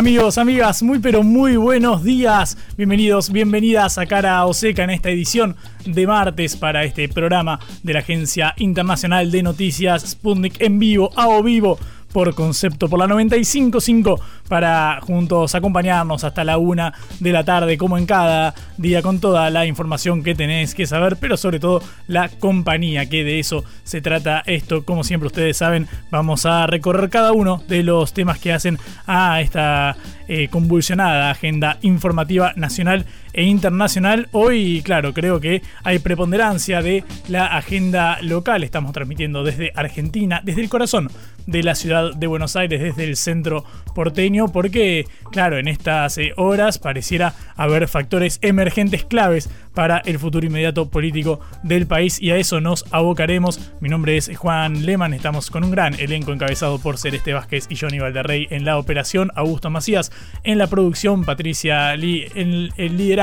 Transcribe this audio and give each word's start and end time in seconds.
Amigos, 0.00 0.38
amigas, 0.38 0.82
muy 0.82 0.98
pero 0.98 1.22
muy 1.22 1.56
buenos 1.56 2.02
días. 2.02 2.56
Bienvenidos, 2.78 3.30
bienvenidas 3.30 3.98
a 3.98 4.06
Cara 4.06 4.46
Oseca 4.46 4.82
en 4.82 4.88
esta 4.88 5.10
edición 5.10 5.56
de 5.84 6.06
martes 6.06 6.56
para 6.56 6.84
este 6.84 7.06
programa 7.10 7.60
de 7.82 7.92
la 7.92 7.98
Agencia 7.98 8.54
Internacional 8.56 9.30
de 9.30 9.42
Noticias 9.42 10.12
Sputnik 10.12 10.58
en 10.58 10.78
vivo, 10.78 11.10
a 11.16 11.28
o 11.28 11.42
vivo 11.42 11.78
por 12.12 12.34
concepto 12.34 12.88
por 12.88 12.98
la 12.98 13.06
95.5 13.06 14.20
para 14.48 15.00
juntos 15.02 15.54
acompañarnos 15.54 16.24
hasta 16.24 16.44
la 16.44 16.58
una 16.58 16.92
de 17.20 17.32
la 17.32 17.44
tarde 17.44 17.78
como 17.78 17.98
en 17.98 18.06
cada 18.06 18.54
día 18.76 19.02
con 19.02 19.20
toda 19.20 19.50
la 19.50 19.66
información 19.66 20.22
que 20.22 20.34
tenés 20.34 20.74
que 20.74 20.86
saber 20.86 21.16
pero 21.20 21.36
sobre 21.36 21.60
todo 21.60 21.82
la 22.06 22.28
compañía 22.28 23.06
que 23.06 23.24
de 23.24 23.38
eso 23.38 23.64
se 23.84 24.00
trata 24.00 24.42
esto. 24.46 24.84
Como 24.84 25.04
siempre 25.04 25.28
ustedes 25.28 25.56
saben 25.56 25.88
vamos 26.10 26.46
a 26.46 26.66
recorrer 26.66 27.10
cada 27.10 27.32
uno 27.32 27.62
de 27.68 27.82
los 27.82 28.12
temas 28.12 28.38
que 28.38 28.52
hacen 28.52 28.78
a 29.06 29.40
esta 29.40 29.96
eh, 30.28 30.48
convulsionada 30.48 31.30
agenda 31.30 31.78
informativa 31.82 32.52
nacional 32.56 33.06
e 33.32 33.44
internacional. 33.44 34.28
Hoy, 34.32 34.82
claro, 34.82 35.12
creo 35.12 35.40
que 35.40 35.62
hay 35.84 35.98
preponderancia 35.98 36.82
de 36.82 37.04
la 37.28 37.46
agenda 37.46 38.18
local. 38.22 38.64
Estamos 38.64 38.92
transmitiendo 38.92 39.44
desde 39.44 39.72
Argentina, 39.74 40.40
desde 40.44 40.62
el 40.62 40.68
corazón 40.68 41.10
de 41.46 41.62
la 41.62 41.74
ciudad 41.74 42.14
de 42.14 42.26
Buenos 42.26 42.56
Aires, 42.56 42.80
desde 42.80 43.04
el 43.04 43.16
centro 43.16 43.64
porteño, 43.94 44.48
porque, 44.48 45.06
claro, 45.32 45.58
en 45.58 45.68
estas 45.68 46.18
eh, 46.18 46.32
horas 46.36 46.78
pareciera 46.78 47.34
haber 47.56 47.88
factores 47.88 48.38
emergentes 48.42 49.04
claves 49.04 49.50
para 49.74 49.98
el 49.98 50.18
futuro 50.18 50.46
inmediato 50.46 50.88
político 50.88 51.40
del 51.62 51.86
país 51.86 52.20
y 52.20 52.30
a 52.30 52.36
eso 52.36 52.60
nos 52.60 52.84
abocaremos. 52.90 53.72
Mi 53.80 53.88
nombre 53.88 54.16
es 54.16 54.36
Juan 54.36 54.84
Leman, 54.84 55.14
estamos 55.14 55.50
con 55.50 55.64
un 55.64 55.70
gran 55.70 55.94
elenco 55.98 56.32
encabezado 56.32 56.78
por 56.78 56.98
Celeste 56.98 57.32
Vázquez 57.32 57.66
y 57.68 57.76
Johnny 57.76 57.98
Valderrey 57.98 58.46
en 58.50 58.64
la 58.64 58.78
operación, 58.78 59.30
Augusto 59.34 59.70
Macías 59.70 60.12
en 60.44 60.58
la 60.58 60.66
producción, 60.66 61.24
Patricia 61.24 61.96
Lee 61.96 62.26
en 62.34 62.68
el 62.76 62.96
liderazgo 62.96 63.19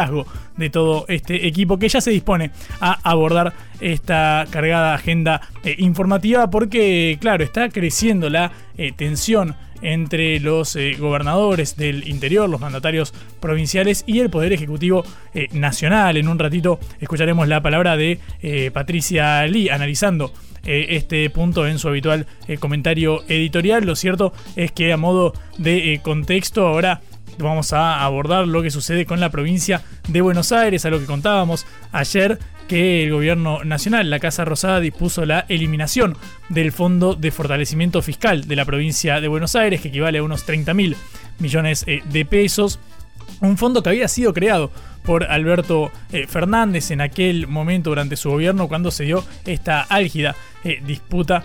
de 0.57 0.69
todo 0.69 1.05
este 1.07 1.47
equipo 1.47 1.79
que 1.79 1.89
ya 1.89 2.01
se 2.01 2.11
dispone 2.11 2.51
a 2.79 2.99
abordar 3.09 3.53
esta 3.79 4.45
cargada 4.49 4.93
agenda 4.93 5.41
eh, 5.63 5.75
informativa 5.79 6.49
porque, 6.49 7.17
claro, 7.19 7.43
está 7.43 7.69
creciendo 7.69 8.29
la 8.29 8.51
eh, 8.77 8.91
tensión 8.95 9.55
entre 9.81 10.39
los 10.39 10.75
eh, 10.75 10.95
gobernadores 10.99 11.77
del 11.77 12.07
interior, 12.07 12.49
los 12.49 12.59
mandatarios 12.59 13.13
provinciales 13.39 14.03
y 14.07 14.19
el 14.19 14.29
Poder 14.29 14.53
Ejecutivo 14.53 15.03
Nacional. 15.51 16.17
En 16.17 16.27
un 16.27 16.39
ratito 16.39 16.79
escucharemos 16.99 17.47
la 17.47 17.61
palabra 17.61 17.95
de 17.95 18.19
Patricia 18.73 19.45
Lee 19.45 19.69
analizando 19.69 20.33
este 20.63 21.29
punto 21.29 21.67
en 21.67 21.77
su 21.77 21.87
habitual 21.89 22.25
comentario 22.59 23.23
editorial. 23.27 23.85
Lo 23.85 23.95
cierto 23.95 24.33
es 24.55 24.71
que 24.71 24.91
a 24.91 24.97
modo 24.97 25.33
de 25.59 25.99
contexto 26.03 26.65
ahora 26.65 27.01
vamos 27.37 27.73
a 27.73 28.03
abordar 28.03 28.47
lo 28.47 28.61
que 28.61 28.71
sucede 28.71 29.05
con 29.05 29.19
la 29.19 29.29
provincia 29.29 29.81
de 30.07 30.21
Buenos 30.21 30.51
Aires, 30.51 30.85
a 30.85 30.89
lo 30.89 30.99
que 30.99 31.05
contábamos 31.05 31.65
ayer 31.91 32.39
que 32.67 33.03
el 33.03 33.11
gobierno 33.11 33.63
nacional, 33.63 34.09
la 34.09 34.19
Casa 34.19 34.45
Rosada, 34.45 34.79
dispuso 34.79 35.25
la 35.25 35.45
eliminación 35.47 36.17
del 36.49 36.71
Fondo 36.71 37.15
de 37.15 37.31
Fortalecimiento 37.31 38.01
Fiscal 38.01 38.47
de 38.47 38.55
la 38.55 38.65
provincia 38.65 39.21
de 39.21 39.27
Buenos 39.27 39.55
Aires, 39.55 39.81
que 39.81 39.87
equivale 39.87 40.19
a 40.19 40.23
unos 40.23 40.45
30 40.45 40.73
mil 40.73 40.95
millones 41.39 41.83
eh, 41.87 42.01
de 42.11 42.25
pesos. 42.25 42.79
Un 43.39 43.57
fondo 43.57 43.81
que 43.83 43.89
había 43.89 44.07
sido 44.07 44.33
creado 44.33 44.71
por 45.03 45.23
Alberto 45.23 45.91
eh, 46.11 46.27
Fernández 46.27 46.91
en 46.91 47.01
aquel 47.01 47.47
momento 47.47 47.91
durante 47.91 48.17
su 48.17 48.29
gobierno 48.29 48.67
cuando 48.67 48.91
se 48.91 49.05
dio 49.05 49.23
esta 49.45 49.81
álgida 49.81 50.35
eh, 50.63 50.81
disputa 50.85 51.43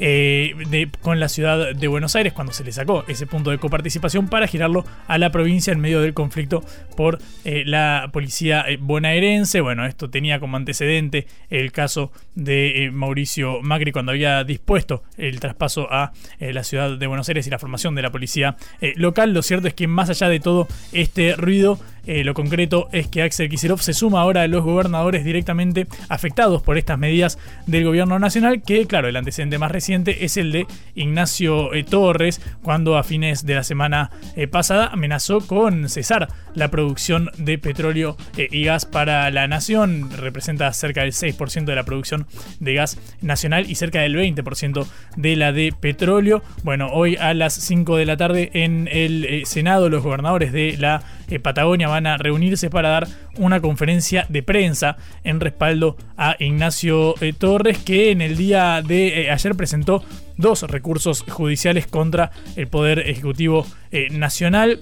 eh, 0.00 0.88
con 1.02 1.20
la 1.20 1.28
ciudad 1.28 1.74
de 1.74 1.88
Buenos 1.88 2.16
Aires 2.16 2.32
cuando 2.32 2.52
se 2.52 2.64
le 2.64 2.72
sacó 2.72 3.04
ese 3.06 3.26
punto 3.26 3.50
de 3.50 3.58
coparticipación 3.58 4.28
para 4.28 4.46
girarlo 4.46 4.84
a 5.06 5.18
la 5.18 5.30
provincia 5.30 5.72
en 5.72 5.80
medio 5.80 6.00
del 6.00 6.14
conflicto 6.14 6.64
por 6.96 7.18
eh, 7.44 7.64
la 7.66 8.08
policía 8.12 8.64
eh, 8.66 8.78
bonaerense. 8.80 9.60
Bueno, 9.60 9.84
esto 9.84 10.08
tenía 10.08 10.40
como 10.40 10.56
antecedente 10.56 11.26
el 11.50 11.70
caso 11.70 12.12
de 12.34 12.90
Mauricio 12.92 13.60
Macri 13.62 13.92
cuando 13.92 14.12
había 14.12 14.42
dispuesto 14.44 15.02
el 15.18 15.38
traspaso 15.38 15.92
a 15.92 16.12
la 16.38 16.64
ciudad 16.64 16.96
de 16.96 17.06
Buenos 17.06 17.28
Aires 17.28 17.46
y 17.46 17.50
la 17.50 17.58
formación 17.58 17.94
de 17.94 18.02
la 18.02 18.10
policía 18.10 18.56
local. 18.96 19.34
Lo 19.34 19.42
cierto 19.42 19.68
es 19.68 19.74
que 19.74 19.86
más 19.86 20.08
allá 20.08 20.28
de 20.28 20.40
todo 20.40 20.66
este 20.92 21.36
ruido, 21.36 21.78
lo 22.24 22.34
concreto 22.34 22.88
es 22.92 23.06
que 23.06 23.22
Axel 23.22 23.48
Kicillof 23.48 23.82
se 23.82 23.92
suma 23.92 24.20
ahora 24.20 24.42
a 24.42 24.48
los 24.48 24.64
gobernadores 24.64 25.24
directamente 25.24 25.86
afectados 26.08 26.60
por 26.62 26.76
estas 26.76 26.98
medidas 26.98 27.38
del 27.66 27.84
gobierno 27.84 28.18
nacional, 28.18 28.62
que 28.62 28.86
claro, 28.86 29.08
el 29.08 29.16
antecedente 29.16 29.58
más 29.58 29.70
reciente 29.70 30.24
es 30.24 30.36
el 30.36 30.52
de 30.52 30.66
Ignacio 30.94 31.72
eh, 31.72 31.84
Torres, 31.84 32.40
cuando 32.62 32.96
a 32.96 33.04
fines 33.04 33.46
de 33.46 33.54
la 33.54 33.62
semana 33.62 34.10
eh, 34.36 34.48
pasada 34.48 34.88
amenazó 34.88 35.40
con 35.40 35.88
cesar 35.88 36.28
la 36.54 36.70
producción 36.70 37.30
de 37.38 37.58
petróleo 37.58 38.16
eh, 38.36 38.48
y 38.50 38.64
gas 38.64 38.86
para 38.86 39.30
la 39.30 39.46
nación. 39.46 40.10
Representa 40.10 40.72
cerca 40.72 41.02
del 41.02 41.12
6% 41.12 41.64
de 41.64 41.74
la 41.74 41.84
producción 41.84 42.26
de 42.58 42.74
gas 42.74 42.98
nacional 43.20 43.70
y 43.70 43.76
cerca 43.76 44.00
del 44.00 44.16
20% 44.16 44.86
de 45.16 45.36
la 45.36 45.52
de 45.52 45.72
petróleo. 45.78 46.42
Bueno, 46.64 46.88
hoy 46.92 47.16
a 47.16 47.34
las 47.34 47.54
5 47.54 47.96
de 47.96 48.06
la 48.06 48.16
tarde 48.16 48.50
en 48.54 48.88
el 48.90 49.42
Senado 49.46 49.88
los 49.88 50.02
gobernadores 50.02 50.52
de 50.52 50.76
la 50.76 51.02
Patagonia 51.42 51.86
van 51.86 51.99
a 52.06 52.16
reunirse 52.16 52.70
para 52.70 52.90
dar 52.90 53.08
una 53.36 53.60
conferencia 53.60 54.26
de 54.28 54.42
prensa 54.42 54.96
en 55.24 55.40
respaldo 55.40 55.96
a 56.16 56.36
Ignacio 56.38 57.14
Torres 57.38 57.78
que 57.78 58.10
en 58.10 58.20
el 58.20 58.36
día 58.36 58.82
de 58.82 59.30
ayer 59.30 59.54
presentó 59.54 60.02
dos 60.40 60.62
recursos 60.62 61.22
judiciales 61.28 61.86
contra 61.86 62.30
el 62.56 62.66
Poder 62.68 63.00
Ejecutivo 63.00 63.66
eh, 63.90 64.08
Nacional. 64.10 64.80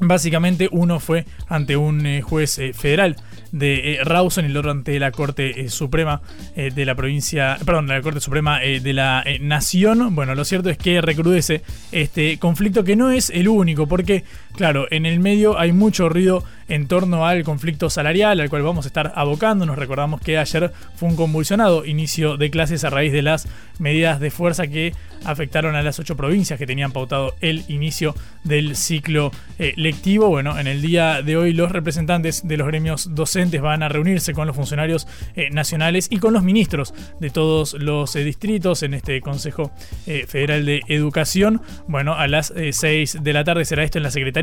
Básicamente 0.00 0.68
uno 0.72 1.00
fue 1.00 1.24
ante 1.48 1.76
un 1.76 2.04
eh, 2.06 2.22
juez 2.22 2.58
eh, 2.58 2.72
federal 2.72 3.16
de 3.52 3.98
Rawson 4.02 4.46
y 4.46 4.48
el 4.48 4.56
otro 4.56 4.70
ante 4.70 4.98
la 4.98 5.12
Corte 5.12 5.68
Suprema 5.68 6.22
de 6.56 6.86
la 6.86 6.94
provincia, 6.94 7.58
perdón, 7.66 7.86
la 7.86 8.00
Corte 8.00 8.18
Suprema 8.18 8.60
de 8.60 8.92
la 8.94 9.22
Nación. 9.42 10.14
Bueno, 10.14 10.34
lo 10.34 10.46
cierto 10.46 10.70
es 10.70 10.78
que 10.78 11.02
recrudece 11.02 11.60
este 11.92 12.38
conflicto 12.38 12.82
que 12.82 12.96
no 12.96 13.10
es 13.10 13.28
el 13.28 13.48
único, 13.48 13.86
porque, 13.86 14.24
claro, 14.54 14.86
en 14.90 15.06
el 15.06 15.20
medio 15.20 15.58
hay 15.58 15.72
mucho 15.72 16.08
ruido 16.08 16.44
en 16.68 16.88
torno 16.88 17.26
al 17.26 17.44
conflicto 17.44 17.90
salarial 17.90 18.40
al 18.40 18.48
cual 18.48 18.62
vamos 18.62 18.86
a 18.86 18.88
estar 18.88 19.12
abocando. 19.14 19.66
Nos 19.66 19.78
recordamos 19.78 20.20
que 20.20 20.38
ayer 20.38 20.72
fue 20.96 21.08
un 21.08 21.16
convulsionado 21.16 21.84
inicio 21.84 22.36
de 22.36 22.50
clases 22.50 22.84
a 22.84 22.90
raíz 22.90 23.12
de 23.12 23.22
las 23.22 23.46
medidas 23.78 24.20
de 24.20 24.30
fuerza 24.30 24.66
que 24.66 24.94
afectaron 25.24 25.76
a 25.76 25.82
las 25.82 25.98
ocho 25.98 26.16
provincias 26.16 26.58
que 26.58 26.66
tenían 26.66 26.90
pautado 26.90 27.34
el 27.40 27.64
inicio 27.68 28.14
del 28.42 28.74
ciclo 28.74 29.30
eh, 29.58 29.72
lectivo. 29.76 30.28
Bueno, 30.28 30.58
en 30.58 30.66
el 30.66 30.82
día 30.82 31.22
de 31.22 31.36
hoy 31.36 31.52
los 31.52 31.70
representantes 31.70 32.46
de 32.46 32.56
los 32.56 32.66
gremios 32.66 33.14
docentes 33.14 33.60
van 33.60 33.82
a 33.82 33.88
reunirse 33.88 34.32
con 34.32 34.46
los 34.46 34.56
funcionarios 34.56 35.06
eh, 35.36 35.50
nacionales 35.50 36.08
y 36.10 36.18
con 36.18 36.32
los 36.32 36.42
ministros 36.42 36.94
de 37.20 37.30
todos 37.30 37.74
los 37.74 38.16
eh, 38.16 38.24
distritos 38.24 38.82
en 38.82 38.94
este 38.94 39.20
Consejo 39.20 39.72
Federal 40.04 40.64
de 40.64 40.80
Educación. 40.88 41.60
Bueno, 41.86 42.14
a 42.14 42.26
las 42.26 42.52
6 42.70 43.18
de 43.22 43.32
la 43.32 43.44
tarde 43.44 43.64
será 43.64 43.84
esto 43.84 43.98
en 43.98 44.04
la 44.04 44.10
Secretaría 44.10 44.41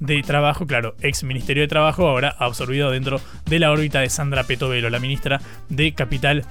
de 0.00 0.22
Trabajo, 0.22 0.66
claro, 0.66 0.96
ex 1.00 1.22
Ministerio 1.24 1.62
de 1.62 1.68
Trabajo, 1.68 2.08
ahora 2.08 2.34
absorbido 2.38 2.90
dentro 2.90 3.20
de 3.46 3.58
la 3.58 3.70
órbita 3.70 4.00
de 4.00 4.10
Sandra 4.10 4.44
Petovelo, 4.44 4.90
la 4.90 4.98
ministra 4.98 5.40
de 5.68 5.92
Capital 5.92 6.44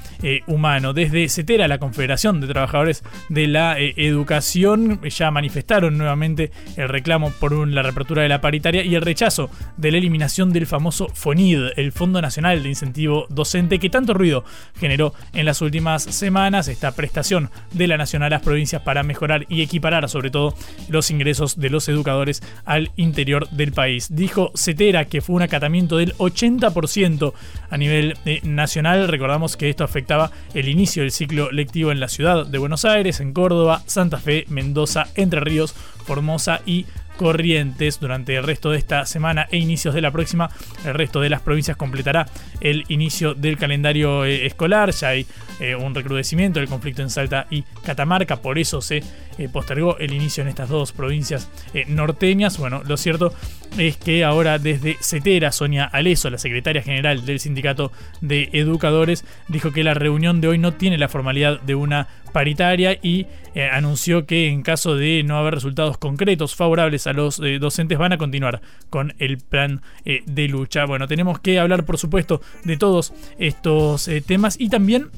Humano. 0.48 0.94
Desde 0.94 1.28
CETERA, 1.30 1.68
la 1.68 1.78
Confederación 1.78 2.42
de 2.42 2.48
Trabajadores 2.48 3.04
de 3.30 3.48
la 3.48 3.80
eh, 3.80 3.94
educación 3.98 5.02
ya 5.10 5.32
manifestaron 5.32 5.98
nuevamente 5.98 6.52
el 6.78 6.90
reclamo 6.90 7.32
por 7.32 7.54
la 7.68 7.84
reapertura 7.84 8.24
de 8.24 8.30
la 8.30 8.42
paritaria 8.42 8.84
y 8.84 8.96
el 8.96 9.02
rechazo 9.02 9.50
de 9.78 9.92
la 9.92 9.98
eliminación 9.98 10.52
del 10.52 10.66
famoso 10.66 11.08
FONID, 11.14 11.74
el 11.76 11.92
Fondo 11.92 12.22
Nacional 12.22 12.64
de 12.64 12.70
Incentivo 12.70 13.28
Docente, 13.30 13.80
que 13.80 13.90
tanto 13.90 14.14
ruido 14.14 14.44
generó 14.80 15.14
en 15.34 15.46
las 15.46 15.62
últimas 15.62 16.04
semanas. 16.04 16.68
Esta 16.68 16.94
prestación 16.94 17.50
de 17.72 17.88
la 17.88 17.98
Nación 17.98 18.24
a 18.24 18.30
las 18.30 18.42
provincias 18.42 18.82
para 18.82 19.04
mejorar 19.04 19.46
y 19.50 19.62
equiparar 19.62 20.08
sobre 20.10 20.32
todo 20.32 20.56
los 20.90 21.12
ingresos 21.12 21.60
de 21.60 21.70
los 21.70 21.88
educadores 21.90 22.42
al 22.66 22.83
interior 22.96 23.50
del 23.50 23.72
país. 23.72 24.08
Dijo 24.16 24.52
Cetera 24.56 25.06
que 25.06 25.22
fue 25.22 25.36
un 25.36 25.42
acatamiento 25.42 25.98
del 25.98 26.14
80% 26.16 27.34
a 27.70 27.78
nivel 27.78 28.18
eh, 28.26 28.42
nacional. 28.44 29.08
Recordamos 29.08 29.58
que 29.58 29.70
esto 29.70 29.84
afectaba 29.84 30.32
el 30.54 30.70
inicio 30.70 31.04
del 31.04 31.12
ciclo 31.12 31.52
lectivo 31.52 31.92
en 31.92 32.00
la 32.00 32.08
ciudad 32.08 32.46
de 32.46 32.58
Buenos 32.58 32.86
Aires, 32.86 33.20
en 33.20 33.34
Córdoba, 33.34 33.84
Santa 33.86 34.18
Fe, 34.18 34.46
Mendoza, 34.50 35.08
Entre 35.16 35.40
Ríos, 35.40 35.74
Formosa 36.06 36.62
y 36.66 36.86
Corrientes 37.18 38.00
durante 38.00 38.36
el 38.36 38.44
resto 38.44 38.72
de 38.72 38.78
esta 38.78 39.06
semana 39.06 39.48
e 39.52 39.58
inicios 39.58 39.94
de 39.94 40.02
la 40.02 40.12
próxima. 40.12 40.50
El 40.86 40.94
resto 40.94 41.22
de 41.22 41.30
las 41.30 41.42
provincias 41.42 41.78
completará 41.78 42.28
el 42.62 42.86
inicio 42.88 43.34
del 43.34 43.58
calendario 43.58 44.26
eh, 44.26 44.46
escolar. 44.46 44.92
Ya 44.92 45.10
hay 45.10 45.26
eh, 45.60 45.76
un 45.76 45.94
recrudecimiento 45.94 46.60
del 46.60 46.70
conflicto 46.70 47.02
en 47.02 47.10
Salta 47.10 47.48
y 47.50 47.64
Catamarca, 47.84 48.38
por 48.38 48.58
eso 48.58 48.82
se 48.82 49.04
eh, 49.38 49.50
postergó 49.52 49.98
el 49.98 50.14
inicio 50.14 50.42
en 50.42 50.50
estas 50.50 50.70
dos 50.70 50.92
provincias 50.92 51.50
norteñas. 51.88 52.58
Bueno, 52.58 52.82
lo 52.86 52.98
cierto 52.98 53.34
es 53.78 53.98
que 53.98 54.24
ahora 54.24 54.60
desde 54.60 54.98
CETERA, 55.02 55.52
Sonia 55.52 55.86
Aleso, 55.86 56.30
la 56.30 56.38
secretaria 56.38 56.82
general 56.82 57.26
del 57.26 57.40
Sindicato 57.40 57.92
de 58.22 58.50
Educadores, 58.54 59.26
dijo 59.48 59.72
que 59.72 59.84
la 59.84 59.94
reunión 59.94 60.42
de 60.42 60.50
hoy 60.50 60.58
no 60.58 60.74
tiene 60.74 60.98
la 60.98 61.10
formalidad 61.10 61.62
de 61.62 61.76
una 61.76 62.08
paritaria 62.34 63.00
y 63.02 63.28
anunció 63.72 64.26
que 64.26 64.48
en 64.50 64.64
caso 64.64 64.96
de 64.96 65.24
no 65.24 65.38
haber 65.38 65.54
resultados 65.54 65.98
concretos 65.98 66.56
favorables 66.56 67.06
a 67.08 67.14
los 67.14 67.40
docentes 67.60 67.98
van 67.98 68.14
a 68.14 68.18
continuar 68.18 68.62
con 68.90 69.14
el 69.20 69.38
plan 69.38 69.82
de 70.04 70.48
lucha. 70.48 70.86
Bueno, 70.86 71.08
tenemos 71.08 71.40
que 71.40 71.60
hablar 71.60 71.86
por 71.86 71.98
supuesto 71.98 72.42
de 72.64 72.78
todos 72.78 73.14
estos 73.38 74.08
eh, 74.08 74.22
temas 74.22 74.60
y 74.60 74.70
también 74.70 75.10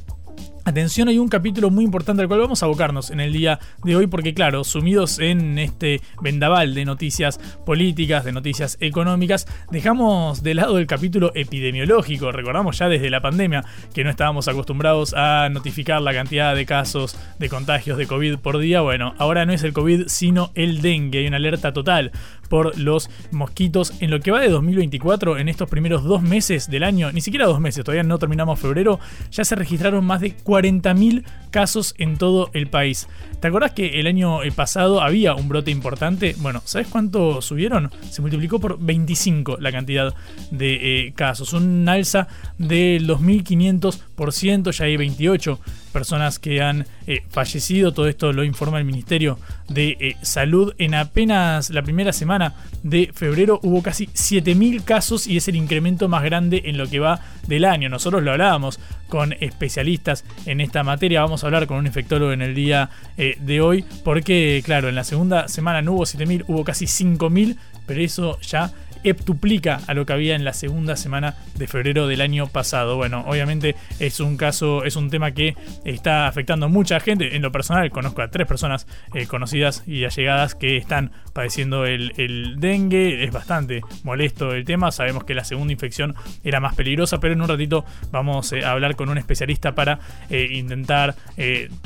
Atención, 0.68 1.08
hay 1.10 1.20
un 1.20 1.28
capítulo 1.28 1.70
muy 1.70 1.84
importante 1.84 2.24
al 2.24 2.28
cual 2.28 2.40
vamos 2.40 2.64
a 2.64 2.66
abocarnos 2.66 3.12
en 3.12 3.20
el 3.20 3.32
día 3.32 3.60
de 3.84 3.96
hoy 3.96 4.08
porque 4.08 4.34
claro, 4.34 4.64
sumidos 4.64 5.20
en 5.20 5.60
este 5.60 6.02
vendaval 6.24 6.74
de 6.74 6.86
noticias 6.86 7.38
políticas, 7.68 8.26
de 8.26 8.32
noticias 8.32 8.76
económicas, 8.80 9.46
dejamos 9.70 10.42
de 10.42 10.56
lado 10.56 10.80
el 10.80 10.88
capítulo 10.88 11.32
epidemiológico. 11.36 12.32
Recordamos 12.32 12.80
ya 12.80 12.90
desde 12.90 13.12
la 13.12 13.22
pandemia 13.22 13.64
que 13.94 14.04
no 14.04 14.10
estábamos 14.10 14.48
acostumbrados 14.48 15.14
a 15.14 15.50
notificar 15.50 16.02
la 16.02 16.14
cantidad 16.14 16.56
de 16.56 16.66
casos 16.66 17.16
de 17.38 17.48
contagios 17.48 18.00
de 18.00 18.08
COVID 18.08 18.40
por 18.40 18.58
día. 18.58 18.82
Bueno, 18.82 19.14
ahora 19.20 19.46
no 19.46 19.54
es 19.54 19.62
el 19.62 19.72
COVID 19.72 20.08
sino 20.08 20.50
el 20.56 20.82
dengue. 20.82 21.20
Hay 21.20 21.28
una 21.28 21.38
alerta 21.38 21.74
total 21.74 22.12
por 22.50 22.78
los 22.78 23.10
mosquitos. 23.32 23.94
En 24.00 24.12
lo 24.12 24.20
que 24.20 24.32
va 24.32 24.40
de 24.40 24.50
2024, 24.50 25.38
en 25.38 25.50
estos 25.50 25.70
primeros 25.70 26.04
dos 26.04 26.22
meses 26.22 26.70
del 26.70 26.84
año, 26.84 27.12
ni 27.12 27.22
siquiera 27.22 27.46
dos 27.46 27.60
meses, 27.60 27.84
todavía 27.84 28.04
no 28.04 28.20
terminamos 28.20 28.60
febrero, 28.60 29.00
ya 29.32 29.44
se 29.44 29.56
registraron 29.56 30.06
más 30.06 30.22
de 30.22 30.36
40.000 30.38 31.24
casos 31.52 31.96
en 31.98 32.18
todo 32.18 32.50
el 32.54 32.68
país. 32.68 33.08
¿Te 33.40 33.48
acordás 33.48 33.72
que 33.72 34.00
el 34.00 34.08
año 34.08 34.44
eh, 34.44 34.52
pasado 34.52 35.02
había 35.02 35.36
un 35.36 35.48
brote 35.48 35.72
importante? 35.72 36.36
Bueno, 36.40 36.62
¿sabes 36.66 36.88
cuánto 36.88 37.42
subieron? 37.42 37.92
Se 38.10 38.22
multiplicó 38.22 38.60
por 38.60 38.80
25 38.80 39.58
la 39.60 39.72
cantidad 39.72 40.14
de 40.52 41.08
eh, 41.08 41.14
casos. 41.14 41.54
Un 41.54 41.88
alza 41.88 42.28
del 42.58 43.08
2.500%, 43.08 44.72
ya 44.72 44.86
hay 44.86 44.98
28 44.98 45.60
personas 45.96 46.40
que 46.40 46.62
han 46.62 46.86
eh, 47.08 47.24
fallecido. 47.30 47.94
Todo 47.94 48.10
esto 48.10 48.34
lo 48.34 48.44
informa 48.44 48.80
el 48.80 48.84
Ministerio 48.84 49.40
de 49.70 50.18
Salud. 50.22 50.74
En 50.78 50.94
apenas 50.94 51.70
la 51.70 51.84
primera 51.84 52.12
semana 52.12 52.54
de 52.84 53.12
febrero 53.14 53.62
hubo 53.64 53.82
casi 53.82 54.08
7.000 54.08 54.84
casos 54.84 55.26
y 55.26 55.38
es 55.38 55.48
el 55.48 55.56
incremento 55.56 56.10
más 56.10 56.22
grande 56.24 56.64
en 56.66 56.78
lo 56.78 56.90
que 56.90 57.00
va 57.00 57.22
del 57.48 57.64
año. 57.64 57.88
Nosotros 57.88 58.22
lo 58.24 58.32
hablábamos 58.32 58.78
con 59.08 59.34
especialistas 59.40 60.26
en 60.46 60.60
esta 60.60 60.84
materia. 60.84 61.22
Vamos 61.22 61.44
a 61.44 61.48
hablar 61.48 61.66
con 61.66 61.78
un 61.78 61.88
infectólogo 61.88 62.34
en 62.34 62.42
el 62.42 62.54
día 62.54 62.90
eh, 63.18 63.38
de 63.40 63.62
hoy, 63.62 63.86
porque, 64.04 64.62
claro, 64.66 64.90
en 64.90 64.96
la 64.96 65.06
segunda 65.06 65.48
semana 65.48 65.82
no 65.82 65.94
hubo 65.94 66.04
7.000, 66.04 66.44
hubo 66.50 66.66
casi 66.66 66.88
5.000, 66.88 67.56
pero 67.86 68.02
eso 68.02 68.38
ya 68.42 68.74
heptuplica 69.06 69.80
a 69.88 69.94
lo 69.94 70.06
que 70.06 70.14
había 70.14 70.36
en 70.36 70.44
la 70.44 70.54
segunda 70.54 70.96
semana 70.96 71.36
de 71.56 71.68
febrero 71.68 72.08
del 72.08 72.22
año 72.22 72.48
pasado. 72.48 72.96
Bueno, 72.96 73.24
obviamente 73.28 73.76
es 74.00 74.20
un 74.20 74.36
caso, 74.36 74.84
es 74.84 74.96
un 74.96 75.10
tema 75.10 75.32
que 75.32 75.56
está 75.86 76.28
afectando 76.28 76.66
a 76.66 76.70
mucha 76.70 77.00
gente. 77.00 77.36
En 77.36 77.42
lo 77.42 77.52
personal, 77.52 77.90
conozco 77.92 78.22
a 78.22 78.30
tres 78.30 78.48
personas 78.48 78.88
eh, 79.14 79.28
conocidas 79.28 79.84
y 79.86 80.06
allegadas 80.06 80.56
que 80.56 80.78
están 80.78 81.12
padeciendo 81.34 81.86
el, 81.86 82.56
dengue. 82.58 83.24
Es 83.24 83.32
bastante 83.32 83.82
molesto 84.04 84.54
el 84.54 84.66
tema. 84.66 84.92
Sabemos 84.92 85.24
que 85.24 85.36
la 85.36 85.44
segunda 85.44 85.72
infección 85.72 86.16
era 86.44 86.60
más 86.60 86.76
peligrosa, 86.76 87.20
pero 87.20 87.34
en 87.34 87.42
un 87.42 87.48
ratito 87.48 87.86
vamos 88.12 88.52
eh, 88.54 88.66
a 88.66 88.72
hablar 88.72 88.96
con 88.96 89.10
un 89.10 89.18
especialista 89.18 89.76
para 89.76 90.00
eh, 90.30 90.50
intentar 90.54 91.16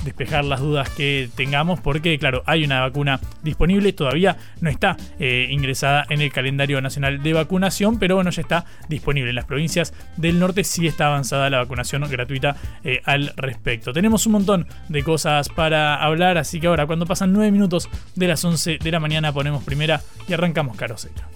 despejar 0.04 0.46
las 0.46 0.60
dudas 0.60 0.90
que 0.90 1.30
tengamos, 1.36 1.80
porque, 1.82 2.18
claro, 2.18 2.44
hay 2.46 2.64
una 2.64 2.82
vacuna 2.82 3.20
disponible, 3.44 3.94
todavía 3.94 4.38
no 4.62 4.70
está 4.70 4.96
ingresada 5.20 6.06
en 6.10 6.22
el 6.22 6.32
calendario 6.32 6.80
nacional 6.82 7.09
de 7.18 7.34
vacunación, 7.34 7.98
pero 7.98 8.16
bueno, 8.16 8.30
ya 8.30 8.42
está 8.42 8.66
disponible. 8.88 9.30
En 9.30 9.36
las 9.36 9.46
provincias 9.46 9.94
del 10.18 10.40
norte 10.40 10.64
sí 10.64 10.86
está 10.88 11.08
avanzada 11.08 11.50
la 11.50 11.58
vacunación 11.58 12.08
gratuita 12.10 12.56
eh, 12.84 13.02
al 13.06 13.34
respecto. 13.36 13.94
Tenemos 13.94 14.28
un 14.28 14.34
montón 14.34 14.68
de 14.88 15.04
cosas 15.04 15.50
para 15.50 15.96
hablar, 15.96 16.38
así 16.38 16.60
que 16.60 16.68
ahora 16.68 16.86
cuando 16.86 17.06
pasan 17.06 17.34
9 17.34 17.52
minutos 17.52 17.90
de 18.16 18.28
las 18.28 18.46
11 18.46 18.80
de 18.82 18.92
la 18.92 19.00
mañana 19.00 19.34
ponemos 19.34 19.64
primera 19.64 20.02
y 20.28 20.34
arrancamos 20.34 20.78
Cara 20.78 20.98
Seca. 20.98 21.28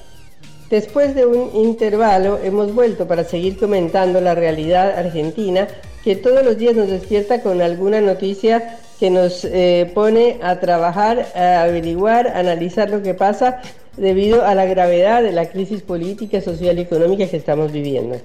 Después 0.71 1.15
de 1.15 1.25
un 1.25 1.51
intervalo 1.53 2.39
hemos 2.41 2.73
vuelto 2.73 3.05
para 3.05 3.25
seguir 3.25 3.59
comentando 3.59 4.21
la 4.21 4.35
realidad 4.35 4.97
argentina 4.97 5.67
que 6.01 6.15
todos 6.15 6.45
los 6.45 6.57
días 6.57 6.77
nos 6.77 6.87
despierta 6.87 7.41
con 7.41 7.61
alguna 7.61 7.99
noticia 7.99 8.79
que 8.97 9.09
nos 9.09 9.43
eh, 9.43 9.91
pone 9.93 10.39
a 10.41 10.61
trabajar, 10.61 11.27
a 11.35 11.63
averiguar, 11.63 12.29
a 12.29 12.39
analizar 12.39 12.89
lo 12.89 13.03
que 13.03 13.13
pasa 13.13 13.59
debido 13.97 14.45
a 14.45 14.55
la 14.55 14.63
gravedad 14.63 15.21
de 15.21 15.33
la 15.33 15.49
crisis 15.49 15.81
política, 15.81 16.39
social 16.39 16.79
y 16.79 16.83
económica 16.83 17.27
que 17.27 17.35
estamos 17.35 17.73
viviendo. 17.73 18.15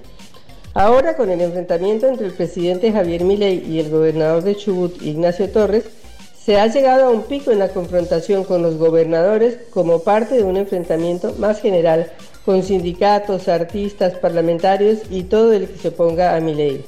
Ahora, 0.73 1.17
con 1.17 1.29
el 1.29 1.41
enfrentamiento 1.41 2.07
entre 2.07 2.27
el 2.27 2.33
presidente 2.33 2.93
Javier 2.93 3.25
Milei 3.25 3.61
y 3.67 3.81
el 3.81 3.89
gobernador 3.89 4.43
de 4.43 4.55
Chubut, 4.55 5.01
Ignacio 5.01 5.49
Torres, 5.49 5.83
Se 6.47 6.57
ha 6.57 6.67
llegado 6.67 7.07
a 7.07 7.09
un 7.09 7.23
pico 7.23 7.51
en 7.51 7.59
la 7.59 7.67
confrontación 7.67 8.45
con 8.45 8.61
los 8.61 8.77
gobernadores 8.77 9.57
como 9.69 10.03
parte 10.03 10.35
de 10.35 10.45
un 10.45 10.55
enfrentamiento 10.55 11.35
más 11.39 11.59
general 11.59 12.09
con 12.47 12.63
sindicatos, 12.63 13.49
artistas, 13.49 14.13
parlamentarios 14.13 14.99
y 15.11 15.23
todo 15.23 15.51
el 15.51 15.67
que 15.67 15.77
se 15.79 15.91
ponga 15.91 16.33
a 16.33 16.39
mi 16.39 16.55
ley. 16.55 16.85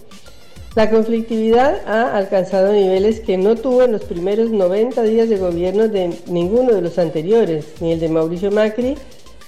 La 0.74 0.89
conflictividad 0.89 1.82
ha 1.86 2.16
alcanzado 2.16 2.72
niveles 2.72 3.20
que 3.20 3.38
no 3.38 3.58
tuvo 3.58 3.84
en 3.84 3.92
los 3.92 4.06
primeros 4.06 4.51
90 4.51 5.04
días 5.04 5.28
de 5.28 5.36
gobierno 5.36 5.89
de 5.89 6.13
ninguno 6.28 6.72
de 6.72 6.82
los 6.82 6.98
anteriores, 6.98 7.66
ni 7.82 7.92
el 7.92 8.00
de 8.00 8.08
Mauricio 8.08 8.51
Macri, 8.51 8.96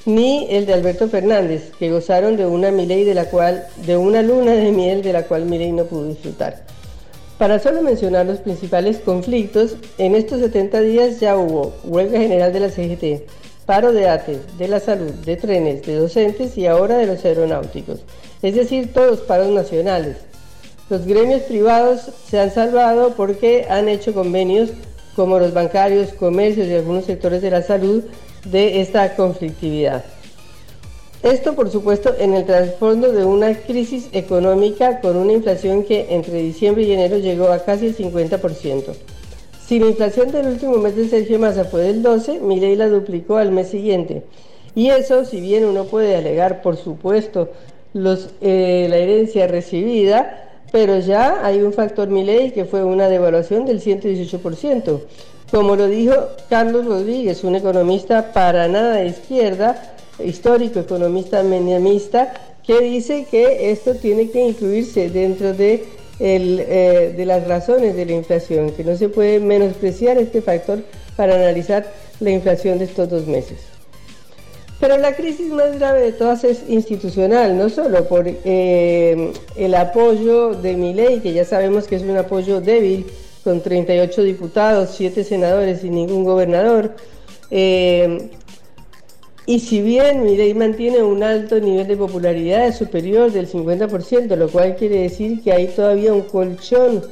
ni 0.06 0.48
el 0.50 0.65
de 0.65 0.74
Alberto 0.74 1.08
Fernández, 1.08 1.72
que 1.80 1.89
gozaron 1.89 2.36
de 2.36 2.46
una 2.46 2.72
Milei 2.72 3.06
de 3.06 3.13
la 3.13 3.30
cual, 3.30 3.63
de 3.86 3.96
una 3.96 4.22
luna 4.22 4.51
de 4.51 4.70
miel 4.74 5.03
de 5.03 5.13
la 5.13 5.24
cual 5.24 5.46
Milei 5.46 5.72
no 5.72 5.86
pudo 5.86 6.10
disfrutar. 6.10 6.65
Para 7.38 7.58
solo 7.58 7.82
mencionar 7.84 8.25
los 8.25 8.39
principales 8.39 8.98
conflictos, 8.98 9.77
en 9.98 10.15
estos 10.15 10.41
70 10.41 10.82
días 10.82 11.22
ya 11.22 11.38
hubo 11.38 11.72
huelga 11.86 12.20
general 12.20 12.51
de 12.51 12.60
la 12.60 12.70
CGT, 12.70 13.24
paro 13.72 13.94
de 13.94 14.10
ATE, 14.10 14.38
de 14.58 14.68
la 14.68 14.82
salud, 14.82 15.13
de 15.25 15.38
trenes, 15.38 15.82
de 15.84 15.96
docentes 15.96 16.58
y 16.58 16.68
ahora 16.68 16.98
de 16.98 17.06
los 17.06 17.24
aeronáuticos, 17.24 18.01
es 18.42 18.54
decir, 18.54 18.92
todos 18.92 19.22
paros 19.22 19.48
nacionales. 19.48 20.18
Los 20.90 21.06
gremios 21.06 21.44
privados 21.44 22.01
se 22.30 22.38
han 22.38 22.54
salvado 22.54 23.13
porque 23.16 23.68
han 23.70 23.88
hecho 23.88 24.13
convenios 24.13 24.72
como 25.16 25.40
los 25.40 25.54
bancarios, 25.54 26.12
comercios 26.12 26.68
y 26.68 26.75
algunos 26.75 27.06
sectores 27.06 27.42
de 27.42 27.50
la 27.50 27.62
salud 27.62 28.04
de 28.44 28.82
esta 28.82 29.16
conflictividad. 29.16 30.04
Esto, 31.24 31.56
por 31.56 31.72
supuesto, 31.72 32.13
en 32.20 32.34
el 32.34 32.44
trasfondo 32.44 33.13
de 33.13 33.24
una 33.24 33.56
crisis 33.58 34.10
económica 34.12 35.00
con 35.00 35.16
una 35.16 35.32
inflación 35.32 35.86
que 35.86 36.08
entre 36.10 36.42
diciembre 36.42 36.84
y 36.84 36.92
enero 36.92 37.20
llegó 37.20 37.48
a 37.48 37.60
casi 37.60 37.86
el 37.86 37.96
50%. 37.96 38.94
Si 39.72 39.80
la 39.80 39.88
inflación 39.88 40.34
del 40.34 40.48
último 40.48 40.75
mes 40.80 40.98
de 40.98 41.08
Sergio 41.08 41.40
Massa 41.40 41.63
fue 41.63 41.84
del 41.84 42.04
12, 42.04 42.42
Milei 42.42 42.75
la 42.75 42.90
duplicó 42.90 43.38
al 43.38 43.54
mes 43.54 43.70
siguiente. 43.70 44.22
Y 44.75 44.90
eso, 44.90 45.24
si 45.24 45.40
bien 45.40 45.63
uno 45.63 45.86
puede 45.86 46.18
alegar, 46.18 46.62
por 46.62 46.75
supuesto, 46.75 47.48
eh, 47.94 48.88
la 48.90 48.98
herencia 48.98 49.48
recibida, 49.48 50.66
pero 50.74 51.00
ya 51.00 51.46
hay 51.46 51.62
un 51.62 51.72
factor 51.72 52.10
Milei 52.10 52.51
que 52.51 52.66
fue 52.66 52.84
una 52.84 53.08
devaluación 53.08 53.66
del 53.66 53.80
118%. 53.80 55.00
Como 55.50 55.78
lo 55.78 55.88
dijo 55.88 56.16
Carlos 56.50 56.86
Rodríguez, 56.86 57.42
un 57.46 57.56
economista 57.56 58.34
para 58.34 58.68
nada 58.68 58.96
de 58.96 59.08
izquierda, 59.08 59.96
histórico 60.22 60.82
economista 60.82 61.44
meniamista, 61.44 62.34
que 62.62 62.82
dice 62.82 63.25
que 63.32 63.72
esto 63.72 63.96
tiene 63.96 64.32
que 64.32 64.50
incluirse 64.50 65.10
dentro 65.10 65.54
de, 65.54 65.86
eh, 66.24 67.13
de 67.18 67.25
las 67.25 67.48
razones 67.48 67.96
de 67.96 68.06
la 68.06 68.12
inflación, 68.12 68.72
que 68.72 68.84
no 68.84 68.96
se 68.96 69.10
puede 69.10 69.40
menospreciar 69.40 70.18
este 70.18 70.42
factor 70.42 70.84
para 71.16 71.36
analizar 71.36 71.92
la 72.20 72.30
inflación 72.30 72.78
de 72.78 72.86
estos 72.86 73.10
dos 73.10 73.25
meses. 73.25 73.58
Pero 74.80 74.98
la 74.98 75.16
crisis 75.16 75.48
más 75.50 75.78
grave 75.78 76.01
de 76.01 76.12
todas 76.12 76.44
es 76.44 76.63
institucional, 76.68 77.58
no 77.58 77.70
solo 77.70 78.08
por 78.08 78.25
eh, 78.28 79.32
el 79.56 79.75
apoyo 79.75 80.54
de 80.54 80.75
mi 80.75 80.94
ley, 80.94 81.20
que 81.20 81.34
ya 81.34 81.46
sabemos 81.46 81.88
que 81.88 81.96
es 81.96 82.04
un 82.04 82.18
apoyo 82.18 82.62
débil, 82.62 83.06
con 83.44 83.62
38 83.62 84.24
diputados, 84.24 84.92
7 84.96 85.24
senadores 85.24 85.84
y 85.84 85.90
ningún 85.90 86.24
gobernador. 86.24 86.96
Eh, 87.50 88.30
y 89.45 89.60
si 89.60 89.81
bien 89.81 90.24
Milei 90.24 90.53
mantiene 90.53 91.01
un 91.01 91.24
alto 91.24 91.60
nivel 91.60 91.88
de 91.88 91.98
popularidad 91.98 92.74
superior 92.75 93.31
del 93.31 93.50
50%, 93.50 94.36
lo 94.36 94.50
cual 94.50 94.75
quiere 94.75 95.01
decir 95.01 95.41
que 95.41 95.51
hay 95.51 95.67
todavía 95.67 96.13
un 96.13 96.21
colchón 96.21 97.03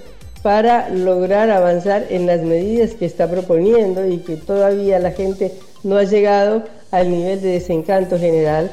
para 0.43 0.89
lograr 0.89 1.50
avanzar 1.50 2.05
en 2.09 2.27
las 2.27 2.41
medidas 2.41 2.91
que 2.91 3.05
está 3.05 3.29
proponiendo 3.29 4.07
y 4.07 4.19
que 4.19 4.36
todavía 4.36 5.00
la 5.00 5.12
gente 5.12 5.53
no 5.83 5.98
ha 5.98 6.03
llegado 6.03 6.63
al 6.91 7.09
nivel 7.09 7.41
de 7.41 7.50
desencanto 7.50 8.17
general, 8.17 8.71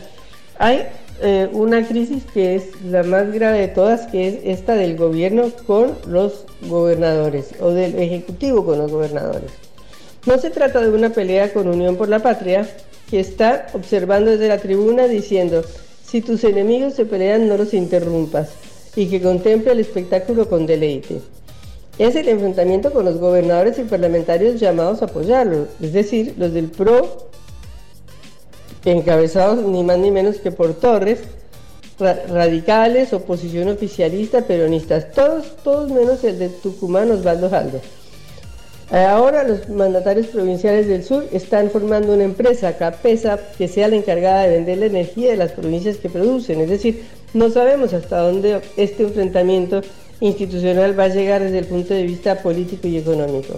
hay 0.59 0.87
eh, 1.23 1.49
una 1.53 1.87
crisis 1.87 2.25
que 2.33 2.57
es 2.57 2.83
la 2.83 3.03
más 3.03 3.33
grave 3.33 3.61
de 3.61 3.69
todas, 3.69 4.07
que 4.07 4.29
es 4.29 4.39
esta 4.45 4.75
del 4.75 4.97
gobierno 4.97 5.51
con 5.67 5.97
los 6.07 6.45
gobernadores 6.69 7.55
o 7.61 7.71
del 7.71 7.99
ejecutivo 7.99 8.65
con 8.65 8.79
los 8.79 8.93
gobernadores. 8.93 9.51
No 10.27 10.39
se 10.39 10.51
trata 10.51 10.81
de 10.81 10.91
una 10.91 11.11
pelea 11.11 11.53
con 11.53 11.69
Unión 11.69 11.97
por 11.97 12.09
la 12.09 12.19
Patria, 12.19 12.69
que 13.11 13.21
está 13.21 13.67
observando 13.73 14.31
desde 14.31 14.49
la 14.49 14.59
tribuna 14.59 15.07
diciendo, 15.07 15.63
si 16.05 16.21
tus 16.21 16.45
enemigos 16.45 16.95
se 16.95 17.05
pelean 17.05 17.49
no 17.49 17.57
los 17.57 17.75
interrumpas 17.75 18.51
y 18.95 19.07
que 19.07 19.21
contemple 19.21 19.73
el 19.73 19.81
espectáculo 19.81 20.49
con 20.49 20.67
deleite. 20.67 21.21
Es 21.99 22.15
el 22.15 22.29
enfrentamiento 22.29 22.93
con 22.93 23.05
los 23.05 23.19
gobernadores 23.19 23.79
y 23.79 23.85
parlamentarios 23.85 24.61
llamados 24.61 25.03
a 25.03 25.07
apoyarlo, 25.07 25.67
es 25.81 25.93
decir, 25.93 26.35
los 26.37 26.53
del 26.53 26.71
PRO 26.71 27.29
encabezados 28.85 29.65
ni 29.65 29.83
más 29.83 29.99
ni 29.99 30.11
menos 30.11 30.37
que 30.37 30.53
por 30.53 30.75
Torres, 30.75 31.21
radicales, 31.99 33.13
oposición 33.13 33.69
oficialista, 33.69 34.43
peronistas, 34.43 35.11
todos, 35.13 35.57
todos 35.65 35.91
menos 35.91 36.23
el 36.25 36.39
de 36.39 36.49
Tucumán, 36.49 37.11
Osvaldo 37.11 37.51
Jaldo. 37.51 37.81
Ahora 38.91 39.43
los 39.43 39.69
mandatarios 39.69 40.29
provinciales 40.29 40.87
del 40.87 41.03
sur 41.03 41.25
están 41.33 41.71
formando 41.71 42.15
una 42.15 42.23
empresa, 42.23 42.77
CAPESA, 42.77 43.39
que 43.59 43.67
sea 43.67 43.89
la 43.89 43.97
encargada 43.97 44.43
de 44.43 44.51
vender 44.51 44.79
la 44.79 44.87
energía 44.87 45.31
de 45.31 45.37
las 45.37 45.53
provincias 45.53 45.97
que 45.97 46.09
producen. 46.09 46.61
Es 46.61 46.71
decir, 46.71 47.03
no 47.35 47.51
sabemos 47.51 47.93
hasta 47.93 48.21
dónde 48.21 48.61
este 48.77 49.03
enfrentamiento 49.03 49.81
institucional 50.21 50.99
va 50.99 51.05
a 51.05 51.09
llegar 51.09 51.43
desde 51.43 51.59
el 51.59 51.67
punto 51.67 51.95
de 51.95 52.05
vista 52.05 52.43
político 52.43 52.87
y 52.87 52.99
económico. 52.99 53.55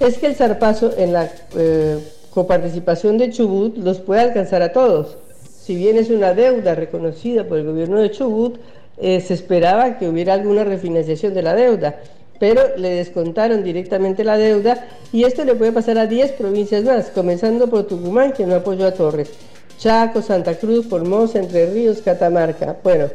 Es 0.00 0.16
que 0.16 0.26
el 0.26 0.34
zarpazo 0.34 0.92
en 0.96 1.12
la 1.12 1.30
eh, 1.56 1.98
coparticipación 2.30 3.18
de 3.18 3.30
Chubut 3.30 3.76
los 3.76 4.00
puede 4.00 4.22
alcanzar 4.22 4.62
a 4.62 4.72
todos. 4.72 5.18
Si 5.60 5.76
bien 5.76 5.98
es 5.98 6.08
una 6.10 6.32
deuda 6.32 6.74
reconocida 6.74 7.44
por 7.44 7.58
el 7.58 7.66
gobierno 7.66 8.00
de 8.00 8.10
Chubut, 8.10 8.56
eh, 8.98 9.20
se 9.20 9.34
esperaba 9.34 9.98
que 9.98 10.08
hubiera 10.08 10.34
alguna 10.34 10.64
refinanciación 10.64 11.34
de 11.34 11.42
la 11.42 11.54
deuda, 11.54 11.96
pero 12.38 12.76
le 12.76 12.90
descontaron 12.90 13.62
directamente 13.62 14.24
la 14.24 14.36
deuda 14.36 14.88
y 15.12 15.24
esto 15.24 15.44
le 15.44 15.54
puede 15.54 15.72
pasar 15.72 15.98
a 15.98 16.06
10 16.06 16.32
provincias 16.32 16.84
más, 16.84 17.06
comenzando 17.06 17.68
por 17.68 17.86
Tucumán, 17.86 18.32
que 18.32 18.46
no 18.46 18.56
apoyó 18.56 18.86
a 18.86 18.92
Torres, 18.92 19.30
Chaco, 19.78 20.22
Santa 20.22 20.54
Cruz, 20.56 20.86
Formosa, 20.86 21.38
Entre 21.38 21.66
Ríos, 21.66 21.98
Catamarca, 22.02 22.76
bueno, 22.82 23.08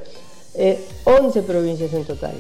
11 0.56 1.40
eh, 1.40 1.44
provincias 1.44 1.94
en 1.94 2.06
total. 2.06 2.34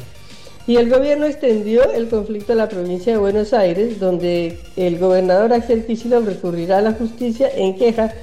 Y 0.67 0.77
el 0.77 0.89
gobierno 0.89 1.25
extendió 1.25 1.91
el 1.91 2.09
conflicto 2.09 2.53
a 2.53 2.55
la 2.55 2.69
provincia 2.69 3.13
de 3.13 3.17
Buenos 3.17 3.53
Aires, 3.53 3.99
donde 3.99 4.59
el 4.75 4.99
gobernador 4.99 5.51
Axel 5.51 5.85
Kicillof 5.85 6.25
recurrirá 6.25 6.77
a 6.77 6.81
la 6.81 6.93
justicia 6.93 7.49
en 7.55 7.75
queja 7.75 8.13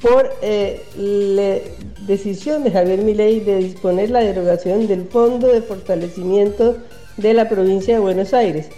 por 0.00 0.32
eh, 0.40 0.80
la 0.96 1.58
decisión 2.06 2.64
de 2.64 2.70
Javier 2.70 3.00
Milei 3.00 3.40
de 3.40 3.56
disponer 3.58 4.10
la 4.10 4.20
derogación 4.20 4.86
del 4.86 5.04
Fondo 5.04 5.48
de 5.48 5.60
Fortalecimiento 5.60 6.78
de 7.20 7.34
la 7.34 7.48
provincia 7.48 7.94
de 7.94 8.00
Buenos 8.00 8.34
Aires, 8.34 8.68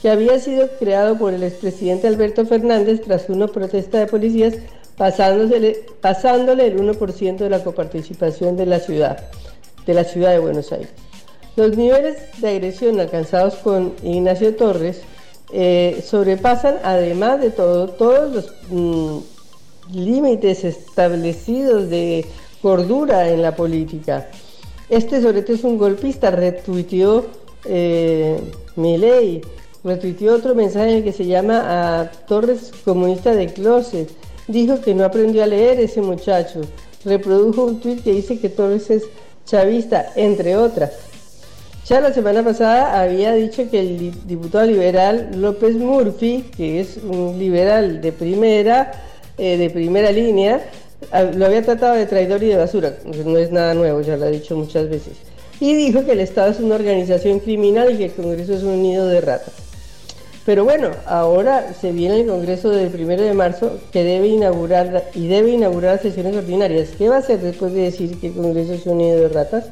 que 0.00 0.10
había 0.10 0.38
sido 0.38 0.68
creado 0.78 1.16
por 1.16 1.32
el 1.32 1.42
expresidente 1.42 2.08
Alberto 2.08 2.44
Fernández 2.46 3.02
tras 3.02 3.28
una 3.28 3.46
protesta 3.46 3.98
de 3.98 4.06
policías 4.06 4.54
pasándole, 4.96 5.84
pasándole 6.00 6.66
el 6.66 6.78
1% 6.78 7.36
de 7.36 7.50
la 7.50 7.62
coparticipación 7.62 8.56
de 8.56 8.66
la 8.66 8.80
ciudad, 8.80 9.30
de 9.86 9.94
la 9.94 10.04
ciudad 10.04 10.32
de 10.32 10.38
Buenos 10.38 10.72
Aires. 10.72 10.90
Los 11.56 11.76
niveles 11.76 12.16
de 12.40 12.48
agresión 12.48 12.98
alcanzados 12.98 13.56
con 13.56 13.94
Ignacio 14.02 14.54
Torres 14.56 15.02
eh, 15.52 16.02
sobrepasan, 16.04 16.76
además 16.82 17.40
de 17.40 17.50
todo, 17.50 17.88
todos 17.88 18.34
los 18.34 18.54
mm, 18.70 19.18
límites 19.92 20.64
establecidos 20.64 21.90
de 21.90 22.24
cordura 22.62 23.28
en 23.28 23.42
la 23.42 23.54
política. 23.54 24.28
Este 24.88 25.20
sobre 25.20 25.42
todo 25.42 25.56
es 25.56 25.64
un 25.64 25.78
golpista, 25.78 26.30
retuiteó 26.30 27.26
eh, 27.64 28.38
ley, 28.76 29.42
retuiteó 29.84 30.34
otro 30.34 30.54
mensaje 30.54 31.02
que 31.02 31.12
se 31.12 31.26
llama 31.26 32.00
a 32.00 32.10
Torres 32.26 32.72
comunista 32.84 33.34
de 33.34 33.48
closet. 33.48 34.10
Dijo 34.48 34.80
que 34.80 34.94
no 34.94 35.04
aprendió 35.04 35.42
a 35.42 35.46
leer 35.46 35.80
ese 35.80 36.00
muchacho. 36.00 36.60
Reprodujo 37.04 37.64
un 37.64 37.80
tuit 37.80 38.02
que 38.02 38.12
dice 38.12 38.38
que 38.38 38.48
Torres 38.48 38.90
es 38.90 39.04
chavista, 39.44 40.12
entre 40.16 40.56
otras. 40.56 40.92
Ya 41.86 42.00
la 42.00 42.12
semana 42.12 42.44
pasada 42.44 43.00
había 43.00 43.32
dicho 43.34 43.68
que 43.68 43.80
el 43.80 44.26
diputado 44.26 44.66
liberal 44.66 45.30
López 45.34 45.74
Murphy, 45.74 46.44
que 46.56 46.80
es 46.80 46.96
un 46.96 47.38
liberal 47.38 48.00
de 48.00 48.12
primera, 48.12 48.92
eh, 49.36 49.56
de 49.56 49.68
primera 49.68 50.12
línea, 50.12 50.64
lo 51.34 51.44
había 51.44 51.62
tratado 51.62 51.94
de 51.94 52.06
traidor 52.06 52.42
y 52.42 52.46
de 52.46 52.56
basura, 52.56 52.96
no 53.04 53.36
es 53.36 53.50
nada 53.50 53.74
nuevo, 53.74 54.00
ya 54.00 54.16
lo 54.16 54.26
ha 54.26 54.30
dicho 54.30 54.56
muchas 54.56 54.88
veces. 54.88 55.31
Y 55.62 55.76
dijo 55.76 56.04
que 56.04 56.10
el 56.10 56.18
Estado 56.18 56.50
es 56.50 56.58
una 56.58 56.74
organización 56.74 57.38
criminal 57.38 57.92
y 57.92 57.98
que 57.98 58.06
el 58.06 58.12
Congreso 58.14 58.52
es 58.52 58.64
un 58.64 58.82
nido 58.82 59.06
de 59.06 59.20
ratas. 59.20 59.54
Pero 60.44 60.64
bueno, 60.64 60.90
ahora 61.06 61.72
se 61.80 61.92
viene 61.92 62.22
el 62.22 62.26
Congreso 62.26 62.70
del 62.70 62.90
primero 62.90 63.22
de 63.22 63.32
marzo 63.32 63.78
que 63.92 64.02
debe 64.02 64.26
inaugurar 64.26 65.10
y 65.14 65.28
debe 65.28 65.52
inaugurar 65.52 66.02
sesiones 66.02 66.34
ordinarias. 66.34 66.88
¿Qué 66.98 67.08
va 67.08 67.14
a 67.14 67.18
hacer 67.20 67.38
después 67.38 67.72
de 67.74 67.82
decir 67.82 68.18
que 68.18 68.26
el 68.26 68.32
Congreso 68.32 68.72
es 68.72 68.84
un 68.86 68.98
nido 68.98 69.20
de 69.20 69.28
ratas? 69.28 69.66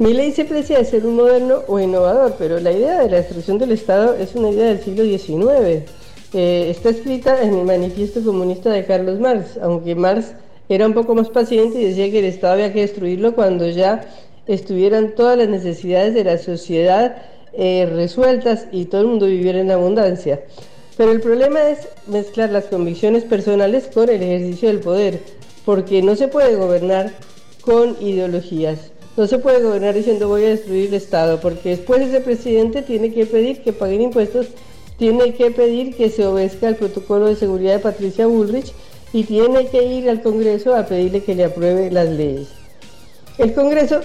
Mi 0.00 0.12
ley 0.12 0.32
se 0.32 0.44
precia 0.44 0.78
de 0.78 0.84
ser 0.84 1.06
un 1.06 1.14
moderno 1.14 1.62
o 1.68 1.78
innovador, 1.78 2.34
pero 2.36 2.58
la 2.58 2.72
idea 2.72 3.02
de 3.02 3.08
la 3.08 3.18
destrucción 3.18 3.58
del 3.58 3.70
Estado 3.70 4.16
es 4.16 4.34
una 4.34 4.50
idea 4.50 4.66
del 4.66 4.82
siglo 4.82 5.04
XIX. 5.04 5.88
Eh, 6.34 6.70
está 6.70 6.88
escrita 6.88 7.40
en 7.40 7.54
el 7.54 7.64
manifiesto 7.66 8.20
comunista 8.20 8.70
de 8.70 8.84
Carlos 8.84 9.20
Marx, 9.20 9.60
aunque 9.62 9.94
Marx 9.94 10.32
era 10.68 10.86
un 10.86 10.94
poco 10.94 11.14
más 11.14 11.28
paciente 11.28 11.80
y 11.80 11.84
decía 11.84 12.10
que 12.10 12.18
el 12.18 12.24
Estado 12.24 12.54
había 12.54 12.72
que 12.72 12.80
destruirlo 12.80 13.36
cuando 13.36 13.68
ya 13.68 14.04
estuvieran 14.46 15.14
todas 15.14 15.38
las 15.38 15.48
necesidades 15.48 16.14
de 16.14 16.24
la 16.24 16.38
sociedad 16.38 17.16
eh, 17.52 17.88
resueltas 17.92 18.66
y 18.72 18.84
todo 18.86 19.00
el 19.00 19.06
mundo 19.06 19.26
viviera 19.26 19.60
en 19.60 19.70
abundancia. 19.70 20.40
Pero 20.96 21.12
el 21.12 21.20
problema 21.20 21.68
es 21.68 21.88
mezclar 22.06 22.50
las 22.50 22.64
convicciones 22.64 23.24
personales 23.24 23.88
con 23.92 24.08
el 24.08 24.22
ejercicio 24.22 24.68
del 24.68 24.80
poder, 24.80 25.20
porque 25.64 26.02
no 26.02 26.16
se 26.16 26.28
puede 26.28 26.54
gobernar 26.56 27.12
con 27.60 27.96
ideologías. 28.00 28.92
No 29.16 29.26
se 29.26 29.38
puede 29.38 29.62
gobernar 29.62 29.94
diciendo 29.94 30.28
voy 30.28 30.44
a 30.44 30.48
destruir 30.50 30.88
el 30.88 30.94
Estado, 30.94 31.40
porque 31.40 31.70
después 31.70 32.02
ese 32.02 32.20
presidente 32.20 32.82
tiene 32.82 33.12
que 33.12 33.26
pedir 33.26 33.62
que 33.62 33.72
paguen 33.72 34.02
impuestos, 34.02 34.48
tiene 34.98 35.34
que 35.34 35.50
pedir 35.50 35.94
que 35.94 36.10
se 36.10 36.26
obedezca 36.26 36.68
al 36.68 36.76
protocolo 36.76 37.26
de 37.26 37.36
seguridad 37.36 37.74
de 37.74 37.78
Patricia 37.80 38.26
Bullrich 38.26 38.72
y 39.12 39.24
tiene 39.24 39.68
que 39.68 39.82
ir 39.82 40.08
al 40.08 40.22
Congreso 40.22 40.74
a 40.74 40.86
pedirle 40.86 41.22
que 41.22 41.34
le 41.34 41.44
apruebe 41.44 41.90
las 41.90 42.08
leyes. 42.08 42.48
El 43.38 43.54
Congreso, 43.54 44.00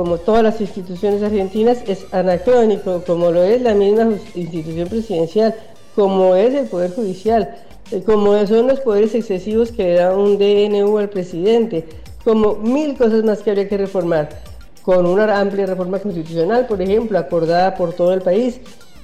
como 0.00 0.16
todas 0.16 0.42
las 0.42 0.58
instituciones 0.62 1.22
argentinas, 1.22 1.82
es 1.86 2.06
anacrónico, 2.10 3.02
como 3.06 3.30
lo 3.30 3.42
es 3.42 3.60
la 3.60 3.74
misma 3.74 4.14
institución 4.34 4.88
presidencial, 4.88 5.54
como 5.94 6.34
es 6.34 6.54
el 6.54 6.68
Poder 6.68 6.94
Judicial, 6.94 7.54
eh, 7.90 8.02
como 8.06 8.46
son 8.46 8.68
los 8.68 8.80
poderes 8.80 9.14
excesivos 9.14 9.72
que 9.72 9.82
le 9.82 9.94
da 9.96 10.16
un 10.16 10.38
DNU 10.38 10.96
al 10.96 11.10
presidente, 11.10 11.84
como 12.24 12.54
mil 12.54 12.96
cosas 12.96 13.24
más 13.24 13.42
que 13.42 13.50
habría 13.50 13.68
que 13.68 13.76
reformar, 13.76 14.30
con 14.80 15.04
una 15.04 15.38
amplia 15.38 15.66
reforma 15.66 15.98
constitucional, 15.98 16.66
por 16.66 16.80
ejemplo, 16.80 17.18
acordada 17.18 17.74
por 17.74 17.92
todo 17.92 18.14
el 18.14 18.22
país, 18.22 18.58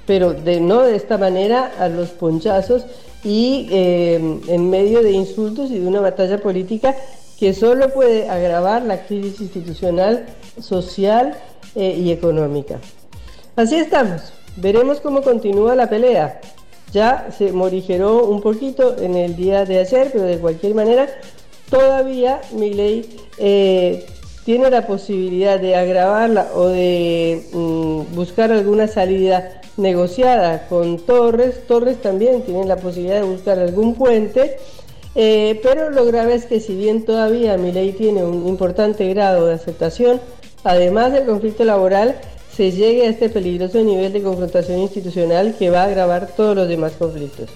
pero 0.07 0.33
de, 0.33 0.59
no 0.59 0.81
de 0.81 0.95
esta 0.95 1.19
manera 1.19 1.73
a 1.77 1.89
los 1.89 2.09
ponchazos 2.09 2.87
y 3.23 3.67
eh, 3.69 4.39
en 4.47 4.69
medio 4.71 5.03
de 5.03 5.11
insultos 5.11 5.69
y 5.69 5.77
de 5.77 5.87
una 5.87 6.01
batalla 6.01 6.39
política 6.39 6.95
que 7.39 7.53
solo 7.53 7.93
puede 7.93 8.27
agravar 8.27 8.81
la 8.81 9.05
crisis 9.05 9.41
institucional, 9.41 10.25
social 10.61 11.35
eh, 11.75 11.95
y 11.97 12.11
económica. 12.11 12.79
Así 13.55 13.75
estamos. 13.75 14.33
Veremos 14.55 14.99
cómo 14.99 15.21
continúa 15.21 15.75
la 15.75 15.89
pelea. 15.89 16.41
Ya 16.91 17.27
se 17.37 17.51
morigeró 17.51 18.25
un 18.25 18.41
poquito 18.41 18.97
en 18.97 19.15
el 19.15 19.35
día 19.35 19.65
de 19.65 19.79
ayer, 19.79 20.09
pero 20.11 20.23
de 20.23 20.39
cualquier 20.39 20.73
manera, 20.73 21.07
todavía 21.69 22.41
mi 22.53 22.73
ley 22.73 23.17
eh, 23.37 24.05
tiene 24.45 24.69
la 24.69 24.87
posibilidad 24.87 25.59
de 25.59 25.75
agravarla 25.75 26.49
o 26.55 26.67
de 26.67 27.43
mm, 27.51 28.15
buscar 28.15 28.51
alguna 28.51 28.87
salida 28.87 29.61
negociada 29.75 30.67
con 30.67 30.97
Torres. 30.99 31.67
Torres 31.67 32.01
también 32.01 32.41
tiene 32.43 32.65
la 32.65 32.77
posibilidad 32.77 33.21
de 33.21 33.27
buscar 33.27 33.59
algún 33.59 33.95
puente. 33.95 34.57
Eh, 35.15 35.59
pero 35.63 35.89
lo 35.89 36.05
grave 36.05 36.35
es 36.35 36.45
que 36.45 36.59
si 36.59 36.75
bien 36.75 37.03
todavía 37.03 37.57
mi 37.57 37.71
ley 37.71 37.91
tiene 37.91 38.23
un 38.23 38.47
importante 38.47 39.07
grado 39.09 39.47
de 39.47 39.55
aceptación, 39.55 40.21
además 40.67 41.11
del 41.13 41.25
conflicto 41.25 41.63
laboral, 41.63 42.15
se 42.55 42.71
llegue 42.71 43.07
a 43.07 43.09
este 43.09 43.29
peligroso 43.29 43.81
nivel 43.83 44.11
de 44.13 44.21
confrontación 44.21 44.79
institucional 44.79 45.55
que 45.57 45.69
va 45.69 45.83
a 45.83 45.85
agravar 45.85 46.27
todos 46.35 46.55
los 46.55 46.67
demás 46.67 46.93
conflictos. 46.93 47.49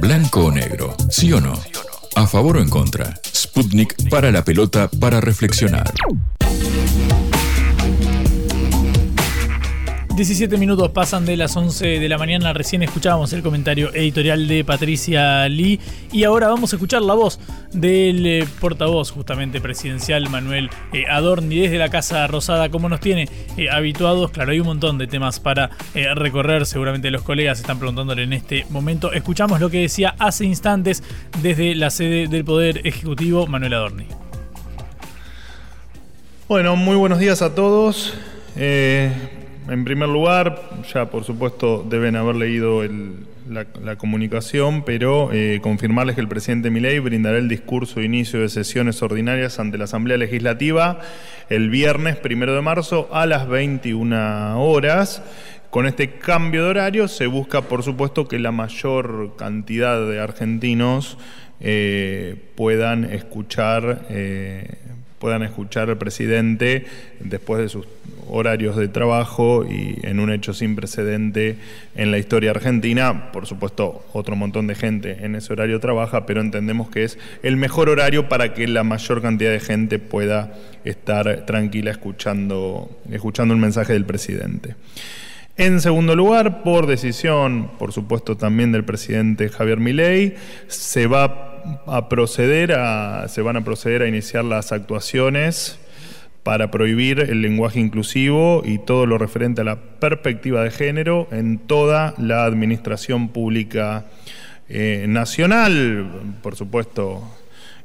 Blanco 0.00 0.46
o 0.46 0.50
negro, 0.50 0.94
sí 1.10 1.32
o 1.32 1.40
no. 1.40 1.54
A 2.14 2.26
favor 2.26 2.58
o 2.58 2.60
en 2.60 2.68
contra. 2.68 3.14
Sputnik 3.34 4.08
para 4.08 4.30
la 4.30 4.44
pelota 4.44 4.88
para 5.00 5.20
reflexionar. 5.20 5.92
17 10.14 10.58
minutos 10.58 10.92
pasan 10.92 11.26
de 11.26 11.36
las 11.36 11.56
11 11.56 11.98
de 11.98 12.08
la 12.08 12.18
mañana, 12.18 12.52
recién 12.52 12.84
escuchábamos 12.84 13.32
el 13.32 13.42
comentario 13.42 13.92
editorial 13.92 14.46
de 14.46 14.62
Patricia 14.62 15.48
Lee 15.48 15.80
y 16.12 16.22
ahora 16.22 16.46
vamos 16.46 16.72
a 16.72 16.76
escuchar 16.76 17.02
la 17.02 17.14
voz 17.14 17.40
del 17.72 18.24
eh, 18.24 18.46
portavoz 18.60 19.10
justamente 19.10 19.60
presidencial 19.60 20.30
Manuel 20.30 20.70
eh, 20.92 21.06
Adorni 21.10 21.58
desde 21.58 21.78
la 21.78 21.88
Casa 21.88 22.28
Rosada, 22.28 22.68
como 22.68 22.88
nos 22.88 23.00
tiene 23.00 23.28
eh, 23.56 23.68
habituados. 23.68 24.30
Claro, 24.30 24.52
hay 24.52 24.60
un 24.60 24.68
montón 24.68 24.98
de 24.98 25.08
temas 25.08 25.40
para 25.40 25.70
recorrer, 26.14 26.64
seguramente 26.64 27.10
los 27.10 27.22
colegas 27.22 27.58
están 27.58 27.80
preguntándole 27.80 28.22
en 28.22 28.34
este 28.34 28.66
momento. 28.70 29.12
Escuchamos 29.12 29.60
lo 29.60 29.68
que 29.68 29.80
decía 29.80 30.14
hace 30.20 30.44
instantes 30.44 31.02
desde 31.42 31.74
la 31.74 31.90
sede 31.90 32.28
del 32.28 32.44
Poder 32.44 32.86
Ejecutivo 32.86 33.48
Manuel 33.48 33.74
Adorni. 33.74 34.06
Bueno, 36.46 36.76
muy 36.76 36.94
buenos 36.94 37.18
días 37.18 37.42
a 37.42 37.52
todos. 37.56 38.14
En 39.68 39.84
primer 39.84 40.10
lugar, 40.10 40.60
ya 40.92 41.06
por 41.06 41.24
supuesto 41.24 41.86
deben 41.88 42.16
haber 42.16 42.36
leído 42.36 42.82
la, 43.48 43.96
comunicación, 43.96 44.84
pero 44.84 45.30
eh, 45.32 45.60
confirmarles 45.62 46.16
que 46.16 46.20
el 46.20 46.28
presidente 46.28 46.70
Milei 46.70 46.98
brindará 46.98 47.38
el 47.38 47.48
discurso 47.48 48.00
de 48.00 48.06
inicio 48.06 48.40
de 48.40 48.50
sesiones 48.50 49.02
ordinarias 49.02 49.58
ante 49.58 49.78
la 49.78 49.84
Asamblea 49.84 50.18
Legislativa 50.18 51.00
el 51.48 51.70
viernes 51.70 52.16
primero 52.16 52.54
de 52.54 52.60
marzo 52.60 53.08
a 53.10 53.24
las 53.24 53.48
21 53.48 54.62
horas. 54.62 55.22
Con 55.70 55.86
este 55.86 56.10
cambio 56.10 56.64
de 56.64 56.70
horario 56.70 57.08
se 57.08 57.26
busca, 57.26 57.62
por 57.62 57.82
supuesto, 57.82 58.28
que 58.28 58.38
la 58.38 58.52
mayor 58.52 59.34
cantidad 59.36 60.06
de 60.06 60.20
argentinos 60.20 61.16
eh, 61.60 62.36
puedan 62.54 63.04
escuchar. 63.04 64.06
Eh, 64.10 64.76
puedan 65.24 65.42
escuchar 65.42 65.88
al 65.88 65.96
presidente 65.96 66.84
después 67.18 67.58
de 67.58 67.70
sus 67.70 67.86
horarios 68.28 68.76
de 68.76 68.88
trabajo 68.88 69.64
y 69.64 69.98
en 70.02 70.20
un 70.20 70.30
hecho 70.30 70.52
sin 70.52 70.76
precedente 70.76 71.56
en 71.94 72.10
la 72.10 72.18
historia 72.18 72.50
argentina. 72.50 73.32
Por 73.32 73.46
supuesto, 73.46 74.04
otro 74.12 74.36
montón 74.36 74.66
de 74.66 74.74
gente 74.74 75.24
en 75.24 75.34
ese 75.34 75.54
horario 75.54 75.80
trabaja, 75.80 76.26
pero 76.26 76.42
entendemos 76.42 76.90
que 76.90 77.04
es 77.04 77.18
el 77.42 77.56
mejor 77.56 77.88
horario 77.88 78.28
para 78.28 78.52
que 78.52 78.68
la 78.68 78.84
mayor 78.84 79.22
cantidad 79.22 79.50
de 79.50 79.60
gente 79.60 79.98
pueda 79.98 80.52
estar 80.84 81.46
tranquila 81.46 81.90
escuchando, 81.92 82.90
escuchando 83.10 83.54
el 83.54 83.60
mensaje 83.60 83.94
del 83.94 84.04
presidente. 84.04 84.76
En 85.56 85.80
segundo 85.80 86.14
lugar, 86.14 86.62
por 86.62 86.86
decisión, 86.86 87.70
por 87.78 87.92
supuesto, 87.92 88.36
también 88.36 88.72
del 88.72 88.84
presidente 88.84 89.48
Javier 89.48 89.78
Milei, 89.80 90.34
se 90.66 91.06
va 91.06 91.53
a 91.86 92.08
proceder 92.08 92.72
a, 92.72 93.28
se 93.28 93.42
van 93.42 93.56
a 93.56 93.64
proceder 93.64 94.02
a 94.02 94.08
iniciar 94.08 94.44
las 94.44 94.72
actuaciones 94.72 95.78
para 96.42 96.70
prohibir 96.70 97.20
el 97.20 97.40
lenguaje 97.40 97.80
inclusivo 97.80 98.62
y 98.64 98.78
todo 98.78 99.06
lo 99.06 99.16
referente 99.16 99.62
a 99.62 99.64
la 99.64 99.76
perspectiva 99.76 100.62
de 100.62 100.70
género 100.70 101.26
en 101.32 101.58
toda 101.58 102.14
la 102.18 102.44
administración 102.44 103.28
pública 103.28 104.04
eh, 104.68 105.06
nacional. 105.08 106.06
Por 106.42 106.54
supuesto, 106.54 107.22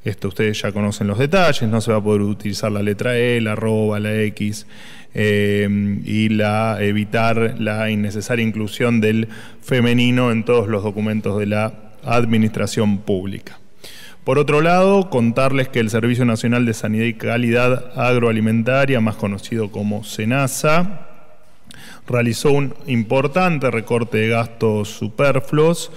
esto 0.03 0.27
ustedes 0.27 0.61
ya 0.61 0.73
conocen 0.73 1.07
los 1.07 1.17
detalles, 1.17 1.69
no 1.69 1.79
se 1.79 1.91
va 1.91 1.97
a 1.97 2.03
poder 2.03 2.21
utilizar 2.21 2.71
la 2.71 2.83
letra 2.83 3.17
E, 3.17 3.39
la 3.39 3.53
arroba, 3.53 3.99
la 3.99 4.13
X 4.23 4.67
eh, 5.13 5.67
y 6.03 6.29
la 6.29 6.77
evitar 6.81 7.55
la 7.59 7.89
innecesaria 7.89 8.45
inclusión 8.45 8.99
del 8.99 9.29
femenino 9.61 10.31
en 10.31 10.43
todos 10.43 10.67
los 10.67 10.83
documentos 10.83 11.39
de 11.39 11.45
la 11.45 11.73
administración 12.03 12.99
pública. 12.99 13.59
Por 14.29 14.37
otro 14.37 14.61
lado, 14.61 15.09
contarles 15.09 15.69
que 15.69 15.79
el 15.79 15.89
Servicio 15.89 16.23
Nacional 16.23 16.63
de 16.63 16.75
Sanidad 16.75 17.05
y 17.05 17.15
Calidad 17.15 17.99
Agroalimentaria, 17.99 19.01
más 19.01 19.15
conocido 19.15 19.71
como 19.71 20.03
SENASA, 20.03 21.07
realizó 22.07 22.51
un 22.51 22.75
importante 22.85 23.71
recorte 23.71 24.19
de 24.19 24.27
gastos 24.27 24.89
superfluos. 24.89 25.91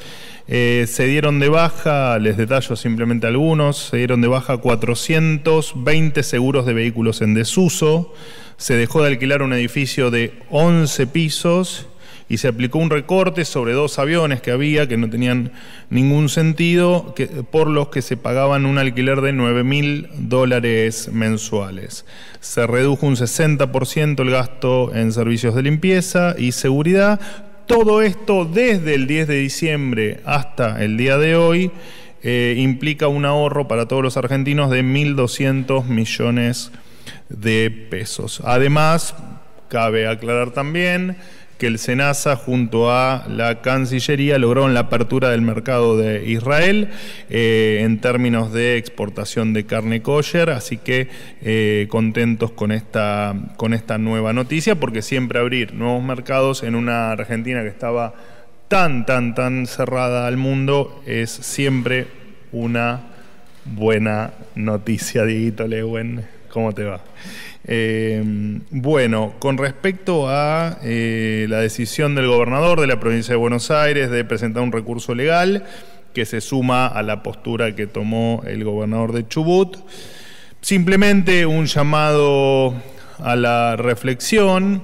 Eh, 0.49 0.87
se 0.88 1.05
dieron 1.09 1.40
de 1.40 1.51
baja, 1.51 2.18
les 2.18 2.38
detallo 2.38 2.75
simplemente 2.75 3.27
algunos, 3.27 3.77
se 3.90 3.99
dieron 3.99 4.23
de 4.23 4.29
baja 4.29 4.57
420 4.57 6.23
seguros 6.23 6.64
de 6.64 6.73
vehículos 6.73 7.21
en 7.21 7.35
desuso, 7.35 8.14
se 8.57 8.77
dejó 8.77 9.03
de 9.03 9.09
alquilar 9.09 9.42
un 9.42 9.53
edificio 9.53 10.11
de 10.11 10.33
11 10.49 11.07
pisos 11.09 11.87
y 12.33 12.38
se 12.38 12.49
aplicó 12.49 12.79
un 12.79 12.88
recorte 12.88 13.45
sobre 13.45 13.75
dos 13.75 13.99
aviones 13.99 14.40
que 14.40 14.53
había 14.53 14.88
que 14.88 14.97
no 14.97 15.11
tenían 15.11 15.53
ningún 15.90 16.31
sentido, 16.31 17.14
por 17.51 17.68
los 17.68 17.88
que 17.88 18.01
se 18.01 18.16
pagaban 18.16 18.64
un 18.64 18.79
alquiler 18.79 19.21
de 19.21 19.35
9 19.35 19.64
mil 19.64 20.09
dólares 20.16 21.11
mensuales. 21.12 22.07
Se 22.40 22.66
redujo 22.66 23.07
un 23.07 23.16
60% 23.16 24.23
el 24.23 24.31
gasto 24.31 24.95
en 24.95 25.12
servicios 25.12 25.55
de 25.55 25.64
limpieza 25.64 26.35
y 26.38 26.53
seguridad. 26.53 27.21
Todo 27.66 28.01
esto 28.01 28.47
desde 28.47 28.95
el 28.95 29.07
10 29.07 29.29
de 29.29 29.37
diciembre 29.37 30.21
hasta 30.25 30.83
el 30.83 30.97
día 30.97 31.18
de 31.18 31.37
hoy. 31.37 31.71
Eh, 32.23 32.55
implica 32.57 33.09
un 33.09 33.27
ahorro 33.27 33.68
para 33.68 33.88
todos 33.88 34.03
los 34.03 34.16
argentinos 34.16 34.71
de 34.71 34.83
1.200 34.83 35.85
millones 35.85 36.73
de 37.29 37.71
pesos. 37.90 38.40
Además, 38.42 39.14
cabe 39.68 40.07
aclarar 40.07 40.53
también 40.53 41.16
que 41.62 41.68
el 41.68 41.79
SENASA 41.79 42.35
junto 42.35 42.90
a 42.90 43.25
la 43.29 43.61
Cancillería 43.61 44.37
lograron 44.37 44.75
la 44.75 44.81
apertura 44.81 45.31
del 45.31 45.42
mercado 45.42 45.96
de 45.96 46.29
Israel 46.29 46.88
eh, 47.31 47.83
en 47.83 48.01
términos 48.01 48.53
de 48.53 48.79
exportación 48.79 49.53
de 49.53 49.64
carne 49.64 50.03
kosher, 50.03 50.51
así 50.51 50.77
que 50.77 51.07
eh, 51.40 51.87
contentos 51.88 52.51
con 52.51 52.72
esta, 52.72 53.37
con 53.57 53.75
esta 53.75 53.96
nueva 53.96 54.33
noticia, 54.33 54.75
porque 54.75 55.03
siempre 55.03 55.38
abrir 55.38 55.72
nuevos 55.72 56.03
mercados 56.03 56.64
en 56.64 56.75
una 56.75 57.12
Argentina 57.12 57.62
que 57.62 57.68
estaba 57.68 58.12
tan, 58.66 59.07
tan, 59.07 59.37
tan 59.37 59.66
cerrada 59.66 60.27
al 60.27 60.38
mundo 60.38 61.01
es 61.07 61.31
siempre 61.31 62.09
una 62.51 63.03
buena 63.64 64.33
noticia, 64.57 65.25
Dieguito 65.25 65.68
Lewen. 65.68 66.41
¿Cómo 66.53 66.75
te 66.75 66.85
va? 66.85 67.01
Eh, 67.65 68.23
bueno, 68.71 69.33
con 69.38 69.57
respecto 69.57 70.29
a 70.29 70.81
eh, 70.83 71.47
la 71.49 71.61
decisión 71.61 72.15
del 72.15 72.27
gobernador 72.27 72.79
de 72.79 72.87
la 72.87 73.01
provincia 73.01 73.33
de 73.33 73.38
Buenos 73.38 73.71
Aires 73.71 74.11
de 74.11 74.23
presentar 74.27 74.62
un 74.62 74.71
recurso 74.71 75.15
legal 75.15 75.65
que 76.12 76.27
se 76.27 76.43
suma 76.43 76.87
a 76.88 77.03
la 77.03 77.23
postura 77.23 77.75
que 77.75 77.87
tomó 77.87 78.43
el 78.47 78.65
gobernador 78.65 79.12
de 79.12 79.27
Chubut, 79.27 79.79
simplemente 80.61 81.47
un 81.47 81.65
llamado 81.65 82.75
a 83.19 83.35
la 83.35 83.77
reflexión. 83.77 84.83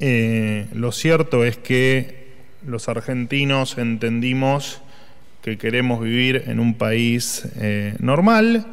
Eh, 0.00 0.68
lo 0.72 0.90
cierto 0.90 1.44
es 1.44 1.58
que 1.58 2.32
los 2.66 2.88
argentinos 2.88 3.76
entendimos 3.76 4.80
que 5.42 5.58
queremos 5.58 6.00
vivir 6.02 6.44
en 6.46 6.60
un 6.60 6.72
país 6.78 7.46
normal 7.98 8.64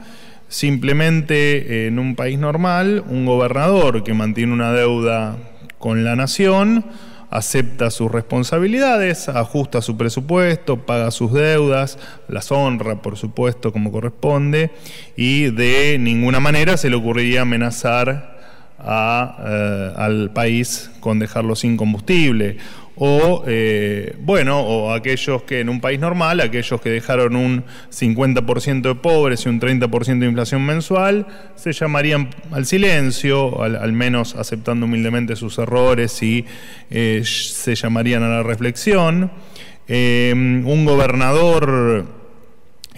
Simplemente 0.49 1.87
en 1.87 1.99
un 1.99 2.15
país 2.15 2.37
normal, 2.37 3.03
un 3.07 3.25
gobernador 3.25 4.03
que 4.03 4.13
mantiene 4.13 4.51
una 4.51 4.73
deuda 4.73 5.37
con 5.77 6.03
la 6.03 6.15
nación 6.15 6.85
acepta 7.29 7.91
sus 7.91 8.11
responsabilidades, 8.11 9.29
ajusta 9.29 9.81
su 9.81 9.97
presupuesto, 9.97 10.85
paga 10.85 11.11
sus 11.11 11.33
deudas, 11.33 11.97
las 12.27 12.51
honra, 12.51 13.01
por 13.01 13.17
supuesto, 13.17 13.71
como 13.71 13.91
corresponde, 13.91 14.71
y 15.15 15.51
de 15.51 15.97
ninguna 15.99 16.39
manera 16.39 16.77
se 16.77 16.89
le 16.89 16.95
ocurriría 16.95 17.41
amenazar 17.41 18.39
eh, 18.81 19.93
al 19.95 20.31
país 20.33 20.89
con 20.99 21.19
dejarlo 21.19 21.55
sin 21.55 21.77
combustible 21.77 22.57
o 22.99 23.43
eh, 23.47 24.13
bueno, 24.19 24.59
o 24.59 24.91
aquellos 24.91 25.43
que 25.43 25.61
en 25.61 25.69
un 25.69 25.79
país 25.79 25.99
normal, 25.99 26.41
aquellos 26.41 26.81
que 26.81 26.89
dejaron 26.89 27.37
un 27.37 27.63
50% 27.91 28.81
de 28.81 28.95
pobres 28.95 29.45
y 29.45 29.49
un 29.49 29.61
30% 29.61 30.19
de 30.19 30.25
inflación 30.25 30.65
mensual, 30.65 31.25
se 31.55 31.71
llamarían 31.71 32.29
al 32.51 32.65
silencio, 32.65 33.63
al, 33.63 33.93
menos 33.93 34.35
aceptando 34.35 34.85
humildemente 34.85 35.37
sus 35.37 35.57
errores 35.59 36.21
y 36.21 36.45
eh, 36.89 37.21
se 37.23 37.73
llamarían 37.73 38.21
a 38.23 38.27
la 38.27 38.43
reflexión. 38.43 39.31
Eh, 39.87 40.33
un 40.35 40.85
gobernador 40.85 42.18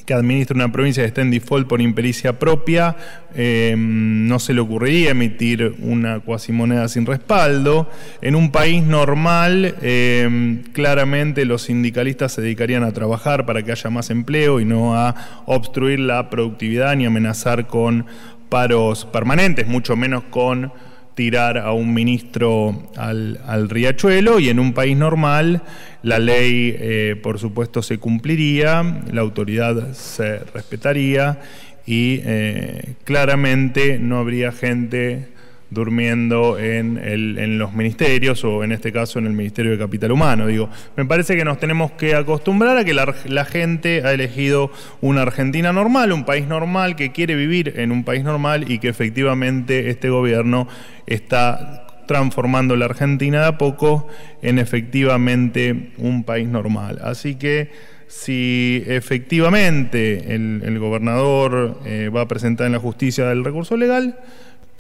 que 0.06 0.14
administra 0.14 0.56
una 0.56 0.72
provincia 0.72 1.04
que 1.04 1.08
está 1.08 1.22
en 1.22 1.32
default 1.32 1.68
por 1.68 1.82
impericia 1.82 2.40
propia, 2.40 2.96
eh, 3.36 3.76
no 3.78 4.40
se 4.40 4.54
le 4.54 4.62
ocurriría 4.62 5.12
emitir 5.12 5.76
una 5.80 6.20
cuasimoneda 6.20 6.88
sin 6.88 7.06
respaldo. 7.06 7.90
En 8.22 8.36
un 8.36 8.52
país 8.52 8.84
normal, 8.84 9.76
eh, 9.82 10.62
claramente 10.74 11.46
los 11.46 11.64
sindicalistas 11.64 12.34
se 12.34 12.42
dedicarían 12.42 12.84
a 12.84 12.92
trabajar 12.92 13.46
para 13.46 13.64
que 13.64 13.72
haya 13.72 13.90
más 13.90 14.10
empleo 14.10 14.60
y 14.60 14.66
no 14.66 14.96
a 14.96 15.44
obstruir 15.46 16.00
la 16.00 16.30
productividad 16.30 16.96
ni 16.96 17.06
amenazar 17.06 17.68
con 17.68 18.06
paros 18.50 19.06
permanentes, 19.06 19.66
mucho 19.68 19.96
menos 19.96 20.24
con 20.30 20.74
tirar 21.16 21.58
a 21.58 21.72
un 21.74 21.94
ministro 21.94 22.90
al, 22.96 23.70
riachuelo 23.70 24.40
y 24.40 24.50
en 24.50 24.60
un 24.60 24.74
país 24.74 24.98
normal 24.98 25.62
la 26.04 26.20
ley, 26.20 26.76
eh, 26.80 27.16
por 27.22 27.40
supuesto, 27.40 27.82
se 27.82 28.00
cumpliría, 28.00 29.02
la 29.12 29.22
autoridad 29.22 29.94
se 29.94 30.40
respetaría 30.40 31.40
y 31.86 32.22
eh, 32.24 32.96
claramente 33.04 34.00
no 34.00 34.18
habría 34.18 34.52
gente 34.52 35.28
durmiendo 35.72 36.60
en, 36.60 36.98
en, 36.98 37.58
los 37.58 37.74
ministerios 37.74 38.44
o 38.44 38.64
en 38.64 38.74
este 38.74 38.92
caso 38.92 39.20
en 39.20 39.26
el 39.26 39.34
Ministerio 39.34 39.72
de 39.72 39.78
Capital 39.78 40.12
Humano. 40.12 40.46
Digo, 40.46 40.70
me 40.98 41.06
parece 41.06 41.36
que 41.36 41.46
nos 41.46 41.60
tenemos 41.60 41.92
que 41.94 42.14
acostumbrar 42.14 42.78
a 42.78 42.84
que 42.84 42.94
la, 42.94 43.16
la, 43.26 43.46
gente 43.46 44.04
ha 44.04 44.12
elegido 44.12 44.70
una 45.00 45.22
Argentina 45.22 45.72
normal, 45.72 46.12
un 46.12 46.26
país 46.26 46.46
normal, 46.46 46.98
que 46.98 47.14
quiere 47.14 47.36
vivir 47.36 47.74
en 47.78 47.92
un 47.92 48.04
país 48.04 48.24
normal 48.24 48.70
y 48.70 48.80
que 48.80 48.90
efectivamente 48.90 49.90
este 49.90 50.10
gobierno 50.10 50.68
está 51.08 51.88
transformando 52.06 52.76
la 52.76 52.86
Argentina 52.86 53.40
de 53.40 53.48
a 53.48 53.58
poco 53.58 54.10
en 54.42 54.60
efectivamente 54.60 55.94
un 55.98 56.26
país 56.26 56.50
normal. 56.50 57.00
Así 57.02 57.36
que 57.36 57.72
si 58.08 58.84
efectivamente 58.88 60.36
el, 60.36 60.78
gobernador 60.80 61.80
eh, 61.86 62.10
va 62.14 62.22
a 62.22 62.28
presentar 62.28 62.68
en 62.68 62.74
la 62.74 62.80
justicia 62.80 63.32
el 63.32 63.46
recurso 63.46 63.78
legal, 63.78 64.20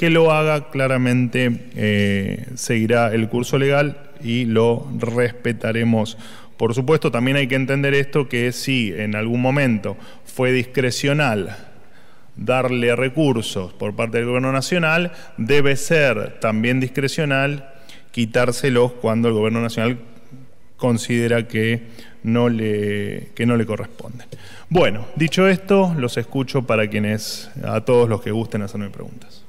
que 0.02 0.10
lo 0.10 0.32
haga 0.32 0.72
claramente 0.72 1.68
eh, 1.76 2.48
seguirá 2.56 3.14
el 3.14 3.30
curso 3.30 3.60
legal 3.60 4.00
y 4.24 4.46
lo 4.46 4.92
respetaremos. 4.98 6.18
Por 6.58 6.74
supuesto, 6.74 7.12
también 7.12 7.38
hay 7.38 7.46
que 7.46 7.54
entender 7.54 7.94
esto 7.94 8.28
que 8.28 8.52
si 8.52 8.92
en 8.98 9.16
algún 9.16 9.42
momento 9.42 9.98
fue 10.26 10.54
discrecional 10.54 11.56
darle 12.36 12.96
recursos 12.96 13.74
por 13.74 13.96
parte 13.96 14.18
del 14.18 14.26
gobierno 14.26 14.52
nacional, 14.52 15.12
debe 15.38 15.76
ser 15.76 16.40
también 16.40 16.80
discrecional 16.80 17.72
quitárselos 18.10 18.94
cuando 18.94 19.28
el 19.28 19.36
gobierno 19.36 19.62
nacional 19.62 20.00
considera 20.78 21.48
que 21.48 21.84
no 22.24 22.50
le, 22.50 23.30
que 23.36 23.46
no 23.46 23.56
le 23.56 23.68
corresponden. 23.68 24.28
Bueno, 24.68 25.06
dicho 25.16 25.48
esto, 25.48 25.94
los 25.96 26.18
escucho 26.18 26.64
para 26.64 26.90
quienes, 26.90 27.52
a 27.64 27.82
todos 27.82 28.10
los 28.10 28.24
que 28.24 28.32
gusten 28.32 28.64
hacerme 28.64 28.90
preguntas. 28.90 29.44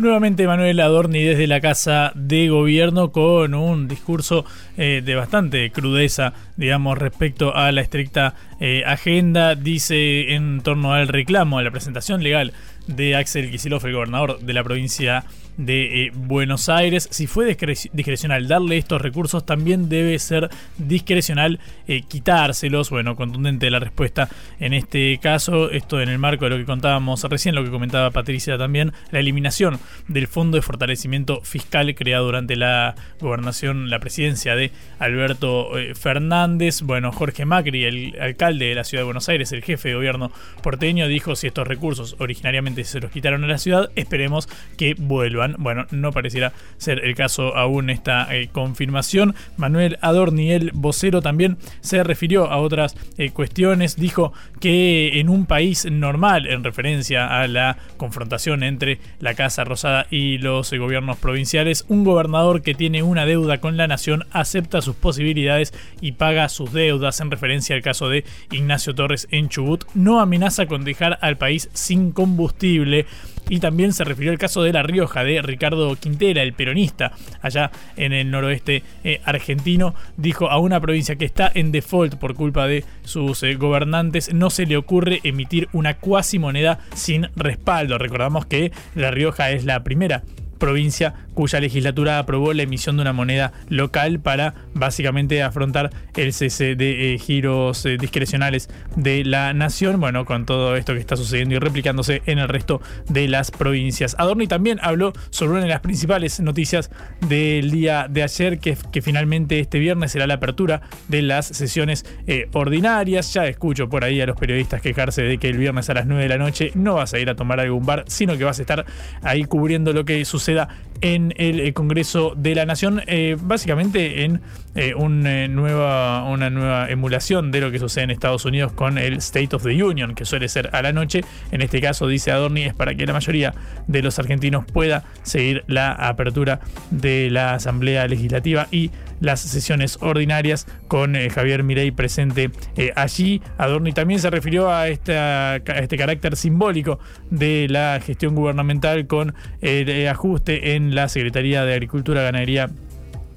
Nuevamente 0.00 0.46
Manuel 0.46 0.80
Adorni 0.80 1.22
desde 1.22 1.46
la 1.46 1.60
Casa 1.60 2.12
de 2.14 2.48
Gobierno 2.48 3.12
con 3.12 3.52
un 3.52 3.86
discurso 3.86 4.46
eh, 4.78 5.02
de 5.04 5.14
bastante 5.14 5.70
crudeza, 5.72 6.32
digamos, 6.56 6.96
respecto 6.96 7.54
a 7.54 7.70
la 7.70 7.82
estricta 7.82 8.34
eh, 8.60 8.82
agenda. 8.86 9.56
Dice 9.56 10.32
en 10.32 10.62
torno 10.62 10.94
al 10.94 11.06
reclamo, 11.06 11.58
a 11.58 11.62
la 11.62 11.70
presentación 11.70 12.22
legal 12.22 12.54
de 12.96 13.16
Axel 13.16 13.50
Kicillof, 13.50 13.84
el 13.84 13.94
gobernador 13.94 14.40
de 14.40 14.52
la 14.52 14.64
provincia 14.64 15.24
de 15.56 16.06
eh, 16.06 16.12
Buenos 16.14 16.68
Aires. 16.68 17.08
Si 17.10 17.26
fue 17.26 17.56
discrecional 17.92 18.48
darle 18.48 18.78
estos 18.78 19.00
recursos, 19.00 19.44
también 19.44 19.88
debe 19.88 20.18
ser 20.18 20.48
discrecional 20.78 21.60
eh, 21.86 22.02
quitárselos. 22.02 22.90
Bueno, 22.90 23.16
contundente 23.16 23.70
la 23.70 23.78
respuesta 23.78 24.28
en 24.58 24.72
este 24.72 25.18
caso. 25.18 25.70
Esto 25.70 26.00
en 26.00 26.08
el 26.08 26.18
marco 26.18 26.44
de 26.44 26.50
lo 26.50 26.56
que 26.56 26.64
contábamos 26.64 27.22
recién, 27.24 27.54
lo 27.54 27.64
que 27.64 27.70
comentaba 27.70 28.10
Patricia 28.10 28.56
también, 28.56 28.92
la 29.10 29.18
eliminación 29.18 29.78
del 30.08 30.26
Fondo 30.26 30.56
de 30.56 30.62
Fortalecimiento 30.62 31.40
Fiscal 31.42 31.94
creado 31.94 32.26
durante 32.26 32.56
la 32.56 32.94
gobernación, 33.20 33.90
la 33.90 33.98
presidencia 33.98 34.54
de 34.54 34.70
Alberto 34.98 35.78
eh, 35.78 35.94
Fernández. 35.94 36.82
Bueno, 36.82 37.12
Jorge 37.12 37.44
Macri, 37.44 37.84
el 37.84 38.16
alcalde 38.20 38.66
de 38.66 38.74
la 38.74 38.84
ciudad 38.84 39.02
de 39.02 39.06
Buenos 39.06 39.28
Aires, 39.28 39.52
el 39.52 39.62
jefe 39.62 39.90
de 39.90 39.94
gobierno 39.94 40.32
porteño, 40.62 41.06
dijo 41.08 41.36
si 41.36 41.46
estos 41.48 41.66
recursos 41.66 42.16
originariamente 42.18 42.79
se 42.84 43.00
los 43.00 43.10
quitaron 43.10 43.44
a 43.44 43.46
la 43.46 43.58
ciudad, 43.58 43.90
esperemos 43.96 44.48
que 44.76 44.94
vuelvan. 44.94 45.56
Bueno, 45.58 45.86
no 45.90 46.12
pareciera 46.12 46.52
ser 46.78 47.04
el 47.04 47.14
caso 47.14 47.56
aún 47.56 47.90
esta 47.90 48.34
eh, 48.34 48.48
confirmación. 48.52 49.34
Manuel 49.56 49.98
Adorni, 50.00 50.52
el 50.52 50.70
vocero, 50.72 51.22
también 51.22 51.58
se 51.80 52.02
refirió 52.02 52.50
a 52.50 52.58
otras 52.58 52.96
eh, 53.18 53.30
cuestiones. 53.30 53.96
Dijo 53.96 54.32
que 54.60 55.20
en 55.20 55.28
un 55.28 55.46
país 55.46 55.86
normal, 55.90 56.46
en 56.46 56.64
referencia 56.64 57.40
a 57.40 57.46
la 57.48 57.78
confrontación 57.96 58.62
entre 58.62 58.98
la 59.18 59.34
Casa 59.34 59.64
Rosada 59.64 60.06
y 60.10 60.38
los 60.38 60.72
eh, 60.72 60.78
gobiernos 60.78 61.18
provinciales, 61.18 61.84
un 61.88 62.04
gobernador 62.04 62.62
que 62.62 62.74
tiene 62.74 63.02
una 63.02 63.26
deuda 63.26 63.58
con 63.58 63.76
la 63.76 63.86
nación 63.86 64.24
acepta 64.30 64.80
sus 64.80 64.96
posibilidades 64.96 65.74
y 66.00 66.12
paga 66.12 66.48
sus 66.48 66.72
deudas. 66.72 67.20
En 67.20 67.30
referencia 67.30 67.74
al 67.74 67.82
caso 67.82 68.08
de 68.08 68.24
Ignacio 68.50 68.94
Torres 68.94 69.28
en 69.30 69.48
Chubut, 69.48 69.84
no 69.94 70.20
amenaza 70.20 70.66
con 70.66 70.84
dejar 70.84 71.18
al 71.20 71.36
país 71.36 71.68
sin 71.72 72.12
combustible. 72.12 72.59
Y 72.62 73.58
también 73.58 73.92
se 73.92 74.04
refirió 74.04 74.30
al 74.30 74.38
caso 74.38 74.62
de 74.62 74.72
La 74.72 74.82
Rioja, 74.82 75.24
de 75.24 75.42
Ricardo 75.42 75.96
Quintera, 75.96 76.42
el 76.42 76.52
peronista, 76.52 77.12
allá 77.42 77.70
en 77.96 78.12
el 78.12 78.30
noroeste 78.30 78.84
eh, 79.02 79.20
argentino. 79.24 79.94
Dijo 80.16 80.50
a 80.50 80.58
una 80.58 80.80
provincia 80.80 81.16
que 81.16 81.24
está 81.24 81.50
en 81.52 81.72
default 81.72 82.14
por 82.14 82.34
culpa 82.34 82.66
de 82.66 82.84
sus 83.02 83.42
eh, 83.42 83.54
gobernantes, 83.54 84.32
no 84.32 84.50
se 84.50 84.66
le 84.66 84.76
ocurre 84.76 85.20
emitir 85.24 85.68
una 85.72 85.94
cuasi 85.94 86.38
moneda 86.38 86.78
sin 86.94 87.28
respaldo. 87.34 87.98
Recordamos 87.98 88.46
que 88.46 88.72
La 88.94 89.10
Rioja 89.10 89.50
es 89.50 89.64
la 89.64 89.82
primera 89.82 90.22
provincia 90.60 91.14
cuya 91.34 91.60
legislatura 91.60 92.18
aprobó 92.18 92.52
la 92.52 92.62
emisión 92.62 92.96
de 92.96 93.02
una 93.02 93.12
moneda 93.12 93.52
local 93.68 94.20
para 94.20 94.54
básicamente 94.74 95.42
afrontar 95.42 95.90
el 96.16 96.32
cese 96.32 96.74
de 96.74 97.14
eh, 97.14 97.18
giros 97.18 97.84
eh, 97.86 97.96
discrecionales 97.98 98.68
de 98.96 99.24
la 99.24 99.52
nación, 99.52 100.00
bueno, 100.00 100.24
con 100.24 100.46
todo 100.46 100.76
esto 100.76 100.94
que 100.94 101.00
está 101.00 101.16
sucediendo 101.16 101.54
y 101.54 101.58
replicándose 101.58 102.22
en 102.26 102.38
el 102.38 102.48
resto 102.48 102.80
de 103.08 103.28
las 103.28 103.50
provincias. 103.50 104.16
Adorni 104.18 104.46
también 104.46 104.78
habló 104.82 105.12
sobre 105.30 105.52
una 105.52 105.62
de 105.62 105.68
las 105.68 105.80
principales 105.80 106.40
noticias 106.40 106.90
del 107.28 107.70
día 107.70 108.06
de 108.08 108.22
ayer, 108.22 108.58
que, 108.58 108.76
que 108.92 109.02
finalmente 109.02 109.60
este 109.60 109.78
viernes 109.78 110.12
será 110.12 110.26
la 110.26 110.34
apertura 110.34 110.82
de 111.08 111.22
las 111.22 111.46
sesiones 111.46 112.04
eh, 112.26 112.48
ordinarias. 112.52 113.32
Ya 113.32 113.46
escucho 113.46 113.88
por 113.88 114.04
ahí 114.04 114.20
a 114.20 114.26
los 114.26 114.36
periodistas 114.36 114.82
quejarse 114.82 115.22
de 115.22 115.38
que 115.38 115.48
el 115.48 115.58
viernes 115.58 115.88
a 115.90 115.94
las 115.94 116.06
9 116.06 116.22
de 116.22 116.28
la 116.28 116.38
noche 116.38 116.72
no 116.74 116.94
vas 116.94 117.14
a 117.14 117.18
ir 117.18 117.30
a 117.30 117.36
tomar 117.36 117.60
algún 117.60 117.84
bar, 117.84 118.04
sino 118.08 118.36
que 118.36 118.44
vas 118.44 118.58
a 118.58 118.62
estar 118.62 118.84
ahí 119.22 119.44
cubriendo 119.44 119.92
lo 119.92 120.04
que 120.04 120.24
suceda 120.24 120.68
en 121.00 121.32
el 121.36 121.60
eh, 121.60 121.72
Congreso 121.72 122.34
de 122.36 122.54
la 122.54 122.66
Nación, 122.66 123.02
eh, 123.06 123.36
básicamente 123.40 124.24
en 124.24 124.40
eh, 124.74 124.94
una, 124.94 125.48
nueva, 125.48 126.24
una 126.24 126.50
nueva 126.50 126.88
emulación 126.90 127.50
de 127.50 127.60
lo 127.60 127.70
que 127.70 127.78
sucede 127.78 128.04
en 128.04 128.10
Estados 128.10 128.44
Unidos 128.44 128.72
con 128.72 128.98
el 128.98 129.14
State 129.18 129.54
of 129.56 129.62
the 129.62 129.82
Union, 129.82 130.14
que 130.14 130.24
suele 130.24 130.48
ser 130.48 130.70
a 130.72 130.82
la 130.82 130.92
noche. 130.92 131.22
En 131.50 131.62
este 131.62 131.80
caso, 131.80 132.06
dice 132.06 132.30
Adorni, 132.30 132.64
es 132.64 132.74
para 132.74 132.94
que 132.94 133.06
la 133.06 133.12
mayoría 133.12 133.54
de 133.86 134.02
los 134.02 134.18
argentinos 134.18 134.64
pueda 134.66 135.04
seguir 135.22 135.64
la 135.66 135.92
apertura 135.92 136.60
de 136.90 137.30
la 137.30 137.54
Asamblea 137.54 138.06
Legislativa 138.06 138.68
y 138.70 138.90
las 139.20 139.40
sesiones 139.40 139.98
ordinarias 140.00 140.66
con 140.88 141.14
Javier 141.14 141.62
Mirey 141.62 141.90
presente 141.90 142.50
allí. 142.96 143.40
Adorni 143.58 143.92
también 143.92 144.20
se 144.20 144.30
refirió 144.30 144.70
a, 144.70 144.88
este 144.88 145.96
carácter 145.96 146.36
simbólico 146.36 146.98
de 147.30 147.66
la 147.68 148.00
gestión 148.04 148.34
gubernamental 148.34 149.06
con 149.06 149.34
el 149.60 150.08
ajuste 150.08 150.74
en 150.74 150.94
la 150.94 151.08
Secretaría 151.08 151.64
de 151.64 151.74
Agricultura, 151.74 152.22
Ganadería 152.22 152.70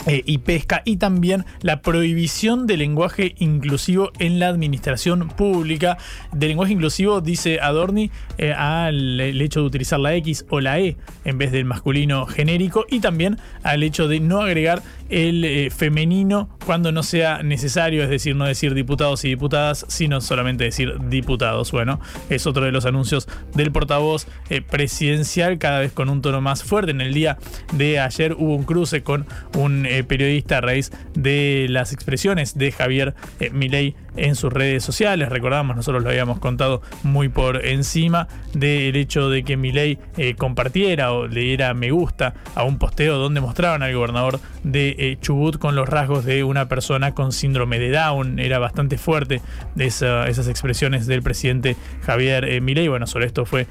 eh, 0.06 0.22
y 0.26 0.40
pesca 0.40 0.82
y 0.84 0.98
también 0.98 1.46
la 1.62 1.82
prohibición 1.82 2.68
del 2.68 2.80
lenguaje 2.80 3.36
inclusivo 3.38 4.12
en 4.20 4.38
la 4.38 4.50
administración 4.50 5.30
pública. 5.30 5.98
De 6.34 6.48
lenguaje 6.50 6.74
inclusivo, 6.74 7.22
dice 7.22 7.62
Adorni, 7.62 8.12
eh, 8.38 8.52
al 8.52 9.20
hecho 9.20 9.62
de 9.62 9.68
utilizar 9.68 10.02
la 10.02 10.14
X 10.16 10.46
o 10.50 10.60
la 10.60 10.80
E 10.80 10.98
en 11.24 11.38
vez 11.38 11.54
del 11.54 11.64
masculino 11.64 12.26
genérico 12.26 12.86
y 12.90 13.00
también 13.00 13.38
al 13.64 13.82
hecho 13.82 14.10
de 14.10 14.20
no 14.20 14.42
agregar 14.42 14.82
el 15.10 15.44
eh, 15.46 15.70
femenino 15.70 16.50
cuando 16.66 16.92
no 16.92 17.04
sea 17.04 17.44
necesario, 17.44 18.04
es 18.04 18.10
decir, 18.10 18.36
no 18.36 18.46
decir 18.46 18.74
diputados 18.74 19.24
y 19.26 19.30
diputadas, 19.30 19.86
sino 19.90 20.22
solamente 20.22 20.64
decir 20.64 20.94
diputados. 21.10 21.72
Bueno, 21.72 22.00
es 22.30 22.48
otro 22.48 22.66
de 22.66 22.72
los 22.72 22.86
anuncios 22.86 23.28
del 23.54 23.72
portavoz 23.72 24.28
presidencial, 24.70 25.58
cada 25.58 25.80
vez 25.80 25.92
con 25.92 26.10
un 26.10 26.22
tono 26.22 26.42
más 26.42 26.64
fuerte. 26.64 26.92
En 26.92 27.02
el 27.02 27.14
día 27.14 27.38
de 27.74 28.00
ayer 28.00 28.34
hubo 28.34 28.56
un 28.56 28.64
cruce 28.64 29.04
con 29.04 29.26
un 29.58 29.86
eh, 29.86 30.04
periodista 30.04 30.58
a 30.58 30.62
raíz 30.62 30.92
de 31.14 31.68
las 31.70 31.94
expresiones 31.94 32.58
de 32.58 32.72
Javier 32.72 33.16
eh, 33.40 33.50
Milei 33.52 33.96
en 34.16 34.36
sus 34.36 34.52
redes 34.52 34.84
sociales. 34.84 35.30
Recordamos, 35.30 35.76
nosotros 35.76 36.04
lo 36.04 36.10
habíamos 36.10 36.40
contado 36.40 36.82
muy 37.04 37.30
por 37.30 37.66
encima 37.66 38.28
del 38.54 38.96
hecho 38.96 39.30
de 39.30 39.44
que 39.44 39.58
Milei 39.58 40.00
eh, 40.18 40.36
compartiera 40.36 41.12
o 41.12 41.28
le 41.28 41.42
diera 41.42 41.74
me 41.74 41.92
gusta 41.92 42.34
a 42.56 42.64
un 42.64 42.78
posteo 42.78 43.18
donde 43.18 43.42
mostraban 43.42 43.84
al 43.84 43.94
gobernador 43.94 44.40
de 44.64 45.18
Chubut 45.22 45.58
con 45.58 45.76
los 45.76 45.90
rasgos 45.90 46.26
de 46.26 46.44
una 46.44 46.68
persona 46.68 47.14
con 47.14 47.32
síndrome 47.32 47.80
de 47.80 47.92
Down. 47.92 48.40
Era 48.40 48.60
bastante 48.60 48.98
fuerte 48.98 49.42
esas 49.78 50.48
expresiones 50.48 51.08
del 51.08 51.22
presidente 51.22 51.76
Javier 52.06 52.62
Milei. 52.62 52.88
Bueno, 52.88 53.08
sobre 53.08 53.26
esto 53.26 53.46
fue 53.46 53.68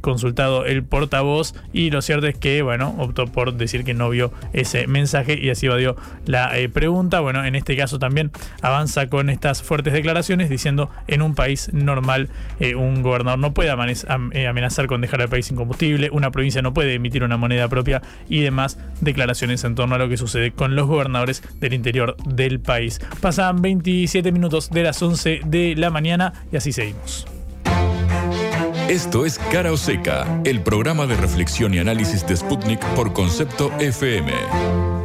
consultado 0.00 0.64
el 0.64 0.84
portavoz 0.84 1.54
y 1.72 1.90
lo 1.90 2.02
cierto 2.02 2.26
es 2.26 2.36
que, 2.36 2.62
bueno, 2.62 2.94
optó 2.98 3.26
por 3.26 3.54
decir 3.54 3.84
que 3.84 3.94
no 3.94 4.10
vio 4.10 4.32
ese 4.52 4.86
mensaje 4.86 5.38
y 5.40 5.50
así 5.50 5.66
evadió 5.66 5.96
la 6.26 6.58
eh, 6.58 6.68
pregunta. 6.68 7.20
Bueno, 7.20 7.44
en 7.44 7.54
este 7.54 7.76
caso 7.76 7.98
también 7.98 8.30
avanza 8.60 9.08
con 9.08 9.30
estas 9.30 9.61
fuertes 9.62 9.92
declaraciones 9.92 10.50
diciendo 10.50 10.90
en 11.06 11.22
un 11.22 11.34
país 11.34 11.70
normal 11.72 12.28
eh, 12.60 12.74
un 12.74 13.02
gobernador 13.02 13.38
no 13.38 13.54
puede 13.54 13.70
eh, 13.70 14.46
amenazar 14.46 14.86
con 14.86 15.00
dejar 15.00 15.20
el 15.22 15.28
país 15.28 15.46
sin 15.46 15.56
combustible, 15.56 16.10
una 16.12 16.30
provincia 16.30 16.62
no 16.62 16.74
puede 16.74 16.94
emitir 16.94 17.24
una 17.24 17.36
moneda 17.36 17.68
propia 17.68 18.02
y 18.28 18.40
demás 18.40 18.78
declaraciones 19.00 19.64
en 19.64 19.74
torno 19.74 19.94
a 19.94 19.98
lo 19.98 20.08
que 20.08 20.16
sucede 20.16 20.52
con 20.52 20.76
los 20.76 20.86
gobernadores 20.86 21.42
del 21.60 21.74
interior 21.74 22.16
del 22.24 22.60
país. 22.60 23.00
Pasan 23.20 23.62
27 23.62 24.32
minutos 24.32 24.70
de 24.70 24.82
las 24.82 25.02
11 25.02 25.40
de 25.44 25.74
la 25.76 25.90
mañana 25.90 26.32
y 26.52 26.56
así 26.56 26.72
seguimos. 26.72 27.26
Esto 28.88 29.24
es 29.24 29.38
Cara 29.38 29.72
o 29.72 29.76
Seca, 29.76 30.26
el 30.44 30.60
programa 30.60 31.06
de 31.06 31.16
reflexión 31.16 31.72
y 31.72 31.78
análisis 31.78 32.26
de 32.26 32.36
Sputnik 32.36 32.84
por 32.94 33.12
concepto 33.12 33.72
FM. 33.78 35.01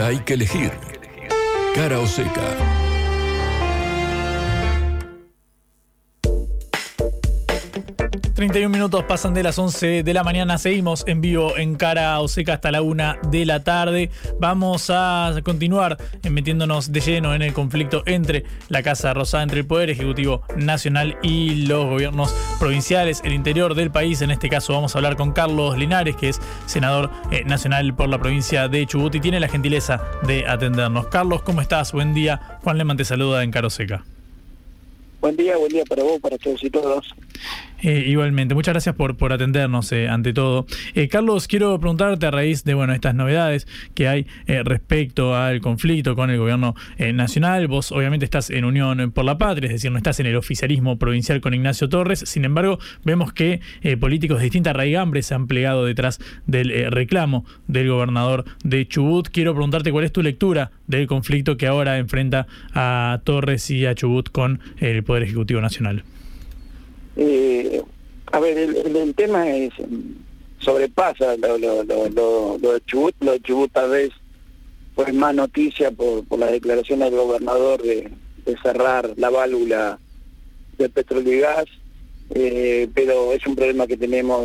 Hay 0.00 0.18
que 0.18 0.34
elegir. 0.34 0.72
Cara 1.74 1.98
o 2.00 2.06
seca. 2.06 2.87
31 8.38 8.68
minutos 8.68 9.02
pasan 9.02 9.34
de 9.34 9.42
las 9.42 9.58
11 9.58 10.04
de 10.04 10.14
la 10.14 10.22
mañana. 10.22 10.58
Seguimos 10.58 11.02
en 11.08 11.20
vivo 11.20 11.58
en 11.58 11.74
Cara 11.74 12.20
Oseca 12.20 12.52
hasta 12.52 12.70
la 12.70 12.82
1 12.82 13.14
de 13.32 13.44
la 13.44 13.64
tarde. 13.64 14.10
Vamos 14.38 14.90
a 14.90 15.34
continuar 15.42 15.98
metiéndonos 16.22 16.92
de 16.92 17.00
lleno 17.00 17.34
en 17.34 17.42
el 17.42 17.52
conflicto 17.52 18.04
entre 18.06 18.44
la 18.68 18.84
Casa 18.84 19.12
Rosada, 19.12 19.42
entre 19.42 19.58
el 19.58 19.66
Poder 19.66 19.90
Ejecutivo 19.90 20.42
Nacional 20.56 21.18
y 21.20 21.66
los 21.66 21.86
gobiernos 21.86 22.32
provinciales, 22.60 23.22
el 23.24 23.32
interior 23.32 23.74
del 23.74 23.90
país. 23.90 24.22
En 24.22 24.30
este 24.30 24.48
caso 24.48 24.72
vamos 24.72 24.94
a 24.94 24.98
hablar 25.00 25.16
con 25.16 25.32
Carlos 25.32 25.76
Linares, 25.76 26.14
que 26.14 26.28
es 26.28 26.40
senador 26.66 27.10
eh, 27.32 27.42
nacional 27.44 27.92
por 27.96 28.08
la 28.08 28.20
provincia 28.20 28.68
de 28.68 28.86
Chubut 28.86 29.16
y 29.16 29.20
tiene 29.20 29.40
la 29.40 29.48
gentileza 29.48 30.00
de 30.22 30.46
atendernos. 30.46 31.08
Carlos, 31.08 31.42
¿cómo 31.42 31.60
estás? 31.60 31.90
Buen 31.90 32.14
día. 32.14 32.60
Juan 32.62 32.78
Leman 32.78 32.96
te 32.96 33.04
saluda 33.04 33.42
en 33.42 33.50
Cara 33.50 33.66
Oseca. 33.66 34.04
Buen 35.20 35.36
día, 35.36 35.56
buen 35.56 35.72
día 35.72 35.82
para 35.88 36.04
vos, 36.04 36.20
para 36.20 36.38
todos 36.38 36.62
y 36.62 36.70
todas. 36.70 37.04
Eh, 37.80 38.04
igualmente, 38.08 38.54
muchas 38.54 38.72
gracias 38.72 38.94
por, 38.96 39.16
por 39.16 39.32
atendernos 39.32 39.92
eh, 39.92 40.08
ante 40.08 40.32
todo. 40.32 40.66
Eh, 40.94 41.08
Carlos, 41.08 41.46
quiero 41.46 41.78
preguntarte 41.78 42.26
a 42.26 42.30
raíz 42.30 42.64
de 42.64 42.74
bueno 42.74 42.92
estas 42.92 43.14
novedades 43.14 43.66
que 43.94 44.08
hay 44.08 44.26
respecto 44.46 45.36
al 45.36 45.60
conflicto 45.60 46.16
con 46.16 46.30
el 46.30 46.38
gobierno 46.38 46.74
nacional. 46.98 47.68
Vos 47.68 47.92
obviamente 47.92 48.24
estás 48.24 48.50
en 48.50 48.64
Unión 48.64 49.12
por 49.12 49.24
la 49.24 49.38
Patria, 49.38 49.68
es 49.68 49.74
decir, 49.74 49.90
no 49.90 49.98
estás 49.98 50.20
en 50.20 50.26
el 50.26 50.36
oficialismo 50.36 50.98
provincial 50.98 51.40
con 51.40 51.54
Ignacio 51.54 51.88
Torres. 51.88 52.20
Sin 52.20 52.44
embargo, 52.44 52.78
vemos 53.04 53.32
que 53.32 53.60
políticos 54.00 54.38
de 54.38 54.44
distintas 54.44 54.74
raigambres 54.74 55.26
se 55.26 55.34
han 55.34 55.46
plegado 55.46 55.84
detrás 55.84 56.18
del 56.46 56.90
reclamo 56.90 57.44
del 57.66 57.88
gobernador 57.88 58.44
de 58.64 58.86
Chubut. 58.88 59.28
Quiero 59.28 59.52
preguntarte 59.52 59.92
cuál 59.92 60.04
es 60.04 60.12
tu 60.12 60.22
lectura 60.22 60.70
del 60.86 61.06
conflicto 61.06 61.56
que 61.56 61.66
ahora 61.66 61.98
enfrenta 61.98 62.46
a 62.74 63.20
Torres 63.24 63.70
y 63.70 63.86
a 63.86 63.94
Chubut 63.94 64.30
con 64.30 64.60
el 64.78 65.02
Poder 65.04 65.24
Ejecutivo 65.24 65.60
Nacional. 65.60 66.02
Eh, 67.20 67.82
a 68.30 68.38
ver, 68.38 68.56
el, 68.56 69.14
tema 69.16 69.50
es 69.50 69.72
sobrepasa 70.60 71.36
lo, 71.36 71.58
lo, 71.58 71.82
lo, 71.82 72.08
lo, 72.58 72.72
de 72.72 72.80
Chubut, 72.86 73.14
lo 73.20 73.32
de 73.32 73.40
Chubut 73.40 73.72
tal 73.72 73.90
vez 73.90 74.10
fue 74.94 75.12
más 75.12 75.34
noticia 75.34 75.90
por, 75.90 76.24
por 76.26 76.38
la 76.38 76.46
declaración 76.46 77.00
del 77.00 77.16
gobernador 77.16 77.82
de, 77.82 78.08
cerrar 78.62 79.12
la 79.16 79.30
válvula 79.30 79.98
del 80.78 80.90
petróleo 80.90 81.32
y 81.34 81.40
gas, 81.40 81.66
eh, 82.34 82.88
pero 82.94 83.34
es 83.34 83.46
un 83.46 83.54
problema 83.56 83.86
que 83.86 83.96
tenemos 83.96 84.42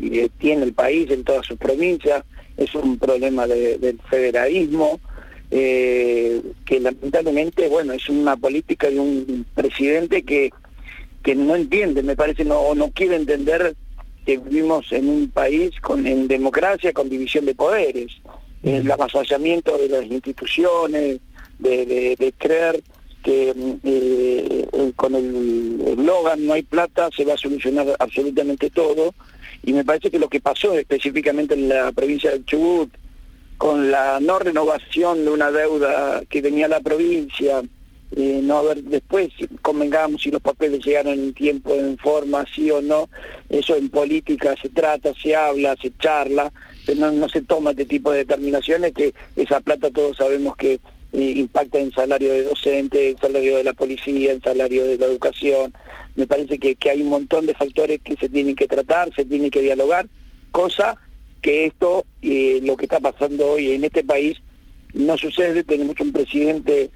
y 0.00 0.28
tiene 0.30 0.64
el 0.64 0.72
país 0.72 1.08
en 1.10 1.22
todas 1.22 1.46
sus 1.46 1.56
provincias, 1.56 2.24
es 2.56 2.74
un 2.74 2.98
problema 2.98 3.46
del 3.46 4.00
federalismo, 4.10 4.98
eh, 5.50 6.42
que 6.64 6.80
lamentablemente, 6.80 7.68
bueno, 7.68 7.92
es 7.92 8.08
una 8.08 8.36
política 8.36 8.90
de 8.90 8.98
un 8.98 9.46
presidente 9.54 10.22
que 10.22 10.50
que 11.26 11.34
no 11.34 11.56
entiende, 11.56 12.04
me 12.04 12.14
parece, 12.14 12.44
no, 12.44 12.60
o 12.60 12.76
no 12.76 12.92
quiere 12.92 13.16
entender 13.16 13.74
que 14.24 14.36
vivimos 14.38 14.92
en 14.92 15.08
un 15.08 15.28
país 15.28 15.72
con, 15.80 16.06
en 16.06 16.28
democracia 16.28 16.92
con 16.92 17.08
división 17.08 17.44
de 17.46 17.56
poderes, 17.56 18.12
el 18.62 18.88
avasallamiento 18.88 19.76
de 19.76 19.88
las 19.88 20.04
instituciones, 20.04 21.18
de, 21.58 22.32
creer 22.38 22.80
que 23.24 23.52
eh, 23.82 24.68
con 24.94 25.16
el 25.16 25.82
eslogan 25.84 26.46
no 26.46 26.52
hay 26.52 26.62
plata 26.62 27.08
se 27.16 27.24
va 27.24 27.34
a 27.34 27.38
solucionar 27.38 27.88
absolutamente 27.98 28.70
todo, 28.70 29.12
y 29.64 29.72
me 29.72 29.84
parece 29.84 30.12
que 30.12 30.20
lo 30.20 30.28
que 30.28 30.40
pasó 30.40 30.74
específicamente 30.74 31.54
en 31.54 31.68
la 31.68 31.90
provincia 31.90 32.30
de 32.30 32.44
Chubut, 32.44 32.90
con 33.58 33.90
la 33.90 34.20
no 34.20 34.38
renovación 34.38 35.24
de 35.24 35.30
una 35.32 35.50
deuda 35.50 36.22
que 36.28 36.40
tenía 36.40 36.68
la 36.68 36.78
provincia, 36.78 37.62
eh, 38.14 38.40
no 38.42 38.64
ver 38.64 38.82
después 38.82 39.30
convengamos 39.62 40.22
si 40.22 40.30
los 40.30 40.40
papeles 40.40 40.84
llegaron 40.84 41.14
en 41.14 41.34
tiempo, 41.34 41.74
en 41.74 41.98
forma, 41.98 42.44
sí 42.54 42.70
o 42.70 42.80
no, 42.80 43.08
eso 43.48 43.76
en 43.76 43.88
política 43.88 44.54
se 44.60 44.68
trata, 44.68 45.12
se 45.20 45.34
habla, 45.34 45.74
se 45.80 45.92
charla, 45.98 46.52
no, 46.96 47.10
no 47.10 47.28
se 47.28 47.42
toma 47.42 47.70
este 47.70 47.84
tipo 47.84 48.12
de 48.12 48.18
determinaciones 48.18 48.92
que 48.92 49.12
esa 49.34 49.60
plata 49.60 49.90
todos 49.90 50.16
sabemos 50.16 50.56
que 50.56 50.80
eh, 51.12 51.32
impacta 51.36 51.78
en 51.78 51.92
salario 51.92 52.32
de 52.32 52.44
docente, 52.44 53.10
en 53.10 53.18
salario 53.18 53.56
de 53.56 53.64
la 53.64 53.72
policía, 53.72 54.32
en 54.32 54.42
salario 54.42 54.84
de 54.84 54.98
la 54.98 55.06
educación. 55.06 55.72
Me 56.14 56.26
parece 56.26 56.58
que, 56.58 56.76
que 56.76 56.90
hay 56.90 57.02
un 57.02 57.08
montón 57.08 57.46
de 57.46 57.54
factores 57.54 58.00
que 58.02 58.16
se 58.16 58.28
tienen 58.28 58.54
que 58.54 58.68
tratar, 58.68 59.14
se 59.14 59.24
tienen 59.24 59.50
que 59.50 59.62
dialogar, 59.62 60.06
cosa 60.50 60.96
que 61.42 61.66
esto, 61.66 62.04
eh, 62.22 62.60
lo 62.62 62.76
que 62.76 62.86
está 62.86 63.00
pasando 63.00 63.52
hoy 63.52 63.72
en 63.72 63.84
este 63.84 64.02
país, 64.02 64.38
no 64.94 65.16
sucede, 65.16 65.62
tenemos 65.64 65.94
un 66.00 66.12
presidente 66.12 66.90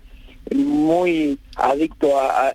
muy 0.54 1.38
adicto 1.56 2.08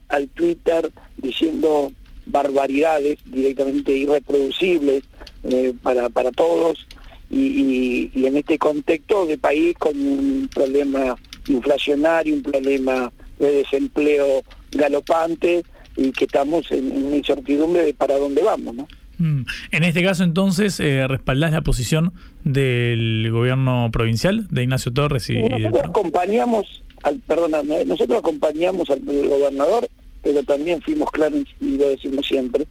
al 0.07 0.27
Twitter 0.29 0.91
diciendo 1.17 1.91
barbaridades 2.25 3.19
directamente 3.25 3.95
irreproducibles 3.95 5.03
eh, 5.43 5.73
para, 5.81 6.09
para 6.09 6.31
todos 6.31 6.87
y, 7.29 8.11
en 8.15 8.37
este 8.37 8.57
contexto 8.57 9.25
de 9.25 9.37
país 9.37 9.75
con 9.77 9.95
un 9.95 10.49
problema 10.53 11.15
inflacionario, 11.47 12.35
un 12.35 12.43
problema 12.43 13.11
de 13.39 13.51
desempleo 13.51 14.43
galopante 14.71 15.63
y 15.97 16.11
que 16.11 16.25
estamos 16.25 16.71
en, 16.71 16.91
una 16.91 17.15
incertidumbre 17.17 17.85
de 17.85 17.93
para 17.93 18.17
dónde 18.17 18.43
vamos, 18.43 18.75
¿no? 18.75 18.87
Mm. 19.17 19.45
En 19.71 19.83
este 19.83 20.03
caso, 20.03 20.25
entonces, 20.25 20.79
eh, 20.81 21.07
¿respaldás 21.07 21.53
la 21.53 21.61
posición 21.61 22.11
del 22.43 23.29
gobierno 23.31 23.89
provincial 23.91 24.47
de 24.49 24.63
Ignacio 24.63 24.91
Torres? 24.91 25.29
y 25.29 25.41
Nosotros 25.41 25.83
acompañamos 25.85 26.83
perdona, 27.27 27.61
nosotros 27.85 28.19
acompañamos 28.19 28.89
al 28.89 29.01
gobernador, 29.01 29.87
pero 30.21 30.43
también 30.43 30.81
fuimos 30.81 31.11
claros 31.11 31.43
y 31.61 31.77
lo 31.77 31.89
decimos 31.89 32.25
siempre. 32.25 32.65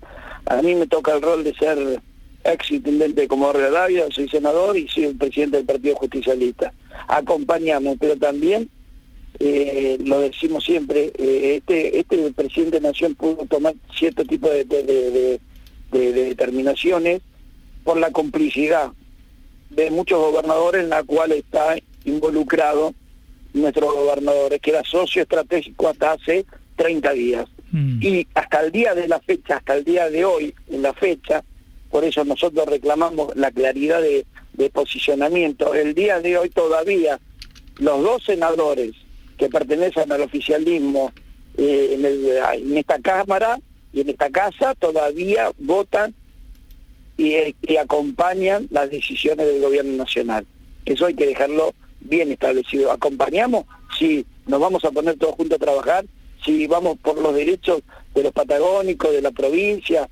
A 0.47 0.61
mí 0.63 0.75
me 0.75 0.87
toca 0.87 1.15
el 1.15 1.23
rol 1.23 1.45
de 1.45 1.55
ser 1.55 2.01
ex 2.45 2.71
intendente 2.71 3.23
de 3.23 3.29
Comodoro 3.29 3.59
Rivadavia, 3.59 4.07
soy 4.11 4.29
senador 4.29 4.77
y 4.77 4.87
soy 4.89 5.05
el 5.05 5.17
presidente 5.17 5.59
del 5.59 5.67
Partido 5.67 5.97
Justicialista. 5.97 6.73
Acompañamos, 7.09 7.97
pero 7.99 8.17
también 8.17 8.69
eh, 9.41 9.99
lo 10.05 10.21
decimos 10.21 10.65
siempre, 10.65 11.13
eh, 11.19 11.57
este, 11.57 11.99
este 11.99 12.31
presidente 12.33 12.79
de 12.79 12.89
Nación 12.89 13.15
pudo 13.15 13.47
tomar 13.47 13.75
cierto 13.97 14.25
tipo 14.25 14.49
de, 14.49 15.41
determinaciones 15.91 17.21
por 17.83 17.99
la 17.99 18.11
complicidad 18.11 18.93
de 19.71 19.91
muchos 19.91 20.19
gobernadores 20.19 20.85
en 20.85 20.91
la 20.91 21.03
cual 21.03 21.33
está 21.33 21.77
involucrado 22.05 22.95
nuestro 23.55 23.93
gobernador, 23.93 24.59
que 24.61 24.71
era 24.71 24.83
socio 24.85 25.23
estratégico 25.23 25.89
hasta 25.89 26.13
hace 26.13 26.45
30 26.77 27.13
días. 27.13 27.49
Mm. 27.73 28.03
Y 28.03 28.27
hasta 28.35 28.61
el 28.61 28.73
día 28.73 28.95
de 28.95 29.09
la 29.09 29.21
fecha, 29.21 29.57
hasta 29.57 29.75
el 29.75 29.85
día 29.85 30.11
de 30.11 30.25
hoy, 30.25 30.55
en 30.69 30.83
la 30.83 30.93
fecha, 30.93 31.43
por 31.91 32.05
eso 32.05 32.25
nosotros 32.25 32.67
reclamamos 32.67 33.35
la 33.37 33.51
claridad 33.51 34.03
de, 34.03 34.27
posicionamiento. 34.73 35.75
El 35.75 35.95
día 35.95 36.21
de 36.21 36.39
hoy 36.39 36.49
todavía 36.49 37.21
los 37.79 38.03
dos 38.03 38.25
senadores 38.25 38.93
que 39.37 39.49
pertenecen 39.49 40.11
al 40.11 40.23
oficialismo 40.23 41.13
eh, 41.57 41.99
en, 42.55 42.77
esta 42.77 42.99
Cámara 43.01 43.59
y 43.93 44.01
en 44.01 44.09
esta 44.09 44.31
Casa 44.31 44.75
todavía 44.75 45.51
votan 45.59 46.15
y, 47.17 47.55
y 47.63 47.77
acompañan 47.77 48.69
las 48.71 48.91
decisiones 48.91 49.47
del 49.47 49.61
gobierno 49.61 49.97
nacional. 49.97 50.47
Eso 50.87 51.07
hay 51.07 51.15
que 51.15 51.27
dejarlo 51.27 51.75
bien 52.05 52.31
establecido. 52.31 52.93
¿Acompañamos? 52.93 53.65
Sí. 53.99 54.25
¿Nos 54.47 54.61
vamos 54.61 54.85
a 54.85 54.91
poner 54.91 55.17
todos 55.17 55.35
juntos 55.35 55.57
a 55.57 55.65
trabajar? 55.65 56.05
Sí. 56.45 56.67
¿Vamos 56.67 56.99
por 56.99 57.21
los 57.21 57.35
derechos 57.35 57.83
de 58.15 58.23
los 58.23 58.33
patagónicos, 58.33 59.13
de 59.13 59.23
la 59.23 59.31
provincia? 59.31 60.09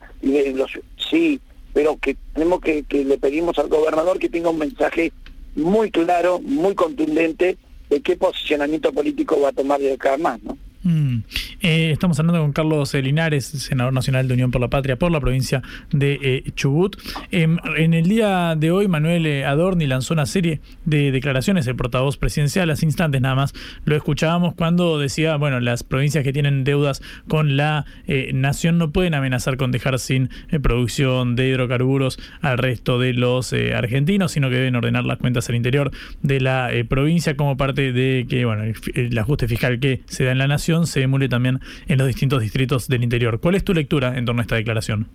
Sí, 1.11 1.41
pero 1.73 1.97
que 1.99 2.17
tenemos 2.35 2.61
que, 2.61 2.83
que 2.85 3.05
le 3.05 3.19
pedimos 3.19 3.59
al 3.59 3.69
gobernador 3.69 4.19
que 4.19 4.29
tenga 4.29 4.51
un 4.51 4.59
mensaje 4.59 5.13
muy 5.55 5.91
claro, 5.91 6.41
muy 6.41 6.75
contundente 6.75 7.59
de 7.91 8.01
qué 8.01 8.17
posicionamiento 8.17 8.93
político 8.93 9.41
va 9.41 9.51
a 9.51 9.53
tomar 9.53 9.81
de 9.81 9.93
acá 9.93 10.17
más, 10.17 10.43
¿no? 10.43 10.57
Mm. 10.85 11.19
Eh, 11.61 11.91
estamos 11.93 12.19
hablando 12.19 12.41
con 12.41 12.53
Carlos 12.53 12.93
Linares, 12.95 13.47
senador 13.47 13.93
nacional 13.93 14.27
de 14.27 14.35
Unión 14.35 14.51
por 14.51 14.61
la 14.61 14.69
Patria 14.69 14.97
por 14.97 15.13
la 15.13 15.21
provincia 15.21 15.63
de 15.93 16.19
eh, 16.23 16.51
Chubut. 16.57 16.97
Em, 17.31 17.59
en 17.77 17.95
el 17.95 18.09
día 18.09 18.57
de 18.57 18.73
hoy, 18.73 18.89
Manuel 18.89 19.27
eh, 19.27 19.45
Adorni 19.45 19.87
lanzó 19.87 20.15
una 20.15 20.27
serie 20.27 20.61
de 20.85 21.13
declaraciones, 21.13 21.67
el 21.67 21.77
portavoz 21.77 22.17
presidencial, 22.17 22.71
hace 22.71 22.85
instantes 22.85 23.21
nada 23.21 23.35
más 23.35 23.53
lo 23.85 23.95
escuchábamos 23.95 24.55
cuando 24.55 24.99
decía, 24.99 25.37
bueno, 25.37 25.61
las 25.61 25.85
provincias 25.85 26.25
que 26.25 26.33
tienen 26.33 26.65
deudas 26.65 27.03
con 27.29 27.57
la 27.57 27.85
nación 28.33 28.79
no 28.79 28.91
pueden 28.91 29.15
amenazar 29.15 29.57
con 29.57 29.71
dejar 29.71 29.99
sin 29.99 30.31
producción 30.63 31.37
de 31.37 31.49
hidrocarburos 31.49 32.19
al 32.41 32.59
resto 32.59 32.99
de 32.99 33.13
los 33.13 33.53
argentinos, 33.53 34.33
sino 34.33 34.49
que 34.49 34.57
deben 34.57 34.77
ordenar 34.77 35.05
las 35.05 35.19
cuentas 35.19 35.49
al 35.49 35.57
interior 35.57 35.91
de 36.23 36.41
la 36.41 36.71
provincia 36.89 37.37
como 37.37 37.57
parte 37.57 37.93
de 37.93 38.27
que, 38.29 38.45
bueno, 38.45 38.65
el 38.95 39.19
ajuste 39.19 39.49
fiscal 39.49 39.79
que 39.81 40.03
se 40.07 40.25
da 40.25 40.33
en 40.33 40.39
la 40.39 40.49
nación 40.49 40.72
se 40.87 41.03
emule 41.03 41.29
también 41.29 41.61
en 41.87 41.99
los 41.99 42.07
distintos 42.07 42.41
distritos 42.41 42.89
del 42.89 43.05
interior. 43.05 43.41
¿Cuál 43.41 43.55
es 43.55 43.65
tu 43.65 43.75
lectura 43.75 44.17
en 44.17 44.25
torno 44.25 44.41
a 44.41 44.43
esta 44.43 44.57
declaración? 44.57 45.09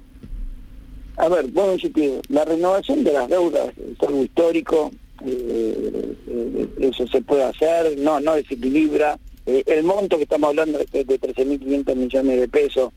A 1.17 1.27
ver, 1.29 1.47
bueno, 1.47 1.71
decir 1.71 1.91
que 1.91 2.21
la 2.29 2.45
renovación 2.45 3.03
de 3.03 3.13
las 3.13 3.27
deudas 3.27 3.69
es 3.77 4.07
algo 4.07 4.23
histórico, 4.23 4.91
eh, 5.25 6.15
eso 6.79 7.07
se 7.07 7.21
puede 7.21 7.43
hacer, 7.43 7.97
no, 7.97 8.19
no 8.19 8.35
desequilibra. 8.35 9.17
el 9.45 9.83
monto 9.83 10.17
que 10.17 10.23
estamos 10.23 10.49
hablando 10.49 10.77
de, 10.77 10.85
de 11.03 11.19
13.500 11.19 11.95
millones 11.95 12.39
de 12.39 12.47
pesos 12.47 12.91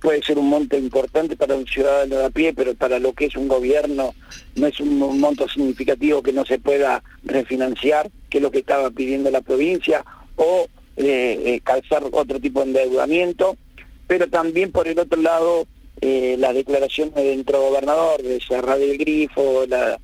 puede 0.00 0.22
ser 0.22 0.38
un 0.38 0.48
monto 0.48 0.76
importante 0.76 1.36
para 1.36 1.54
un 1.54 1.66
ciudadano 1.66 2.16
de 2.16 2.24
a 2.24 2.30
pie, 2.30 2.52
pero 2.52 2.74
para 2.74 2.98
lo 2.98 3.12
que 3.12 3.26
es 3.26 3.36
un 3.36 3.48
gobierno 3.48 4.14
no 4.56 4.66
es 4.66 4.80
un 4.80 4.98
monto 5.20 5.48
significativo 5.48 6.22
que 6.22 6.32
no 6.32 6.44
se 6.44 6.58
pueda 6.58 7.02
refinanciar, 7.24 8.10
que 8.28 8.38
es 8.38 8.42
lo 8.42 8.50
que 8.50 8.58
estaba 8.58 8.90
pidiendo 8.90 9.30
la 9.30 9.40
provincia, 9.40 10.04
o 10.36 10.66
calzar 11.62 12.04
otro 12.10 12.40
tipo 12.40 12.60
de 12.60 12.66
endeudamiento, 12.66 13.56
pero 14.06 14.28
también 14.28 14.72
por 14.72 14.88
el 14.88 14.98
otro 14.98 15.20
lado 15.20 15.66
eh, 16.00 16.36
las 16.38 16.54
declaraciones 16.54 17.14
dentro 17.14 17.60
gobernador 17.60 18.22
de 18.22 18.40
cerrar 18.40 18.80
el 18.80 18.96
grifo, 18.98 19.66
la, 19.66 19.98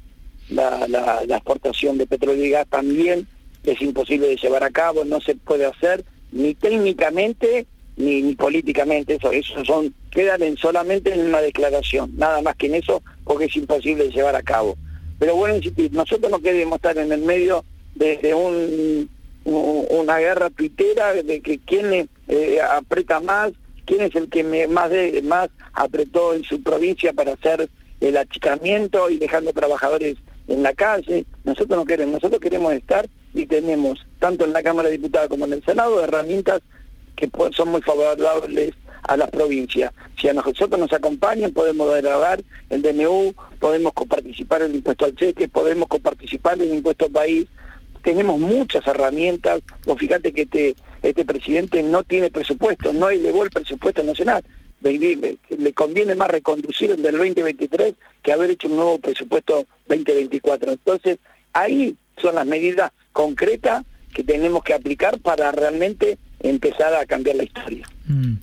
la, 0.49 1.36
exportación 1.36 1.99
de 1.99 2.07
petróleo 2.07 2.45
y 2.45 2.51
gas 2.51 2.66
también 2.68 3.28
es 3.64 3.80
imposible 3.80 4.28
de 4.28 4.36
llevar 4.36 4.64
a 4.64 4.70
cabo, 4.70 5.05
no 5.05 5.20
se 5.20 5.36
puede 5.36 5.64
hacer 5.66 6.05
ni 6.32 6.55
técnicamente 6.55 7.66
ni, 7.97 8.34
políticamente, 8.34 9.14
eso, 9.14 9.30
eso 9.30 9.64
son, 9.64 9.95
quedan 10.11 10.42
en 10.42 10.57
solamente 10.57 11.14
en 11.14 11.26
una 11.26 11.40
declaración, 11.40 12.11
nada 12.16 12.42
más 12.42 12.57
que 12.57 12.66
en 12.66 12.74
eso, 12.74 13.03
porque 13.22 13.45
es 13.45 13.57
imposible 13.57 14.05
de 14.05 14.11
llevar 14.11 14.34
a 14.34 14.42
cabo. 14.42 14.76
Pero 15.20 15.36
bueno, 15.36 15.55
insistir, 15.55 15.92
nosotros 15.92 16.28
no 16.28 16.40
queremos 16.40 16.76
estar 16.76 16.99
en 16.99 17.12
el 17.12 17.20
medio 17.20 17.64
de, 17.95 18.34
un, 18.34 19.09
una 19.45 20.18
guerra 20.18 20.51
tuitera 20.51 21.12
de 21.12 21.40
que 21.40 21.59
quién 21.59 22.09
eh, 22.28 22.59
aprieta 22.61 23.20
más, 23.20 23.53
quién 23.84 24.01
es 24.03 24.14
el 24.14 24.28
que 24.28 24.66
más, 24.68 24.90
de, 24.90 25.22
más 25.22 25.51
apretó 25.72 26.34
en 26.34 26.45
su 26.45 26.62
provincia 26.62 27.12
para 27.12 27.32
hacer 27.32 27.68
el 28.01 28.16
achicamiento 28.16 29.11
y 29.11 29.18
dejando 29.18 29.53
trabajadores 29.53 30.16
en 30.49 30.62
la 30.62 30.72
calle. 30.72 31.24
Nosotros 31.45 31.78
no 31.78 31.84
queremos, 31.84 32.14
nosotros 32.14 32.40
queremos 32.40 32.72
estar 32.72 33.07
y 33.32 33.47
tenemos, 33.47 34.07
tanto 34.18 34.45
en 34.45 34.53
la 34.53 34.62
Cámara 34.62 34.88
de 34.88 34.97
Diputados 34.97 35.28
como 35.28 35.45
en 35.47 35.55
el 35.55 35.64
Senado, 35.64 36.03
herramientas 36.03 36.61
que 37.16 37.30
son 37.53 37.68
muy 37.68 37.82
favorables 37.82 38.74
a 39.03 39.16
las 39.16 39.30
provincias. 39.30 39.92
Si 40.20 40.28
a 40.28 40.32
nosotros 40.32 40.78
nos 40.78 40.92
acompañan, 40.92 41.53
podemos 41.53 41.92
derogar 41.92 42.42
el 42.70 42.82
DNU, 42.82 43.34
podemos 43.61 43.92
coparticipar 43.92 44.62
en 44.62 44.70
el 44.70 44.76
impuesto 44.76 45.05
al 45.05 45.14
cheque, 45.14 45.49
podemos 45.49 45.88
coparticipar 45.88 46.55
en 46.55 46.70
el 46.70 46.74
impuesto 46.76 47.07
al 47.07 47.12
país. 47.12 47.47
Tenemos 48.05 48.38
muchas 48.38 48.86
herramientas. 48.86 49.62
Vos 49.84 49.98
fíjate 49.98 50.32
que 50.32 50.42
este, 50.42 50.76
este 51.02 51.24
presidente 51.24 51.82
no 51.82 52.05
tiene 52.05 52.30
presupuesto, 52.30 52.92
no 52.92 53.11
elevó 53.11 53.42
el 53.42 53.50
presupuesto 53.50 54.05
nacional 54.05 54.44
le 54.90 55.72
conviene 55.72 56.14
más 56.14 56.30
reconducir 56.30 56.90
el 56.90 57.02
del 57.02 57.16
2023 57.16 57.94
que 58.22 58.32
haber 58.32 58.50
hecho 58.50 58.68
un 58.68 58.76
nuevo 58.76 58.98
presupuesto 58.98 59.66
2024. 59.88 60.72
Entonces, 60.72 61.18
ahí 61.52 61.96
son 62.20 62.34
las 62.34 62.46
medidas 62.46 62.92
concretas 63.12 63.84
que 64.12 64.22
tenemos 64.22 64.62
que 64.62 64.74
aplicar 64.74 65.18
para 65.20 65.50
realmente 65.52 66.18
empezar 66.45 66.95
a 66.95 67.07
cambiar 67.07 67.36
la 67.36 67.45
historia. 67.45 67.86
Mm. 68.07 68.34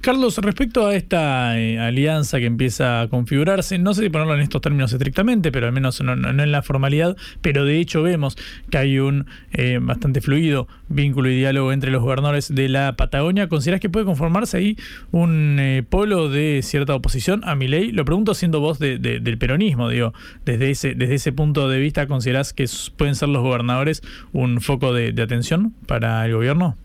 Carlos, 0.00 0.38
respecto 0.38 0.86
a 0.86 0.94
esta 0.94 1.58
eh, 1.60 1.78
alianza 1.78 2.38
que 2.38 2.46
empieza 2.46 3.02
a 3.02 3.08
configurarse, 3.08 3.78
no 3.78 3.92
sé 3.92 4.02
si 4.02 4.08
ponerlo 4.08 4.34
en 4.34 4.40
estos 4.40 4.62
términos 4.62 4.92
estrictamente, 4.92 5.52
pero 5.52 5.66
al 5.66 5.72
menos 5.72 6.00
no, 6.00 6.12
en 6.14 6.52
la 6.52 6.62
formalidad, 6.62 7.16
pero 7.42 7.66
de 7.66 7.78
hecho 7.78 8.02
vemos 8.02 8.36
que 8.70 8.78
hay 8.78 8.98
un 8.98 9.26
eh, 9.52 9.78
bastante 9.80 10.22
fluido 10.22 10.68
vínculo 10.88 11.28
y 11.28 11.36
diálogo 11.36 11.72
entre 11.72 11.90
los 11.90 12.02
gobernadores 12.02 12.54
de 12.54 12.70
la 12.70 12.96
Patagonia. 12.96 13.48
¿Considerás 13.48 13.80
que 13.80 13.90
puede 13.90 14.06
conformarse 14.06 14.56
ahí 14.56 14.76
un 15.10 15.58
eh, 15.60 15.82
polo 15.86 16.30
de 16.30 16.62
cierta 16.62 16.94
oposición 16.94 17.42
a 17.44 17.54
mi 17.54 17.68
ley? 17.68 17.92
Lo 17.92 18.06
pregunto 18.06 18.32
siendo 18.32 18.60
voz 18.60 18.78
del 18.78 19.38
peronismo, 19.38 19.90
digo, 19.90 20.14
desde 20.46 20.70
ese, 20.70 20.94
desde 20.94 21.16
ese 21.16 21.32
punto 21.32 21.68
de 21.68 21.78
vista, 21.78 22.06
¿considerás 22.06 22.54
que 22.54 22.64
pueden 22.96 23.14
ser 23.14 23.28
los 23.28 23.42
gobernadores 23.42 24.02
un 24.32 24.62
foco 24.62 24.94
de 24.94 25.22
atención 25.22 25.74
para 25.86 26.24
el 26.24 26.32
gobierno? 26.32 26.78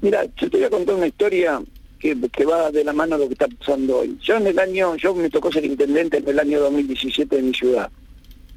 Mira, 0.00 0.24
yo 0.36 0.48
te 0.48 0.58
voy 0.58 0.66
a 0.66 0.70
contar 0.70 0.94
una 0.94 1.08
historia 1.08 1.60
que, 1.98 2.14
va 2.44 2.70
de 2.70 2.84
la 2.84 2.92
mano 2.92 3.16
a 3.16 3.18
lo 3.18 3.26
que 3.26 3.32
está 3.32 3.48
pasando 3.48 3.98
hoy. 3.98 4.16
Yo 4.22 4.36
en 4.36 4.46
el 4.46 4.58
año, 4.58 4.96
yo 4.96 5.14
me 5.14 5.30
tocó 5.30 5.50
ser 5.50 5.64
intendente 5.64 6.18
en 6.18 6.28
el 6.28 6.38
año 6.38 6.60
2017 6.60 7.36
de 7.36 7.42
mi 7.42 7.52
ciudad. 7.52 7.90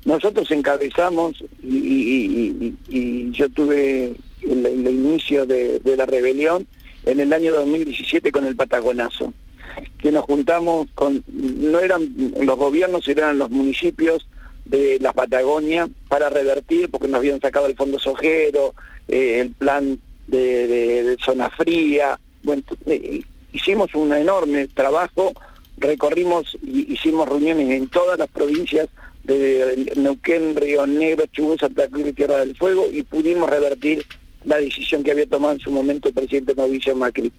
Nosotros 0.06 0.50
encabezamos 0.52 1.44
y, 1.64 3.32
yo 3.32 3.50
tuve 3.50 4.14
el, 4.42 4.88
inicio 4.88 5.46
de, 5.46 5.82
la 5.84 6.06
rebelión 6.06 6.68
en 7.06 7.20
el 7.20 7.34
año 7.34 7.54
2017 7.54 8.32
con 8.32 8.46
el 8.46 8.56
Patagonazo, 8.56 9.34
que 9.98 10.12
nos 10.12 10.26
juntamos 10.26 10.88
con, 10.94 11.24
no 11.28 11.80
eran 11.80 12.14
los 12.40 12.58
gobiernos, 12.58 13.08
eran 13.08 13.40
los 13.40 13.50
municipios 13.50 14.28
de 14.66 15.00
la 15.00 15.14
Patagonia 15.14 15.90
para 16.08 16.30
revertir, 16.30 16.90
porque 16.90 17.08
nos 17.08 17.20
habían 17.20 17.42
sacado 17.42 17.66
el 17.66 17.76
fondo 17.76 17.98
sojero, 17.98 18.76
eh, 19.08 19.40
el 19.40 19.52
plan 19.52 20.00
de, 20.32 21.18
zona 21.24 21.50
fría. 21.50 22.20
Bueno, 22.44 22.64
eh, 22.86 23.22
hicimos 23.52 23.94
un 23.94 24.14
enorme 24.14 24.68
trabajo, 24.68 25.34
recorrimos 25.78 26.58
y 26.64 26.94
hicimos 26.94 27.28
reuniones 27.28 27.70
en 27.70 27.88
todas 27.88 28.18
las 28.18 28.30
provincias 28.30 28.88
de 29.24 29.92
Neuquén, 29.96 30.56
Río 30.56 30.88
Negro, 30.88 31.26
Chubut, 31.28 31.60
Santa 31.60 31.88
Cruz 31.88 32.08
y 32.08 32.14
Tierra 32.14 32.38
del 32.38 32.56
Fuego 32.56 32.88
y 32.92 33.04
pudimos 33.04 33.50
revertir 33.50 34.06
la 34.46 34.58
decisión 34.58 35.04
que 35.04 35.12
había 35.12 35.28
tomado 35.28 35.54
en 35.54 35.60
su 35.60 35.72
momento 35.72 36.08
el 36.08 36.16
presidente 36.16 36.56
Mauricio 36.56 36.96
Macri. 36.96 37.32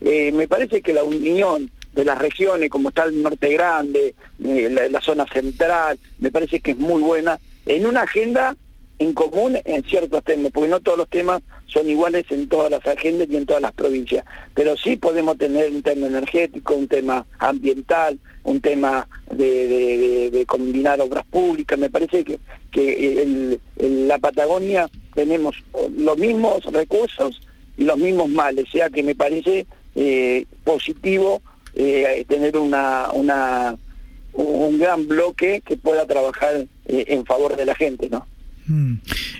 Eh, 0.00 0.32
me 0.32 0.48
parece 0.48 0.80
que 0.80 0.94
la 0.94 1.04
unión 1.04 1.70
de 1.92 2.04
las 2.04 2.18
regiones, 2.18 2.70
como 2.70 2.90
está 2.90 3.04
el 3.04 3.22
Norte 3.22 3.52
Grande, 3.52 4.14
eh, 4.44 4.88
la, 4.90 5.00
zona 5.00 5.26
central, 5.32 5.98
me 6.18 6.30
parece 6.30 6.60
que 6.60 6.72
es 6.72 6.78
muy 6.78 7.02
buena, 7.02 7.38
en 7.64 7.86
una 7.86 8.02
agenda 8.02 8.54
en 8.98 9.12
común 9.12 9.58
en 9.64 9.82
ciertos 9.84 10.22
temas, 10.24 10.52
porque 10.52 10.68
no 10.68 10.80
todos 10.80 10.98
los 10.98 11.08
temas 11.08 11.42
son 11.66 11.88
iguales 11.88 12.24
en 12.30 12.48
todas 12.48 12.70
las 12.70 12.86
agendas 12.86 13.28
y 13.30 13.36
en 13.36 13.46
todas 13.46 13.62
las 13.62 13.72
provincias, 13.72 14.24
pero 14.54 14.76
sí 14.76 14.96
podemos 14.96 15.36
tener 15.36 15.70
un 15.70 15.82
tema 15.82 16.06
energético, 16.06 16.74
un 16.74 16.88
tema 16.88 17.26
ambiental, 17.38 18.18
un 18.44 18.60
tema 18.60 19.08
de, 19.30 20.44
combinar 20.46 21.00
obras 21.00 21.26
públicas, 21.26 21.78
me 21.78 21.90
parece 21.90 22.24
que, 22.24 22.38
que 22.70 23.22
en, 23.22 24.08
la 24.08 24.18
Patagonia 24.18 24.88
tenemos 25.14 25.56
los 25.96 26.16
mismos 26.16 26.64
recursos 26.66 27.40
y 27.76 27.84
los 27.84 27.98
mismos 27.98 28.28
males, 28.28 28.66
o 28.68 28.70
sea 28.70 28.88
que 28.88 29.02
me 29.02 29.14
parece 29.14 29.66
eh, 29.94 30.46
positivo 30.64 31.42
eh, 31.74 32.24
tener 32.28 32.56
una, 32.56 33.08
un 33.12 34.78
gran 34.78 35.08
bloque 35.08 35.62
que 35.66 35.76
pueda 35.76 36.06
trabajar 36.06 36.66
eh, 36.86 37.04
en 37.08 37.24
favor 37.26 37.56
de 37.56 37.66
la 37.66 37.74
gente, 37.74 38.08
¿no? 38.08 38.26
Mm. 38.68 38.94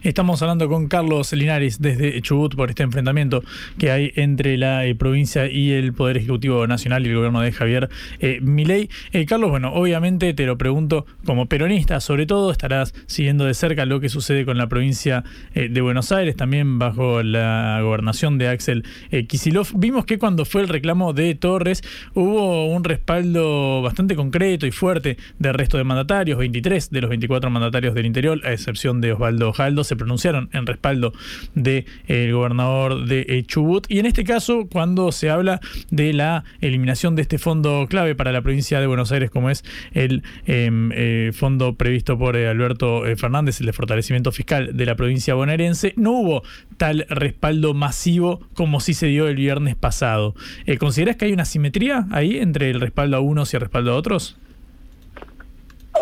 Estamos 0.05 0.41
hablando 0.41 0.69
con 0.69 0.87
Carlos 0.87 1.33
Linares 1.33 1.81
desde 1.81 2.21
Chubut 2.23 2.55
por 2.55 2.71
este 2.71 2.85
enfrentamiento 2.85 3.43
que 3.77 3.91
hay 3.91 4.13
entre 4.15 4.57
la 4.57 4.87
eh, 4.87 4.95
provincia 4.95 5.51
y 5.51 5.73
el 5.73 5.93
Poder 5.95 6.19
Ejecutivo 6.19 6.65
Nacional 6.69 7.05
y 7.05 7.09
el 7.09 7.17
gobierno 7.17 7.41
de 7.41 7.51
Javier 7.51 7.89
eh, 8.21 8.39
Milei. 8.41 8.89
Eh, 9.13 9.27
Carlos, 9.27 9.51
bueno, 9.51 9.73
obviamente 9.73 10.33
te 10.33 10.47
lo 10.47 10.57
pregunto 10.57 11.07
como 11.25 11.47
peronista, 11.47 11.99
sobre 11.99 12.27
todo 12.27 12.53
estarás 12.53 12.95
siguiendo 13.07 13.47
de 13.47 13.55
cerca 13.55 13.85
lo 13.85 13.99
que 13.99 14.09
sucede 14.09 14.45
con 14.45 14.59
la 14.59 14.69
provincia 14.69 15.25
de 15.55 15.81
Buenos 15.81 16.13
Aires, 16.13 16.37
también 16.37 16.79
bajo 16.79 17.23
la 17.23 17.81
gobernación 17.83 18.39
de 18.39 18.49
Axel 18.49 18.85
Kisilov. 19.27 19.69
Vimos 19.75 20.05
que 20.05 20.19
cuando 20.19 20.45
fue 20.45 20.63
el 20.63 20.69
reclamo 20.69 21.13
de 21.13 21.35
Torres 21.35 21.83
hubo 22.15 22.67
un 22.67 22.85
respaldo 22.85 23.83
bastante 23.83 24.15
concreto 24.15 24.67
y 24.67 24.71
fuerte 24.71 25.17
del 25.39 25.55
resto 25.55 25.79
de 25.79 25.85
mandatarios, 25.85 26.39
23 26.39 26.91
de 26.91 27.01
los 27.01 27.11
24 27.11 27.51
mandatarios 27.51 27.95
del 27.95 28.07
interior, 28.07 28.41
a 28.45 28.53
excepción 28.53 29.01
de 29.01 29.16
Osvaldo 29.17 29.53
Jaldo 29.53 29.85
se 29.85 29.97
pronunciaron 29.97 30.49
en 30.53 30.67
respaldo 30.67 31.13
del 31.55 31.85
de, 32.07 32.33
gobernador 32.33 33.07
de 33.07 33.27
eh, 33.29 33.43
Chubut. 33.45 33.87
Y 33.91 33.99
en 33.99 34.07
este 34.07 34.25
caso, 34.25 34.69
cuando 34.71 35.13
se 35.13 35.31
habla 35.31 35.61
de 35.91 36.13
la 36.13 36.45
eliminación 36.61 37.17
de 37.17 37.23
este 37.23 37.39
fondo 37.39 37.87
clave 37.89 38.15
para 38.15 38.33
la 38.33 38.43
provincia 38.43 38.81
de 38.81 38.87
Buenos 38.87 39.13
Aires, 39.13 39.31
como 39.31 39.51
es 39.51 39.65
el 39.93 40.23
em, 40.47 40.91
eh, 40.95 41.33
fondo 41.35 41.75
previsto 41.75 42.19
por 42.19 42.37
eh, 42.37 42.49
Alberto 42.49 43.03
Fernández, 43.17 43.61
el 43.61 43.67
de 43.67 43.73
fortalecimiento 43.73 44.33
fiscal 44.33 44.77
de 44.77 44.87
la 44.87 44.95
provincia 44.95 45.35
bonaerense, 45.35 45.95
no 45.97 46.13
hubo 46.13 46.43
tal 46.77 47.07
respaldo 47.09 47.75
masivo 47.75 48.41
como 48.55 48.81
sí 48.81 48.95
se 48.95 49.07
dio 49.07 49.29
el 49.29 49.37
viernes 49.37 49.77
pasado. 49.77 50.35
¿Consideras 50.79 51.17
que 51.17 51.27
hay 51.27 51.33
una 51.33 51.45
simetría 51.45 52.07
ahí 52.11 52.39
entre 52.39 52.71
el 52.71 52.81
respaldo 52.81 53.17
a 53.17 53.21
unos 53.21 53.53
y 53.53 53.57
el 53.57 53.63
respaldo 53.63 53.93
a 53.93 53.97
otros? 53.97 54.37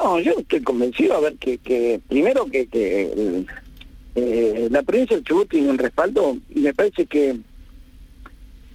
No, 0.02 0.18
yo 0.20 0.32
estoy 0.38 0.60
convencido 0.62 1.14
a 1.14 1.20
ver 1.20 1.34
que, 1.34 1.58
que 1.58 2.00
primero 2.08 2.46
que, 2.46 2.66
que 2.66 3.44
eh, 4.14 4.68
la 4.70 4.82
provincia 4.82 5.16
del 5.16 5.24
Chubut 5.24 5.48
tiene 5.48 5.70
un 5.70 5.78
respaldo 5.78 6.36
y 6.50 6.60
me 6.60 6.74
parece 6.74 7.06
que 7.06 7.36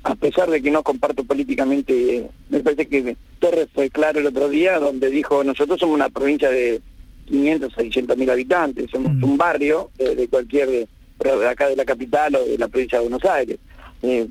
a 0.03 0.15
pesar 0.15 0.49
de 0.49 0.61
que 0.61 0.72
no 0.72 0.82
comparto 0.82 1.24
políticamente, 1.24 2.30
me 2.49 2.59
parece 2.61 2.88
que 2.88 3.17
Torres 3.39 3.67
fue 3.74 3.89
claro 3.89 4.20
el 4.20 4.28
otro 4.28 4.49
día 4.49 4.80
donde 4.80 5.09
dijo 5.09 5.43
nosotros 5.43 5.80
somos 5.80 5.95
una 5.95 6.09
provincia 6.09 6.49
de 6.49 6.82
500, 7.28 7.74
600 7.74 8.17
mil 8.17 8.30
habitantes, 8.30 8.89
somos 8.91 9.13
mm. 9.13 9.24
un 9.24 9.38
barrio 9.38 9.91
de, 9.97 10.28
cualquier, 10.28 10.67
de 10.70 11.47
acá 11.47 11.70
de 11.70 11.76
la 11.76 11.86
capital 11.86 12.36
o 12.36 12.45
de 12.45 12.57
la 12.57 12.67
provincia 12.67 12.97
de 12.97 13.07
Buenos 13.07 13.26
Aires. 13.26 13.57
Eh, 14.01 14.28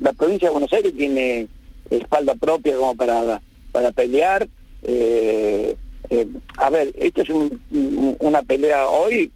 la 0.00 0.12
provincia 0.12 0.48
de 0.48 0.52
Buenos 0.52 0.72
Aires 0.72 0.94
tiene 0.96 1.48
espalda 1.90 2.34
propia 2.34 2.76
como 2.76 2.94
para, 2.94 3.40
para 3.72 3.92
pelear. 3.92 4.48
Eh, 4.82 5.76
eh, 6.10 6.26
a 6.56 6.70
ver, 6.70 6.92
esto 6.98 7.22
es 7.22 7.28
una 7.30 8.42
pelea 8.42 8.88
hoy, 8.88 9.30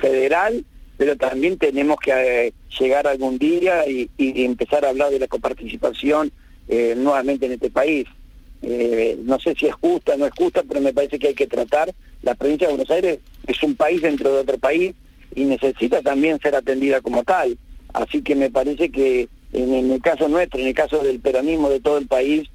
federal, 0.00 0.64
pero 0.96 1.16
también 1.16 1.58
tenemos 1.58 1.98
que 1.98 2.12
eh, 2.12 2.52
llegar 2.78 3.06
algún 3.06 3.38
día 3.38 3.88
y, 3.88 4.08
empezar 4.18 4.84
a 4.84 4.90
hablar 4.90 5.10
de 5.10 5.18
la 5.18 5.26
coparticipación 5.26 6.32
eh, 6.68 6.94
nuevamente 6.96 7.46
en 7.46 7.52
este 7.52 7.70
país. 7.70 8.06
No 9.24 9.40
sé 9.40 9.56
si 9.56 9.66
es 9.66 9.74
justa 9.74 10.14
o 10.14 10.16
no 10.16 10.26
es 10.26 10.32
justa, 10.38 10.62
pero 10.66 10.80
me 10.80 10.92
parece 10.92 11.18
que 11.18 11.28
hay 11.28 11.34
que 11.34 11.48
tratar. 11.48 11.92
La 12.22 12.36
provincia 12.36 12.68
de 12.68 12.74
Buenos 12.74 12.90
Aires 12.92 13.18
es 13.48 13.60
un 13.64 13.74
país 13.74 14.00
dentro 14.00 14.32
de 14.32 14.40
otro 14.40 14.56
país 14.56 14.94
y 15.34 15.44
necesita 15.44 16.00
también 16.00 16.38
ser 16.40 16.54
atendida 16.54 17.00
como 17.00 17.24
tal. 17.24 17.58
Así 17.92 18.22
que 18.22 18.36
me 18.36 18.50
parece 18.50 18.90
que 18.90 19.28
en, 19.52 19.90
el 19.90 20.00
caso 20.00 20.28
nuestro, 20.28 20.60
en 20.60 20.68
el 20.68 20.74
caso 20.74 21.00
del 21.00 21.18
peronismo 21.18 21.68
de 21.70 21.80
todo 21.80 21.98
el 21.98 22.06
país, 22.06 22.48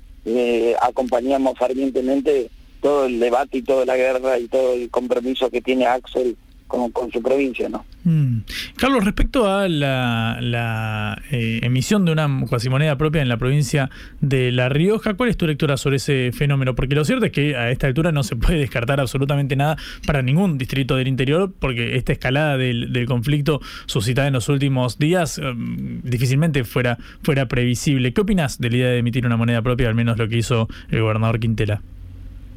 acompañamos 0.82 1.57
fervientemente 1.59 2.49
todo 2.88 3.05
el 3.05 3.19
debate 3.19 3.57
y 3.57 3.61
toda 3.63 3.85
la 3.85 3.97
guerra 3.97 4.39
y 4.39 4.47
todo 4.47 4.71
el 4.71 4.89
compromiso 4.89 5.49
que 5.49 5.59
tiene 5.59 5.85
Axel 5.85 6.38
con, 6.67 6.89
con 6.91 7.11
su 7.11 7.21
provincia, 7.21 7.67
¿no? 7.67 7.83
Mm. 8.05 8.43
Carlos, 8.77 9.03
respecto 9.03 9.45
a 9.51 9.67
la, 9.67 11.21
eh, 11.29 11.59
emisión 11.63 12.05
de 12.05 12.13
una 12.13 12.29
cuasimoneda 12.47 12.97
propia 12.97 13.21
en 13.21 13.27
la 13.27 13.35
provincia 13.35 13.89
de 14.21 14.53
La 14.53 14.69
Rioja, 14.69 15.15
¿cuál 15.15 15.27
es 15.27 15.35
tu 15.35 15.45
lectura 15.45 15.75
sobre 15.75 15.97
ese 15.97 16.31
fenómeno? 16.31 16.75
Porque 16.75 16.95
lo 16.95 17.03
cierto 17.03 17.25
es 17.25 17.33
que 17.33 17.57
a 17.57 17.71
esta 17.71 17.88
altura 17.88 18.13
no 18.13 18.23
se 18.23 18.38
puede 18.38 18.59
descartar 18.59 19.01
absolutamente 19.01 19.57
nada 19.57 19.75
para 20.05 20.21
ningún 20.21 20.57
distrito 20.57 20.95
del 20.95 21.09
interior, 21.09 21.51
porque 21.59 21.97
esta 21.97 22.13
escalada 22.13 22.57
del, 22.57 23.05
conflicto 23.05 23.59
suscitada 23.85 24.29
en 24.29 24.33
los 24.33 24.47
últimos 24.47 24.97
días 24.97 25.39
em, 25.39 25.99
difícilmente 26.03 26.63
fuera, 26.63 26.97
fuera 27.21 27.49
previsible. 27.49 28.13
¿Qué 28.13 28.21
opinas 28.21 28.59
de 28.59 28.69
la 28.69 28.77
idea 28.77 28.89
de 28.91 28.99
emitir 28.99 29.25
una 29.25 29.35
moneda 29.35 29.61
propia, 29.61 29.89
al 29.89 29.95
menos 29.95 30.17
lo 30.17 30.29
que 30.29 30.38
hizo 30.38 30.69
el 30.89 31.01
gobernador 31.01 31.41
Quintela? 31.41 31.81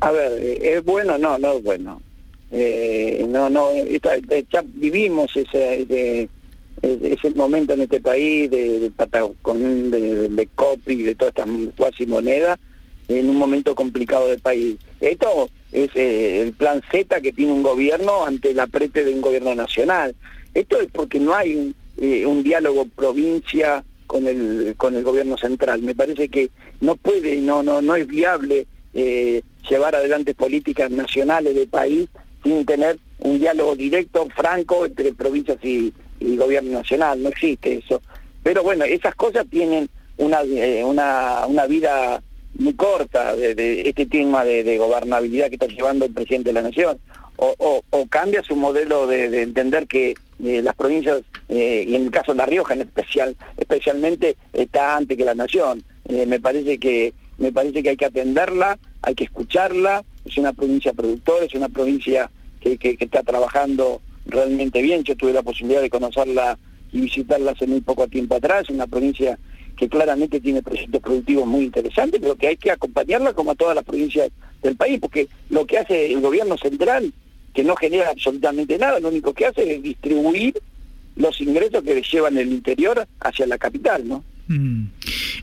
A 0.01 0.11
ver, 0.11 0.32
¿es 0.62 0.84
bueno? 0.84 1.18
No, 1.18 1.38
no 1.38 1.53
es 1.53 1.62
bueno 1.62 2.01
eh, 2.51 3.24
no, 3.28 3.48
no, 3.48 3.70
ya 4.53 4.64
vivimos 4.74 5.30
ese, 5.36 6.28
ese 6.82 7.30
momento 7.34 7.74
en 7.74 7.82
este 7.82 8.01
país 8.01 8.51
de, 8.51 8.80
de 8.80 8.90
Patagón, 8.90 9.90
de, 9.90 10.28
de 10.28 10.46
copy, 10.55 11.03
de 11.03 11.14
todas 11.14 11.34
estas 11.36 11.48
cuasi 11.76 12.07
monedas, 12.07 12.59
en 13.09 13.28
un 13.28 13.36
momento 13.36 13.74
complicado 13.74 14.28
del 14.28 14.40
país. 14.40 14.76
Esto 15.01 15.48
es 15.72 15.90
eh, 15.94 16.42
el 16.42 16.53
plan 16.53 16.82
Z 16.90 17.20
que 17.20 17.32
tiene 17.32 17.53
un 17.53 17.62
gobierno 17.62 18.24
ante 18.24 18.55
la 18.55 18.64
aprete 18.64 19.05
de 19.05 19.14
un 19.14 19.20
gobierno 19.20 19.55
nacional. 19.55 20.14
Esto 20.55 20.80
es 20.80 20.88
porque 20.90 21.20
no 21.20 21.34
hay 21.34 21.55
un, 21.55 21.74
eh, 21.98 22.26
diálogo 22.42 22.86
provincia 22.86 23.84
con 24.07 24.26
el 24.26 24.74
con 24.76 24.96
el 24.96 25.05
gobierno 25.05 25.36
central. 25.36 25.82
Me 25.82 25.94
parece 25.94 26.28
que 26.28 26.51
no 26.80 26.96
puede, 26.96 27.36
no 27.40 27.62
no 27.62 27.80
no 27.80 27.94
es 27.94 28.07
viable 28.09 28.66
eh, 28.92 29.42
llevar 29.69 29.95
adelante 29.95 30.35
políticas 30.35 30.91
nacionales 30.91 31.55
del 31.55 31.69
país 31.69 32.09
sin 32.43 32.65
tener 32.65 32.99
un 33.19 33.39
diálogo 33.39 33.77
directo, 33.77 34.27
franco, 34.35 34.87
entre 34.87 35.13
provincias 35.13 35.59
y, 35.63 35.93
gobierno 36.21 36.73
nacional. 36.73 37.23
No 37.23 37.31
existe 37.31 37.79
eso. 37.79 38.03
Pero 38.43 38.63
bueno, 38.63 38.85
esas 38.85 39.15
cosas 39.15 39.47
tienen 39.51 39.89
una, 40.17 40.43
eh, 40.43 40.85
una, 40.85 41.67
vida 41.67 42.23
muy 42.55 42.75
corta 42.75 43.35
de, 43.37 43.83
este 43.89 44.07
tema 44.07 44.45
de, 44.45 44.79
gobernabilidad 44.79 45.49
que 45.49 45.55
está 45.55 45.67
llevando 45.67 46.05
el 46.05 46.13
presidente 46.13 46.51
de 46.51 46.55
la 46.55 46.63
Nación. 46.63 46.99
O, 47.37 47.83
o, 47.91 48.07
cambia 48.07 48.43
su 48.43 48.55
modelo 48.55 49.07
de, 49.07 49.43
entender 49.43 49.87
que 49.87 50.15
eh, 50.45 50.61
las 50.63 50.75
provincias, 50.75 51.23
eh, 51.49 51.85
y 51.89 51.95
en 51.95 52.05
el 52.05 52.11
caso 52.11 52.33
de 52.33 52.39
La 52.39 52.47
Rioja 52.47 52.75
en 52.75 52.83
especial, 52.83 53.35
especialmente, 53.57 54.37
está 54.53 54.97
antes 54.97 55.17
que 55.17 55.25
la 55.25 55.35
Nación. 55.35 55.83
me 56.07 56.39
parece 56.39 56.79
que 56.79 57.15
me 57.41 57.53
parece 57.53 57.83
que 57.83 57.91
hay 57.91 57.97
que 57.97 58.05
atenderla, 58.05 58.79
hay 59.03 59.14
que 59.14 59.24
escucharla, 59.24 60.05
es 60.24 60.36
una 60.36 60.53
provincia 60.53 60.92
productora, 60.92 61.44
es 61.44 61.55
una 61.55 61.68
provincia 61.68 62.30
que, 62.61 62.78
está 62.98 63.22
trabajando 63.22 64.01
realmente 64.26 64.82
bien. 64.82 65.03
Yo 65.05 65.16
tuve 65.16 65.32
la 65.32 65.42
posibilidad 65.42 65.80
de 65.80 65.90
conocerla 65.90 66.59
y 66.92 67.01
visitarla 67.01 67.53
hace 67.53 67.66
muy 67.66 67.80
poco 67.80 68.09
tiempo 68.09 68.34
atrás, 68.34 68.68
una 68.68 68.86
provincia 68.86 69.38
que 69.76 69.88
claramente 69.88 70.40
tiene 70.40 70.62
proyectos 70.62 71.01
productivos 71.01 71.46
muy 71.46 71.64
interesantes, 71.64 72.20
pero 72.20 72.36
que 72.36 72.48
hay 72.48 72.57
que 72.57 72.70
acompañarla 72.70 73.32
como 73.32 73.53
a 73.53 73.55
todas 73.55 73.74
las 73.74 73.84
provincias 73.84 74.30
del 74.62 74.76
país, 74.76 75.01
porque 75.01 75.28
lo 75.48 75.64
que 75.64 75.78
hace 75.78 76.12
el 76.12 76.20
gobierno 76.20 76.59
central, 76.59 77.12
que 77.55 77.64
no 77.64 77.74
genera 77.76 78.11
absolutamente 78.11 78.76
nada, 78.76 79.01
lo 79.01 79.09
único 79.09 79.32
que 79.32 79.46
hace 79.46 79.76
es 79.76 79.82
distribuir 79.82 80.61
los 81.16 81.40
ingresos 81.40 81.82
que 81.82 82.03
llevan 82.03 82.36
el 82.36 82.53
interior 82.53 83.07
hacia 83.20 83.46
la 83.46 83.57
capital, 83.57 84.07
¿no? 84.07 84.22
Mm. 84.51 84.86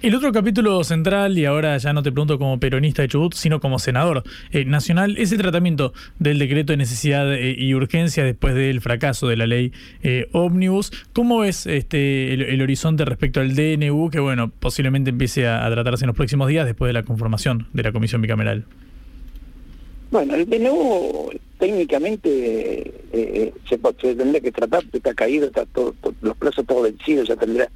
El 0.01 0.15
otro 0.15 0.33
capítulo 0.33 0.83
central, 0.83 1.37
y 1.37 1.45
ahora 1.45 1.77
ya 1.77 1.93
no 1.93 2.03
te 2.03 2.11
pregunto 2.11 2.37
como 2.37 2.59
peronista 2.59 3.03
de 3.03 3.07
Chubut, 3.07 3.33
sino 3.35 3.61
como 3.61 3.79
senador 3.79 4.23
eh, 4.51 4.65
nacional, 4.65 5.15
es 5.17 5.31
el 5.31 5.37
tratamiento 5.37 5.93
del 6.19 6.39
decreto 6.39 6.73
de 6.73 6.77
necesidad 6.77 7.33
eh, 7.33 7.55
y 7.57 7.73
urgencia 7.73 8.25
después 8.25 8.53
del 8.53 8.81
fracaso 8.81 9.29
de 9.29 9.37
la 9.37 9.47
ley 9.47 9.71
eh, 10.03 10.27
Omnibus. 10.33 10.91
¿Cómo 11.13 11.39
ves 11.39 11.67
este, 11.67 12.33
el, 12.33 12.61
horizonte 12.61 13.05
respecto 13.05 13.39
al 13.39 13.55
DNU, 13.55 14.09
que 14.09 14.19
bueno, 14.19 14.51
posiblemente 14.59 15.11
empiece 15.11 15.47
a, 15.47 15.69
tratarse 15.71 16.03
en 16.03 16.07
los 16.07 16.15
próximos 16.17 16.49
días 16.49 16.65
después 16.65 16.89
de 16.89 16.93
la 16.93 17.03
conformación 17.03 17.67
de 17.71 17.83
la 17.83 17.93
comisión 17.93 18.21
bicameral? 18.21 18.65
Bueno, 20.11 20.35
el 20.35 20.49
DNU 20.49 21.29
técnicamente 21.59 22.93
se, 23.69 23.77
tendría 24.15 24.41
que 24.41 24.51
tratar, 24.51 24.83
está 24.91 25.13
caído, 25.13 25.47
está 25.47 25.65
todo, 25.65 25.95
los 26.21 26.35
plazos 26.35 26.65
todos 26.65 26.83
vencidos, 26.83 27.29
ya 27.29 27.37
tendría 27.37 27.69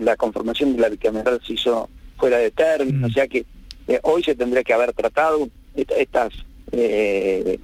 la 0.00 0.16
conformación 0.16 0.74
de 0.74 0.82
la 0.82 0.88
bicameral 0.88 1.40
se 1.46 1.54
hizo 1.54 1.88
fuera 2.16 2.38
de 2.38 2.50
término, 2.50 3.06
mm. 3.06 3.10
o 3.10 3.12
sea 3.12 3.26
que 3.26 3.44
eh, 3.88 4.00
hoy 4.02 4.22
se 4.22 4.34
tendría 4.34 4.62
que 4.62 4.72
haber 4.72 4.92
tratado 4.92 5.48
estas 5.74 6.32
eh, 6.72 7.58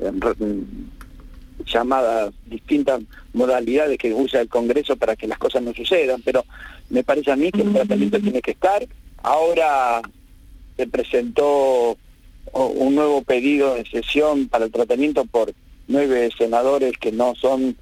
llamadas 1.65 2.33
distintas 2.47 3.03
modalidades 3.33 3.99
que 3.99 4.13
usa 4.13 4.41
el 4.41 4.49
Congreso 4.49 4.97
para 4.97 5.17
que 5.17 5.27
las 5.27 5.39
cosas 5.39 5.63
no 5.63 5.73
sucedan, 5.75 6.23
pero 6.25 6.45
me 6.91 7.05
parece 7.05 7.33
a 7.33 7.37
mí 7.37 7.51
que 7.51 7.63
el 7.63 7.73
tratamiento 7.73 8.21
tiene 8.21 8.41
que 8.41 8.53
estar. 8.53 8.87
Ahora 9.23 10.03
se 10.77 10.87
presentó 10.87 11.97
un 12.53 12.95
nuevo 12.95 13.23
pedido 13.23 13.75
de 13.75 13.85
sesión 13.87 14.49
para 14.49 14.67
el 14.67 14.73
tratamiento 14.73 15.25
por 15.25 15.53
nueve 15.89 16.31
senadores 16.37 16.97
que 16.99 17.13
no 17.13 17.35
son 17.35 17.69
mm, 17.69 17.75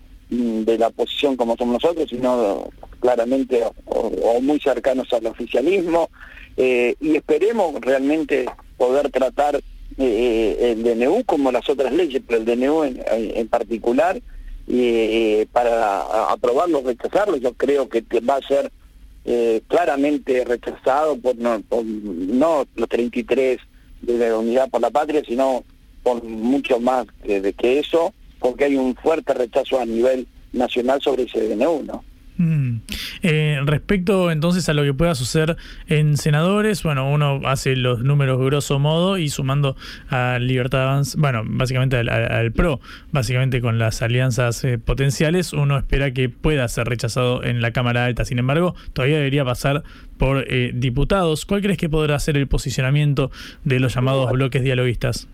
de 0.64 0.78
la 0.78 0.88
oposición 0.88 1.36
como 1.36 1.56
somos 1.56 1.82
nosotros, 1.82 2.08
sino 2.08 2.68
claramente 3.00 3.62
o, 3.86 4.40
muy 4.40 4.58
cercanos 4.60 5.12
al 5.12 5.26
oficialismo 5.26 6.08
eh, 6.56 6.94
y 7.00 7.16
esperemos 7.16 7.74
realmente 7.80 8.46
poder 8.76 9.10
tratar 9.10 9.60
eh, 9.98 10.56
el 10.72 10.82
DNU 10.82 11.24
como 11.24 11.52
las 11.52 11.68
otras 11.68 11.92
leyes, 11.92 12.22
pero 12.26 12.40
el 12.40 12.46
DNU 12.46 12.84
en, 12.84 13.48
particular, 13.48 14.20
eh, 14.68 15.46
para 15.52 16.30
aprobarlo 16.30 16.82
rechazarlo, 16.82 17.36
yo 17.36 17.52
creo 17.52 17.88
que 17.88 18.02
va 18.20 18.36
a 18.36 18.48
ser 18.48 18.70
claramente 19.68 20.44
rechazado 20.44 21.16
por 21.16 21.36
no, 21.36 21.62
no 21.70 22.66
los 22.74 22.88
33 22.88 23.58
de 24.02 24.18
la 24.18 24.38
Unidad 24.38 24.68
por 24.68 24.80
la 24.80 24.90
Patria, 24.90 25.22
sino 25.26 25.64
por 26.02 26.22
mucho 26.22 26.78
más 26.78 27.06
de 27.22 27.52
que 27.54 27.78
eso, 27.78 28.12
porque 28.44 28.64
hay 28.64 28.76
un 28.76 28.94
fuerte 28.94 29.32
rechazo 29.32 29.80
a 29.80 29.86
nivel 29.86 30.26
nacional 30.52 31.00
sobre 31.00 31.22
ese 31.22 31.48
DNU, 31.48 31.82
¿no? 31.82 32.04
Mm. 32.36 32.80
Eh, 33.22 33.58
respecto 33.64 34.30
entonces 34.30 34.68
a 34.68 34.74
lo 34.74 34.82
que 34.82 34.92
pueda 34.92 35.14
suceder 35.14 35.56
en 35.86 36.18
senadores, 36.18 36.82
bueno, 36.82 37.10
uno 37.10 37.40
hace 37.46 37.74
los 37.74 38.00
números 38.00 38.38
grosso 38.38 38.78
modo 38.78 39.16
y 39.16 39.30
sumando 39.30 39.76
a 40.10 40.38
Libertad 40.38 40.82
Avance, 40.82 41.16
bueno, 41.18 41.40
básicamente 41.46 41.96
al, 41.96 42.52
PRO, 42.52 42.80
básicamente 43.12 43.62
con 43.62 43.78
las 43.78 44.02
alianzas 44.02 44.62
eh, 44.64 44.76
potenciales, 44.76 45.54
uno 45.54 45.78
espera 45.78 46.12
que 46.12 46.28
pueda 46.28 46.68
ser 46.68 46.86
rechazado 46.86 47.42
en 47.44 47.62
la 47.62 47.72
Cámara 47.72 48.04
Alta. 48.04 48.26
Sin 48.26 48.38
embargo, 48.38 48.74
todavía 48.92 49.16
debería 49.16 49.46
pasar 49.46 49.84
por 50.18 50.44
eh, 50.52 50.72
diputados. 50.74 51.46
¿Cuál 51.46 51.62
crees 51.62 51.78
que 51.78 51.88
podrá 51.88 52.18
ser 52.18 52.36
el 52.36 52.46
posicionamiento 52.46 53.30
de 53.64 53.80
los 53.80 53.94
llamados 53.94 54.30
bloques 54.32 54.62
dialoguistas? 54.62 55.28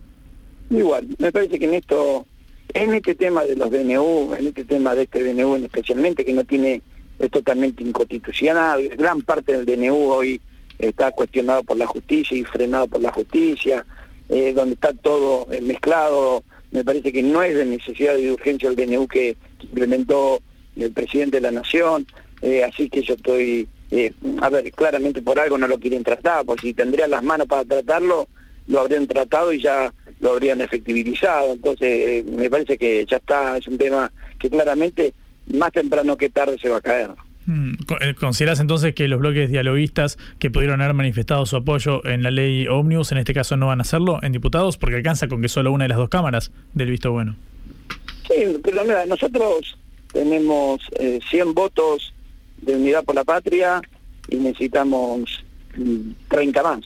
Igual, 0.70 1.08
me 1.18 1.32
parece 1.32 1.58
que 1.58 1.64
en 1.64 1.74
esto 1.74 2.24
en 2.74 2.94
este 2.94 3.14
tema 3.14 3.44
de 3.44 3.56
los 3.56 3.70
DNU, 3.70 4.34
en 4.34 4.48
este 4.48 4.64
tema 4.64 4.94
de 4.94 5.02
este 5.02 5.22
DNU 5.22 5.56
especialmente, 5.56 6.24
que 6.24 6.32
no 6.32 6.44
tiene, 6.44 6.82
es 7.18 7.30
totalmente 7.30 7.82
inconstitucional, 7.82 8.88
gran 8.96 9.22
parte 9.22 9.56
del 9.56 9.66
DNU 9.66 10.10
hoy 10.10 10.40
está 10.78 11.10
cuestionado 11.12 11.62
por 11.62 11.76
la 11.76 11.86
justicia 11.86 12.36
y 12.36 12.44
frenado 12.44 12.86
por 12.88 13.00
la 13.00 13.12
justicia, 13.12 13.84
eh, 14.28 14.52
donde 14.54 14.74
está 14.74 14.92
todo 14.92 15.46
mezclado, 15.62 16.42
me 16.70 16.84
parece 16.84 17.12
que 17.12 17.22
no 17.22 17.42
es 17.42 17.54
de 17.56 17.66
necesidad 17.66 18.14
de 18.14 18.32
urgencia 18.32 18.68
el 18.68 18.76
DNU 18.76 19.06
que 19.08 19.36
implementó 19.62 20.40
el 20.76 20.92
presidente 20.92 21.38
de 21.38 21.42
la 21.42 21.50
Nación, 21.50 22.06
eh, 22.42 22.64
así 22.64 22.88
que 22.88 23.02
yo 23.02 23.14
estoy, 23.14 23.68
eh, 23.90 24.12
a 24.40 24.48
ver, 24.48 24.70
claramente 24.72 25.20
por 25.20 25.38
algo 25.38 25.58
no 25.58 25.68
lo 25.68 25.78
quieren 25.78 26.04
tratar, 26.04 26.44
porque 26.44 26.68
si 26.68 26.74
tendrían 26.74 27.10
las 27.10 27.22
manos 27.22 27.46
para 27.46 27.64
tratarlo, 27.64 28.28
lo 28.70 28.80
habrían 28.80 29.06
tratado 29.06 29.52
y 29.52 29.60
ya 29.60 29.92
lo 30.20 30.32
habrían 30.32 30.60
efectivizado. 30.60 31.52
Entonces, 31.52 31.88
eh, 31.88 32.24
me 32.26 32.48
parece 32.48 32.78
que 32.78 33.04
ya 33.06 33.16
está, 33.16 33.56
es 33.56 33.66
un 33.66 33.76
tema 33.76 34.10
que 34.38 34.48
claramente 34.48 35.12
más 35.52 35.72
temprano 35.72 36.16
que 36.16 36.30
tarde 36.30 36.56
se 36.58 36.68
va 36.68 36.78
a 36.78 36.80
caer. 36.80 37.10
Mm, 37.46 37.72
eh, 38.00 38.14
¿Consideras 38.14 38.60
entonces 38.60 38.94
que 38.94 39.08
los 39.08 39.18
bloques 39.18 39.50
dialoguistas 39.50 40.18
que 40.38 40.50
pudieron 40.50 40.80
haber 40.80 40.94
manifestado 40.94 41.46
su 41.46 41.56
apoyo 41.56 42.04
en 42.06 42.22
la 42.22 42.30
ley 42.30 42.68
Omnibus, 42.68 43.12
en 43.12 43.18
este 43.18 43.34
caso 43.34 43.56
no 43.56 43.66
van 43.66 43.80
a 43.80 43.82
hacerlo 43.82 44.20
en 44.22 44.32
diputados? 44.32 44.76
Porque 44.76 44.96
alcanza 44.96 45.26
con 45.26 45.42
que 45.42 45.48
solo 45.48 45.72
una 45.72 45.84
de 45.84 45.88
las 45.88 45.98
dos 45.98 46.08
cámaras 46.08 46.52
del 46.74 46.90
visto 46.90 47.10
bueno. 47.10 47.34
Sí, 48.28 48.58
pero 48.62 48.84
mira, 48.84 49.04
nosotros 49.06 49.76
tenemos 50.12 50.80
eh, 50.98 51.18
100 51.28 51.54
votos 51.54 52.14
de 52.58 52.76
Unidad 52.76 53.04
por 53.04 53.14
la 53.14 53.24
Patria 53.24 53.80
y 54.28 54.36
necesitamos 54.36 55.44
mm, 55.76 56.10
30 56.28 56.62
más. 56.62 56.80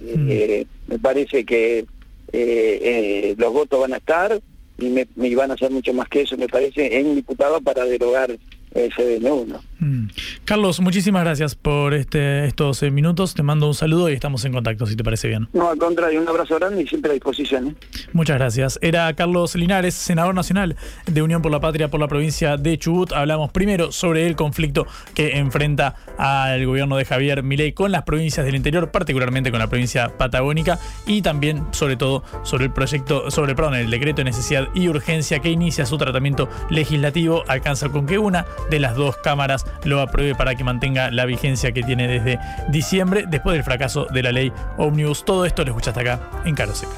Eh, 0.00 0.66
me 0.88 0.98
parece 0.98 1.44
que 1.44 1.78
eh, 1.78 1.86
eh, 2.32 3.34
los 3.38 3.52
votos 3.52 3.80
van 3.80 3.94
a 3.94 3.98
estar 3.98 4.40
y, 4.78 4.86
me, 4.86 5.06
y 5.16 5.34
van 5.34 5.50
a 5.50 5.56
ser 5.56 5.70
mucho 5.70 5.92
más 5.92 6.08
que 6.08 6.22
eso, 6.22 6.36
me 6.36 6.48
parece, 6.48 6.98
en 6.98 7.14
diputado 7.14 7.60
para 7.60 7.84
derogar 7.84 8.36
el 8.74 8.92
CDN1. 8.92 9.60
Mm. 9.80 10.08
Carlos, 10.44 10.80
muchísimas 10.80 11.22
gracias 11.22 11.54
por 11.54 11.94
este, 11.94 12.46
estos 12.46 12.82
eh, 12.82 12.90
minutos. 12.90 13.34
Te 13.34 13.42
mando 13.42 13.66
un 13.66 13.74
saludo 13.74 14.10
y 14.10 14.12
estamos 14.12 14.44
en 14.44 14.52
contacto, 14.52 14.86
si 14.86 14.96
te 14.96 15.04
parece 15.04 15.28
bien. 15.28 15.48
No, 15.52 15.70
al 15.70 15.78
contrario, 15.78 16.20
un 16.20 16.28
abrazo 16.28 16.56
grande 16.56 16.82
y 16.82 16.86
siempre 16.86 17.10
a 17.10 17.14
disposición. 17.14 17.68
¿eh? 17.68 17.74
Muchas 18.12 18.38
gracias. 18.38 18.78
Era 18.82 19.12
Carlos 19.14 19.54
Linares, 19.54 19.94
senador 19.94 20.34
nacional 20.34 20.76
de 21.06 21.22
Unión 21.22 21.42
por 21.42 21.52
la 21.52 21.60
Patria 21.60 21.88
por 21.88 22.00
la 22.00 22.08
provincia 22.08 22.56
de 22.56 22.78
Chubut. 22.78 23.12
Hablamos 23.12 23.52
primero 23.52 23.92
sobre 23.92 24.26
el 24.26 24.36
conflicto 24.36 24.86
que 25.14 25.38
enfrenta 25.38 25.94
al 26.18 26.66
gobierno 26.66 26.96
de 26.96 27.04
Javier 27.04 27.42
Milei 27.42 27.72
con 27.72 27.92
las 27.92 28.02
provincias 28.02 28.44
del 28.44 28.56
interior, 28.56 28.90
particularmente 28.90 29.50
con 29.50 29.60
la 29.60 29.68
provincia 29.68 30.16
patagónica, 30.16 30.78
y 31.06 31.22
también, 31.22 31.64
sobre 31.72 31.96
todo, 31.96 32.24
sobre 32.42 32.64
el 32.64 32.72
proyecto, 32.72 33.30
sobre 33.30 33.54
perdón, 33.54 33.76
el 33.76 33.90
decreto 33.90 34.18
de 34.18 34.24
necesidad 34.24 34.68
y 34.74 34.88
urgencia 34.88 35.38
que 35.40 35.50
inicia 35.50 35.86
su 35.86 35.98
tratamiento 35.98 36.48
legislativo. 36.70 37.44
Alcanza 37.48 37.88
con 37.88 38.06
que 38.06 38.18
una 38.18 38.46
de 38.70 38.78
las 38.78 38.94
dos 38.94 39.16
cámaras 39.16 39.64
lo 39.84 40.00
apruebe 40.00 40.34
para 40.34 40.54
que 40.54 40.64
mantenga 40.64 41.10
la 41.10 41.24
vigencia 41.24 41.72
que 41.72 41.82
tiene 41.82 42.08
desde 42.08 42.38
diciembre, 42.68 43.24
después 43.28 43.54
del 43.54 43.64
fracaso 43.64 44.06
de 44.06 44.22
la 44.22 44.32
ley 44.32 44.52
Omnibus. 44.76 45.24
Todo 45.24 45.44
esto 45.44 45.64
lo 45.64 45.70
escuchaste 45.70 46.00
acá 46.00 46.20
en 46.44 46.54
Caro 46.54 46.74
Seca. 46.74 46.92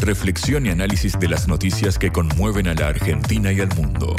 Reflexión 0.00 0.66
y 0.66 0.70
análisis 0.70 1.18
de 1.18 1.28
las 1.28 1.46
noticias 1.46 1.98
que 1.98 2.10
conmueven 2.10 2.68
a 2.68 2.74
la 2.74 2.88
Argentina 2.88 3.52
y 3.52 3.60
al 3.60 3.68
mundo. 3.74 4.16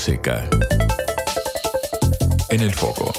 Cara 0.00 0.48
o 0.48 0.48
seca. 0.48 0.48
En 2.48 2.60
el 2.60 2.72
foco. 2.72 3.12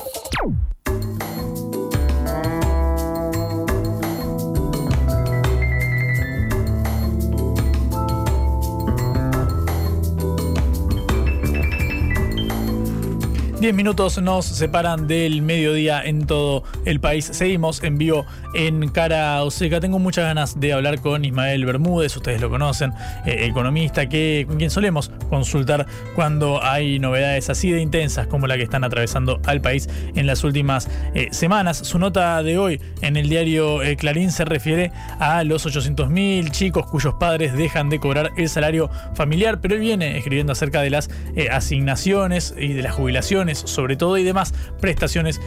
10 13.62 13.76
minutos 13.76 14.20
nos 14.20 14.48
separan 14.48 15.06
del 15.06 15.44
mediodía 15.44 16.02
en 16.04 16.26
todo 16.26 16.64
el 16.84 17.00
país. 17.00 17.26
Seguimos 17.26 17.84
en 17.84 18.00
vivo 18.00 18.26
en 18.54 18.90
Cara 18.90 19.44
Oseca. 19.44 19.80
Tengo 19.80 20.00
muchas 20.00 20.26
ganas 20.26 20.60
de 20.60 20.74
hablar 20.74 21.02
con 21.02 21.24
Ismael 21.26 21.66
Bermúdez, 21.66 22.16
ustedes 22.16 22.42
lo 22.42 22.50
conocen, 22.50 22.94
eh, 23.26 23.46
economista, 23.46 24.08
que, 24.08 24.46
con 24.48 24.58
quien 24.58 24.70
solemos 24.70 25.12
consultar 25.30 25.86
cuando 26.16 26.64
hay 26.64 27.00
novedades 27.00 27.50
así 27.50 27.72
de 27.72 27.82
intensas 27.82 28.28
como 28.28 28.48
la 28.48 28.58
que 28.58 28.64
están 28.64 28.84
atravesando 28.84 29.40
al 29.46 29.62
país 29.62 29.90
en 30.16 30.28
las 30.28 30.44
últimas 30.44 30.90
eh, 31.14 31.30
semanas. 31.32 31.78
Su 31.78 32.00
nota 32.00 32.42
de 32.44 32.58
hoy 32.58 32.82
en 33.02 33.18
el 33.18 33.30
diario 33.30 33.82
eh, 33.82 33.96
Clarín 33.96 34.32
se 34.32 34.46
refiere 34.46 34.92
a 35.20 35.44
los 35.44 35.66
800.000 35.66 36.52
chicos 36.52 36.86
cuyos 36.88 37.16
padres 37.16 37.54
dejan 37.54 37.90
de 37.90 38.00
cobrar 38.00 38.32
el 38.38 38.50
salario 38.50 38.90
familiar, 39.16 39.62
pero 39.62 39.76
él 39.76 39.82
viene 39.82 40.18
escribiendo 40.18 40.54
acerca 40.54 40.82
de 40.82 40.90
las 40.90 41.10
asignaciones 41.52 42.54
y 42.58 42.74
de 42.74 42.82
las 42.82 42.94
jubilaciones 42.94 43.60
sobre 43.60 43.96
todo, 43.96 44.18
y 44.18 44.24
demás 44.24 44.54
prestaciones 44.80 45.40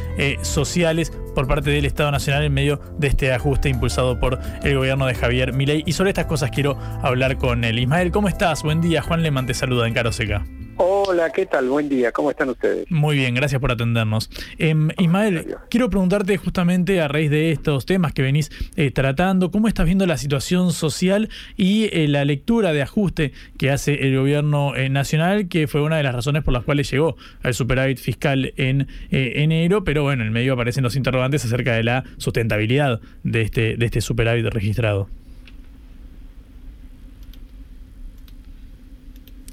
sociales 0.43 1.13
por 1.35 1.47
parte 1.47 1.70
del 1.70 1.85
Estado 1.85 2.11
Nacional 2.11 2.45
en 2.45 2.53
medio 2.55 2.80
de 2.99 3.09
este 3.09 3.32
ajuste 3.32 3.68
impulsado 3.68 4.18
por 4.18 4.39
el 4.62 4.76
gobierno 4.76 5.07
de 5.07 5.14
Javier 5.14 5.53
Milei. 5.53 5.82
Y 5.85 5.93
sobre 5.93 6.11
estas 6.11 6.26
cosas 6.26 6.51
quiero 6.51 6.78
hablar 7.03 7.37
con 7.37 7.64
él. 7.64 7.78
Ismael, 7.78 8.11
¿cómo 8.11 8.28
estás? 8.28 8.62
Buen 8.62 8.80
día. 8.80 9.03
Juan 9.03 9.22
Leman 9.22 9.47
te 9.47 9.55
saluda 9.55 9.87
en 9.87 9.95
Caro 9.95 10.12
Seca. 10.12 10.45
Hola, 10.77 11.31
¿qué 11.31 11.47
tal? 11.47 11.68
Buen 11.68 11.89
día, 11.89 12.11
¿cómo 12.11 12.31
están 12.31 12.49
ustedes? 12.49 12.91
Muy 12.91 13.16
bien, 13.16 13.35
gracias 13.35 13.61
por 13.61 13.70
atendernos. 13.70 14.29
Em, 14.59 14.89
Ismael, 14.99 15.55
quiero 15.70 15.89
preguntarte 15.89 16.37
justamente 16.37 17.01
a 17.01 17.07
raíz 17.07 17.31
de 17.31 17.53
estos 17.53 17.87
temas 17.87 18.12
que 18.12 18.22
venís 18.22 18.51
eh, 18.75 18.91
tratando, 18.91 19.53
¿cómo 19.53 19.68
estás 19.68 19.87
viendo 19.87 20.05
la 20.05 20.16
situación 20.16 20.72
social 20.72 21.29
y 21.57 21.85
eh, 21.93 22.09
la 22.09 22.25
lectura 22.25 22.72
de 22.72 22.83
ajuste 22.83 23.33
que 23.57 23.70
hace 23.70 24.09
el 24.09 24.16
gobierno 24.16 24.75
eh, 24.75 24.89
nacional, 24.89 25.47
que 25.47 25.68
fue 25.68 25.81
una 25.81 25.97
de 25.97 26.03
las 26.03 26.14
razones 26.14 26.43
por 26.43 26.53
las 26.53 26.64
cuales 26.64 26.91
llegó 26.91 27.16
al 27.45 27.55
superávit 27.55 27.99
fiscal 27.99 28.53
en 28.57 28.89
enero, 29.11 29.85
pero 29.85 30.03
bueno, 30.03 30.22
en 30.22 30.29
el 30.29 30.33
medio 30.33 30.55
aparecen 30.55 30.83
los 30.83 30.97
interrogantes 30.97 31.45
acerca 31.45 31.75
de 31.75 31.85
la 31.85 32.03
sustentabilidad 32.16 33.01
de 33.22 33.43
este, 33.43 33.77
de 33.77 33.87
este 33.87 34.01
superávit 34.01 34.47
registrado. 34.47 35.09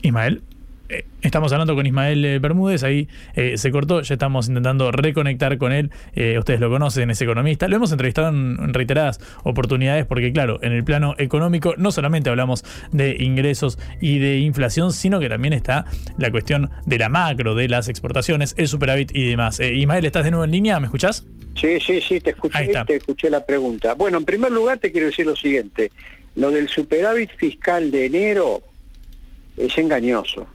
Ismael. 0.02 0.42
Eh, 0.92 1.06
estamos 1.22 1.54
hablando 1.54 1.74
con 1.74 1.86
Ismael 1.86 2.26
eh, 2.26 2.40
Bermúdez, 2.40 2.84
ahí 2.84 3.08
eh, 3.36 3.58
se 3.58 3.72
cortó, 3.72 4.02
ya 4.02 4.16
estamos 4.16 4.50
intentando 4.50 4.92
reconectar 4.92 5.58
con 5.58 5.72
él, 5.72 5.90
ustedes 6.38 6.60
lo 6.60 6.70
conocen, 6.70 7.10
es 7.10 7.22
economista, 7.22 7.70
lo 7.70 7.78
hemos 7.78 7.94
entrevistado 7.94 8.28
en, 8.28 8.74
reiteradas 8.74 9.22
oportunidades 9.44 10.06
porque 10.06 10.34
claro, 10.34 10.60
en 10.62 10.74
el 10.74 10.84
plano 10.84 11.16
económico 11.18 11.76
no 11.78 11.94
solamente 11.94 12.30
hablamos 12.30 12.66
de 12.92 13.16
ingresos 13.20 13.80
y 14.02 14.20
de 14.20 14.40
inflación, 14.40 14.92
sino 14.92 15.22
que 15.22 15.30
también 15.30 15.54
está 15.54 15.86
la 16.18 16.30
cuestión 16.30 16.70
de 16.86 16.98
la 16.98 17.08
macro, 17.08 17.56
de 17.56 17.70
las 17.70 17.88
exportaciones, 17.88 18.54
el 18.58 18.68
superávit 18.68 19.16
y 19.16 19.30
demás. 19.30 19.62
Ismael, 19.62 20.04
¿estás 20.06 20.26
de 20.26 20.32
nuevo 20.32 20.44
en 20.44 20.52
línea? 20.52 20.80
¿Me 20.82 20.88
escuchás? 20.88 21.26
Sí, 21.56 21.80
sí, 21.80 22.02
sí, 22.02 22.20
te 22.20 22.32
escuché, 22.32 22.70
te 22.86 22.96
escuché 22.98 23.30
la 23.30 23.46
pregunta. 23.46 23.94
Bueno, 23.94 24.18
en 24.18 24.26
primer 24.26 24.52
lugar 24.52 24.80
te 24.80 24.92
quiero 24.92 25.08
decir 25.08 25.26
lo 25.26 25.36
siguiente, 25.38 25.92
lo 26.36 26.52
del 26.52 26.68
superávit 26.68 27.30
fiscal 27.38 27.92
de 27.92 28.08
enero 28.08 28.62
es 29.56 29.78
engañoso. 29.78 30.48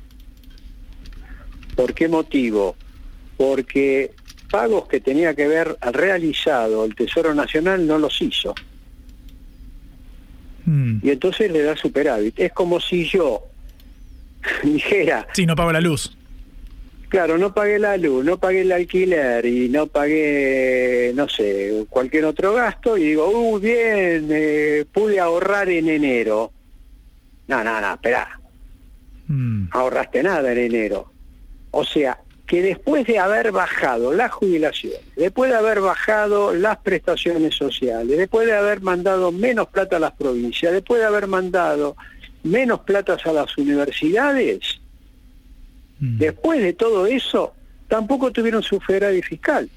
¿Por 1.76 1.94
qué 1.94 2.08
motivo? 2.08 2.74
Porque 3.36 4.12
pagos 4.50 4.88
que 4.88 5.00
tenía 5.00 5.34
que 5.34 5.44
haber 5.44 5.76
realizado 5.92 6.84
el 6.84 6.94
Tesoro 6.94 7.34
Nacional 7.34 7.86
no 7.86 7.98
los 7.98 8.20
hizo. 8.20 8.54
Hmm. 10.64 10.98
Y 11.02 11.10
entonces 11.10 11.50
le 11.52 11.62
da 11.62 11.76
superávit. 11.76 12.38
Es 12.40 12.52
como 12.52 12.80
si 12.80 13.06
yo 13.06 13.42
dijera... 14.64 15.26
Sí, 15.34 15.46
no 15.46 15.54
pago 15.54 15.72
la 15.72 15.80
luz. 15.80 16.16
Claro, 17.08 17.38
no 17.38 17.54
pagué 17.54 17.78
la 17.78 17.96
luz, 17.96 18.24
no 18.24 18.38
pagué 18.38 18.62
el 18.62 18.72
alquiler 18.72 19.46
y 19.46 19.68
no 19.68 19.86
pagué, 19.86 21.12
no 21.14 21.28
sé, 21.28 21.86
cualquier 21.88 22.24
otro 22.24 22.52
gasto 22.52 22.98
y 22.98 23.04
digo, 23.04 23.28
uy, 23.28 23.60
bien, 23.60 24.28
eh, 24.30 24.84
pude 24.92 25.20
ahorrar 25.20 25.68
en 25.68 25.88
enero. 25.88 26.50
No, 27.46 27.62
no, 27.62 27.80
no, 27.80 27.94
espera. 27.94 28.40
Hmm. 29.28 29.66
Ahorraste 29.70 30.22
nada 30.24 30.50
en 30.50 30.58
enero. 30.58 31.12
O 31.76 31.84
sea, 31.84 32.18
que 32.46 32.62
después 32.62 33.06
de 33.06 33.18
haber 33.18 33.52
bajado 33.52 34.10
las 34.14 34.32
jubilaciones, 34.32 35.00
después 35.14 35.50
de 35.50 35.58
haber 35.58 35.82
bajado 35.82 36.54
las 36.54 36.78
prestaciones 36.78 37.54
sociales, 37.54 38.16
después 38.16 38.46
de 38.46 38.54
haber 38.54 38.80
mandado 38.80 39.30
menos 39.30 39.68
plata 39.68 39.96
a 39.96 40.00
las 40.00 40.12
provincias, 40.12 40.72
después 40.72 41.00
de 41.00 41.06
haber 41.06 41.26
mandado 41.26 41.94
menos 42.44 42.80
plata 42.80 43.18
a 43.22 43.32
las 43.32 43.58
universidades, 43.58 44.80
mm. 46.00 46.16
después 46.16 46.62
de 46.62 46.72
todo 46.72 47.06
eso, 47.06 47.52
tampoco 47.88 48.32
tuvieron 48.32 48.62
su 48.62 48.80
federal 48.80 49.22
fiscal. 49.22 49.68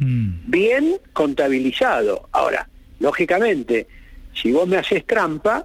Mm. 0.00 0.50
Bien 0.50 0.96
contabilizado. 1.12 2.28
Ahora, 2.32 2.68
lógicamente, 2.98 3.86
si 4.34 4.50
vos 4.50 4.66
me 4.66 4.78
haces 4.78 5.06
trampa, 5.06 5.64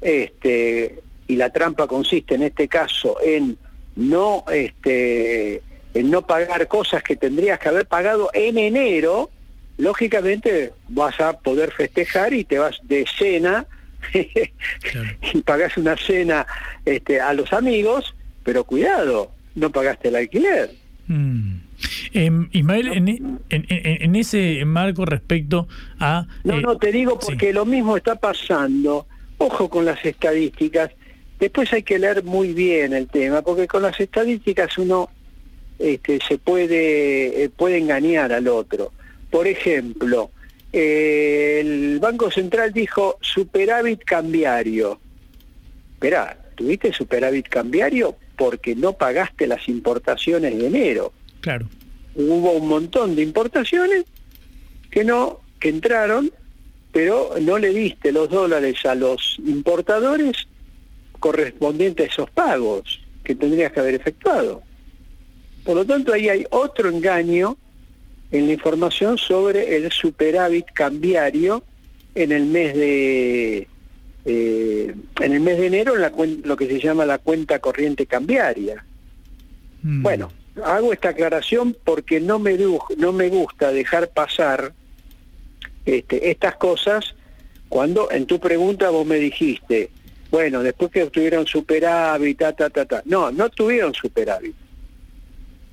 este, 0.00 1.00
y 1.26 1.34
la 1.34 1.50
trampa 1.50 1.88
consiste 1.88 2.36
en 2.36 2.44
este 2.44 2.68
caso 2.68 3.16
en 3.20 3.58
no 3.96 4.44
este 4.52 5.62
en 5.94 6.10
no 6.10 6.22
pagar 6.22 6.68
cosas 6.68 7.02
que 7.02 7.16
tendrías 7.16 7.58
que 7.58 7.70
haber 7.70 7.86
pagado 7.86 8.28
en 8.34 8.58
enero, 8.58 9.30
lógicamente 9.78 10.72
vas 10.88 11.18
a 11.20 11.38
poder 11.38 11.72
festejar 11.72 12.34
y 12.34 12.44
te 12.44 12.58
vas 12.58 12.78
de 12.82 13.06
cena 13.18 13.66
y 15.32 15.40
pagas 15.42 15.76
una 15.78 15.96
cena 15.96 16.46
este, 16.84 17.20
a 17.20 17.32
los 17.32 17.52
amigos, 17.52 18.14
pero 18.44 18.64
cuidado, 18.64 19.32
no 19.54 19.70
pagaste 19.70 20.08
el 20.08 20.16
alquiler. 20.16 20.70
Mm. 21.06 21.56
Em, 22.12 22.48
Ismael, 22.52 22.88
en, 23.50 24.16
ese 24.16 24.64
marco 24.64 25.04
respecto 25.04 25.68
a... 25.98 26.26
No, 26.44 26.60
no, 26.60 26.76
te 26.76 26.92
digo 26.92 27.18
porque 27.18 27.52
lo 27.52 27.64
mismo 27.64 27.96
está 27.96 28.16
pasando, 28.16 29.06
ojo 29.38 29.68
con 29.68 29.84
las 29.84 30.04
estadísticas, 30.04 30.90
Después 31.38 31.72
hay 31.72 31.82
que 31.82 31.98
leer 31.98 32.24
muy 32.24 32.52
bien 32.52 32.92
el 32.92 33.08
tema, 33.08 33.42
porque 33.42 33.66
con 33.66 33.82
las 33.82 33.98
estadísticas 34.00 34.78
uno 34.78 35.10
este, 35.78 36.18
se 36.26 36.38
puede, 36.38 37.44
eh, 37.44 37.48
puede 37.50 37.78
engañar 37.78 38.32
al 38.32 38.48
otro. 38.48 38.92
Por 39.30 39.46
ejemplo, 39.46 40.30
eh, 40.72 41.58
el 41.60 41.98
Banco 41.98 42.30
Central 42.30 42.72
dijo 42.72 43.18
superávit 43.20 44.02
cambiario. 44.04 44.98
Esperá, 45.92 46.38
¿tuviste 46.54 46.92
superávit 46.92 47.48
cambiario? 47.48 48.16
Porque 48.36 48.74
no 48.74 48.94
pagaste 48.94 49.46
las 49.46 49.68
importaciones 49.68 50.56
de 50.56 50.66
enero. 50.66 51.12
Claro. 51.40 51.68
Hubo 52.14 52.52
un 52.52 52.68
montón 52.68 53.14
de 53.14 53.22
importaciones 53.22 54.04
que 54.90 55.04
no, 55.04 55.40
que 55.60 55.68
entraron, 55.68 56.32
pero 56.92 57.34
no 57.42 57.58
le 57.58 57.74
diste 57.74 58.10
los 58.10 58.30
dólares 58.30 58.86
a 58.86 58.94
los 58.94 59.38
importadores 59.44 60.48
correspondiente 61.26 62.04
a 62.04 62.06
esos 62.06 62.30
pagos 62.30 63.00
que 63.24 63.34
tendrías 63.34 63.72
que 63.72 63.80
haber 63.80 63.94
efectuado. 63.96 64.62
Por 65.64 65.74
lo 65.74 65.84
tanto, 65.84 66.12
ahí 66.12 66.28
hay 66.28 66.46
otro 66.50 66.88
engaño 66.88 67.56
en 68.30 68.46
la 68.46 68.52
información 68.52 69.18
sobre 69.18 69.76
el 69.76 69.90
superávit 69.90 70.66
cambiario 70.72 71.64
en 72.14 72.30
el 72.30 72.46
mes 72.46 72.76
de 72.76 73.66
eh, 74.24 74.94
en 75.20 75.32
el 75.32 75.40
mes 75.40 75.58
de 75.58 75.66
enero 75.66 75.96
en 75.96 76.02
la 76.02 76.12
lo 76.44 76.56
que 76.56 76.68
se 76.68 76.78
llama 76.78 77.04
la 77.04 77.18
cuenta 77.18 77.58
corriente 77.58 78.06
cambiaria. 78.06 78.84
Mm. 79.82 80.02
Bueno, 80.02 80.30
hago 80.64 80.92
esta 80.92 81.08
aclaración 81.08 81.76
porque 81.82 82.20
no 82.20 82.38
me 82.38 82.56
no 82.98 83.12
me 83.12 83.28
gusta 83.30 83.72
dejar 83.72 84.10
pasar 84.10 84.72
este, 85.86 86.30
estas 86.30 86.54
cosas 86.54 87.16
cuando 87.68 88.12
en 88.12 88.26
tu 88.26 88.38
pregunta 88.38 88.90
vos 88.90 89.04
me 89.04 89.16
dijiste 89.16 89.90
bueno, 90.30 90.62
después 90.62 90.90
que 90.90 91.02
obtuvieron 91.02 91.46
superávit, 91.46 92.38
ta, 92.38 92.52
ta, 92.52 92.70
ta, 92.70 92.84
ta. 92.84 93.02
No, 93.04 93.30
no 93.30 93.48
tuvieron 93.50 93.94
superávit. 93.94 94.54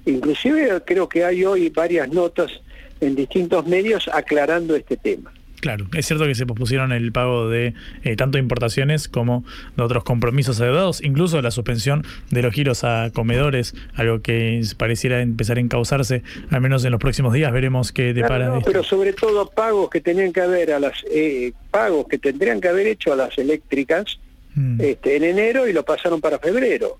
Inclusive 0.05 0.81
creo 0.85 1.07
que 1.07 1.23
hay 1.23 1.45
hoy 1.45 1.69
varias 1.69 2.09
notas 2.09 2.51
en 2.99 3.15
distintos 3.15 3.65
medios 3.65 4.09
aclarando 4.11 4.75
este 4.75 4.97
tema. 4.97 5.31
Claro, 5.63 5.85
es 5.95 6.05
cierto 6.05 6.25
que 6.25 6.35
se 6.35 6.45
pospusieron 6.45 6.91
el 6.91 7.13
pago 7.13 7.47
de 7.47 7.73
eh, 8.03 8.17
tanto 8.17 8.37
importaciones 8.37 9.07
como 9.07 9.45
de 9.77 9.83
otros 9.83 10.03
compromisos 10.03 10.59
adeudados, 10.59 11.01
incluso 11.01 11.41
la 11.41 11.51
suspensión 11.51 12.05
de 12.31 12.41
los 12.41 12.53
giros 12.53 12.83
a 12.83 13.11
comedores, 13.13 13.73
algo 13.93 14.21
que 14.21 14.61
pareciera 14.77 15.21
empezar 15.21 15.55
a 15.55 15.61
encauzarse, 15.61 16.21
al 16.49 16.59
menos 16.59 16.83
en 16.83 16.91
los 16.91 16.99
próximos 16.99 17.31
días, 17.31 17.49
veremos 17.53 17.93
qué 17.93 18.13
depara. 18.13 18.47
No, 18.47 18.59
pero 18.59 18.83
sobre 18.83 19.13
todo 19.13 19.49
pagos 19.51 19.89
que 19.89 20.01
tenían 20.01 20.33
que 20.33 20.41
haber 20.41 20.73
a 20.73 20.81
las 20.81 21.01
eh, 21.09 21.53
pagos 21.71 22.07
que 22.09 22.17
tendrían 22.17 22.59
que 22.59 22.67
haber 22.67 22.87
hecho 22.87 23.13
a 23.13 23.15
las 23.15 23.37
eléctricas 23.37 24.19
Mm. 24.55 24.81
este, 24.81 25.15
en 25.15 25.23
enero 25.23 25.67
y 25.67 25.73
lo 25.73 25.83
pasaron 25.83 26.21
para 26.21 26.39
febrero. 26.39 26.97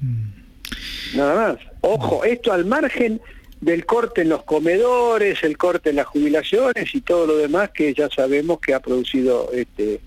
Mm. 0.00 1.16
Nada 1.16 1.34
más. 1.34 1.58
Ojo, 1.80 2.24
esto 2.24 2.52
al 2.52 2.64
margen 2.64 3.20
del 3.60 3.86
corte 3.86 4.22
en 4.22 4.28
los 4.28 4.44
comedores, 4.44 5.42
el 5.42 5.56
corte 5.56 5.90
en 5.90 5.96
las 5.96 6.06
jubilaciones 6.06 6.94
y 6.94 7.00
todo 7.00 7.26
lo 7.26 7.36
demás 7.36 7.70
que 7.70 7.92
ya 7.94 8.08
sabemos 8.08 8.60
que 8.60 8.74
ha 8.74 8.80
producido, 8.80 9.50
este, 9.52 10.00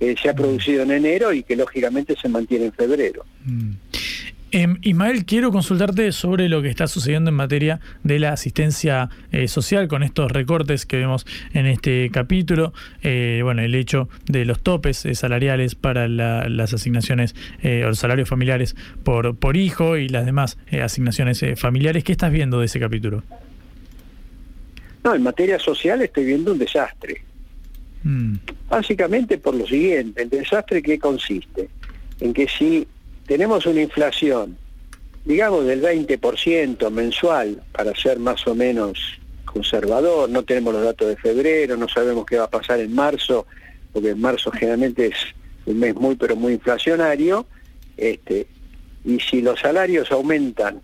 eh, 0.00 0.14
se 0.20 0.28
ha 0.28 0.32
mm. 0.32 0.36
producido 0.36 0.82
en 0.82 0.90
enero 0.92 1.32
y 1.32 1.42
que 1.42 1.56
lógicamente 1.56 2.16
se 2.20 2.28
mantiene 2.28 2.66
en 2.66 2.72
febrero. 2.72 3.24
Em, 4.56 4.78
Ismael, 4.82 5.24
quiero 5.24 5.50
consultarte 5.50 6.12
sobre 6.12 6.48
lo 6.48 6.62
que 6.62 6.68
está 6.68 6.86
sucediendo 6.86 7.28
en 7.28 7.34
materia 7.34 7.80
de 8.04 8.20
la 8.20 8.32
asistencia 8.32 9.10
eh, 9.32 9.48
social 9.48 9.88
con 9.88 10.04
estos 10.04 10.30
recortes 10.30 10.86
que 10.86 10.96
vemos 10.96 11.26
en 11.54 11.66
este 11.66 12.08
capítulo. 12.12 12.72
Eh, 13.02 13.40
bueno, 13.42 13.62
el 13.62 13.74
hecho 13.74 14.08
de 14.26 14.44
los 14.44 14.60
topes 14.60 15.06
eh, 15.06 15.16
salariales 15.16 15.74
para 15.74 16.06
las 16.06 16.72
asignaciones 16.72 17.34
o 17.64 17.88
los 17.88 17.98
salarios 17.98 18.28
familiares 18.28 18.76
por, 19.02 19.34
por 19.34 19.56
hijo 19.56 19.96
y 19.96 20.08
las 20.08 20.24
demás 20.24 20.56
asignaciones 20.70 21.44
familiares. 21.56 22.04
¿Qué 22.04 22.12
estás 22.12 22.30
viendo 22.30 22.60
de 22.60 22.66
ese 22.66 22.78
capítulo? 22.78 23.24
No, 25.02 25.16
en 25.16 25.22
materia 25.24 25.58
social 25.58 26.00
estoy 26.00 26.26
viendo 26.26 26.52
un 26.52 26.58
desastre. 26.60 27.22
Mm. 28.04 28.36
Básicamente 28.70 29.36
por 29.36 29.56
lo 29.56 29.66
siguiente, 29.66 30.22
el 30.22 30.30
desastre 30.30 30.80
que 30.80 30.96
consiste 31.00 31.68
en 32.20 32.32
que 32.32 32.46
si 32.46 32.86
tenemos 33.26 33.66
una 33.66 33.80
inflación, 33.80 34.56
digamos 35.24 35.64
del 35.66 35.82
20% 35.82 36.90
mensual, 36.90 37.62
para 37.72 37.94
ser 37.94 38.18
más 38.18 38.46
o 38.46 38.54
menos 38.54 38.98
conservador, 39.44 40.28
no 40.28 40.42
tenemos 40.44 40.74
los 40.74 40.84
datos 40.84 41.08
de 41.08 41.16
febrero, 41.16 41.76
no 41.76 41.88
sabemos 41.88 42.26
qué 42.26 42.38
va 42.38 42.44
a 42.44 42.50
pasar 42.50 42.80
en 42.80 42.94
marzo, 42.94 43.46
porque 43.92 44.10
en 44.10 44.20
marzo 44.20 44.50
generalmente 44.50 45.06
es 45.06 45.16
un 45.66 45.78
mes 45.78 45.94
muy 45.94 46.16
pero 46.16 46.36
muy 46.36 46.54
inflacionario, 46.54 47.46
este, 47.96 48.46
y 49.04 49.20
si 49.20 49.40
los 49.40 49.60
salarios 49.60 50.10
aumentan 50.10 50.80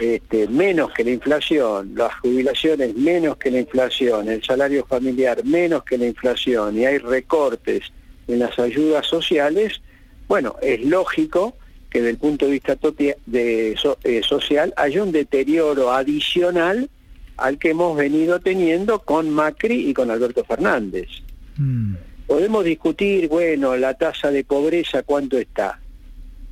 este, 0.00 0.48
menos 0.48 0.92
que 0.92 1.04
la 1.04 1.10
inflación, 1.10 1.92
las 1.94 2.14
jubilaciones 2.16 2.94
menos 2.96 3.36
que 3.36 3.50
la 3.50 3.60
inflación, 3.60 4.28
el 4.28 4.42
salario 4.42 4.86
familiar 4.86 5.44
menos 5.44 5.84
que 5.84 5.98
la 5.98 6.06
inflación 6.06 6.78
y 6.78 6.86
hay 6.86 6.98
recortes 6.98 7.92
en 8.28 8.38
las 8.38 8.58
ayudas 8.58 9.06
sociales, 9.06 9.80
bueno, 10.28 10.56
es 10.62 10.84
lógico 10.84 11.56
que 11.90 11.98
desde 11.98 12.10
el 12.10 12.18
punto 12.18 12.46
de 12.46 12.52
vista 12.52 12.78
de, 13.26 13.76
eh, 14.04 14.22
social 14.22 14.72
haya 14.76 15.02
un 15.02 15.12
deterioro 15.12 15.90
adicional 15.90 16.88
al 17.36 17.58
que 17.58 17.70
hemos 17.70 17.96
venido 17.96 18.38
teniendo 18.40 19.00
con 19.00 19.28
Macri 19.30 19.88
y 19.90 19.94
con 19.94 20.10
Alberto 20.10 20.44
Fernández. 20.44 21.08
Mm. 21.56 21.94
Podemos 22.26 22.64
discutir, 22.64 23.28
bueno, 23.28 23.76
la 23.76 23.94
tasa 23.94 24.30
de 24.30 24.44
pobreza, 24.44 25.02
¿cuánto 25.02 25.36
está? 25.36 25.80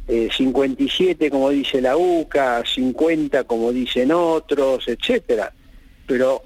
57 0.08 1.26
eh, 1.26 1.30
como 1.30 1.50
dice 1.50 1.80
la 1.82 1.96
UCA, 1.96 2.64
50 2.64 3.44
como 3.44 3.70
dicen 3.70 4.10
otros, 4.10 4.88
etcétera. 4.88 5.52
Pero 6.06 6.42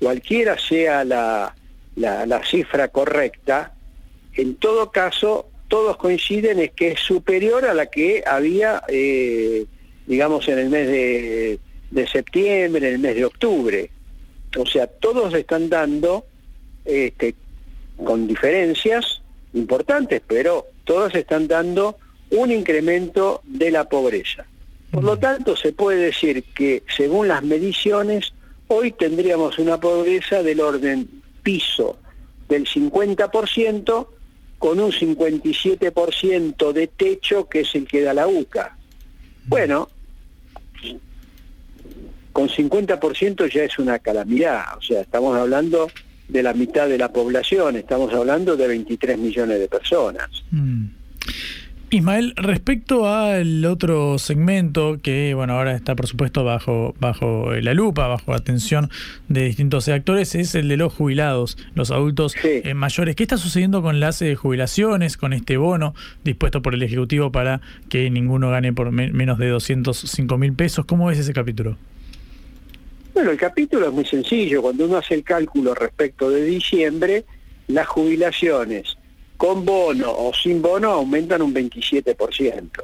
cualquiera 0.00 0.58
sea 0.58 1.04
la, 1.04 1.54
la 1.96 2.44
cifra 2.44 2.88
correcta, 2.88 3.72
en 4.34 4.56
todo 4.56 4.90
caso 4.90 5.48
todos 5.68 5.96
coinciden 5.96 6.58
es 6.60 6.72
que 6.72 6.92
es 6.92 7.00
superior 7.00 7.64
a 7.64 7.74
la 7.74 7.86
que 7.86 8.22
había, 8.26 8.82
eh, 8.88 9.66
digamos, 10.06 10.48
en 10.48 10.58
el 10.58 10.68
mes 10.68 10.88
de, 10.88 12.06
septiembre, 12.06 12.88
en 12.88 12.94
el 12.94 13.00
mes 13.00 13.14
de 13.14 13.24
octubre. 13.24 13.90
O 14.56 14.66
sea, 14.66 14.86
todos 14.86 15.34
están 15.34 15.68
dando, 15.68 16.26
este, 16.84 17.34
con 18.04 18.26
diferencias 18.26 19.22
importantes, 19.52 20.20
pero 20.26 20.66
todos 20.84 21.14
están 21.14 21.48
dando 21.48 21.96
un 22.30 22.50
incremento 22.50 23.40
de 23.44 23.70
la 23.70 23.84
pobreza. 23.84 24.46
Por 24.90 25.02
lo 25.02 25.18
tanto, 25.18 25.56
se 25.56 25.72
puede 25.72 26.06
decir 26.06 26.44
que, 26.54 26.82
según 26.96 27.28
las 27.28 27.42
mediciones, 27.42 28.32
hoy 28.68 28.92
tendríamos 28.92 29.58
una 29.58 29.80
pobreza 29.80 30.42
del 30.42 30.60
orden 30.60 31.08
piso 31.42 31.98
del 32.48 32.66
50%, 32.66 34.06
con 34.64 34.80
un 34.80 34.92
57% 34.92 36.72
de 36.72 36.86
techo 36.86 37.46
que 37.50 37.60
es 37.60 37.74
el 37.74 37.86
que 37.86 38.00
da 38.00 38.14
la 38.14 38.26
UCA. 38.26 38.74
Bueno, 39.44 39.90
con 42.32 42.48
50% 42.48 43.52
ya 43.52 43.64
es 43.64 43.78
una 43.78 43.98
calamidad, 43.98 44.78
o 44.78 44.80
sea, 44.80 45.02
estamos 45.02 45.36
hablando 45.36 45.90
de 46.28 46.42
la 46.42 46.54
mitad 46.54 46.88
de 46.88 46.96
la 46.96 47.12
población, 47.12 47.76
estamos 47.76 48.14
hablando 48.14 48.56
de 48.56 48.68
23 48.68 49.18
millones 49.18 49.58
de 49.58 49.68
personas. 49.68 50.30
Mm. 50.50 50.86
Ismael, 51.94 52.34
respecto 52.34 53.08
al 53.08 53.64
otro 53.64 54.18
segmento 54.18 54.98
que, 55.00 55.32
bueno, 55.34 55.52
ahora 55.52 55.76
está 55.76 55.94
por 55.94 56.08
supuesto 56.08 56.42
bajo, 56.42 56.92
bajo 56.98 57.52
la 57.52 57.72
lupa, 57.72 58.08
bajo 58.08 58.34
atención 58.34 58.90
de 59.28 59.44
distintos 59.44 59.86
actores, 59.86 60.34
es 60.34 60.56
el 60.56 60.68
de 60.68 60.76
los 60.76 60.92
jubilados, 60.92 61.56
los 61.76 61.92
adultos 61.92 62.34
eh, 62.42 62.74
mayores. 62.74 63.14
¿Qué 63.14 63.22
está 63.22 63.36
sucediendo 63.36 63.80
con 63.80 64.00
las 64.00 64.20
eh, 64.22 64.34
jubilaciones, 64.34 65.16
con 65.16 65.32
este 65.32 65.56
bono 65.56 65.94
dispuesto 66.24 66.62
por 66.62 66.74
el 66.74 66.82
Ejecutivo 66.82 67.30
para 67.30 67.60
que 67.88 68.10
ninguno 68.10 68.50
gane 68.50 68.72
por 68.72 68.90
menos 68.90 69.38
de 69.38 69.48
205 69.50 70.36
mil 70.36 70.52
pesos? 70.54 70.86
¿Cómo 70.86 71.06
ves 71.06 71.20
ese 71.20 71.32
capítulo? 71.32 71.76
Bueno, 73.14 73.30
el 73.30 73.38
capítulo 73.38 73.86
es 73.86 73.92
muy 73.92 74.04
sencillo. 74.04 74.62
Cuando 74.62 74.86
uno 74.86 74.96
hace 74.96 75.14
el 75.14 75.22
cálculo 75.22 75.76
respecto 75.76 76.28
de 76.28 76.44
diciembre, 76.44 77.24
las 77.68 77.86
jubilaciones 77.86 78.96
con 79.36 79.64
bono 79.64 80.10
o 80.10 80.32
sin 80.32 80.62
bono 80.62 80.90
aumentan 80.90 81.42
un 81.42 81.54
27%. 81.54 82.82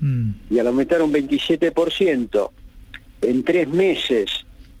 Mm. 0.00 0.30
Y 0.50 0.58
al 0.58 0.66
aumentar 0.66 1.02
un 1.02 1.12
27% 1.12 2.50
en 3.22 3.44
tres 3.44 3.68
meses, 3.68 4.30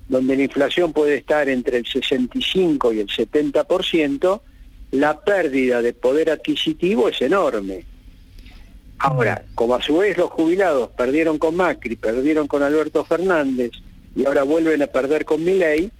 donde 0.08 0.36
la 0.36 0.42
inflación 0.42 0.92
puede 0.92 1.16
estar 1.16 1.48
entre 1.48 1.78
el 1.78 1.86
65 1.86 2.92
y 2.92 3.00
el 3.00 3.08
70%, 3.08 4.40
la 4.92 5.20
pérdida 5.20 5.80
de 5.80 5.92
poder 5.92 6.30
adquisitivo 6.30 7.08
es 7.08 7.22
enorme. 7.22 7.84
Ahora, 8.98 9.44
mm. 9.44 9.54
como 9.54 9.74
a 9.74 9.82
su 9.82 9.98
vez 9.98 10.18
los 10.18 10.30
jubilados 10.30 10.90
perdieron 10.90 11.38
con 11.38 11.56
Macri, 11.56 11.96
perdieron 11.96 12.46
con 12.46 12.62
Alberto 12.62 13.04
Fernández 13.04 13.72
y 14.14 14.26
ahora 14.26 14.42
vuelven 14.42 14.82
a 14.82 14.86
perder 14.86 15.24
con 15.24 15.42
Milei, 15.42 15.90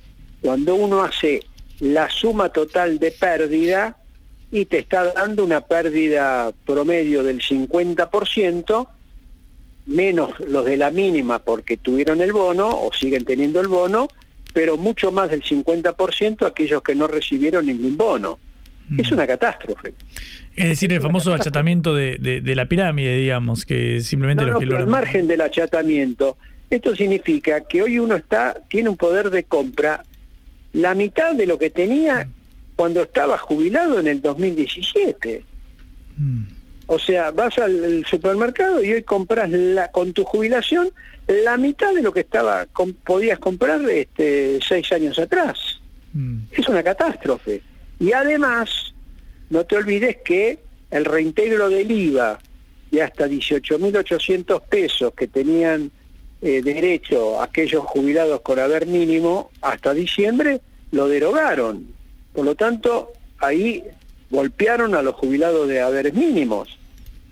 cuando 0.42 0.74
uno 0.74 1.02
hace 1.02 1.42
la 1.80 2.10
suma 2.10 2.50
total 2.50 2.98
de 2.98 3.12
pérdida, 3.12 3.96
y 4.53 4.66
te 4.66 4.78
está 4.80 5.12
dando 5.14 5.44
una 5.44 5.62
pérdida 5.62 6.53
promedio 6.66 7.24
del 7.24 7.40
50%, 7.40 8.86
menos 9.86 10.38
los 10.46 10.66
de 10.66 10.76
la 10.76 10.90
mínima 10.90 11.38
porque 11.38 11.78
tuvieron 11.78 12.20
el 12.20 12.32
bono 12.32 12.68
o 12.68 12.92
siguen 12.92 13.24
teniendo 13.24 13.62
el 13.62 13.68
bono, 13.68 14.09
pero 14.53 14.76
mucho 14.76 15.11
más 15.11 15.30
del 15.30 15.42
50% 15.42 16.46
aquellos 16.46 16.82
que 16.82 16.94
no 16.94 17.07
recibieron 17.07 17.64
ningún 17.64 17.96
bono. 17.96 18.38
Mm. 18.90 19.00
Es 19.00 19.11
una 19.11 19.26
catástrofe. 19.26 19.94
Es 20.55 20.68
decir, 20.68 20.92
el 20.92 21.00
famoso 21.00 21.32
achatamiento 21.32 21.94
de, 21.94 22.42
la 22.55 22.66
pirámide, 22.66 23.16
digamos, 23.16 23.64
que 23.64 24.03
simplemente 24.03 24.44
los 24.44 24.59
que 24.59 24.66
lo... 24.66 24.76
Al 24.76 24.86
margen 24.86 25.26
del 25.26 25.40
achatamiento, 25.40 26.36
esto 26.68 26.94
significa 26.94 27.62
que 27.62 27.82
hoy 27.82 27.98
uno 27.98 28.16
está 28.16 28.55
tiene 28.68 28.90
un 28.90 28.98
poder 28.98 29.30
de 29.30 29.44
compra 29.44 30.05
la 30.74 30.94
mitad 30.94 31.34
de 31.34 31.46
lo 31.46 31.59
que 31.59 31.70
tenía 31.70 32.28
cuando 32.76 33.02
estaba 33.02 33.38
jubilado 33.38 34.00
en 34.00 34.06
el 34.06 34.20
2017. 34.20 35.44
Mm. 36.16 36.42
O 36.86 36.98
sea, 36.98 37.30
vas 37.30 37.58
al 37.58 38.04
supermercado 38.06 38.82
y 38.82 38.92
hoy 38.92 39.02
compras 39.02 39.50
la, 39.50 39.90
con 39.90 40.12
tu 40.12 40.24
jubilación 40.24 40.90
la 41.26 41.56
mitad 41.56 41.94
de 41.94 42.02
lo 42.02 42.12
que 42.12 42.20
estaba 42.20 42.66
podías 43.04 43.38
comprar 43.38 43.80
este, 43.88 44.58
seis 44.66 44.92
años 44.92 45.18
atrás. 45.18 45.80
Mm. 46.12 46.38
Es 46.50 46.68
una 46.68 46.82
catástrofe. 46.82 47.62
Y 47.98 48.12
además, 48.12 48.94
no 49.50 49.64
te 49.64 49.76
olvides 49.76 50.16
que 50.24 50.58
el 50.90 51.04
reintegro 51.04 51.68
del 51.68 51.90
IVA 51.90 52.38
de 52.90 53.02
hasta 53.02 53.26
18.800 53.26 54.62
pesos 54.68 55.14
que 55.14 55.28
tenían 55.28 55.90
eh, 56.42 56.60
derecho 56.60 57.40
aquellos 57.40 57.84
jubilados 57.84 58.40
con 58.40 58.58
haber 58.58 58.86
mínimo 58.86 59.50
hasta 59.62 59.94
diciembre, 59.94 60.60
lo 60.90 61.08
derogaron. 61.08 61.91
Por 62.33 62.45
lo 62.45 62.55
tanto, 62.55 63.12
ahí 63.39 63.85
golpearon 64.30 64.95
a 64.95 65.03
los 65.03 65.14
jubilados 65.14 65.68
de 65.68 65.80
haberes 65.80 66.14
mínimos, 66.14 66.78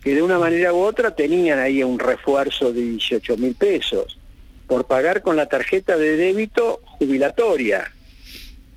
que 0.03 0.15
de 0.15 0.23
una 0.23 0.39
manera 0.39 0.73
u 0.73 0.79
otra 0.79 1.15
tenían 1.15 1.59
ahí 1.59 1.83
un 1.83 1.99
refuerzo 1.99 2.73
de 2.73 2.83
18 2.83 3.37
mil 3.37 3.55
pesos 3.55 4.19
por 4.67 4.87
pagar 4.87 5.23
con 5.23 5.37
la 5.37 5.47
tarjeta 5.47 5.97
de 5.97 6.17
débito 6.17 6.81
jubilatoria. 6.85 7.91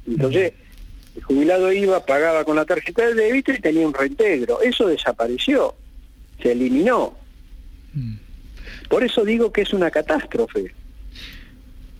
Entonces, 0.07 0.53
el 1.15 1.23
jubilado 1.23 1.71
iba, 1.71 2.05
pagaba 2.05 2.43
con 2.43 2.55
la 2.55 2.65
tarjeta 2.65 3.05
de 3.05 3.13
débito 3.13 3.51
y 3.51 3.59
tenía 3.59 3.85
un 3.85 3.93
reintegro. 3.93 4.61
Eso 4.61 4.87
desapareció, 4.87 5.75
se 6.41 6.53
eliminó. 6.53 7.15
Mm. 7.93 8.15
Por 8.89 9.03
eso 9.03 9.23
digo 9.23 9.51
que 9.51 9.61
es 9.61 9.73
una 9.73 9.91
catástrofe. 9.91 10.73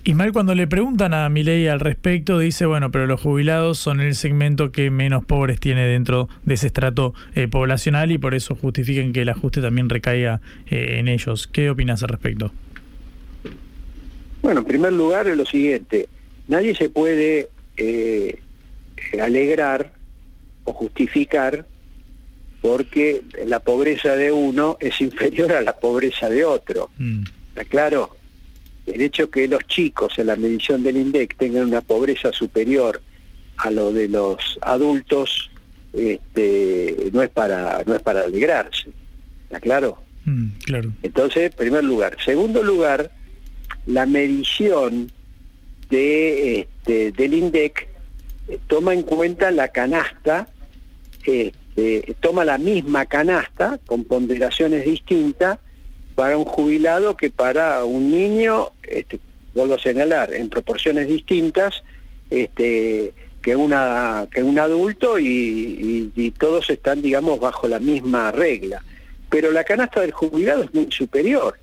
Ismael, 0.05 0.33
cuando 0.33 0.53
le 0.53 0.67
preguntan 0.67 1.13
a 1.13 1.29
Milei 1.29 1.69
al 1.69 1.79
respecto, 1.79 2.37
dice, 2.37 2.65
bueno, 2.65 2.91
pero 2.91 3.07
los 3.07 3.21
jubilados 3.21 3.79
son 3.79 4.01
el 4.01 4.15
segmento 4.15 4.73
que 4.73 4.89
menos 4.89 5.23
pobres 5.23 5.61
tiene 5.61 5.87
dentro 5.87 6.27
de 6.43 6.55
ese 6.55 6.67
estrato 6.67 7.13
eh, 7.35 7.47
poblacional 7.47 8.11
y 8.11 8.17
por 8.17 8.35
eso 8.35 8.53
justifiquen 8.53 9.13
que 9.13 9.21
el 9.21 9.29
ajuste 9.29 9.61
también 9.61 9.87
recaiga 9.87 10.41
eh, 10.69 10.97
en 10.99 11.07
ellos. 11.07 11.47
¿Qué 11.47 11.69
opinas 11.69 12.03
al 12.03 12.09
respecto? 12.09 12.51
Bueno, 14.41 14.59
en 14.59 14.65
primer 14.65 14.91
lugar 14.91 15.29
es 15.29 15.37
lo 15.37 15.45
siguiente, 15.45 16.09
nadie 16.49 16.75
se 16.75 16.89
puede 16.89 17.47
eh, 17.77 18.39
alegrar 19.21 19.93
o 20.65 20.73
justificar 20.73 21.65
porque 22.61 23.21
la 23.45 23.61
pobreza 23.61 24.17
de 24.17 24.33
uno 24.33 24.75
es 24.81 24.99
inferior 24.99 25.53
a 25.53 25.61
la 25.61 25.77
pobreza 25.77 26.29
de 26.29 26.43
otro. 26.43 26.89
¿Está 27.55 27.63
claro? 27.63 28.17
El 28.85 29.01
hecho 29.01 29.29
que 29.29 29.47
los 29.47 29.65
chicos 29.67 30.17
en 30.19 30.27
la 30.27 30.35
medición 30.35 30.83
del 30.83 30.97
INDEC 30.97 31.37
tengan 31.37 31.65
una 31.65 31.81
pobreza 31.81 32.31
superior 32.31 33.01
a 33.57 33.71
lo 33.71 33.93
de 33.93 34.09
los 34.09 34.59
adultos 34.61 35.49
este, 35.93 37.09
no 37.13 37.21
es 37.21 37.29
para 37.29 37.83
no 37.85 37.95
es 37.95 38.01
para 38.01 38.21
alegrarse. 38.21 38.89
¿Está 39.45 39.59
claro? 39.59 39.99
claro. 40.65 40.91
Entonces, 41.03 41.53
primer 41.53 41.83
lugar. 41.83 42.17
Segundo 42.23 42.63
lugar, 42.63 43.11
la 43.85 44.05
medición 44.05 45.11
de, 45.89 46.61
este, 46.61 47.11
del 47.11 47.33
INDEC 47.33 47.87
eh, 48.47 48.59
toma 48.67 48.93
en 48.93 49.03
cuenta 49.03 49.51
la 49.51 49.67
canasta, 49.67 50.47
este, 51.25 52.15
toma 52.19 52.45
la 52.45 52.57
misma 52.57 53.05
canasta 53.05 53.79
con 53.85 54.03
ponderaciones 54.05 54.85
distintas 54.85 55.59
para 56.15 56.37
un 56.37 56.45
jubilado 56.45 57.17
que 57.17 57.29
para 57.29 57.83
un 57.83 58.11
niño, 58.11 58.69
este, 58.83 59.19
vuelvo 59.53 59.75
a 59.75 59.79
señalar, 59.79 60.33
en 60.33 60.49
proporciones 60.49 61.07
distintas 61.07 61.83
este, 62.29 63.13
que, 63.41 63.55
una, 63.55 64.27
que 64.31 64.43
un 64.43 64.57
adulto 64.59 65.19
y, 65.19 66.11
y 66.15 66.31
todos 66.31 66.69
están, 66.69 67.01
digamos, 67.01 67.39
bajo 67.39 67.67
la 67.67 67.79
misma 67.79 68.31
regla. 68.31 68.83
Pero 69.29 69.51
la 69.51 69.63
canasta 69.63 70.01
del 70.01 70.11
jubilado 70.11 70.63
es 70.63 70.73
muy 70.73 70.91
superior. 70.91 71.57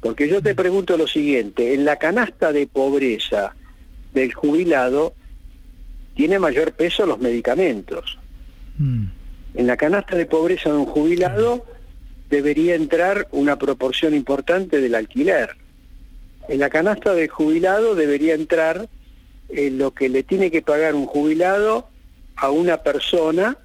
Porque 0.00 0.28
yo 0.28 0.40
te 0.42 0.54
pregunto 0.54 0.96
lo 0.96 1.06
siguiente, 1.06 1.74
en 1.74 1.84
la 1.84 1.96
canasta 1.96 2.52
de 2.52 2.66
pobreza 2.66 3.54
del 4.14 4.32
jubilado 4.32 5.14
tiene 6.14 6.38
mayor 6.38 6.72
peso 6.72 7.06
los 7.06 7.18
medicamentos. 7.18 8.18
En 8.78 9.66
la 9.66 9.76
canasta 9.76 10.16
de 10.16 10.26
pobreza 10.26 10.70
de 10.70 10.76
un 10.76 10.86
jubilado 10.86 11.66
debería 12.30 12.76
entrar 12.76 13.28
una 13.32 13.58
proporción 13.58 14.14
importante 14.14 14.80
del 14.80 14.94
alquiler. 14.94 15.56
En 16.48 16.60
la 16.60 16.70
canasta 16.70 17.12
del 17.12 17.28
jubilado 17.28 17.94
debería 17.94 18.34
entrar 18.34 18.88
eh, 19.48 19.70
lo 19.70 19.92
que 19.92 20.08
le 20.08 20.22
tiene 20.22 20.50
que 20.50 20.62
pagar 20.62 20.94
un 20.94 21.06
jubilado 21.06 21.88
a 22.36 22.50
una 22.50 22.78
persona 22.78 23.58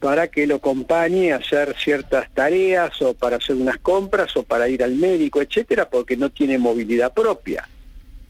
para 0.00 0.28
que 0.28 0.46
lo 0.46 0.56
acompañe 0.56 1.32
a 1.32 1.36
hacer 1.36 1.74
ciertas 1.78 2.28
tareas 2.32 3.00
o 3.02 3.14
para 3.14 3.36
hacer 3.36 3.56
unas 3.56 3.78
compras 3.78 4.36
o 4.36 4.42
para 4.42 4.68
ir 4.68 4.82
al 4.82 4.94
médico, 4.94 5.40
etcétera, 5.40 5.88
porque 5.88 6.16
no 6.16 6.30
tiene 6.30 6.58
movilidad 6.58 7.12
propia. 7.12 7.68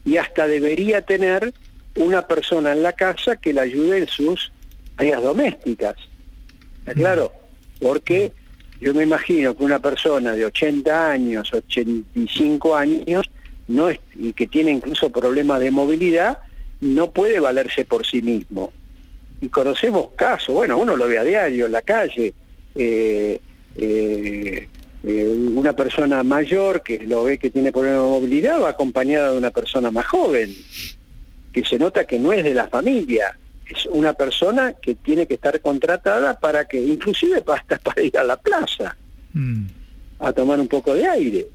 Y 0.05 0.17
hasta 0.17 0.47
debería 0.47 1.01
tener 1.01 1.53
una 1.95 2.27
persona 2.27 2.71
en 2.71 2.81
la 2.81 2.93
casa 2.93 3.35
que 3.35 3.53
le 3.53 3.61
ayude 3.61 3.99
en 3.99 4.07
sus 4.07 4.51
tareas 4.95 5.21
domésticas. 5.21 5.95
¿Está 6.79 6.93
claro? 6.93 7.31
Porque 7.79 8.31
yo 8.81 8.93
me 8.93 9.03
imagino 9.03 9.55
que 9.55 9.63
una 9.63 9.79
persona 9.79 10.33
de 10.33 10.45
80 10.45 11.11
años, 11.11 11.53
85 11.53 12.75
años, 12.75 13.29
no 13.67 13.89
y 13.91 14.33
que 14.33 14.47
tiene 14.47 14.71
incluso 14.71 15.11
problemas 15.11 15.59
de 15.59 15.71
movilidad, 15.71 16.39
no 16.81 17.11
puede 17.11 17.39
valerse 17.39 17.85
por 17.85 18.05
sí 18.05 18.21
mismo. 18.21 18.71
Y 19.41 19.49
conocemos 19.49 20.09
casos, 20.15 20.55
bueno, 20.55 20.77
uno 20.77 20.95
lo 20.95 21.07
ve 21.07 21.19
a 21.19 21.23
diario 21.23 21.65
en 21.65 21.71
la 21.71 21.81
calle, 21.81 22.33
eh, 22.75 23.39
eh, 23.75 24.67
eh, 25.03 25.27
una 25.53 25.73
persona 25.73 26.23
mayor 26.23 26.81
que 26.81 26.99
lo 26.99 27.23
ve 27.25 27.37
que 27.37 27.49
tiene 27.49 27.71
problemas 27.71 28.03
de 28.03 28.09
movilidad 28.09 28.61
va 28.61 28.69
acompañada 28.69 29.31
de 29.31 29.37
una 29.37 29.51
persona 29.51 29.91
más 29.91 30.05
joven, 30.07 30.53
que 31.53 31.63
se 31.63 31.77
nota 31.77 32.05
que 32.05 32.19
no 32.19 32.33
es 32.33 32.43
de 32.43 32.53
la 32.53 32.67
familia, 32.67 33.37
es 33.69 33.85
una 33.87 34.13
persona 34.13 34.73
que 34.73 34.95
tiene 34.95 35.27
que 35.27 35.35
estar 35.35 35.59
contratada 35.61 36.39
para 36.39 36.65
que, 36.65 36.79
inclusive 36.81 37.43
hasta 37.53 37.77
para 37.77 38.01
ir 38.01 38.17
a 38.17 38.23
la 38.23 38.37
plaza, 38.37 38.95
mm. 39.33 39.65
a 40.19 40.33
tomar 40.33 40.59
un 40.59 40.67
poco 40.67 40.93
de 40.93 41.07
aire. 41.07 41.47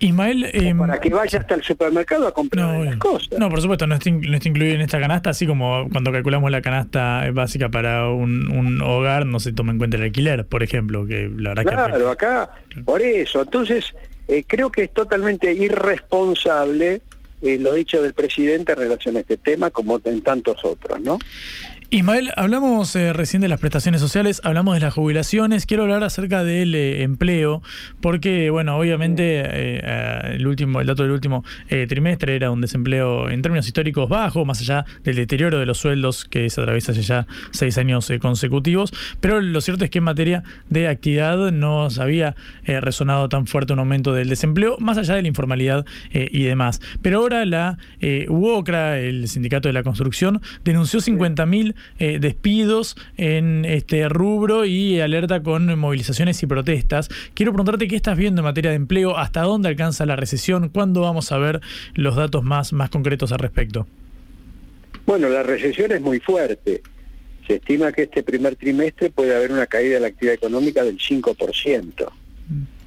Ismael... 0.00 0.48
Em, 0.52 0.78
para 0.78 1.00
que 1.00 1.10
vaya 1.10 1.40
hasta 1.40 1.54
el 1.54 1.62
supermercado 1.62 2.28
a 2.28 2.32
comprar 2.32 2.78
las 2.84 2.96
cosas. 2.96 3.38
No, 3.38 3.48
por 3.50 3.60
supuesto, 3.60 3.86
no 3.86 3.96
está, 3.96 4.08
incluido 4.08 4.74
en 4.74 4.80
esta 4.80 5.00
canasta, 5.00 5.30
así 5.30 5.46
como 5.46 5.88
cuando 5.90 6.12
calculamos 6.12 6.50
la 6.50 6.62
canasta 6.62 7.28
básica 7.32 7.68
para 7.68 8.08
un, 8.08 8.80
hogar, 8.80 9.26
no 9.26 9.40
se 9.40 9.52
toma 9.52 9.72
en 9.72 9.78
cuenta 9.78 9.96
el 9.96 10.04
alquiler, 10.04 10.46
por 10.46 10.62
ejemplo, 10.62 11.06
que 11.06 11.30
la 11.36 11.50
verdad 11.50 11.64
Claro, 11.64 12.10
acá, 12.10 12.50
por 12.84 13.02
eso. 13.02 13.42
Entonces, 13.42 13.92
eh, 14.28 14.44
creo 14.46 14.70
que 14.70 14.84
es 14.84 14.92
totalmente 14.92 15.52
irresponsable 15.52 17.02
eh, 17.42 17.58
lo 17.58 17.72
dicho 17.74 18.02
del 18.02 18.14
presidente 18.14 18.72
en 18.72 18.78
relación 18.78 19.16
a 19.16 19.20
este 19.20 19.36
tema, 19.36 19.70
como 19.70 20.00
en 20.04 20.22
tantos 20.22 20.64
otros, 20.64 21.00
¿no? 21.00 21.18
Ismael, 21.90 22.32
hablamos 22.36 22.94
eh, 22.96 23.14
recién 23.14 23.40
de 23.40 23.48
las 23.48 23.60
prestaciones 23.60 24.02
sociales, 24.02 24.42
hablamos 24.44 24.74
de 24.74 24.80
las 24.80 24.92
jubilaciones, 24.92 25.64
quiero 25.64 25.84
hablar 25.84 26.04
acerca 26.04 26.44
del 26.44 26.74
eh, 26.74 27.02
empleo, 27.02 27.62
porque, 28.02 28.50
bueno, 28.50 28.76
obviamente 28.76 29.40
eh, 29.42 30.34
el 30.34 30.46
último, 30.46 30.82
el 30.82 30.86
dato 30.86 31.04
del 31.04 31.12
último 31.12 31.44
trimestre 31.88 32.36
era 32.36 32.50
un 32.50 32.60
desempleo 32.60 33.30
en 33.30 33.40
términos 33.40 33.66
históricos 33.66 34.06
bajo, 34.06 34.44
más 34.44 34.60
allá 34.60 34.84
del 35.02 35.16
deterioro 35.16 35.58
de 35.58 35.64
los 35.64 35.78
sueldos 35.78 36.26
que 36.26 36.50
se 36.50 36.60
atraviesa 36.60 36.92
hace 36.92 37.00
ya 37.00 37.26
seis 37.52 37.78
años 37.78 38.12
consecutivos, 38.20 38.92
pero 39.20 39.40
lo 39.40 39.60
cierto 39.62 39.84
es 39.84 39.90
que 39.90 39.98
en 39.98 40.04
materia 40.04 40.42
de 40.68 40.88
actividad 40.88 41.50
no 41.52 41.88
se 41.88 42.02
había 42.02 42.36
resonado 42.66 43.30
tan 43.30 43.46
fuerte 43.46 43.72
un 43.72 43.78
aumento 43.78 44.12
del 44.12 44.28
desempleo, 44.28 44.76
más 44.78 44.98
allá 44.98 45.14
de 45.14 45.22
la 45.22 45.28
informalidad 45.28 45.86
y 46.12 46.42
demás. 46.42 46.82
Pero 47.00 47.20
ahora 47.20 47.46
la 47.46 47.78
UOCRA, 48.28 48.98
el 48.98 49.26
Sindicato 49.28 49.70
de 49.70 49.72
la 49.72 49.82
Construcción, 49.82 50.42
denunció 50.64 51.00
50.000 51.00 51.77
eh, 51.98 52.18
despidos 52.20 52.96
en 53.16 53.64
este 53.64 54.08
rubro 54.08 54.64
y 54.64 55.00
alerta 55.00 55.42
con 55.42 55.78
movilizaciones 55.78 56.42
y 56.42 56.46
protestas. 56.46 57.08
Quiero 57.34 57.52
preguntarte 57.52 57.88
qué 57.88 57.96
estás 57.96 58.16
viendo 58.16 58.40
en 58.40 58.44
materia 58.44 58.70
de 58.70 58.76
empleo, 58.76 59.16
hasta 59.16 59.42
dónde 59.42 59.68
alcanza 59.68 60.06
la 60.06 60.16
recesión, 60.16 60.68
cuándo 60.68 61.02
vamos 61.02 61.32
a 61.32 61.38
ver 61.38 61.60
los 61.94 62.16
datos 62.16 62.42
más, 62.44 62.72
más 62.72 62.90
concretos 62.90 63.32
al 63.32 63.38
respecto. 63.38 63.86
Bueno, 65.06 65.28
la 65.28 65.42
recesión 65.42 65.92
es 65.92 66.00
muy 66.00 66.20
fuerte. 66.20 66.82
Se 67.46 67.54
estima 67.54 67.92
que 67.92 68.02
este 68.02 68.22
primer 68.22 68.56
trimestre 68.56 69.08
puede 69.10 69.34
haber 69.34 69.52
una 69.52 69.66
caída 69.66 69.94
de 69.94 70.00
la 70.00 70.08
actividad 70.08 70.34
económica 70.34 70.84
del 70.84 70.98
5%. 70.98 72.12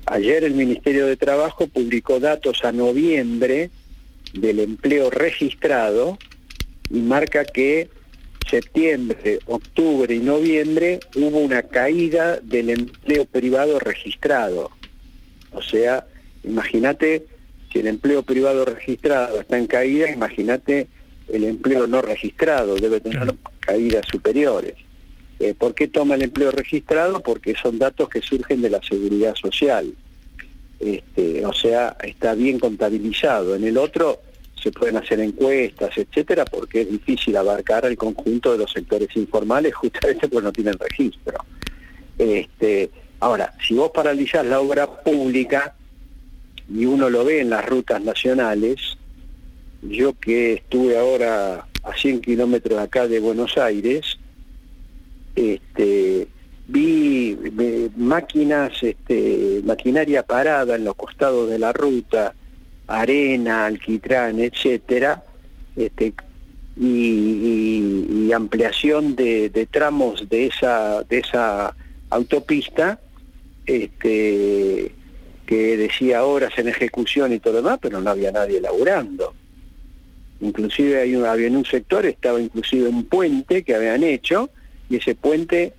Ayer 0.06 0.44
el 0.44 0.54
Ministerio 0.54 1.08
de 1.08 1.18
Trabajo 1.18 1.68
publicó 1.68 2.20
datos 2.20 2.64
a 2.64 2.72
noviembre 2.72 3.72
del 4.34 4.60
empleo 4.60 5.10
registrado 5.10 6.18
y 6.90 7.00
marca 7.00 7.46
que 7.46 7.90
septiembre, 8.52 9.40
octubre 9.46 10.14
y 10.14 10.20
noviembre 10.20 11.00
hubo 11.16 11.40
una 11.40 11.64
caída 11.64 12.40
del 12.42 12.70
empleo 12.70 13.26
privado 13.26 13.80
registrado. 13.80 14.70
O 15.54 15.62
sea, 15.62 16.06
imagínate, 16.44 17.26
si 17.72 17.80
el 17.80 17.88
empleo 17.88 18.24
privado 18.24 18.66
registrado 18.66 19.40
está 19.40 19.58
en 19.58 19.68
caída, 19.68 20.12
imagínate 20.12 20.88
el 21.30 21.46
empleo 21.46 21.88
no 21.88 22.02
registrado, 22.02 22.76
debe 22.76 23.00
tener 23.00 23.34
caídas 23.62 24.06
superiores. 24.12 24.76
Eh, 25.40 25.56
¿Por 25.58 25.74
qué 25.74 25.88
toma 25.88 26.16
el 26.16 26.24
empleo 26.24 26.52
registrado? 26.52 27.22
Porque 27.22 27.56
son 27.56 27.80
datos 27.80 28.10
que 28.10 28.22
surgen 28.22 28.62
de 28.62 28.70
la 28.70 28.82
seguridad 28.84 29.34
social. 29.36 29.94
Este, 30.80 31.46
o 31.46 31.54
sea, 31.54 31.96
está 32.04 32.36
bien 32.36 32.60
contabilizado. 32.60 33.56
En 33.56 33.64
el 33.64 33.78
otro 33.78 34.20
se 34.62 34.72
pueden 34.72 34.98
hacer 34.98 35.20
encuestas, 35.20 35.98
etcétera, 35.98 36.46
porque 36.46 36.82
es 36.82 36.92
difícil 36.92 37.36
abarcar 37.36 37.86
el 37.86 37.98
conjunto 37.98 38.52
de 38.52 38.60
los 38.60 38.72
sectores 38.72 39.10
informales 39.16 39.74
justamente 39.76 40.28
porque 40.28 40.46
no 40.46 40.52
tienen 40.52 40.78
registro. 40.78 41.38
Este, 42.18 42.92
ahora, 43.20 43.54
si 43.66 43.74
vos 43.74 43.92
paralizás 43.94 44.46
la 44.46 44.60
obra 44.60 44.88
pública 44.88 45.76
y 46.70 46.86
uno 46.86 47.10
lo 47.10 47.26
ve 47.26 47.42
en 47.42 47.50
las 47.50 47.66
rutas 47.66 48.02
nacionales, 48.02 48.98
yo 49.82 50.14
que 50.14 50.54
estuve 50.54 50.98
ahora 50.98 51.66
a 51.84 51.96
100 51.96 52.22
kilómetros 52.22 52.80
acá 52.80 53.08
de 53.08 53.20
Buenos 53.20 53.58
Aires, 53.58 54.20
este, 55.36 56.28
vi 56.68 57.38
máquinas, 57.98 58.72
este, 58.84 59.62
maquinaria 59.64 60.24
parada 60.24 60.76
en 60.76 60.86
los 60.86 60.96
costados 60.96 61.50
de 61.50 61.58
la 61.58 61.74
ruta, 61.74 62.36
arena, 63.00 63.66
alquitrán, 63.66 64.40
etcétera, 64.40 65.24
este, 65.76 66.14
y, 66.78 68.32
ampliación 68.34 69.16
de, 69.16 69.68
tramos 69.70 70.30
de 70.30 70.48
esa, 70.48 71.04
de 71.04 71.20
esa 71.20 71.76
autopista, 72.10 73.00
este, 73.66 74.92
que 75.46 75.78
decía 75.78 76.24
horas 76.24 76.54
en 76.58 76.70
ejecución 76.70 77.34
y 77.34 77.40
todo 77.40 77.54
lo 77.54 77.62
demás, 77.62 77.80
pero 77.82 78.00
no 78.00 78.10
había 78.10 78.32
nadie 78.32 78.62
laburando. 78.62 79.34
Inclusive 80.40 81.02
hay 81.02 81.16
un, 81.16 81.26
había 81.26 81.48
en 81.48 81.58
un 81.58 81.66
sector, 81.66 82.06
estaba 82.06 82.40
inclusive 82.42 82.88
un 82.88 83.04
puente 83.04 83.64
que 83.64 83.76
habían 83.76 84.04
hecho, 84.04 84.50
y 84.90 84.96
ese 84.96 85.14
puente 85.14 85.74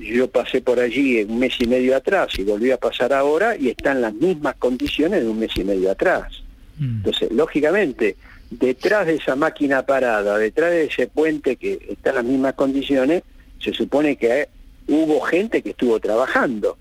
yo 0.00 0.28
pasé 0.28 0.60
por 0.60 0.80
allí 0.80 1.22
un 1.22 1.38
mes 1.38 1.54
y 1.60 1.66
medio 1.66 1.96
atrás 1.96 2.38
y 2.38 2.44
volví 2.44 2.70
a 2.70 2.76
pasar 2.76 3.12
ahora 3.12 3.56
y 3.56 3.68
está 3.68 3.92
en 3.92 4.02
las 4.02 4.14
mismas 4.14 4.56
condiciones 4.56 5.22
de 5.22 5.28
un 5.28 5.38
mes 5.38 5.50
y 5.56 5.64
medio 5.64 5.90
atrás. 5.90 6.42
Mm. 6.78 6.96
Entonces, 6.98 7.32
lógicamente, 7.32 8.16
detrás 8.50 9.06
de 9.06 9.14
esa 9.14 9.36
máquina 9.36 9.84
parada, 9.84 10.38
detrás 10.38 10.70
de 10.70 10.84
ese 10.84 11.06
puente 11.06 11.56
que 11.56 11.78
está 11.90 12.10
en 12.10 12.16
las 12.16 12.24
mismas 12.24 12.54
condiciones, 12.54 13.22
se 13.58 13.72
supone 13.72 14.16
que 14.16 14.48
hubo 14.88 15.20
gente 15.22 15.62
que 15.62 15.70
estuvo 15.70 15.98
trabajando. 16.00 16.76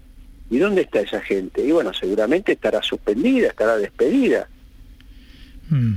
¿Y 0.49 0.59
dónde 0.59 0.81
está 0.81 0.99
esa 0.99 1.21
gente? 1.21 1.65
Y 1.65 1.71
bueno, 1.71 1.91
seguramente 1.93 2.51
estará 2.51 2.83
suspendida, 2.83 3.47
estará 3.47 3.77
despedida. 3.77 4.47
Mm. 5.69 5.95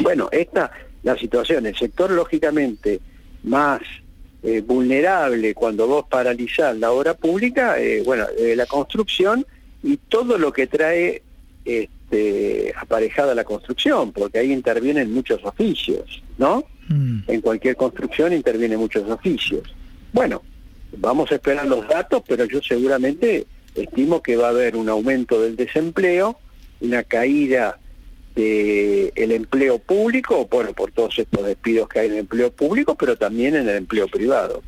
Bueno, 0.00 0.28
esta 0.30 0.70
la 1.02 1.16
situación, 1.16 1.66
el 1.66 1.76
sector 1.76 2.10
lógicamente 2.10 3.00
más 3.44 3.80
eh, 4.42 4.60
vulnerable 4.60 5.54
cuando 5.54 5.86
vos 5.88 6.04
paralizás 6.08 6.76
la 6.76 6.92
obra 6.92 7.14
pública, 7.14 7.80
eh, 7.80 8.02
bueno, 8.04 8.26
eh, 8.38 8.54
la 8.54 8.66
construcción 8.66 9.44
y 9.82 9.96
todo 9.96 10.38
lo 10.38 10.52
que 10.52 10.66
trae 10.66 11.22
este, 11.64 12.72
aparejada 12.76 13.34
la 13.34 13.44
construcción, 13.44 14.12
porque 14.12 14.38
ahí 14.38 14.52
intervienen 14.52 15.12
muchos 15.12 15.44
oficios, 15.44 16.22
¿no? 16.36 16.64
Mm. 16.88 17.20
En 17.26 17.40
cualquier 17.40 17.76
construcción 17.76 18.32
intervienen 18.32 18.78
muchos 18.78 19.10
oficios. 19.10 19.74
Bueno, 20.12 20.42
vamos 20.96 21.30
a 21.32 21.34
esperar 21.34 21.66
los 21.66 21.86
datos, 21.88 22.22
pero 22.26 22.44
yo 22.44 22.62
seguramente 22.62 23.46
estimo 23.74 24.22
que 24.22 24.36
va 24.36 24.46
a 24.46 24.50
haber 24.50 24.76
un 24.76 24.88
aumento 24.88 25.42
del 25.42 25.56
desempleo, 25.56 26.38
una 26.80 27.02
caída 27.02 27.78
del 28.38 29.32
empleo 29.32 29.78
público, 29.80 30.46
bueno, 30.48 30.72
por 30.72 30.92
todos 30.92 31.18
estos 31.18 31.44
despidos 31.44 31.88
que 31.88 31.98
hay 31.98 32.06
en 32.06 32.12
el 32.12 32.18
empleo 32.20 32.52
público, 32.52 32.94
pero 32.94 33.16
también 33.16 33.56
en 33.56 33.68
el 33.68 33.76
empleo 33.76 34.06
privado. 34.06 34.62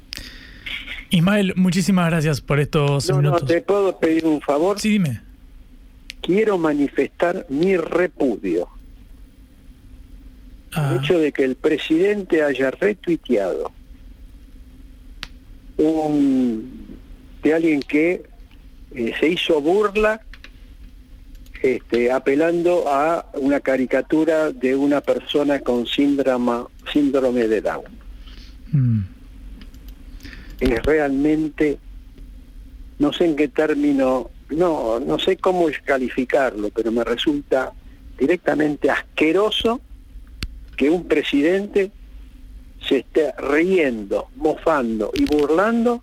Ismael, 1.10 1.54
muchísimas 1.56 2.10
gracias 2.10 2.40
por 2.40 2.58
estos 2.58 3.08
No, 3.08 3.16
no, 3.16 3.22
minutos. 3.22 3.48
te 3.48 3.62
puedo 3.62 3.96
pedir 3.98 4.26
un 4.26 4.40
favor. 4.40 4.80
Sí, 4.80 4.90
dime. 4.90 5.20
Quiero 6.20 6.58
manifestar 6.58 7.46
mi 7.48 7.76
repudio. 7.76 8.68
Ah. 10.72 10.92
El 10.92 11.04
hecho 11.04 11.18
de 11.18 11.32
que 11.32 11.44
el 11.44 11.54
presidente 11.54 12.42
haya 12.42 12.70
retuiteado 12.72 13.72
un, 15.76 16.98
de 17.42 17.54
alguien 17.54 17.80
que 17.80 18.22
eh, 18.94 19.12
se 19.18 19.28
hizo 19.28 19.60
burla 19.60 20.22
este, 21.62 22.10
apelando 22.10 22.84
a 22.88 23.26
una 23.34 23.60
caricatura 23.60 24.50
de 24.50 24.74
una 24.74 25.00
persona 25.00 25.60
con 25.60 25.86
síndrome, 25.86 26.64
síndrome 26.92 27.48
de 27.48 27.60
Down. 27.60 27.84
Mm. 28.72 29.00
Es 30.60 30.82
realmente, 30.82 31.78
no 32.98 33.12
sé 33.12 33.26
en 33.26 33.36
qué 33.36 33.48
término, 33.48 34.30
no, 34.50 35.00
no 35.00 35.18
sé 35.18 35.36
cómo 35.36 35.66
calificarlo, 35.84 36.70
pero 36.70 36.92
me 36.92 37.04
resulta 37.04 37.72
directamente 38.18 38.90
asqueroso 38.90 39.80
que 40.76 40.88
un 40.88 41.08
presidente 41.08 41.90
se 42.86 42.98
esté 42.98 43.32
riendo, 43.36 44.28
mofando 44.36 45.10
y 45.14 45.24
burlando 45.26 46.02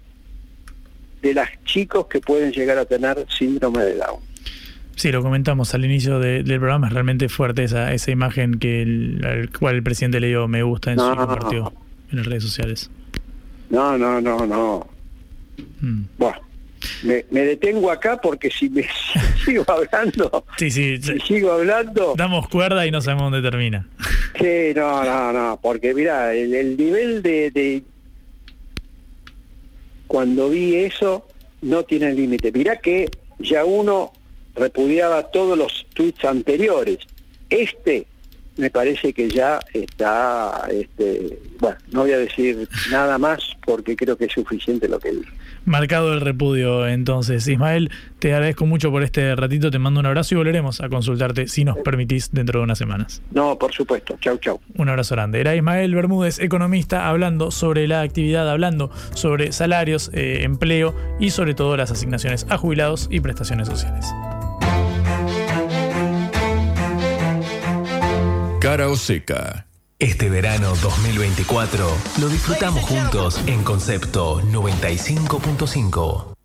de 1.21 1.33
los 1.33 1.47
chicos 1.65 2.05
que 2.07 2.19
pueden 2.19 2.51
llegar 2.51 2.77
a 2.77 2.85
tener 2.85 3.25
síndrome 3.29 3.83
de 3.83 3.95
Down. 3.95 4.26
Sí, 4.97 5.11
lo 5.11 5.21
comentamos 5.21 5.73
al 5.75 5.85
inicio 5.85 6.19
de- 6.19 6.41
del 6.43 6.57
programa, 6.59 6.87
es 6.87 6.93
realmente 6.93 7.29
fuerte 7.29 7.63
esa, 7.63 7.93
esa 7.93 8.09
imagen 8.11 8.57
que 8.59 8.81
el, 8.81 9.21
al 9.23 9.49
cual 9.51 9.75
el 9.75 9.83
presidente 9.83 10.19
le 10.19 10.27
dio 10.27 10.47
me 10.47 10.63
gusta 10.63 10.91
en 10.91 10.97
su 10.99 11.05
No. 11.05 11.13
y 11.13 11.17
compartió 11.17 11.73
en 12.11 12.17
las 12.17 12.25
redes 12.25 12.43
sociales. 12.43 12.89
No, 13.69 13.95
no, 13.97 14.19
no, 14.19 14.45
no. 14.47 14.87
Mm. 15.81 16.01
Bueno, 16.17 16.37
me, 17.03 17.25
me 17.29 17.41
detengo 17.41 17.91
acá 17.91 18.17
porque 18.19 18.49
si 18.49 18.69
me 18.71 18.81
si 18.83 19.19
sigo 19.45 19.65
hablando, 19.67 20.45
Sí, 20.57 20.71
sí, 20.71 20.97
si 21.01 21.19
sigo 21.19 21.51
hablando, 21.51 22.15
damos 22.17 22.47
cuerda 22.49 22.85
y 22.87 22.91
no 22.91 22.99
sabemos 22.99 23.31
dónde 23.31 23.47
termina. 23.47 23.87
sí, 24.39 24.73
no, 24.75 25.03
no, 25.03 25.31
no, 25.31 25.59
porque 25.61 25.93
mira, 25.93 26.33
el, 26.33 26.55
el 26.55 26.75
nivel 26.75 27.21
de, 27.21 27.51
de 27.51 27.83
cuando 30.07 30.49
vi 30.49 30.75
eso 30.75 31.27
no 31.61 31.83
tiene 31.83 32.13
límite. 32.13 32.51
Mirá 32.51 32.77
que 32.77 33.09
ya 33.39 33.65
uno 33.65 34.11
repudiaba 34.57 35.23
todos 35.23 35.57
los 35.57 35.85
tweets 35.93 36.25
anteriores. 36.25 36.99
Este 37.49 38.07
me 38.57 38.69
parece 38.69 39.13
que 39.13 39.29
ya 39.29 39.59
está, 39.73 40.67
este, 40.71 41.39
bueno, 41.59 41.77
no 41.91 42.01
voy 42.01 42.11
a 42.11 42.17
decir 42.17 42.67
nada 42.89 43.17
más 43.17 43.39
porque 43.65 43.95
creo 43.95 44.17
que 44.17 44.25
es 44.25 44.33
suficiente 44.33 44.87
lo 44.87 44.99
que 44.99 45.11
dije. 45.11 45.31
Marcado 45.65 46.13
el 46.13 46.21
repudio, 46.21 46.87
entonces. 46.87 47.47
Ismael, 47.47 47.91
te 48.19 48.33
agradezco 48.33 48.65
mucho 48.65 48.89
por 48.89 49.03
este 49.03 49.35
ratito, 49.35 49.69
te 49.69 49.79
mando 49.79 49.99
un 49.99 50.05
abrazo 50.05 50.33
y 50.33 50.37
volveremos 50.37 50.81
a 50.81 50.89
consultarte 50.89 51.47
si 51.47 51.65
nos 51.65 51.77
permitís 51.79 52.31
dentro 52.31 52.59
de 52.59 52.63
unas 52.63 52.77
semanas. 52.77 53.21
No, 53.31 53.57
por 53.57 53.73
supuesto. 53.73 54.17
Chau, 54.21 54.37
chau. 54.37 54.61
Un 54.75 54.89
abrazo 54.89 55.15
grande. 55.15 55.41
Era 55.41 55.55
Ismael 55.55 55.93
Bermúdez, 55.93 56.39
economista, 56.39 57.09
hablando 57.09 57.51
sobre 57.51 57.87
la 57.87 58.01
actividad, 58.01 58.49
hablando 58.49 58.91
sobre 59.13 59.51
salarios, 59.51 60.09
eh, 60.13 60.43
empleo 60.43 60.95
y 61.19 61.31
sobre 61.31 61.53
todo 61.53 61.75
las 61.75 61.91
asignaciones 61.91 62.47
a 62.49 62.57
jubilados 62.57 63.07
y 63.11 63.19
prestaciones 63.19 63.67
sociales. 63.67 64.07
Cara 68.67 68.89
o 68.89 68.97
seca. 68.97 69.65
Este 69.97 70.29
verano 70.29 70.75
2024 70.81 71.87
lo 72.19 72.27
disfrutamos 72.27 72.83
juntos 72.83 73.39
en 73.47 73.63
Concepto 73.63 74.41
95.5. 74.41 76.36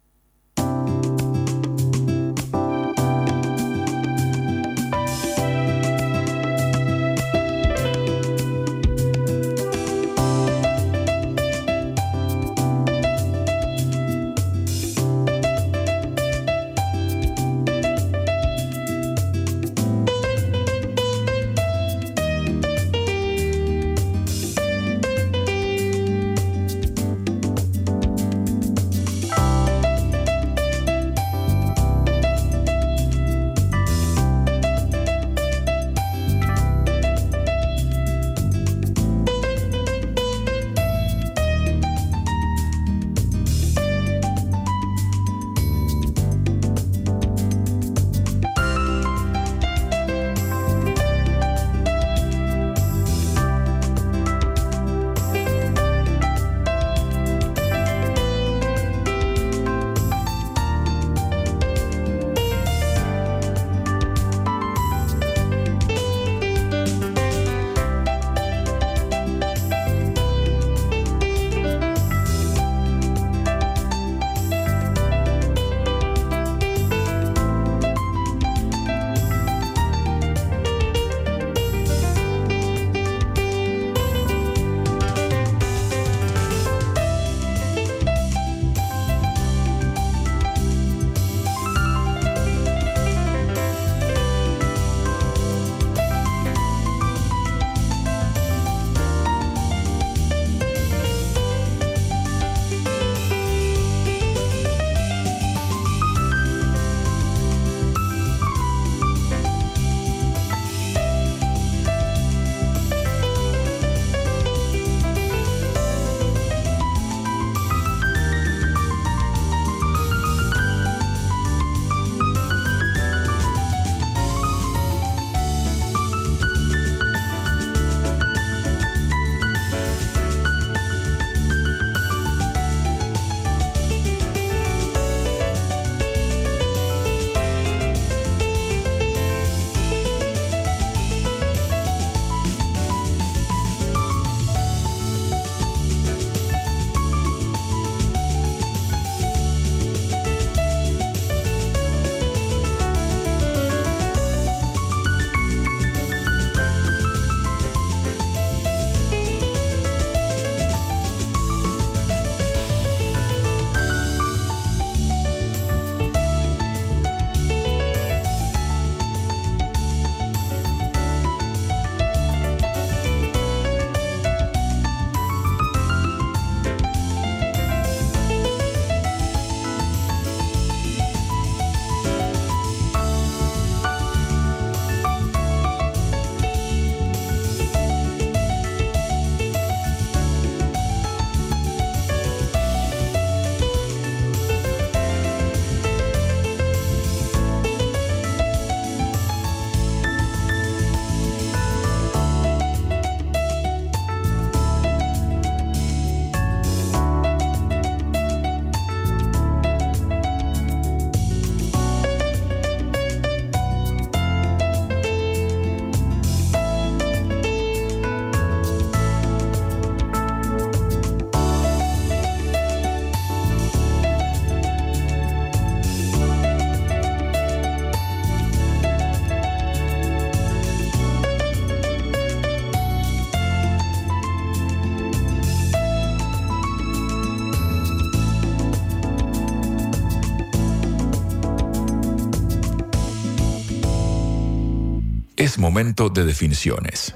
momento 245.83 246.09
de 246.09 246.25
definiciones. 246.25 247.13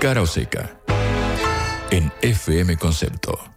Cara 0.00 0.22
o 0.22 0.26
seca. 0.26 0.80
En 1.90 2.10
FM 2.22 2.78
Concepto. 2.78 3.55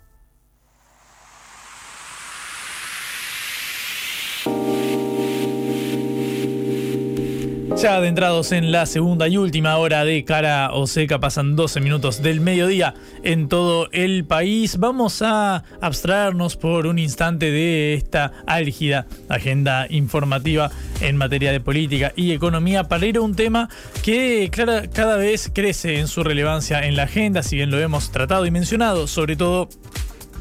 Ya 7.82 7.96
adentrados 7.96 8.52
en 8.52 8.74
la 8.74 8.86
segunda 8.86 9.30
y 9.30 9.38
última 9.38 9.78
hora 9.78 10.04
de 10.04 10.26
cara 10.26 10.72
o 10.74 10.86
seca, 10.86 11.20
pasan 11.20 11.56
12 11.56 11.80
minutos 11.80 12.22
del 12.22 12.42
mediodía 12.42 12.94
en 13.24 13.48
todo 13.48 13.88
el 13.94 14.26
país. 14.26 14.80
Vamos 14.80 15.22
a 15.22 15.64
abstraernos 15.80 16.58
por 16.58 16.88
un 16.88 17.00
instante 17.00 17.52
de 17.52 17.94
esta 17.94 18.34
álgida 18.48 19.08
agenda 19.30 19.88
informativa 19.90 20.72
en 21.00 21.16
materia 21.16 21.54
de 21.54 21.62
política 21.62 22.12
y 22.18 22.34
economía 22.34 22.84
para 22.84 23.06
ir 23.06 23.16
a 23.16 23.22
un 23.22 23.34
tema 23.34 23.70
que 24.04 24.52
cada 24.52 25.16
vez 25.16 25.50
crece 25.54 26.00
en 26.00 26.10
su 26.10 26.22
relevancia 26.22 26.86
en 26.86 26.98
la 26.98 27.04
agenda, 27.04 27.44
si 27.44 27.56
bien 27.56 27.72
lo 27.72 27.80
hemos 27.80 28.12
tratado 28.12 28.46
y 28.46 28.52
mencionado, 28.52 29.08
sobre 29.08 29.38
todo 29.38 29.70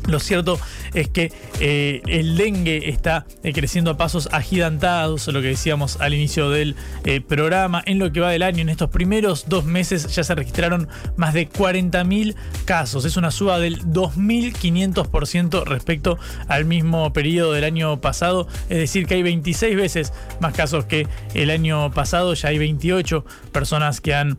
lo 0.09 0.21
cierto 0.21 0.59
es 0.95 1.09
que 1.09 1.33
eh, 1.61 2.01
el 2.07 2.37
dengue 2.37 2.89
está 2.89 3.27
eh, 3.43 3.53
creciendo 3.53 3.91
a 3.91 3.97
pasos 3.97 4.29
agigantados, 4.33 5.29
lo 5.29 5.43
que 5.43 5.49
decíamos 5.49 6.01
al 6.01 6.15
inicio 6.15 6.51
del 6.51 6.77
eh, 7.05 7.21
programa. 7.21 7.83
En 7.85 7.99
lo 7.99 8.11
que 8.11 8.21
va 8.21 8.31
del 8.31 8.43
año, 8.43 8.63
en 8.63 8.71
estos 8.71 8.89
primeros 8.91 9.49
dos 9.49 9.67
meses 9.67 10.15
ya 10.15 10.25
se 10.25 10.35
registraron 10.35 10.89
más 11.17 11.35
de 11.35 11.49
40.000 11.49 12.35
casos. 12.65 13.05
Es 13.05 13.17
una 13.19 13.31
suba 13.31 13.59
del 13.59 13.85
2.500% 13.85 15.65
respecto 15.65 16.19
al 16.49 16.65
mismo 16.65 17.13
periodo 17.13 17.53
del 17.53 17.65
año 17.65 18.01
pasado. 18.01 18.49
Es 18.71 18.79
decir, 18.79 19.07
que 19.07 19.15
hay 19.15 19.23
26 19.23 19.77
veces 19.77 20.13
más 20.41 20.55
casos 20.55 20.87
que 20.87 21.07
el 21.35 21.51
año 21.51 21.91
pasado. 21.93 22.33
Ya 22.33 22.49
hay 22.49 22.59
28 22.59 23.27
personas 23.53 24.01
que 24.01 24.15
han 24.15 24.39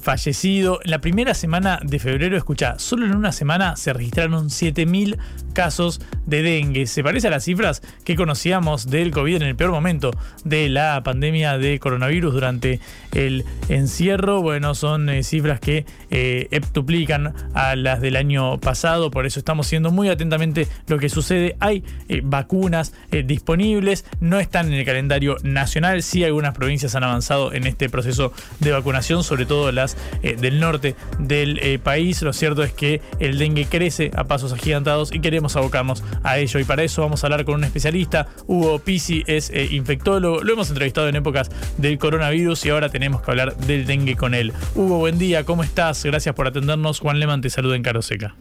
fallecido. 0.00 0.80
En 0.84 0.90
la 0.90 1.00
primera 1.00 1.32
semana 1.32 1.80
de 1.82 1.98
febrero, 1.98 2.36
escucha, 2.36 2.78
solo 2.78 3.06
en 3.06 3.14
una 3.14 3.32
semana 3.32 3.76
se 3.76 3.92
registraron 3.92 4.48
7.000 4.48 5.05
2000 5.06 5.45
casos 5.56 6.02
de 6.26 6.42
dengue. 6.42 6.86
Se 6.86 7.02
parece 7.02 7.28
a 7.28 7.30
las 7.30 7.44
cifras 7.44 7.80
que 8.04 8.14
conocíamos 8.14 8.90
del 8.90 9.10
COVID 9.10 9.36
en 9.36 9.42
el 9.42 9.56
peor 9.56 9.70
momento 9.70 10.10
de 10.44 10.68
la 10.68 11.02
pandemia 11.02 11.56
de 11.56 11.78
coronavirus 11.78 12.34
durante 12.34 12.78
el 13.14 13.42
encierro. 13.70 14.42
Bueno, 14.42 14.74
son 14.74 15.08
eh, 15.08 15.22
cifras 15.22 15.58
que 15.58 15.86
eh, 16.10 16.60
duplican 16.74 17.32
a 17.54 17.74
las 17.74 18.02
del 18.02 18.16
año 18.16 18.58
pasado, 18.58 19.10
por 19.10 19.24
eso 19.24 19.38
estamos 19.38 19.66
siendo 19.66 19.90
muy 19.90 20.10
atentamente 20.10 20.68
lo 20.88 20.98
que 20.98 21.08
sucede. 21.08 21.56
Hay 21.58 21.82
eh, 22.10 22.20
vacunas 22.22 22.92
disponibles, 23.24 24.04
no 24.20 24.38
están 24.38 24.66
en 24.66 24.74
el 24.74 24.84
calendario 24.84 25.36
nacional, 25.42 26.02
sí 26.02 26.22
algunas 26.22 26.52
provincias 26.52 26.94
han 26.96 27.04
avanzado 27.04 27.54
en 27.54 27.66
este 27.66 27.88
proceso 27.88 28.34
de 28.60 28.72
vacunación, 28.72 29.24
sobre 29.24 29.46
todo 29.46 29.72
las 29.72 29.96
del 30.22 30.60
norte 30.60 30.96
del 31.18 31.80
país. 31.82 32.20
Lo 32.20 32.34
cierto 32.34 32.62
es 32.62 32.72
que 32.72 33.00
el 33.20 33.38
dengue 33.38 33.64
crece 33.64 34.10
a 34.14 34.24
pasos 34.24 34.52
agigantados 34.52 35.14
y 35.14 35.20
queremos 35.20 35.45
abocarnos 35.54 36.02
a 36.22 36.38
ello. 36.38 36.58
Y 36.58 36.64
para 36.64 36.82
eso 36.82 37.02
vamos 37.02 37.22
a 37.22 37.28
hablar 37.28 37.44
con 37.44 37.56
un 37.56 37.64
especialista. 37.64 38.26
Hugo 38.46 38.78
Pisi 38.80 39.22
es 39.26 39.50
eh, 39.50 39.68
infectólogo. 39.70 40.42
Lo 40.42 40.52
hemos 40.52 40.70
entrevistado 40.70 41.08
en 41.08 41.16
épocas 41.16 41.50
del 41.78 41.98
coronavirus 41.98 42.66
y 42.66 42.70
ahora 42.70 42.88
tenemos 42.88 43.22
que 43.22 43.30
hablar 43.30 43.56
del 43.56 43.86
dengue 43.86 44.16
con 44.16 44.34
él. 44.34 44.52
Hugo, 44.74 44.98
buen 44.98 45.18
día, 45.18 45.44
¿cómo 45.44 45.62
estás? 45.62 46.04
Gracias 46.04 46.34
por 46.34 46.46
atendernos. 46.46 47.00
Juan 47.00 47.20
Leman 47.20 47.40
te 47.40 47.50
saluda 47.50 47.76
en 47.76 47.82
Caroseca. 47.82 48.34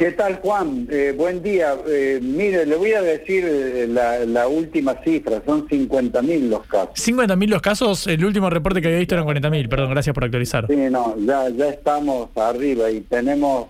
¿Qué 0.00 0.12
tal, 0.12 0.36
Juan? 0.36 0.88
Eh, 0.90 1.12
buen 1.14 1.42
día. 1.42 1.74
Eh, 1.86 2.20
mire, 2.22 2.64
le 2.64 2.74
voy 2.74 2.94
a 2.94 3.02
decir 3.02 3.44
la, 3.90 4.48
última 4.48 4.94
cifra, 5.04 5.42
son 5.44 5.68
50.000 5.68 6.48
los 6.48 6.64
casos. 6.64 6.94
50.000 6.94 7.48
los 7.48 7.60
casos, 7.60 8.06
el 8.06 8.24
último 8.24 8.48
reporte 8.48 8.80
que 8.80 8.88
había 8.88 9.00
visto 9.00 9.14
eran 9.14 9.26
40.000, 9.26 9.68
perdón, 9.68 9.90
gracias 9.90 10.14
por 10.14 10.24
actualizar. 10.24 10.66
Sí, 10.68 10.76
no, 10.90 11.16
ya, 11.18 11.50
ya 11.50 11.68
estamos 11.68 12.30
arriba 12.34 12.90
y 12.90 13.02
tenemos 13.02 13.66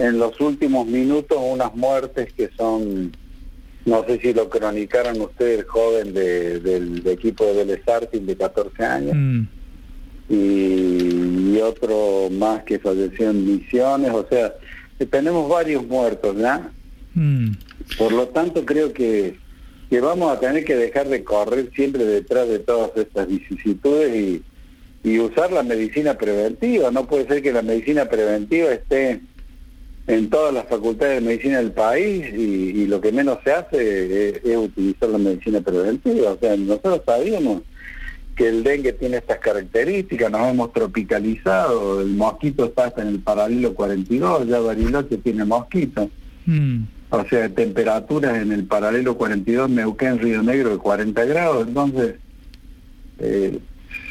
en 0.00 0.18
los 0.18 0.40
últimos 0.40 0.86
minutos 0.86 1.38
unas 1.40 1.74
muertes 1.76 2.32
que 2.32 2.48
son, 2.56 3.12
no 3.84 4.02
sé 4.06 4.18
si 4.20 4.32
lo 4.32 4.48
cronicaron 4.48 5.20
ustedes, 5.20 5.58
el 5.58 5.64
joven 5.66 6.14
del 6.14 7.06
equipo 7.06 7.44
de 7.44 7.64
Vélez 7.64 7.82
de 8.12 8.36
14 8.36 8.84
años, 8.84 9.14
mm. 9.14 9.42
y, 10.30 11.60
otro 11.60 12.30
más 12.30 12.62
que 12.64 12.78
falleció 12.78 13.28
en 13.28 13.44
Misiones, 13.44 14.10
o 14.12 14.26
sea, 14.30 14.54
tenemos 15.10 15.46
varios 15.46 15.86
muertos, 15.86 16.34
¿ya? 16.38 16.72
Mm. 17.14 17.50
Por 17.98 18.12
lo 18.12 18.28
tanto, 18.28 18.64
creo 18.64 18.94
que, 18.94 19.36
que 19.90 20.00
vamos 20.00 20.34
a 20.34 20.40
tener 20.40 20.64
que 20.64 20.74
dejar 20.74 21.08
de 21.08 21.22
correr 21.22 21.70
siempre 21.74 22.06
detrás 22.06 22.48
de 22.48 22.60
todas 22.60 22.92
estas 22.96 23.28
vicisitudes 23.28 24.16
y, 24.16 24.42
y 25.02 25.18
usar 25.18 25.52
la 25.52 25.62
medicina 25.62 26.16
preventiva. 26.16 26.90
No 26.90 27.06
puede 27.06 27.26
ser 27.26 27.42
que 27.42 27.52
la 27.52 27.62
medicina 27.62 28.06
preventiva 28.06 28.72
esté 28.72 29.20
en 30.10 30.28
todas 30.28 30.52
las 30.52 30.66
facultades 30.66 31.20
de 31.20 31.26
medicina 31.26 31.58
del 31.58 31.72
país 31.72 32.26
y, 32.34 32.86
lo 32.86 33.00
que 33.00 33.12
menos 33.12 33.38
se 33.44 33.52
hace 33.52 34.28
es, 34.28 34.56
utilizar 34.56 35.08
la 35.08 35.18
medicina 35.18 35.60
preventiva. 35.60 36.32
O 36.32 36.38
sea, 36.38 36.56
nosotros 36.56 37.02
sabíamos 37.06 37.62
que 38.34 38.48
el 38.48 38.64
dengue 38.64 38.92
tiene 38.92 39.18
estas 39.18 39.38
características, 39.38 40.30
nos 40.30 40.48
hemos 40.48 40.72
tropicalizado, 40.72 42.00
el 42.00 42.08
mosquito 42.08 42.64
está 42.64 42.86
hasta 42.86 43.02
en 43.02 43.08
el 43.08 43.20
paralelo 43.20 43.74
42, 43.74 44.48
ya 44.48 44.58
Bariloche 44.58 45.18
tiene 45.18 45.44
mosquito. 45.44 46.10
Mm. 46.46 46.82
O 47.10 47.24
sea, 47.28 47.48
temperaturas 47.48 48.40
en 48.40 48.52
el 48.52 48.64
paralelo 48.64 49.16
42, 49.16 49.70
Neuquén, 49.70 50.18
Río 50.18 50.42
Negro 50.42 50.70
de 50.70 50.78
40 50.78 51.24
grados, 51.24 51.68
entonces... 51.68 52.16
Eh, 53.18 53.58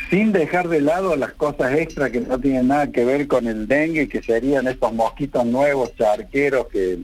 sin 0.09 0.31
dejar 0.31 0.69
de 0.69 0.81
lado 0.81 1.15
las 1.15 1.33
cosas 1.33 1.73
extra 1.73 2.11
que 2.11 2.21
no 2.21 2.39
tienen 2.39 2.67
nada 2.67 2.91
que 2.91 3.05
ver 3.05 3.27
con 3.27 3.47
el 3.47 3.67
dengue, 3.67 4.09
que 4.09 4.21
serían 4.23 4.67
estos 4.67 4.91
mosquitos 4.93 5.45
nuevos, 5.45 5.95
charqueros, 5.95 6.67
que 6.67 6.99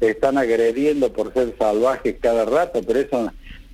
están 0.00 0.36
agrediendo 0.36 1.12
por 1.12 1.32
ser 1.32 1.54
salvajes 1.58 2.16
cada 2.20 2.44
rato, 2.44 2.82
pero 2.86 3.00
eso, 3.00 3.32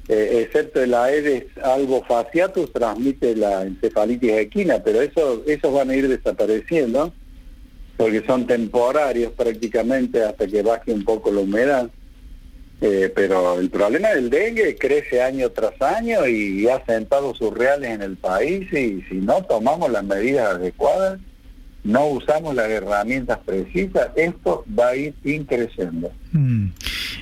eh, 0.08 0.44
excepto 0.44 0.82
el 0.82 0.94
Aedes 0.94 1.44
algo 1.62 2.04
faciatus, 2.04 2.72
transmite 2.72 3.34
la 3.34 3.62
encefalitis 3.62 4.32
equina, 4.32 4.80
pero 4.82 5.00
eso, 5.00 5.42
esos 5.46 5.72
van 5.72 5.90
a 5.90 5.96
ir 5.96 6.06
desapareciendo, 6.06 7.12
porque 7.96 8.22
son 8.26 8.46
temporarios 8.46 9.32
prácticamente 9.32 10.22
hasta 10.22 10.46
que 10.46 10.62
baje 10.62 10.92
un 10.92 11.04
poco 11.04 11.32
la 11.32 11.40
humedad. 11.40 11.90
Eh, 12.80 13.12
pero 13.12 13.58
el 13.58 13.70
problema 13.70 14.10
del 14.10 14.30
dengue 14.30 14.76
crece 14.76 15.20
año 15.20 15.50
tras 15.50 15.80
año 15.82 16.28
y 16.28 16.68
ha 16.68 16.84
sentado 16.86 17.34
sus 17.34 17.52
reales 17.52 17.90
en 17.90 18.02
el 18.02 18.16
país 18.16 18.72
y 18.72 19.02
si 19.08 19.16
no 19.16 19.42
tomamos 19.44 19.90
las 19.90 20.04
medidas 20.04 20.54
adecuadas, 20.54 21.18
no 21.88 22.06
usamos 22.06 22.54
las 22.54 22.68
herramientas 22.68 23.38
precisas, 23.46 24.10
esto 24.14 24.62
va 24.78 24.88
a 24.88 24.96
ir 24.96 25.14
increciendo. 25.24 26.12
Mm. 26.32 26.66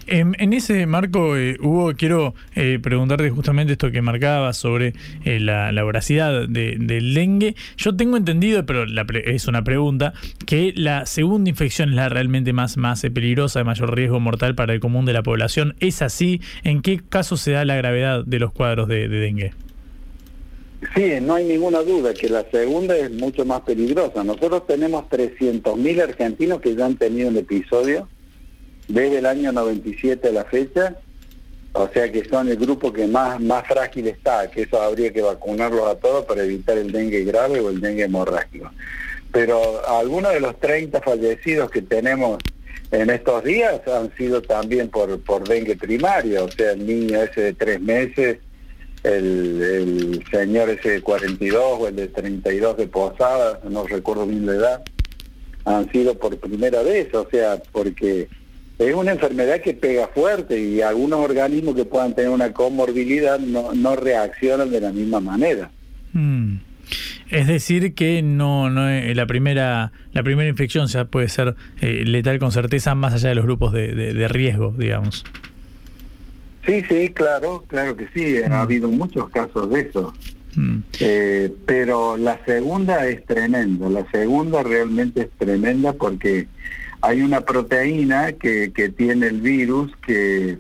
En, 0.09 0.52
ese 0.52 0.86
marco, 0.86 1.36
eh, 1.36 1.56
Hugo, 1.60 1.93
quiero 1.97 2.34
eh, 2.55 2.78
preguntarte 2.82 3.30
justamente 3.30 3.72
esto 3.72 3.93
que 3.93 4.02
marcaba 4.02 4.52
sobre 4.52 4.94
eh, 5.24 5.38
la, 5.40 5.70
la, 5.70 5.82
voracidad 5.84 6.48
del 6.48 7.14
dengue. 7.14 7.55
Yo 7.76 7.97
tengo 7.97 8.16
entendido, 8.16 8.66
pero 8.66 8.84
es 9.24 9.47
una 9.47 9.62
pregunta, 9.62 10.14
que 10.47 10.72
la 10.76 11.06
segunda 11.06 11.48
infección 11.51 11.90
es 11.90 11.94
la 11.97 12.09
realmente 12.09 12.52
más, 12.52 12.76
más 12.76 13.02
peligrosa, 13.02 13.60
de 13.60 13.64
mayor 13.64 13.94
riesgo 13.94 14.18
mortal 14.20 14.55
para 14.55 14.74
el 14.74 14.80
común 14.80 15.06
de 15.06 15.12
la 15.12 15.22
población. 15.22 15.76
¿Es 15.78 16.02
así? 16.02 16.40
¿En 16.64 16.82
qué 16.82 17.01
caso 17.09 17.36
se 17.36 17.52
da 17.52 17.64
la 17.64 17.76
gravedad 17.76 18.24
de 18.24 18.38
los 18.40 18.52
cuadros 18.52 18.88
de, 18.88 19.09
de 19.09 19.18
dengue? 19.18 19.65
Sí, 20.94 21.20
no 21.23 21.35
hay 21.35 21.44
ninguna 21.44 21.81
duda 21.81 22.12
que 22.12 22.28
la 22.28 22.44
segunda 22.51 22.97
es 22.97 23.11
mucho 23.11 23.44
más 23.44 23.62
peligrosa. 23.62 24.23
Nosotros 24.24 24.66
tenemos 24.66 25.05
300.000 25.09 26.03
argentinos 26.03 26.61
que 26.61 26.74
ya 26.74 26.86
han 26.86 26.97
tenido 26.97 27.28
un 27.28 27.36
episodio 27.39 28.09
desde 28.89 29.19
el 29.19 29.27
año 29.27 29.53
97 29.53 30.28
a 30.28 30.32
la 30.32 30.44
fecha, 30.44 30.97
o 31.73 31.89
sea 31.89 32.11
que 32.12 32.24
son 32.28 32.48
el 32.48 32.57
grupo 32.57 32.93
que 32.93 33.07
más, 33.07 33.40
más 33.40 33.66
frágil 33.66 34.07
está, 34.07 34.51
que 34.51 34.62
eso 34.62 34.81
habría 34.81 35.12
que 35.12 35.23
vacunarlos 35.23 35.86
a 35.89 35.97
todos 35.97 36.24
para 36.24 36.44
evitar 36.44 36.78
el 36.78 36.93
dengue 36.93 37.24
grave 37.24 37.61
o 37.61 37.70
el 37.70 37.81
dengue 37.81 38.05
hemorrágico. 38.05 38.70
Pero 39.32 39.86
algunos 39.89 40.32
de 40.32 40.40
los 40.40 40.59
30 40.61 41.01
fallecidos 41.01 41.70
que 41.70 41.82
tenemos 41.82 42.39
en 42.90 43.11
estos 43.11 43.43
días 43.44 43.81
han 43.89 44.15
sido 44.16 44.40
también 44.43 44.89
por, 44.89 45.20
por 45.23 45.47
dengue 45.48 45.77
primario, 45.77 46.44
o 46.44 46.51
sea, 46.51 46.73
el 46.73 46.86
niño 46.86 47.23
ese 47.23 47.40
de 47.40 47.53
tres 47.55 47.81
meses, 47.81 48.39
el, 49.06 49.62
el 49.62 50.24
señor 50.30 50.70
ese 50.70 50.90
de 50.90 51.02
42 51.02 51.62
o 51.80 51.88
el 51.88 51.96
de 51.96 52.08
32 52.08 52.76
de 52.76 52.86
Posadas, 52.86 53.64
no 53.64 53.86
recuerdo 53.86 54.26
bien 54.26 54.46
la 54.46 54.52
edad, 54.52 54.84
han 55.64 55.90
sido 55.90 56.18
por 56.18 56.38
primera 56.38 56.82
vez, 56.82 57.12
o 57.14 57.26
sea, 57.30 57.60
porque 57.72 58.28
es 58.78 58.94
una 58.94 59.12
enfermedad 59.12 59.60
que 59.60 59.74
pega 59.74 60.08
fuerte 60.08 60.58
y 60.58 60.80
algunos 60.80 61.20
organismos 61.20 61.74
que 61.74 61.84
puedan 61.84 62.14
tener 62.14 62.30
una 62.30 62.52
comorbilidad 62.52 63.38
no, 63.38 63.72
no 63.74 63.96
reaccionan 63.96 64.70
de 64.70 64.80
la 64.80 64.92
misma 64.92 65.20
manera. 65.20 65.70
Mm. 66.12 66.56
Es 67.30 67.48
decir 67.48 67.94
que 67.94 68.22
no, 68.22 68.70
no 68.70 68.88
la 68.88 69.26
primera 69.26 69.92
la 70.12 70.22
primera 70.22 70.48
infección 70.48 70.86
ya 70.86 71.06
puede 71.06 71.28
ser 71.28 71.56
eh, 71.80 72.04
letal 72.06 72.38
con 72.38 72.52
certeza 72.52 72.94
más 72.94 73.14
allá 73.14 73.30
de 73.30 73.34
los 73.34 73.44
grupos 73.44 73.72
de, 73.72 74.28
riesgo, 74.28 74.72
digamos. 74.78 75.24
Sí, 76.66 76.82
sí, 76.88 77.10
claro, 77.10 77.64
claro 77.68 77.97
que 77.97 78.09
sí. 78.14 78.43
Ha 78.43 78.48
mm. 78.48 78.52
habido 78.52 78.88
muchos 78.88 79.30
casos 79.30 79.70
de 79.70 79.80
eso. 79.80 80.12
Mm. 80.56 80.78
Eh, 81.01 81.55
pero 81.66 82.16
la 82.16 82.44
segunda 82.44 83.06
es 83.06 83.24
tremenda, 83.26 83.88
la 83.90 84.10
segunda 84.10 84.62
realmente 84.62 85.22
es 85.22 85.30
tremenda 85.38 85.93
porque 85.93 86.48
hay 87.02 87.20
una 87.20 87.43
proteína 87.43 88.32
que, 88.32 88.72
que 88.72 88.88
tiene 88.88 89.26
el 89.26 89.43
virus 89.43 89.93
que 90.06 90.59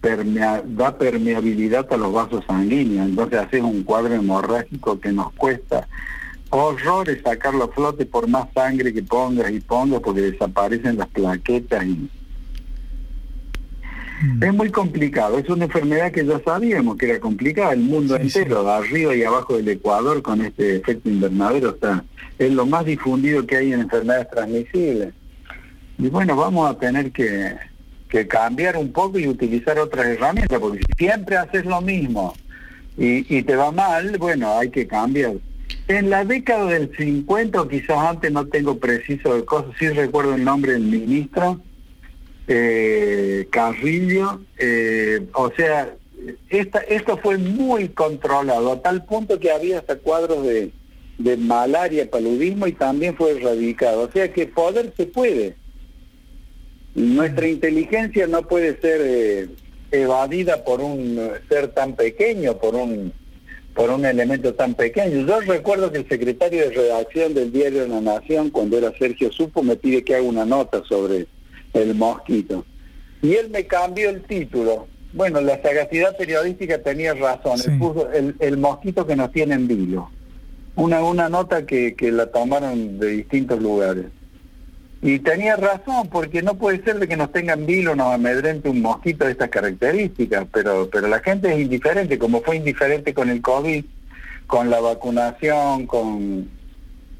permea, 0.00 0.62
da 0.64 0.96
permeabilidad 0.96 1.92
a 1.92 1.96
los 1.96 2.12
vasos 2.12 2.44
sanguíneos, 2.46 3.08
entonces 3.08 3.40
hace 3.40 3.60
un 3.60 3.82
cuadro 3.82 4.14
hemorrágico 4.14 5.00
que 5.00 5.10
nos 5.10 5.32
cuesta 5.32 5.88
horrores 6.52 7.22
sacarlo 7.24 7.64
a 7.64 7.68
flote 7.68 8.04
por 8.04 8.28
más 8.28 8.46
sangre 8.52 8.92
que 8.92 9.02
pongas 9.02 9.50
y 9.50 9.60
pongas 9.60 10.00
porque 10.00 10.20
desaparecen 10.20 10.98
las 10.98 11.08
plaquetas 11.08 11.84
y 11.84 12.10
es 14.40 14.54
muy 14.54 14.70
complicado, 14.70 15.38
es 15.38 15.48
una 15.48 15.64
enfermedad 15.64 16.12
que 16.12 16.24
ya 16.24 16.40
sabíamos 16.44 16.96
que 16.96 17.10
era 17.10 17.18
complicada, 17.18 17.72
el 17.72 17.80
mundo 17.80 18.16
entero, 18.16 18.68
arriba 18.68 19.14
y 19.16 19.24
abajo 19.24 19.56
del 19.56 19.68
Ecuador 19.68 20.22
con 20.22 20.40
este 20.42 20.76
efecto 20.76 21.08
invernadero 21.08 21.70
está, 21.70 22.04
es 22.38 22.52
lo 22.52 22.64
más 22.64 22.84
difundido 22.84 23.44
que 23.46 23.56
hay 23.56 23.72
en 23.72 23.80
enfermedades 23.80 24.30
transmisibles. 24.30 25.14
Y 25.98 26.08
bueno, 26.08 26.36
vamos 26.36 26.70
a 26.70 26.78
tener 26.78 27.10
que, 27.10 27.56
que 28.08 28.26
cambiar 28.28 28.76
un 28.76 28.92
poco 28.92 29.18
y 29.18 29.26
utilizar 29.26 29.78
otras 29.78 30.06
herramientas, 30.06 30.60
porque 30.60 30.78
si 30.78 31.04
siempre 31.04 31.36
haces 31.36 31.64
lo 31.64 31.80
mismo 31.80 32.34
y, 32.96 33.36
y 33.36 33.42
te 33.42 33.56
va 33.56 33.72
mal, 33.72 34.16
bueno, 34.18 34.56
hay 34.58 34.70
que 34.70 34.86
cambiar. 34.86 35.34
En 35.88 36.10
la 36.10 36.24
década 36.24 36.66
del 36.66 36.94
50 36.96 37.60
o 37.60 37.68
quizás 37.68 37.98
antes, 37.98 38.30
no 38.30 38.46
tengo 38.46 38.78
preciso 38.78 39.34
de 39.34 39.44
cosas, 39.44 39.72
sí 39.78 39.88
recuerdo 39.88 40.34
el 40.34 40.44
nombre 40.44 40.72
del 40.72 40.82
ministro, 40.82 41.60
eh, 42.48 43.46
Carrillo, 43.50 44.40
eh, 44.58 45.26
o 45.34 45.50
sea, 45.56 45.94
esta, 46.50 46.80
esto 46.80 47.18
fue 47.18 47.38
muy 47.38 47.88
controlado, 47.88 48.72
a 48.72 48.82
tal 48.82 49.04
punto 49.04 49.38
que 49.38 49.50
había 49.50 49.78
hasta 49.78 49.96
cuadros 49.96 50.44
de, 50.44 50.72
de 51.18 51.36
malaria, 51.36 52.10
paludismo 52.10 52.66
y 52.66 52.72
también 52.72 53.16
fue 53.16 53.32
erradicado. 53.38 54.02
O 54.02 54.12
sea 54.12 54.32
que 54.32 54.46
poder 54.46 54.92
se 54.96 55.06
puede. 55.06 55.56
Nuestra 56.94 57.48
inteligencia 57.48 58.26
no 58.26 58.42
puede 58.42 58.78
ser 58.80 59.00
eh, 59.02 59.48
evadida 59.90 60.64
por 60.64 60.80
un 60.80 61.30
ser 61.48 61.68
tan 61.68 61.94
pequeño, 61.96 62.58
por 62.58 62.74
un 62.74 63.12
por 63.74 63.88
un 63.88 64.04
elemento 64.04 64.52
tan 64.52 64.74
pequeño. 64.74 65.26
Yo 65.26 65.40
recuerdo 65.40 65.90
que 65.90 65.98
el 65.98 66.08
secretario 66.08 66.68
de 66.68 66.74
redacción 66.74 67.32
del 67.32 67.50
diario 67.52 67.86
La 67.88 68.02
Nación, 68.02 68.50
cuando 68.50 68.76
era 68.76 68.92
Sergio 68.98 69.32
Supo, 69.32 69.62
me 69.62 69.76
pide 69.76 70.04
que 70.04 70.14
haga 70.14 70.24
una 70.24 70.44
nota 70.44 70.82
sobre 70.84 71.26
el 71.72 71.94
mosquito. 71.94 72.64
Y 73.22 73.34
él 73.34 73.50
me 73.50 73.66
cambió 73.66 74.10
el 74.10 74.22
título. 74.22 74.86
Bueno, 75.12 75.40
la 75.40 75.60
sagacidad 75.62 76.16
periodística 76.16 76.78
tenía 76.82 77.14
razón. 77.14 77.58
puso 77.78 78.10
el, 78.12 78.34
el, 78.40 78.56
mosquito 78.56 79.06
que 79.06 79.16
nos 79.16 79.30
tiene 79.30 79.54
en 79.54 79.68
vilo. 79.68 80.10
Una, 80.74 81.02
una 81.02 81.28
nota 81.28 81.66
que, 81.66 81.94
que 81.94 82.10
la 82.10 82.26
tomaron 82.26 82.98
de 82.98 83.08
distintos 83.08 83.60
lugares. 83.60 84.06
Y 85.02 85.18
tenía 85.18 85.56
razón, 85.56 86.08
porque 86.10 86.42
no 86.42 86.54
puede 86.54 86.82
ser 86.84 87.00
de 87.00 87.08
que 87.08 87.16
nos 87.16 87.32
tengan 87.32 87.66
vilo, 87.66 87.96
nos 87.96 88.14
amedrente 88.14 88.68
un 88.68 88.80
mosquito 88.80 89.24
de 89.24 89.32
estas 89.32 89.48
características, 89.48 90.46
pero, 90.52 90.88
pero 90.90 91.08
la 91.08 91.18
gente 91.18 91.52
es 91.52 91.60
indiferente, 91.60 92.18
como 92.18 92.40
fue 92.40 92.56
indiferente 92.56 93.12
con 93.12 93.28
el 93.28 93.42
COVID, 93.42 93.84
con 94.46 94.70
la 94.70 94.80
vacunación, 94.80 95.86
con, 95.86 96.48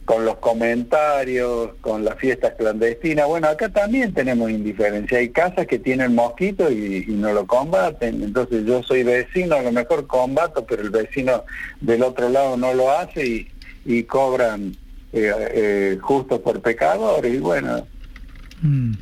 con 0.04 0.24
los 0.24 0.36
comentarios, 0.38 1.70
con 1.80 2.04
las 2.04 2.16
fiestas 2.16 2.54
clandestinas. 2.58 3.26
Bueno, 3.26 3.48
acá 3.48 3.68
también 3.68 4.12
tenemos 4.12 4.50
indiferencia. 4.50 5.18
Hay 5.18 5.30
casas 5.30 5.66
que 5.66 5.78
tienen 5.78 6.14
mosquitos 6.14 6.72
y, 6.72 7.04
no 7.08 7.32
lo 7.32 7.46
combaten. 7.46 8.22
Entonces 8.22 8.64
yo 8.64 8.82
soy 8.82 9.04
vecino, 9.04 9.56
a 9.56 9.62
lo 9.62 9.72
mejor 9.72 10.06
combato, 10.06 10.66
pero 10.66 10.82
el 10.82 10.90
vecino 10.90 11.44
del 11.80 12.02
otro 12.02 12.28
lado 12.28 12.56
no 12.56 12.74
lo 12.74 12.90
hace 12.90 13.26
y, 13.26 13.48
y 13.84 14.02
cobran 14.04 14.76
eh, 15.12 15.32
eh, 15.54 15.98
justo 16.00 16.42
por 16.42 16.60
pecadores. 16.60 17.32
Y 17.32 17.38
bueno, 17.38 17.86
Mm. 18.62 18.92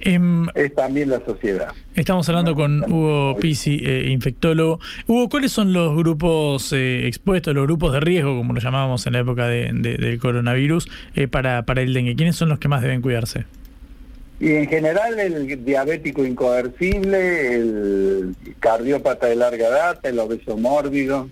Em, 0.00 0.46
es 0.54 0.74
también 0.74 1.10
la 1.10 1.22
sociedad. 1.24 1.68
Estamos 1.94 2.28
hablando 2.28 2.54
con 2.54 2.90
Hugo 2.90 3.36
Pisi, 3.38 3.78
eh, 3.84 4.08
infectólogo. 4.10 4.80
Hugo, 5.06 5.28
¿cuáles 5.28 5.52
son 5.52 5.72
los 5.74 5.94
grupos 5.94 6.72
eh, 6.72 7.06
expuestos, 7.06 7.54
los 7.54 7.66
grupos 7.66 7.92
de 7.92 8.00
riesgo, 8.00 8.36
como 8.36 8.54
lo 8.54 8.60
llamábamos 8.60 9.06
en 9.06 9.12
la 9.12 9.20
época 9.20 9.46
de, 9.46 9.70
del 9.72 10.18
coronavirus, 10.18 10.88
eh, 11.14 11.28
para, 11.28 11.64
para 11.64 11.82
el 11.82 11.92
dengue? 11.92 12.16
¿Quiénes 12.16 12.36
son 12.36 12.48
los 12.48 12.58
que 12.58 12.68
más 12.68 12.80
deben 12.80 13.02
cuidarse? 13.02 13.44
Y 14.40 14.54
en 14.54 14.66
general 14.66 15.20
el 15.20 15.64
diabético 15.64 16.24
incoercible, 16.24 17.54
el 17.54 18.34
cardiópata 18.58 19.26
de 19.26 19.36
larga 19.36 19.70
data, 19.70 20.08
el 20.08 20.18
obeso 20.18 20.56
mórbido, 20.56 21.28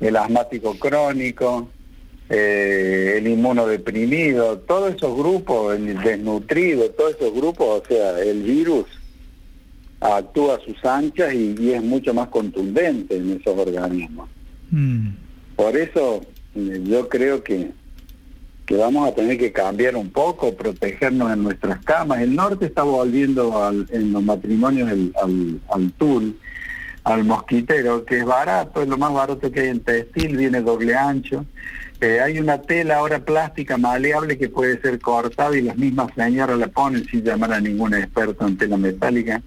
el 0.00 0.16
asmático 0.16 0.74
crónico, 0.78 1.70
eh, 2.30 3.14
el 3.16 3.26
inmunodeprimido, 3.26 4.58
todos 4.58 4.94
esos 4.94 5.16
grupos, 5.16 5.76
el 5.76 5.98
desnutrido, 6.00 6.90
todos 6.90 7.14
esos 7.16 7.32
grupos, 7.32 7.82
o 7.82 7.86
sea, 7.88 8.20
el 8.20 8.42
virus 8.42 8.86
actúa 10.00 10.56
a 10.56 10.60
sus 10.60 10.84
anchas 10.84 11.32
y, 11.32 11.72
es 11.72 11.82
mucho 11.82 12.12
más 12.12 12.28
contundente 12.28 13.16
en 13.16 13.32
esos 13.40 13.58
organismos. 13.58 14.28
Mm. 14.70 15.08
Por 15.56 15.76
eso 15.76 16.20
eh, 16.54 16.82
yo 16.84 17.08
creo 17.08 17.42
que, 17.42 17.70
que 18.66 18.76
vamos 18.76 19.08
a 19.08 19.14
tener 19.14 19.38
que 19.38 19.50
cambiar 19.50 19.96
un 19.96 20.10
poco, 20.10 20.54
protegernos 20.54 21.32
en 21.32 21.42
nuestras 21.42 21.82
camas. 21.84 22.20
El 22.20 22.36
norte 22.36 22.66
está 22.66 22.82
volviendo 22.82 23.64
al, 23.64 23.86
en 23.90 24.12
los 24.12 24.22
matrimonios 24.22 24.90
al, 24.90 25.60
al 25.70 25.92
tul, 25.92 26.38
al 27.04 27.24
mosquitero, 27.24 28.04
que 28.04 28.18
es 28.18 28.24
barato, 28.24 28.82
es 28.82 28.88
lo 28.88 28.98
más 28.98 29.12
barato 29.12 29.50
que 29.50 29.60
hay 29.60 29.68
en 29.68 29.80
textil, 29.80 30.36
viene 30.36 30.60
doble 30.60 30.94
ancho. 30.94 31.46
Eh, 32.00 32.20
hay 32.20 32.38
una 32.38 32.62
tela 32.62 32.98
ahora 32.98 33.18
plástica 33.18 33.76
maleable 33.76 34.38
que 34.38 34.48
puede 34.48 34.80
ser 34.80 35.00
cortada 35.00 35.56
y 35.56 35.62
las 35.62 35.76
mismas 35.76 36.12
señoras 36.14 36.56
la 36.56 36.68
ponen 36.68 37.04
sin 37.06 37.24
llamar 37.24 37.52
a 37.52 37.60
ningún 37.60 37.94
experto 37.94 38.46
en 38.46 38.56
tela 38.56 38.76
metálica. 38.76 39.42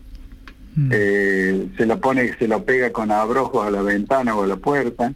Mm. 0.75 0.89
Eh, 0.91 1.67
se 1.77 1.85
lo 1.85 1.99
pone, 2.01 2.37
se 2.37 2.47
lo 2.47 2.63
pega 2.65 2.91
con 2.91 3.11
abrojos 3.11 3.65
a 3.65 3.71
la 3.71 3.81
ventana 3.81 4.35
o 4.35 4.43
a 4.43 4.47
la 4.47 4.57
puerta. 4.57 5.13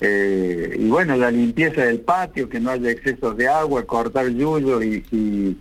Eh, 0.00 0.76
y 0.78 0.88
bueno, 0.88 1.16
la 1.16 1.30
limpieza 1.30 1.82
del 1.82 2.00
patio, 2.00 2.48
que 2.48 2.60
no 2.60 2.70
haya 2.70 2.90
excesos 2.90 3.36
de 3.36 3.48
agua, 3.48 3.84
cortar 3.84 4.28
yuyo 4.28 4.80
y, 4.80 5.04
y, 5.10 5.56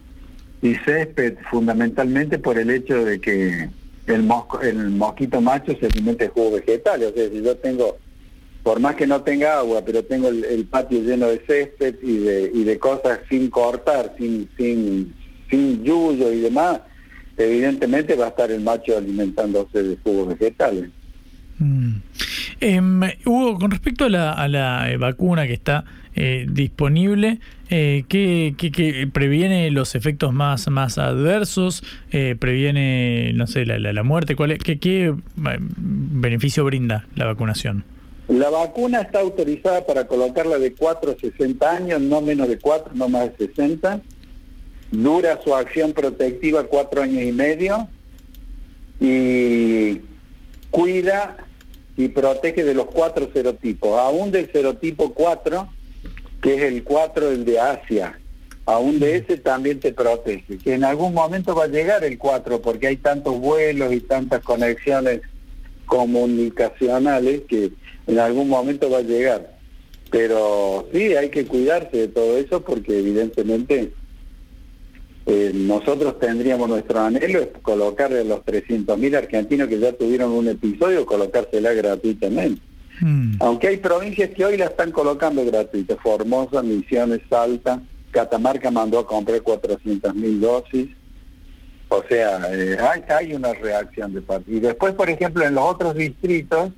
y 0.61 0.75
césped, 0.85 1.37
fundamentalmente 1.49 2.37
por 2.37 2.59
el 2.59 2.69
hecho 2.69 3.03
de 3.03 3.19
que 3.19 3.69
el, 4.05 4.23
mosco, 4.23 4.61
el 4.61 4.89
mosquito 4.91 5.41
macho 5.41 5.75
se 5.79 5.87
alimenta 5.87 6.25
de 6.25 6.29
jugo 6.29 6.51
vegetal. 6.51 7.03
O 7.03 7.11
sea, 7.11 7.29
si 7.29 7.41
yo 7.41 7.57
tengo 7.57 7.97
por 8.63 8.79
más 8.79 8.95
que 8.95 9.07
no 9.07 9.21
tenga 9.21 9.59
agua, 9.59 9.81
pero 9.85 10.03
tengo 10.03 10.29
el, 10.29 10.65
patio 10.65 11.01
lleno 11.01 11.27
de 11.27 11.41
césped 11.47 11.95
y 12.03 12.63
de, 12.63 12.79
cosas 12.79 13.19
sin 13.29 13.49
cortar, 13.49 14.15
sin, 14.17 14.49
sin, 14.57 15.13
sin 15.49 15.83
yuyo 15.83 16.31
y 16.31 16.41
demás, 16.41 16.81
evidentemente 17.37 18.15
va 18.15 18.25
a 18.25 18.29
estar 18.29 18.51
el 18.51 18.61
macho 18.61 18.97
alimentándose 18.97 19.81
de 19.81 19.97
jugos 20.03 20.37
vegetales. 20.37 20.89
Mm. 21.57 21.95
Em, 22.61 23.01
Hugo, 23.25 23.57
con 23.57 23.71
respecto 23.71 24.05
a 24.05 24.09
la, 24.09 24.33
a 24.33 24.47
la 24.47 24.91
eh, 24.91 24.97
vacuna 24.97 25.47
que 25.47 25.53
está 25.53 25.85
eh, 26.15 26.45
disponible, 26.49 27.39
eh, 27.69 28.03
¿qué, 28.09 28.55
qué, 28.57 29.07
previene 29.11 29.69
los 29.71 29.95
efectos 29.95 30.33
más, 30.33 30.67
más 30.69 30.97
adversos? 30.97 31.83
Eh, 32.11 32.35
¿Previene, 32.37 33.31
no 33.35 33.47
sé, 33.47 33.65
la, 33.65 33.79
la, 33.79 34.03
muerte? 34.03 34.35
¿Cuál 34.35 34.51
es, 34.51 34.59
qué, 34.59 34.79
¿Qué 34.79 35.13
beneficio 35.37 36.65
brinda 36.65 37.05
la 37.15 37.25
vacunación? 37.25 37.85
La 38.29 38.51
vacuna 38.51 39.01
está 39.01 39.21
autorizada 39.21 39.85
para 39.87 40.05
colocarla 40.05 40.59
de 40.59 40.73
4 40.73 41.11
a 41.11 41.19
60 41.19 41.71
años, 41.71 41.99
no 41.99 42.21
menos 42.21 42.47
de 42.47 42.59
4, 42.59 42.91
no 42.93 43.09
más 43.09 43.35
de 43.37 43.47
60. 43.47 44.01
Dura 44.91 45.39
su 45.43 45.55
acción 45.55 45.93
protectiva 45.93 46.63
4 46.63 47.01
años 47.01 47.23
y 47.23 47.31
medio 47.31 47.87
y 48.99 50.01
cuida 50.69 51.37
y 51.97 52.09
protege 52.09 52.63
de 52.63 52.73
los 52.75 52.85
cuatro 52.85 53.29
serotipos, 53.33 53.99
aún 53.99 54.31
del 54.31 54.51
serotipo 54.51 55.13
4, 55.13 55.67
que 56.41 56.55
es 56.55 56.61
el 56.61 56.83
4 56.83 57.31
del 57.31 57.45
de 57.45 57.59
Asia, 57.59 58.19
aún 58.65 58.99
de 58.99 59.17
ese 59.17 59.37
también 59.37 59.79
te 59.79 59.91
protege, 59.91 60.59
que 60.59 60.75
en 60.75 60.83
algún 60.83 61.13
momento 61.13 61.55
va 61.55 61.65
a 61.65 61.67
llegar 61.67 62.03
el 62.03 62.17
4 62.17 62.61
porque 62.61 62.87
hay 62.87 62.97
tantos 62.97 63.39
vuelos 63.39 63.91
y 63.91 64.01
tantas 64.01 64.41
conexiones 64.43 65.21
comunicacionales 65.87 67.41
que 67.49 67.71
en 68.09 68.19
algún 68.19 68.49
momento 68.49 68.89
va 68.89 68.97
a 68.97 69.03
llegar. 69.03 69.57
Pero 70.11 70.87
sí, 70.91 71.15
hay 71.15 71.29
que 71.29 71.45
cuidarse 71.45 71.95
de 71.95 72.07
todo 72.07 72.37
eso 72.37 72.61
porque 72.61 72.97
evidentemente 72.97 73.93
eh, 75.27 75.51
nosotros 75.53 76.17
tendríamos 76.19 76.67
nuestro 76.67 76.99
anhelo 76.99 77.39
es 77.39 77.49
colocarle 77.61 78.21
a 78.21 78.23
los 78.23 78.39
300.000 78.39 79.15
argentinos 79.15 79.67
que 79.67 79.79
ya 79.79 79.93
tuvieron 79.93 80.31
un 80.31 80.47
episodio, 80.47 81.05
colocársela 81.05 81.73
gratuitamente. 81.73 82.61
Mm. 83.01 83.35
Aunque 83.39 83.67
hay 83.67 83.77
provincias 83.77 84.31
que 84.31 84.43
hoy 84.43 84.57
la 84.57 84.65
están 84.65 84.91
colocando 84.91 85.45
gratuita, 85.45 85.95
Formosa, 85.97 86.63
Misiones, 86.63 87.21
Salta, 87.29 87.81
Catamarca 88.09 88.71
mandó 88.71 88.97
a 88.99 89.05
comprar 89.05 89.39
400.000 89.41 90.39
dosis. 90.39 90.89
O 91.89 92.03
sea, 92.09 92.41
eh, 92.51 92.77
hay, 92.79 93.03
hay 93.09 93.33
una 93.35 93.53
reacción 93.53 94.13
de 94.13 94.21
parte. 94.21 94.51
Y 94.51 94.59
después, 94.59 94.93
por 94.93 95.09
ejemplo, 95.09 95.45
en 95.45 95.55
los 95.55 95.63
otros 95.63 95.93
distritos, 95.93 96.71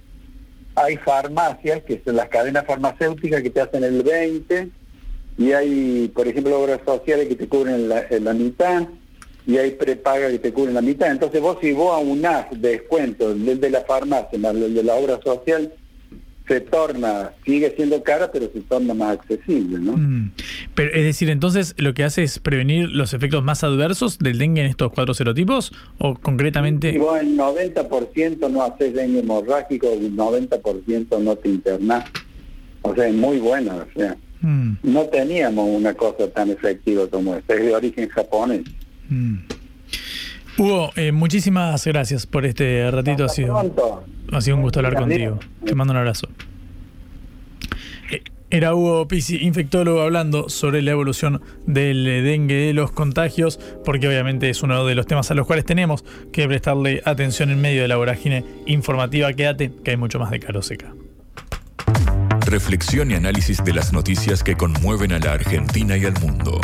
hay 0.76 0.98
farmacias, 0.98 1.84
que 1.84 2.02
son 2.04 2.16
las 2.16 2.30
cadenas 2.30 2.66
farmacéuticas 2.66 3.42
que 3.42 3.50
te 3.50 3.62
hacen 3.62 3.84
el 3.84 4.04
20, 4.04 4.70
y 5.38 5.52
hay, 5.54 6.12
por 6.14 6.28
ejemplo, 6.28 6.62
obras 6.62 6.80
sociales 6.86 7.28
que 7.28 7.36
te 7.36 7.48
cubren 7.48 7.90
la, 7.90 8.06
la 8.10 8.34
mitad, 8.34 8.88
y 9.46 9.58
hay 9.58 9.72
prepaga 9.72 10.30
que 10.30 10.40
te 10.40 10.54
cubren 10.54 10.76
la 10.76 10.82
mitad. 10.82 11.10
Entonces 11.10 11.42
vos 11.42 11.58
si 11.62 11.72
vos 11.72 11.94
aunás 11.94 12.46
descuento 12.52 13.32
el 13.32 13.60
de 13.60 13.70
la 13.70 13.82
farmacia, 13.82 14.30
el 14.34 14.74
de 14.74 14.84
la 14.84 14.96
obra 14.96 15.20
social, 15.24 15.74
se 16.48 16.62
torna, 16.62 17.32
sigue 17.46 17.74
siendo 17.76 18.02
cara, 18.04 18.32
pero 18.32 18.50
se 18.52 18.62
torna 18.62 18.94
más 18.94 19.20
accesible, 19.20 19.80
¿no? 19.80 19.94
Mm. 19.94 20.32
Pero, 20.76 20.94
es 20.94 21.04
decir, 21.04 21.30
entonces 21.30 21.76
lo 21.78 21.94
que 21.94 22.04
hace 22.04 22.24
es 22.24 22.40
prevenir 22.40 22.90
los 22.90 23.14
efectos 23.14 23.44
más 23.44 23.64
adversos 23.64 24.20
del 24.20 24.38
dengue 24.38 24.62
en 24.62 24.68
estos 24.68 24.92
cuatro 24.92 25.14
serotipos, 25.14 25.72
o 25.98 26.16
concretamente... 26.16 26.92
Si 26.92 26.98
vos 26.98 27.20
en 27.20 27.38
90% 27.38 28.50
no 28.50 28.64
haces 28.64 28.94
dengue 28.94 29.20
hemorrágico, 29.20 29.88
el 29.92 30.16
90% 30.16 31.20
no 31.20 31.36
te 31.36 31.50
internás. 31.50 32.06
O 32.82 32.96
sea, 32.96 33.08
es 33.08 33.14
muy 33.14 33.38
bueno, 33.38 33.76
o 33.76 34.00
sea. 34.00 34.18
Mm. 34.42 34.78
No 34.84 35.06
teníamos 35.06 35.70
una 35.70 35.94
cosa 35.94 36.28
tan 36.30 36.50
efectiva 36.50 37.08
como 37.08 37.36
esta, 37.36 37.54
es 37.54 37.62
de 37.62 37.76
origen 37.76 38.10
japonés. 38.10 38.62
Mm. 39.08 39.36
Hugo, 40.58 40.92
eh, 40.96 41.12
muchísimas 41.12 41.86
gracias 41.86 42.26
por 42.26 42.46
este 42.46 42.90
ratito. 42.92 43.26
Ha 43.26 43.30
sido, 43.30 43.74
ha 44.32 44.42
sido 44.42 44.56
un 44.58 44.64
gusto 44.64 44.80
hablar 44.80 44.96
contigo. 44.96 45.40
Te 45.66 45.76
mando 45.76 45.92
un 45.92 45.98
abrazo. 45.98 46.28
Eh, 48.12 48.22
Era 48.50 48.74
Hugo 48.76 49.08
Pisi, 49.08 49.38
infectólogo, 49.38 50.02
hablando 50.02 50.50
sobre 50.50 50.82
la 50.82 50.92
evolución 50.92 51.42
del 51.66 52.04
dengue, 52.04 52.56
de 52.56 52.74
los 52.74 52.92
contagios, 52.92 53.60
porque 53.86 54.08
obviamente 54.08 54.50
es 54.50 54.64
uno 54.64 54.86
de 54.86 54.96
los 54.96 55.08
temas 55.08 55.32
a 55.32 55.36
los 55.36 55.48
cuales 55.48 55.66
tenemos 55.66 56.04
que 56.34 56.48
prestarle 56.48 57.02
atención 57.06 57.50
en 57.50 57.62
medio 57.62 57.82
de 57.82 57.88
la 57.88 57.96
vorágine 57.96 58.44
informativa. 58.66 59.32
Quédate, 59.34 59.72
que 59.84 59.92
hay 59.92 59.98
mucho 59.98 60.20
más 60.20 60.32
de 60.32 60.40
Caro 60.40 60.62
Seca. 60.62 60.94
Reflexión 62.46 63.12
y 63.12 63.14
análisis 63.14 63.64
de 63.64 63.74
las 63.74 63.94
noticias 63.94 64.44
que 64.44 64.56
conmueven 64.56 65.14
a 65.14 65.20
la 65.20 65.34
Argentina 65.34 65.96
y 65.96 66.06
al 66.06 66.20
mundo. 66.20 66.60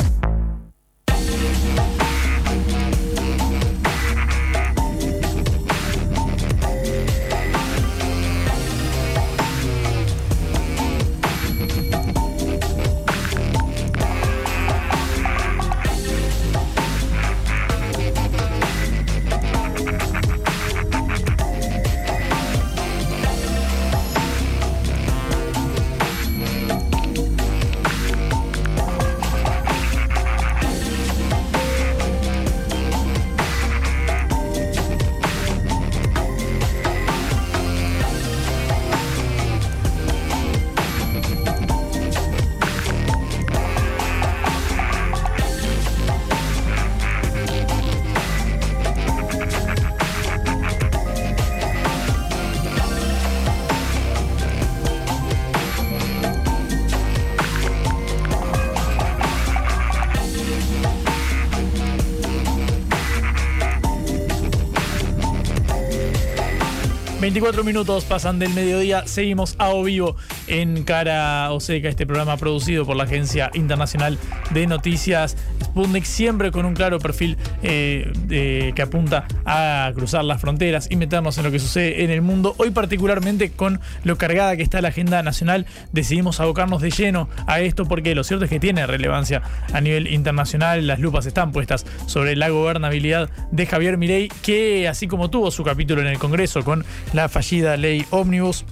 Cuatro 67.39 67.63
minutos 67.63 68.03
pasan 68.03 68.39
del 68.39 68.49
mediodía, 68.49 69.05
seguimos 69.05 69.55
a 69.59 69.69
o 69.69 69.83
vivo 69.83 70.15
en 70.47 70.83
Cara 70.83 71.51
o 71.51 71.59
Seca, 71.59 71.87
este 71.87 72.05
programa 72.05 72.35
producido 72.35 72.83
por 72.85 72.95
la 72.95 73.03
Agencia 73.03 73.51
Internacional 73.53 74.17
de 74.49 74.65
Noticias. 74.65 75.37
Sputnik, 75.63 76.03
siempre 76.03 76.51
con 76.51 76.65
un 76.65 76.73
claro 76.73 76.99
perfil 76.99 77.37
eh, 77.61 78.73
que 78.75 78.81
apunta 78.81 79.27
a 79.47 79.91
cruzar 79.95 80.25
las 80.25 80.41
fronteras 80.41 80.87
y 80.91 80.97
meternos 80.97 81.37
en 81.37 81.45
lo 81.45 81.51
que 81.51 81.59
sucede 81.59 82.03
en 82.03 82.11
el 82.11 82.21
mundo. 82.21 82.53
Hoy 82.57 82.69
particularmente 82.69 83.49
con 83.49 83.79
lo 84.03 84.17
cargada 84.17 84.55
que 84.57 84.61
está 84.61 84.81
la 84.81 84.89
agenda 84.89 85.23
nacional, 85.23 85.65
decidimos 85.93 86.39
abocarnos 86.39 86.81
de 86.81 86.91
lleno 86.91 87.29
a 87.47 87.61
esto 87.61 87.85
porque 87.85 88.13
lo 88.13 88.23
cierto 88.23 88.45
es 88.45 88.51
que 88.51 88.59
tiene 88.59 88.85
relevancia 88.85 89.41
a 89.73 89.81
nivel 89.81 90.07
internacional, 90.07 90.85
las 90.85 90.99
lupas 90.99 91.25
están 91.25 91.51
puestas 91.51 91.85
sobre 92.05 92.35
la 92.35 92.49
gobernabilidad 92.49 93.29
de 93.51 93.65
Javier 93.65 93.97
Milei, 93.97 94.27
que 94.41 94.87
así 94.87 95.07
como 95.07 95.29
tuvo 95.29 95.49
su 95.49 95.63
capítulo 95.63 96.01
en 96.01 96.07
el 96.07 96.19
Congreso 96.19 96.63
con 96.63 96.85
la 97.13 97.29
fallida 97.29 97.77
ley 97.77 98.05
Omnibus, 98.09 98.65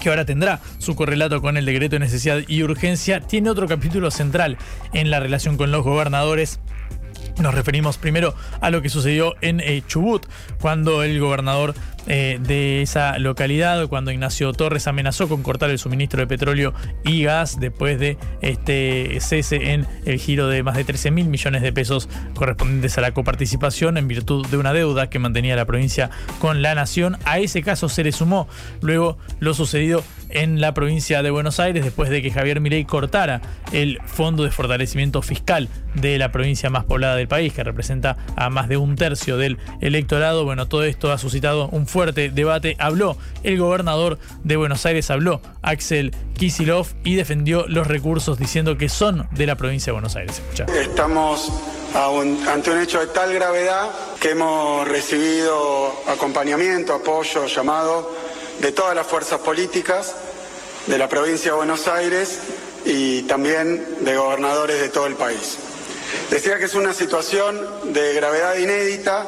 que 0.00 0.08
ahora 0.08 0.24
tendrá 0.24 0.60
su 0.78 0.94
correlato 0.94 1.42
con 1.42 1.56
el 1.56 1.66
decreto 1.66 1.96
de 1.96 2.00
necesidad 2.00 2.40
y 2.46 2.62
urgencia, 2.62 3.20
tiene 3.20 3.50
otro 3.50 3.66
capítulo 3.68 4.10
central 4.10 4.56
en 4.94 5.10
la 5.10 5.20
relación 5.20 5.56
con 5.56 5.70
los 5.70 5.84
gobernadores. 5.84 6.60
Nos 7.40 7.54
referimos 7.54 7.98
primero 7.98 8.34
a 8.60 8.70
lo 8.70 8.82
que 8.82 8.88
sucedió 8.88 9.34
en 9.40 9.60
eh, 9.60 9.82
Chubut, 9.86 10.26
cuando 10.60 11.04
el 11.04 11.20
gobernador 11.20 11.74
eh, 12.10 12.38
de 12.40 12.80
esa 12.80 13.18
localidad, 13.18 13.86
cuando 13.88 14.10
Ignacio 14.10 14.50
Torres 14.54 14.86
amenazó 14.86 15.28
con 15.28 15.42
cortar 15.42 15.68
el 15.68 15.78
suministro 15.78 16.20
de 16.20 16.26
petróleo 16.26 16.72
y 17.04 17.24
gas 17.24 17.60
después 17.60 18.00
de 18.00 18.16
este 18.40 19.18
cese 19.20 19.72
en 19.72 19.86
el 20.06 20.18
giro 20.18 20.48
de 20.48 20.62
más 20.62 20.74
de 20.74 20.84
13 20.84 21.10
mil 21.10 21.28
millones 21.28 21.60
de 21.60 21.70
pesos 21.70 22.08
correspondientes 22.34 22.96
a 22.96 23.02
la 23.02 23.12
coparticipación 23.12 23.98
en 23.98 24.08
virtud 24.08 24.46
de 24.46 24.56
una 24.56 24.72
deuda 24.72 25.10
que 25.10 25.18
mantenía 25.18 25.54
la 25.54 25.66
provincia 25.66 26.08
con 26.38 26.62
la 26.62 26.74
nación. 26.74 27.18
A 27.26 27.40
ese 27.40 27.62
caso 27.62 27.90
se 27.90 28.02
le 28.04 28.12
sumó 28.12 28.48
luego 28.80 29.18
lo 29.38 29.52
sucedido 29.52 30.02
en 30.30 30.62
la 30.62 30.72
provincia 30.72 31.22
de 31.22 31.30
Buenos 31.30 31.60
Aires 31.60 31.84
después 31.84 32.08
de 32.08 32.22
que 32.22 32.30
Javier 32.30 32.60
Milei 32.60 32.84
cortara 32.84 33.42
el 33.72 33.98
fondo 34.06 34.44
de 34.44 34.50
fortalecimiento 34.50 35.20
fiscal 35.20 35.68
de 35.94 36.18
la 36.18 36.32
provincia 36.32 36.70
más 36.70 36.84
poblada 36.84 37.16
del 37.16 37.28
país, 37.28 37.52
que 37.52 37.64
representa 37.64 38.16
a 38.36 38.50
más 38.50 38.68
de 38.68 38.76
un 38.76 38.96
tercio 38.96 39.36
del 39.36 39.58
electorado. 39.80 40.44
Bueno, 40.44 40.68
todo 40.68 40.84
esto 40.84 41.12
ha 41.12 41.18
suscitado 41.18 41.68
un 41.68 41.86
fuerte 41.86 41.97
debate. 42.06 42.76
Habló 42.78 43.16
el 43.42 43.58
gobernador 43.58 44.18
de 44.44 44.56
Buenos 44.56 44.84
Aires, 44.86 45.10
habló 45.10 45.40
Axel 45.62 46.14
Kisilov 46.36 46.86
y 47.04 47.16
defendió 47.16 47.66
los 47.68 47.86
recursos 47.86 48.38
diciendo 48.38 48.78
que 48.78 48.88
son 48.88 49.28
de 49.32 49.46
la 49.46 49.56
provincia 49.56 49.86
de 49.86 49.92
Buenos 49.92 50.16
Aires. 50.16 50.42
Estamos 50.74 51.52
ante 52.48 52.70
un 52.70 52.80
hecho 52.80 53.00
de 53.00 53.06
tal 53.08 53.32
gravedad 53.32 53.88
que 54.20 54.30
hemos 54.30 54.86
recibido 54.86 55.92
acompañamiento, 56.06 56.94
apoyo, 56.94 57.46
llamado 57.46 58.10
de 58.60 58.72
todas 58.72 58.94
las 58.94 59.06
fuerzas 59.06 59.40
políticas 59.40 60.14
de 60.86 60.98
la 60.98 61.08
provincia 61.08 61.52
de 61.52 61.56
Buenos 61.56 61.86
Aires 61.88 62.40
y 62.84 63.22
también 63.22 64.04
de 64.04 64.16
gobernadores 64.16 64.80
de 64.80 64.88
todo 64.88 65.06
el 65.06 65.14
país. 65.14 65.58
Decía 66.30 66.58
que 66.58 66.64
es 66.64 66.74
una 66.74 66.94
situación 66.94 67.58
de 67.92 68.14
gravedad 68.14 68.56
inédita 68.56 69.26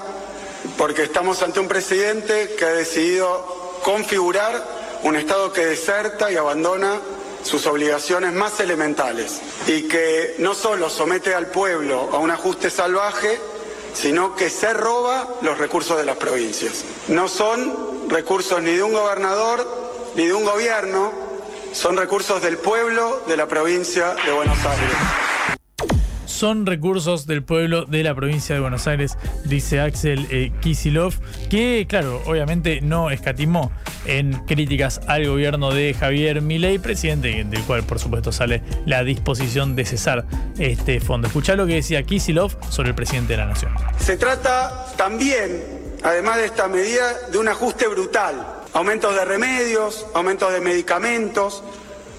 porque 0.80 1.02
estamos 1.02 1.42
ante 1.42 1.60
un 1.60 1.68
presidente 1.68 2.54
que 2.58 2.64
ha 2.64 2.72
decidido 2.72 3.78
configurar 3.82 4.66
un 5.02 5.14
Estado 5.14 5.52
que 5.52 5.66
deserta 5.66 6.32
y 6.32 6.36
abandona 6.36 6.98
sus 7.42 7.66
obligaciones 7.66 8.32
más 8.32 8.58
elementales 8.60 9.42
y 9.66 9.88
que 9.88 10.36
no 10.38 10.54
solo 10.54 10.88
somete 10.88 11.34
al 11.34 11.48
pueblo 11.48 12.08
a 12.14 12.16
un 12.16 12.30
ajuste 12.30 12.70
salvaje, 12.70 13.38
sino 13.92 14.34
que 14.34 14.48
se 14.48 14.72
roba 14.72 15.28
los 15.42 15.58
recursos 15.58 15.98
de 15.98 16.06
las 16.06 16.16
provincias. 16.16 16.82
No 17.08 17.28
son 17.28 18.08
recursos 18.08 18.62
ni 18.62 18.72
de 18.72 18.82
un 18.82 18.94
gobernador 18.94 19.66
ni 20.14 20.28
de 20.28 20.32
un 20.32 20.46
gobierno, 20.46 21.12
son 21.74 21.98
recursos 21.98 22.40
del 22.40 22.56
pueblo 22.56 23.20
de 23.28 23.36
la 23.36 23.46
provincia 23.46 24.14
de 24.24 24.32
Buenos 24.32 24.56
Aires 24.64 24.96
son 26.30 26.64
recursos 26.64 27.26
del 27.26 27.42
pueblo 27.42 27.84
de 27.84 28.02
la 28.02 28.14
provincia 28.14 28.54
de 28.54 28.60
Buenos 28.60 28.86
Aires, 28.86 29.18
dice 29.44 29.80
Axel 29.80 30.26
eh, 30.30 30.52
Kisilov, 30.60 31.14
que 31.50 31.86
claro, 31.88 32.22
obviamente 32.26 32.80
no 32.80 33.10
escatimó 33.10 33.72
en 34.06 34.32
críticas 34.46 35.00
al 35.06 35.26
gobierno 35.28 35.72
de 35.72 35.92
Javier 35.92 36.40
Milei, 36.40 36.78
presidente 36.78 37.44
del 37.44 37.62
cual 37.64 37.82
por 37.82 37.98
supuesto 37.98 38.32
sale 38.32 38.62
la 38.86 39.02
disposición 39.04 39.76
de 39.76 39.84
cesar 39.84 40.24
este 40.58 41.00
fondo. 41.00 41.26
Escuchá 41.26 41.56
lo 41.56 41.66
que 41.66 41.74
decía 41.74 42.02
Kisilov 42.02 42.56
sobre 42.70 42.90
el 42.90 42.94
presidente 42.94 43.34
de 43.34 43.38
la 43.38 43.46
Nación. 43.46 43.72
Se 43.98 44.16
trata 44.16 44.86
también, 44.96 45.62
además 46.02 46.36
de 46.38 46.46
esta 46.46 46.68
medida, 46.68 47.28
de 47.30 47.38
un 47.38 47.48
ajuste 47.48 47.88
brutal. 47.88 48.46
Aumentos 48.72 49.14
de 49.14 49.24
remedios, 49.24 50.06
aumentos 50.14 50.52
de 50.52 50.60
medicamentos, 50.60 51.62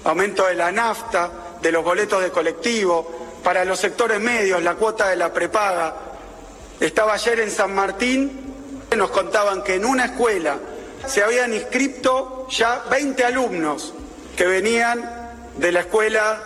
aumento 0.04 0.46
de 0.46 0.54
la 0.54 0.70
nafta, 0.70 1.30
de 1.62 1.72
los 1.72 1.82
boletos 1.82 2.22
de 2.22 2.30
colectivo, 2.30 3.21
para 3.42 3.64
los 3.64 3.78
sectores 3.78 4.20
medios, 4.20 4.62
la 4.62 4.74
cuota 4.74 5.08
de 5.08 5.16
la 5.16 5.32
prepaga. 5.32 5.94
Estaba 6.80 7.14
ayer 7.14 7.40
en 7.40 7.50
San 7.50 7.74
Martín, 7.74 8.86
nos 8.96 9.10
contaban 9.10 9.62
que 9.62 9.74
en 9.74 9.84
una 9.84 10.06
escuela 10.06 10.58
se 11.06 11.22
habían 11.22 11.52
inscrito 11.52 12.46
ya 12.50 12.84
20 12.90 13.24
alumnos 13.24 13.94
que 14.36 14.46
venían 14.46 15.32
de 15.56 15.72
la 15.72 15.80
escuela 15.80 16.42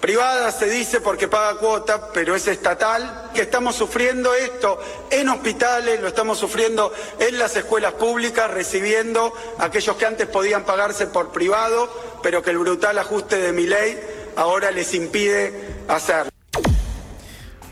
privada, 0.00 0.50
se 0.50 0.66
dice 0.66 1.00
porque 1.00 1.28
paga 1.28 1.58
cuota, 1.58 2.10
pero 2.12 2.34
es 2.34 2.46
estatal, 2.46 3.30
que 3.34 3.42
estamos 3.42 3.76
sufriendo 3.76 4.34
esto 4.34 4.80
en 5.10 5.28
hospitales, 5.28 6.00
lo 6.00 6.08
estamos 6.08 6.38
sufriendo 6.38 6.92
en 7.18 7.38
las 7.38 7.54
escuelas 7.56 7.92
públicas, 7.94 8.50
recibiendo 8.50 9.32
a 9.58 9.64
aquellos 9.64 9.96
que 9.96 10.06
antes 10.06 10.26
podían 10.26 10.64
pagarse 10.64 11.06
por 11.06 11.30
privado, 11.30 11.90
pero 12.22 12.42
que 12.42 12.50
el 12.50 12.58
brutal 12.58 12.98
ajuste 12.98 13.36
de 13.36 13.52
mi 13.52 13.66
ley 13.66 14.19
ahora 14.36 14.70
les 14.70 14.94
impide 14.94 15.52
hacerlo. 15.88 16.30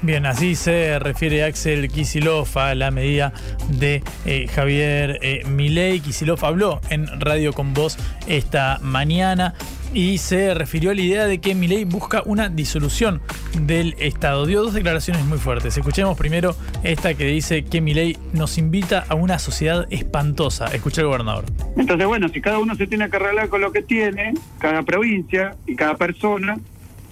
Bien, 0.00 0.26
así 0.26 0.54
se 0.54 1.00
refiere 1.00 1.42
Axel 1.42 1.88
Kisilov 1.88 2.56
a 2.56 2.76
la 2.76 2.92
medida 2.92 3.32
de 3.68 4.04
eh, 4.26 4.46
Javier 4.46 5.18
eh, 5.22 5.42
Milei. 5.44 5.98
Kisilov 5.98 6.44
habló 6.44 6.80
en 6.88 7.08
Radio 7.20 7.52
con 7.52 7.74
Voz 7.74 7.98
esta 8.28 8.78
mañana 8.80 9.54
y 9.92 10.18
se 10.18 10.54
refirió 10.54 10.92
a 10.92 10.94
la 10.94 11.00
idea 11.00 11.26
de 11.26 11.40
que 11.40 11.56
Milei 11.56 11.84
busca 11.84 12.22
una 12.24 12.48
disolución 12.48 13.20
del 13.60 13.96
Estado. 13.98 14.46
Dio 14.46 14.62
dos 14.62 14.72
declaraciones 14.72 15.24
muy 15.24 15.38
fuertes. 15.38 15.76
Escuchemos 15.76 16.16
primero 16.16 16.54
esta 16.84 17.14
que 17.14 17.24
dice 17.24 17.64
que 17.64 17.80
Milei 17.80 18.16
nos 18.32 18.56
invita 18.56 19.04
a 19.08 19.16
una 19.16 19.40
sociedad 19.40 19.88
espantosa. 19.90 20.66
Escuché 20.66 21.00
el 21.00 21.08
gobernador. 21.08 21.44
Entonces, 21.76 22.06
bueno, 22.06 22.28
si 22.28 22.40
cada 22.40 22.60
uno 22.60 22.76
se 22.76 22.86
tiene 22.86 23.10
que 23.10 23.16
arreglar 23.16 23.48
con 23.48 23.62
lo 23.62 23.72
que 23.72 23.82
tiene, 23.82 24.34
cada 24.60 24.84
provincia 24.84 25.56
y 25.66 25.74
cada 25.74 25.96
persona, 25.96 26.56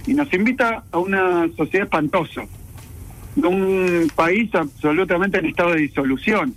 y 0.07 0.15
nos 0.15 0.33
invita 0.33 0.85
a 0.93 0.99
una 0.99 1.49
sociedad 1.57 1.87
espantosa 1.87 2.43
un 3.37 4.11
país 4.15 4.55
absolutamente 4.55 5.39
en 5.39 5.47
estado 5.47 5.73
de 5.73 5.81
disolución. 5.81 6.55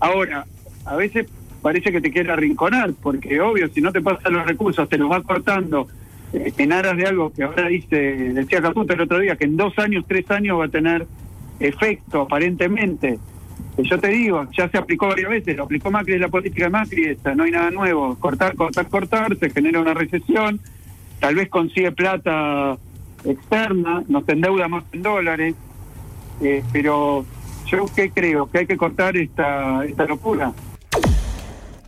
Ahora, 0.00 0.46
a 0.84 0.96
veces 0.96 1.26
parece 1.62 1.92
que 1.92 2.00
te 2.00 2.10
quiere 2.10 2.32
arrinconar, 2.32 2.92
porque 3.02 3.40
obvio, 3.40 3.68
si 3.68 3.80
no 3.80 3.92
te 3.92 4.00
pasan 4.00 4.32
los 4.32 4.46
recursos, 4.46 4.88
te 4.88 4.96
los 4.96 5.10
va 5.10 5.22
cortando 5.22 5.88
eh, 6.32 6.52
en 6.56 6.72
aras 6.72 6.96
de 6.96 7.06
algo 7.06 7.32
que 7.32 7.42
ahora 7.42 7.68
dice, 7.68 7.96
decía 7.96 8.62
Caputo 8.62 8.94
el 8.94 9.00
otro 9.00 9.18
día, 9.18 9.36
que 9.36 9.44
en 9.44 9.56
dos 9.56 9.78
años, 9.78 10.04
tres 10.06 10.30
años 10.30 10.58
va 10.58 10.66
a 10.66 10.68
tener 10.68 11.06
efecto 11.60 12.22
aparentemente. 12.22 13.18
Eh, 13.76 13.82
yo 13.82 13.98
te 13.98 14.08
digo, 14.08 14.46
ya 14.56 14.68
se 14.68 14.78
aplicó 14.78 15.08
varias 15.08 15.30
veces, 15.30 15.56
lo 15.56 15.64
aplicó 15.64 15.90
Macri 15.90 16.14
de 16.14 16.20
la 16.20 16.28
política 16.28 16.64
de 16.64 16.70
Macri, 16.70 17.04
esta, 17.06 17.34
no 17.34 17.44
hay 17.44 17.50
nada 17.50 17.70
nuevo, 17.70 18.16
cortar, 18.18 18.54
cortar, 18.54 18.88
cortar, 18.88 19.36
se 19.36 19.50
genera 19.50 19.80
una 19.80 19.94
recesión, 19.94 20.60
tal 21.20 21.34
vez 21.34 21.48
consigue 21.48 21.92
plata 21.92 22.78
externa, 23.24 24.04
nos 24.08 24.28
endeuda 24.28 24.68
más 24.68 24.84
en 24.92 25.02
dólares, 25.02 25.54
eh, 26.40 26.62
pero 26.72 27.24
yo 27.66 27.86
qué 27.94 28.10
creo, 28.10 28.50
que 28.50 28.58
hay 28.58 28.66
que 28.66 28.76
cortar 28.76 29.16
esta, 29.16 29.84
esta 29.84 30.04
locura. 30.04 30.52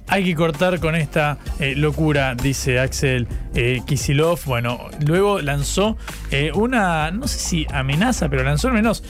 Hay 0.09 0.25
que 0.25 0.35
cortar 0.35 0.81
con 0.81 0.97
esta 0.97 1.39
eh, 1.61 1.77
locura, 1.77 2.35
dice 2.35 2.81
Axel 2.81 3.29
eh, 3.55 3.81
Kisilov. 3.87 4.41
Bueno, 4.45 4.81
luego 5.07 5.41
lanzó 5.41 5.97
una, 6.55 7.13
no 7.13 7.29
sé 7.29 7.39
si 7.39 7.67
amenaza, 7.73 8.29
pero 8.29 8.43
lanzó 8.43 8.69
al 8.69 8.75
menos 8.75 9.05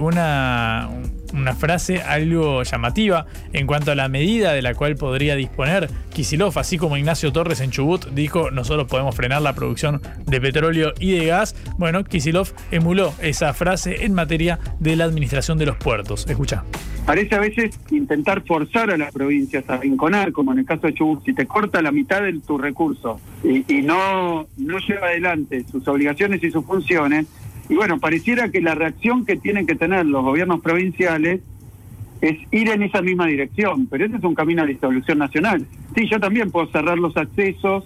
una, 0.00 0.88
una 1.32 1.54
frase 1.54 2.02
algo 2.02 2.62
llamativa 2.62 3.26
en 3.52 3.66
cuanto 3.66 3.92
a 3.92 3.94
la 3.94 4.08
medida 4.08 4.52
de 4.52 4.62
la 4.62 4.74
cual 4.74 4.96
podría 4.96 5.36
disponer 5.36 5.88
Kisilov, 6.12 6.58
así 6.58 6.78
como 6.78 6.96
Ignacio 6.96 7.32
Torres 7.32 7.60
en 7.60 7.70
Chubut 7.70 8.06
dijo 8.10 8.50
nosotros 8.50 8.86
podemos 8.88 9.14
frenar 9.14 9.42
la 9.42 9.54
producción 9.54 10.00
de 10.26 10.40
petróleo 10.40 10.92
y 10.98 11.12
de 11.12 11.26
gas. 11.26 11.54
Bueno, 11.78 12.04
Kisilov 12.04 12.52
emuló 12.70 13.12
esa 13.20 13.52
frase 13.54 14.04
en 14.04 14.14
materia 14.14 14.58
de 14.78 14.96
la 14.96 15.04
administración 15.04 15.58
de 15.58 15.66
los 15.66 15.76
puertos. 15.76 16.26
Escucha. 16.28 16.64
Parece 17.04 17.36
a 17.36 17.38
veces 17.38 17.78
intentar 17.90 18.42
forzar 18.44 18.90
a 18.90 18.96
las 18.96 19.12
provincias 19.12 19.68
a 19.70 19.76
rinconar, 19.76 20.32
como 20.32 20.52
en 20.52 20.58
el 20.58 20.66
caso 20.66 20.88
de 20.88 20.94
Chubut, 20.94 21.24
si 21.24 21.32
te 21.34 21.46
corta 21.46 21.80
la 21.80 21.92
mitad 21.92 22.20
de 22.20 22.32
tus 22.40 22.60
recursos 22.60 23.20
y, 23.44 23.64
y 23.72 23.82
no, 23.82 24.48
no 24.56 24.78
lleva 24.78 25.06
adelante 25.06 25.64
sus 25.70 25.86
obligaciones 25.86 26.42
y 26.42 26.50
sus 26.50 26.64
funciones, 26.64 27.26
y 27.68 27.74
bueno, 27.74 27.98
pareciera 27.98 28.50
que 28.50 28.60
la 28.60 28.74
reacción 28.74 29.24
que 29.24 29.36
tienen 29.36 29.66
que 29.66 29.74
tener 29.74 30.06
los 30.06 30.22
gobiernos 30.22 30.60
provinciales 30.60 31.40
es 32.20 32.38
ir 32.50 32.70
en 32.70 32.82
esa 32.82 33.02
misma 33.02 33.26
dirección, 33.26 33.86
pero 33.86 34.06
ese 34.06 34.16
es 34.16 34.24
un 34.24 34.34
camino 34.34 34.62
a 34.62 34.66
disolución 34.66 35.18
nacional. 35.18 35.66
Sí, 35.94 36.08
yo 36.08 36.20
también 36.20 36.50
puedo 36.50 36.66
cerrar 36.68 36.98
los 36.98 37.16
accesos, 37.16 37.84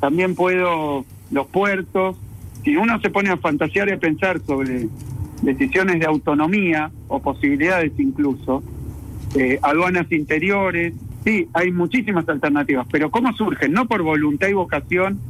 también 0.00 0.34
puedo 0.34 1.04
los 1.30 1.46
puertos. 1.48 2.16
Si 2.64 2.76
uno 2.76 3.00
se 3.00 3.10
pone 3.10 3.30
a 3.30 3.36
fantasear 3.36 3.88
y 3.88 3.92
a 3.92 3.98
pensar 3.98 4.40
sobre 4.40 4.88
decisiones 5.42 6.00
de 6.00 6.06
autonomía 6.06 6.90
o 7.08 7.20
posibilidades 7.20 7.92
incluso, 7.98 8.62
eh, 9.36 9.58
aduanas 9.62 10.10
interiores, 10.10 10.94
sí, 11.24 11.46
hay 11.52 11.70
muchísimas 11.70 12.28
alternativas, 12.28 12.86
pero 12.90 13.10
¿cómo 13.10 13.32
surgen? 13.34 13.72
No 13.72 13.86
por 13.86 14.02
voluntad 14.02 14.48
y 14.48 14.54
vocación 14.54 15.20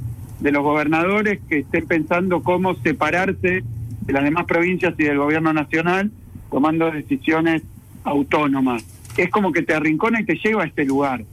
de 0.40 0.52
los 0.52 0.62
gobernadores 0.62 1.40
que 1.48 1.58
estén 1.58 1.86
pensando 1.86 2.42
cómo 2.42 2.74
separarse 2.76 3.62
de 4.10 4.14
las 4.14 4.24
demás 4.24 4.44
provincias 4.44 4.92
y 4.98 5.04
del 5.04 5.18
gobierno 5.18 5.52
nacional 5.52 6.10
tomando 6.50 6.90
decisiones 6.90 7.62
autónomas. 8.02 8.84
Es 9.16 9.30
como 9.30 9.52
que 9.52 9.62
te 9.62 9.72
arrincona 9.72 10.20
y 10.20 10.24
te 10.24 10.34
lleva 10.34 10.64
a 10.64 10.66
este 10.66 10.84
lugar 10.84 11.24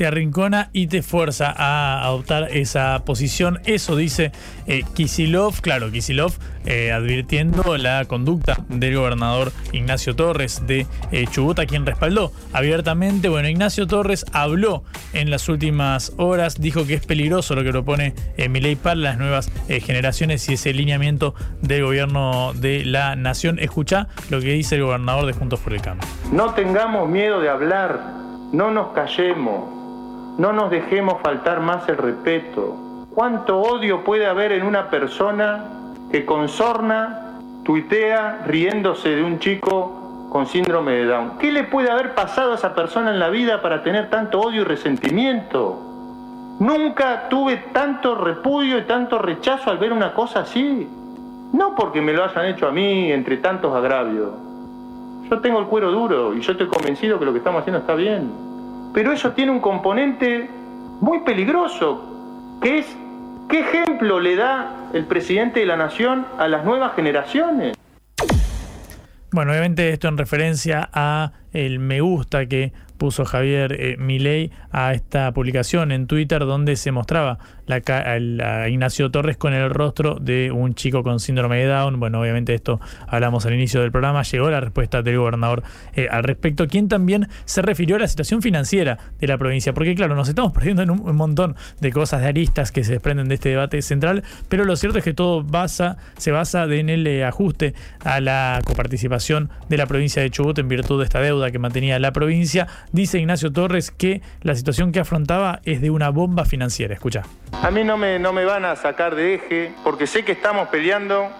te 0.00 0.06
arrincona 0.06 0.70
y 0.72 0.86
te 0.86 1.02
fuerza 1.02 1.54
a 1.54 2.02
adoptar 2.06 2.56
esa 2.56 3.02
posición. 3.04 3.60
Eso 3.66 3.96
dice 3.96 4.32
eh, 4.66 4.82
Kisilov, 4.94 5.60
claro, 5.60 5.90
Kisilov 5.90 6.32
eh, 6.64 6.90
advirtiendo 6.90 7.76
la 7.76 8.06
conducta 8.06 8.56
del 8.70 8.96
gobernador 8.96 9.52
Ignacio 9.72 10.16
Torres 10.16 10.66
de 10.66 10.86
eh, 11.12 11.26
Chubut, 11.26 11.58
a 11.58 11.66
quien 11.66 11.84
respaldó 11.84 12.32
abiertamente. 12.54 13.28
Bueno, 13.28 13.50
Ignacio 13.50 13.86
Torres 13.86 14.24
habló 14.32 14.84
en 15.12 15.30
las 15.30 15.50
últimas 15.50 16.14
horas, 16.16 16.58
dijo 16.58 16.86
que 16.86 16.94
es 16.94 17.04
peligroso 17.04 17.54
lo 17.54 17.62
que 17.62 17.70
propone 17.70 18.14
Milei 18.48 18.76
para 18.76 18.94
las 18.94 19.18
nuevas 19.18 19.52
generaciones 19.68 20.48
y 20.48 20.54
ese 20.54 20.72
lineamiento 20.72 21.34
del 21.60 21.84
gobierno 21.84 22.54
de 22.54 22.86
la 22.86 23.16
nación. 23.16 23.58
Escucha 23.58 24.08
lo 24.30 24.40
que 24.40 24.54
dice 24.54 24.76
el 24.76 24.84
gobernador 24.84 25.26
de 25.26 25.34
Juntos 25.34 25.60
por 25.60 25.74
el 25.74 25.82
Cambio. 25.82 26.08
No 26.32 26.54
tengamos 26.54 27.06
miedo 27.06 27.38
de 27.42 27.50
hablar, 27.50 28.00
no 28.50 28.70
nos 28.70 28.94
callemos 28.94 29.79
no 30.40 30.54
nos 30.54 30.70
dejemos 30.70 31.20
faltar 31.20 31.60
más 31.60 31.86
el 31.90 31.98
respeto. 31.98 32.74
¿Cuánto 33.14 33.60
odio 33.60 34.04
puede 34.04 34.26
haber 34.26 34.52
en 34.52 34.64
una 34.64 34.88
persona 34.88 35.66
que 36.10 36.24
con 36.24 36.48
sorna 36.48 37.34
tuitea 37.62 38.44
riéndose 38.46 39.10
de 39.10 39.22
un 39.22 39.38
chico 39.38 40.28
con 40.30 40.46
síndrome 40.46 40.92
de 40.92 41.04
Down? 41.04 41.32
¿Qué 41.38 41.52
le 41.52 41.64
puede 41.64 41.90
haber 41.90 42.14
pasado 42.14 42.52
a 42.52 42.54
esa 42.54 42.74
persona 42.74 43.10
en 43.10 43.18
la 43.18 43.28
vida 43.28 43.60
para 43.60 43.82
tener 43.82 44.08
tanto 44.08 44.40
odio 44.40 44.62
y 44.62 44.64
resentimiento? 44.64 45.78
Nunca 46.58 47.28
tuve 47.28 47.58
tanto 47.74 48.14
repudio 48.14 48.78
y 48.78 48.82
tanto 48.84 49.18
rechazo 49.18 49.70
al 49.70 49.76
ver 49.76 49.92
una 49.92 50.14
cosa 50.14 50.40
así. 50.40 50.88
No 51.52 51.74
porque 51.74 52.00
me 52.00 52.14
lo 52.14 52.24
hayan 52.24 52.46
hecho 52.46 52.66
a 52.66 52.70
mí 52.70 53.12
entre 53.12 53.36
tantos 53.36 53.76
agravios. 53.76 54.30
Yo 55.28 55.38
tengo 55.40 55.58
el 55.58 55.66
cuero 55.66 55.92
duro 55.92 56.32
y 56.32 56.40
yo 56.40 56.52
estoy 56.52 56.66
convencido 56.66 57.18
que 57.18 57.26
lo 57.26 57.32
que 57.32 57.38
estamos 57.38 57.60
haciendo 57.60 57.80
está 57.80 57.94
bien 57.94 58.49
pero 58.92 59.12
eso 59.12 59.32
tiene 59.32 59.52
un 59.52 59.60
componente 59.60 60.48
muy 61.00 61.20
peligroso, 61.20 62.58
que 62.62 62.80
es 62.80 62.86
qué 63.48 63.60
ejemplo 63.60 64.20
le 64.20 64.36
da 64.36 64.90
el 64.92 65.04
presidente 65.06 65.60
de 65.60 65.66
la 65.66 65.76
nación 65.76 66.26
a 66.38 66.48
las 66.48 66.64
nuevas 66.64 66.94
generaciones. 66.94 67.76
Bueno, 69.32 69.52
obviamente 69.52 69.90
esto 69.90 70.08
en 70.08 70.18
referencia 70.18 70.88
a 70.92 71.32
el 71.52 71.78
me 71.78 72.00
gusta 72.00 72.46
que 72.46 72.72
puso 72.98 73.24
Javier 73.24 73.72
eh, 73.72 73.96
Milei 73.96 74.50
a 74.72 74.92
esta 74.92 75.32
publicación 75.32 75.92
en 75.92 76.06
Twitter 76.06 76.40
donde 76.40 76.76
se 76.76 76.92
mostraba 76.92 77.38
Ignacio 77.78 79.10
Torres 79.10 79.36
con 79.36 79.52
el 79.52 79.70
rostro 79.70 80.16
de 80.20 80.50
un 80.50 80.74
chico 80.74 81.02
con 81.02 81.20
síndrome 81.20 81.58
de 81.58 81.66
Down. 81.66 82.00
Bueno, 82.00 82.20
obviamente 82.20 82.54
esto 82.54 82.80
hablamos 83.06 83.46
al 83.46 83.54
inicio 83.54 83.80
del 83.80 83.92
programa, 83.92 84.22
llegó 84.22 84.50
la 84.50 84.60
respuesta 84.60 85.02
del 85.02 85.18
gobernador 85.18 85.62
eh, 85.94 86.08
al 86.10 86.24
respecto, 86.24 86.66
quien 86.66 86.88
también 86.88 87.28
se 87.44 87.62
refirió 87.62 87.96
a 87.96 87.98
la 88.00 88.08
situación 88.08 88.42
financiera 88.42 88.98
de 89.18 89.26
la 89.26 89.38
provincia, 89.38 89.72
porque 89.72 89.94
claro, 89.94 90.14
nos 90.14 90.28
estamos 90.28 90.52
perdiendo 90.52 90.82
en 90.82 90.90
un, 90.90 91.16
montón 91.16 91.56
de 91.80 91.92
cosas 91.92 92.22
de 92.22 92.28
aristas 92.28 92.72
que 92.72 92.84
se 92.84 92.92
desprenden 92.92 93.28
de 93.28 93.34
este 93.34 93.50
debate 93.50 93.82
central, 93.82 94.22
pero 94.48 94.64
lo 94.64 94.76
cierto 94.76 94.98
es 94.98 95.04
que 95.04 95.14
todo 95.14 95.44
se 96.16 96.30
basa 96.30 96.64
en 96.64 96.88
el 96.88 97.06
eh, 97.06 97.24
ajuste 97.24 97.74
a 98.04 98.20
la 98.20 98.60
coparticipación 98.64 99.50
de 99.68 99.76
la 99.76 99.86
provincia 99.86 100.22
de 100.22 100.30
Chubut 100.30 100.58
en 100.58 100.68
virtud 100.68 100.98
de 100.98 101.04
esta 101.04 101.20
deuda 101.20 101.50
que 101.50 101.58
mantenía 101.58 101.98
la 101.98 102.12
provincia. 102.12 102.66
Dice 102.92 103.18
Ignacio 103.18 103.52
Torres 103.52 103.90
que 103.90 104.22
la 104.42 104.54
situación 104.54 104.92
que 104.92 105.00
afrontaba 105.00 105.60
es 105.64 105.80
de 105.80 105.90
una 105.90 106.10
bomba 106.10 106.44
financiera. 106.44 106.94
Escucha. 106.94 107.22
A 107.62 107.70
mí 107.70 107.84
no 107.84 107.98
me, 107.98 108.44
van 108.46 108.64
a 108.64 108.74
sacar 108.74 109.14
de 109.14 109.34
eje 109.34 109.74
porque 109.84 110.06
sé 110.06 110.24
que 110.24 110.32
estamos 110.32 110.68
peleando 110.68 111.30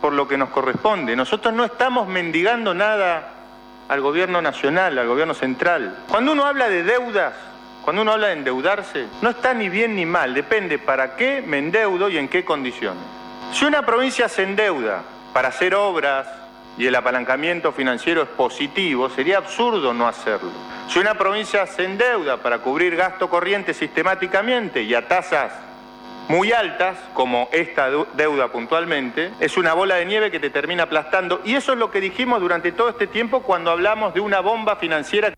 por 0.00 0.12
lo 0.12 0.26
que 0.26 0.36
nos 0.36 0.50
corresponde. 0.50 1.14
Nosotros 1.14 1.54
no 1.54 1.64
estamos 1.64 2.08
mendigando 2.08 2.74
nada 2.74 3.30
al 3.88 4.00
gobierno 4.00 4.42
nacional, 4.42 4.98
al 4.98 5.06
gobierno 5.06 5.34
central. 5.34 5.96
Cuando 6.08 6.32
uno 6.32 6.44
habla 6.44 6.68
de 6.68 6.82
deudas, 6.82 7.32
cuando 7.84 8.02
uno 8.02 8.12
habla 8.12 8.26
de 8.26 8.32
endeudarse, 8.34 9.06
no 9.22 9.30
está 9.30 9.54
ni 9.54 9.68
bien 9.68 9.94
ni 9.94 10.04
mal, 10.04 10.34
depende 10.34 10.78
para 10.78 11.14
qué 11.14 11.44
me 11.46 11.58
endeudo 11.58 12.08
y 12.08 12.18
en 12.18 12.26
qué 12.26 12.44
condiciones. 12.44 13.02
Si 13.52 13.64
una 13.64 13.86
provincia 13.86 14.28
se 14.28 14.42
endeuda 14.42 15.02
para 15.32 15.48
hacer 15.48 15.76
obras, 15.76 16.26
y 16.78 16.86
el 16.86 16.94
apalancamiento 16.94 17.72
financiero 17.72 18.22
es 18.22 18.28
positivo, 18.28 19.10
sería 19.10 19.38
absurdo 19.38 19.92
no 19.92 20.06
hacerlo. 20.06 20.52
Si 20.88 21.00
una 21.00 21.14
provincia 21.14 21.66
se 21.66 21.84
endeuda 21.84 22.36
para 22.36 22.58
cubrir 22.58 22.94
gasto 22.94 23.28
corriente 23.28 23.74
sistemáticamente 23.74 24.82
y 24.82 24.94
a 24.94 25.06
tasas 25.08 25.52
muy 26.28 26.52
altas, 26.52 26.98
como 27.14 27.48
esta 27.52 27.88
deuda 28.16 28.52
puntualmente, 28.52 29.30
es 29.40 29.56
una 29.56 29.72
bola 29.72 29.96
de 29.96 30.06
nieve 30.06 30.30
que 30.30 30.38
te 30.38 30.50
termina 30.50 30.84
aplastando. 30.84 31.40
Y 31.44 31.54
eso 31.54 31.72
es 31.72 31.78
lo 31.78 31.90
que 31.90 32.00
dijimos 32.00 32.40
durante 32.40 32.70
todo 32.72 32.90
este 32.90 33.06
tiempo 33.06 33.42
cuando 33.42 33.70
hablamos 33.70 34.14
de 34.14 34.20
una 34.20 34.40
bomba 34.40 34.76
financiera. 34.76 35.32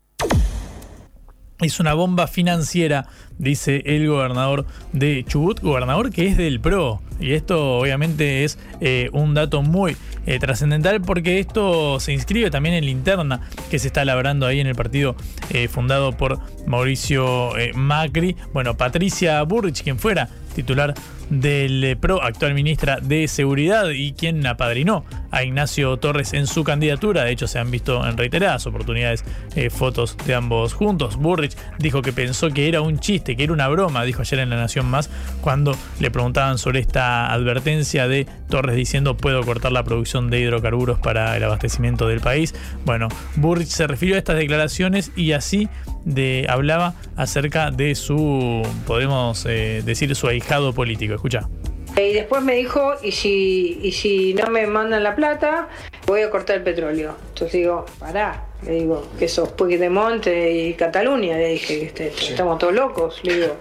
Es 1.61 1.79
una 1.79 1.93
bomba 1.93 2.25
financiera, 2.25 3.05
dice 3.37 3.83
el 3.85 4.07
gobernador 4.07 4.65
de 4.93 5.23
Chubut, 5.27 5.61
gobernador 5.61 6.11
que 6.11 6.27
es 6.27 6.35
del 6.35 6.59
PRO. 6.59 7.01
Y 7.19 7.33
esto 7.33 7.77
obviamente 7.77 8.43
es 8.43 8.57
eh, 8.81 9.09
un 9.13 9.35
dato 9.35 9.61
muy 9.61 9.95
eh, 10.25 10.39
trascendental 10.39 11.01
porque 11.01 11.39
esto 11.39 11.99
se 11.99 12.13
inscribe 12.13 12.49
también 12.49 12.73
en 12.73 12.85
la 12.85 12.89
interna 12.89 13.41
que 13.69 13.77
se 13.77 13.87
está 13.87 14.03
labrando 14.05 14.47
ahí 14.47 14.59
en 14.59 14.65
el 14.65 14.73
partido 14.73 15.15
eh, 15.51 15.67
fundado 15.67 16.13
por 16.13 16.39
Mauricio 16.65 17.51
Macri. 17.75 18.35
Bueno, 18.53 18.75
Patricia 18.75 19.39
Burrich, 19.43 19.83
quien 19.83 19.99
fuera 19.99 20.29
titular 20.53 20.93
del 21.31 21.97
PRO, 21.99 22.21
actual 22.21 22.53
ministra 22.53 22.99
de 23.01 23.27
Seguridad 23.27 23.89
y 23.89 24.11
quien 24.11 24.45
apadrinó 24.45 25.05
a 25.31 25.43
Ignacio 25.43 25.97
Torres 25.97 26.33
en 26.33 26.45
su 26.45 26.63
candidatura. 26.63 27.23
De 27.23 27.31
hecho, 27.31 27.47
se 27.47 27.57
han 27.57 27.71
visto 27.71 28.05
en 28.05 28.17
reiteradas 28.17 28.67
oportunidades 28.67 29.23
eh, 29.55 29.69
fotos 29.69 30.17
de 30.25 30.35
ambos 30.35 30.73
juntos. 30.73 31.15
Burrich 31.15 31.55
dijo 31.79 32.01
que 32.01 32.11
pensó 32.11 32.49
que 32.49 32.67
era 32.67 32.81
un 32.81 32.99
chiste, 32.99 33.35
que 33.35 33.45
era 33.45 33.53
una 33.53 33.69
broma, 33.69 34.03
dijo 34.03 34.21
ayer 34.21 34.39
en 34.39 34.49
La 34.49 34.57
Nación 34.57 34.85
Más, 34.85 35.09
cuando 35.39 35.75
le 35.99 36.11
preguntaban 36.11 36.57
sobre 36.57 36.79
esta 36.79 37.31
advertencia 37.31 38.07
de 38.07 38.27
Torres 38.49 38.75
diciendo 38.75 39.15
puedo 39.15 39.41
cortar 39.43 39.71
la 39.71 39.83
producción 39.83 40.29
de 40.29 40.41
hidrocarburos 40.41 40.99
para 40.99 41.35
el 41.37 41.43
abastecimiento 41.43 42.07
del 42.07 42.19
país. 42.19 42.53
Bueno, 42.85 43.07
Burrich 43.37 43.69
se 43.69 43.87
refirió 43.87 44.15
a 44.15 44.17
estas 44.17 44.35
declaraciones 44.35 45.11
y 45.15 45.31
así 45.31 45.69
de, 46.03 46.45
hablaba 46.49 46.95
acerca 47.15 47.71
de 47.71 47.95
su, 47.95 48.67
podemos 48.87 49.45
eh, 49.45 49.81
decir, 49.85 50.13
su 50.15 50.27
ahijado 50.27 50.73
político. 50.73 51.20
Escucha. 51.21 51.47
Y 51.95 52.13
después 52.13 52.41
me 52.41 52.55
dijo, 52.55 52.95
y 53.03 53.11
si, 53.11 53.79
y 53.83 53.91
si 53.91 54.33
no 54.33 54.47
me 54.47 54.65
mandan 54.65 55.03
la 55.03 55.15
plata, 55.15 55.69
voy 56.07 56.21
a 56.21 56.31
cortar 56.31 56.55
el 56.55 56.63
petróleo. 56.63 57.15
Entonces 57.29 57.51
digo, 57.51 57.85
pará, 57.99 58.45
le 58.65 58.71
digo, 58.71 59.07
que 59.19 59.27
sos 59.27 59.53
Monte 59.91 60.51
y 60.51 60.73
Cataluña, 60.73 61.37
le 61.37 61.49
dije, 61.49 61.85
este, 61.85 62.07
estamos 62.07 62.57
todos 62.57 62.73
locos. 62.73 63.19
Le 63.21 63.35
digo, 63.35 63.57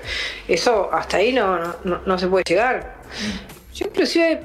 eso 0.49 0.89
hasta 0.91 1.19
ahí 1.19 1.35
no, 1.35 1.59
no, 1.85 2.01
no 2.07 2.19
se 2.19 2.28
puede 2.28 2.45
llegar. 2.49 2.95
Yo 3.74 3.89
inclusive 3.89 4.41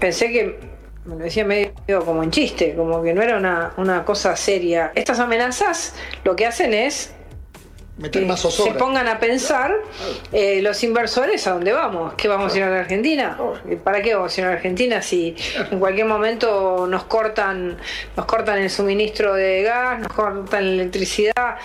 pensé 0.00 0.32
que 0.32 0.58
me 1.04 1.14
lo 1.14 1.22
decía 1.22 1.44
medio 1.44 1.72
como 2.04 2.24
en 2.24 2.32
chiste, 2.32 2.74
como 2.74 3.04
que 3.04 3.14
no 3.14 3.22
era 3.22 3.36
una, 3.36 3.72
una 3.76 4.04
cosa 4.04 4.34
seria. 4.34 4.90
Estas 4.96 5.20
amenazas 5.20 5.94
lo 6.24 6.34
que 6.34 6.44
hacen 6.44 6.74
es 6.74 7.14
que 8.00 8.36
se 8.36 8.72
pongan 8.72 9.06
a 9.06 9.18
pensar 9.18 9.74
eh, 10.32 10.60
los 10.62 10.82
inversores 10.82 11.46
a 11.46 11.52
dónde 11.52 11.72
vamos, 11.72 12.14
qué 12.14 12.26
vamos 12.26 12.54
a 12.54 12.56
ir 12.56 12.62
a 12.64 12.70
la 12.70 12.80
Argentina, 12.80 13.38
para 13.84 14.02
qué 14.02 14.14
vamos 14.14 14.36
a 14.36 14.40
ir 14.40 14.46
a 14.46 14.50
la 14.50 14.56
Argentina 14.56 15.02
si 15.02 15.36
en 15.70 15.78
cualquier 15.78 16.06
momento 16.06 16.86
nos 16.88 17.04
cortan, 17.04 17.76
nos 18.16 18.26
cortan 18.26 18.60
el 18.60 18.70
suministro 18.70 19.34
de 19.34 19.62
gas, 19.62 20.00
nos 20.00 20.12
cortan 20.12 20.64
la 20.64 20.82
electricidad. 20.82 21.56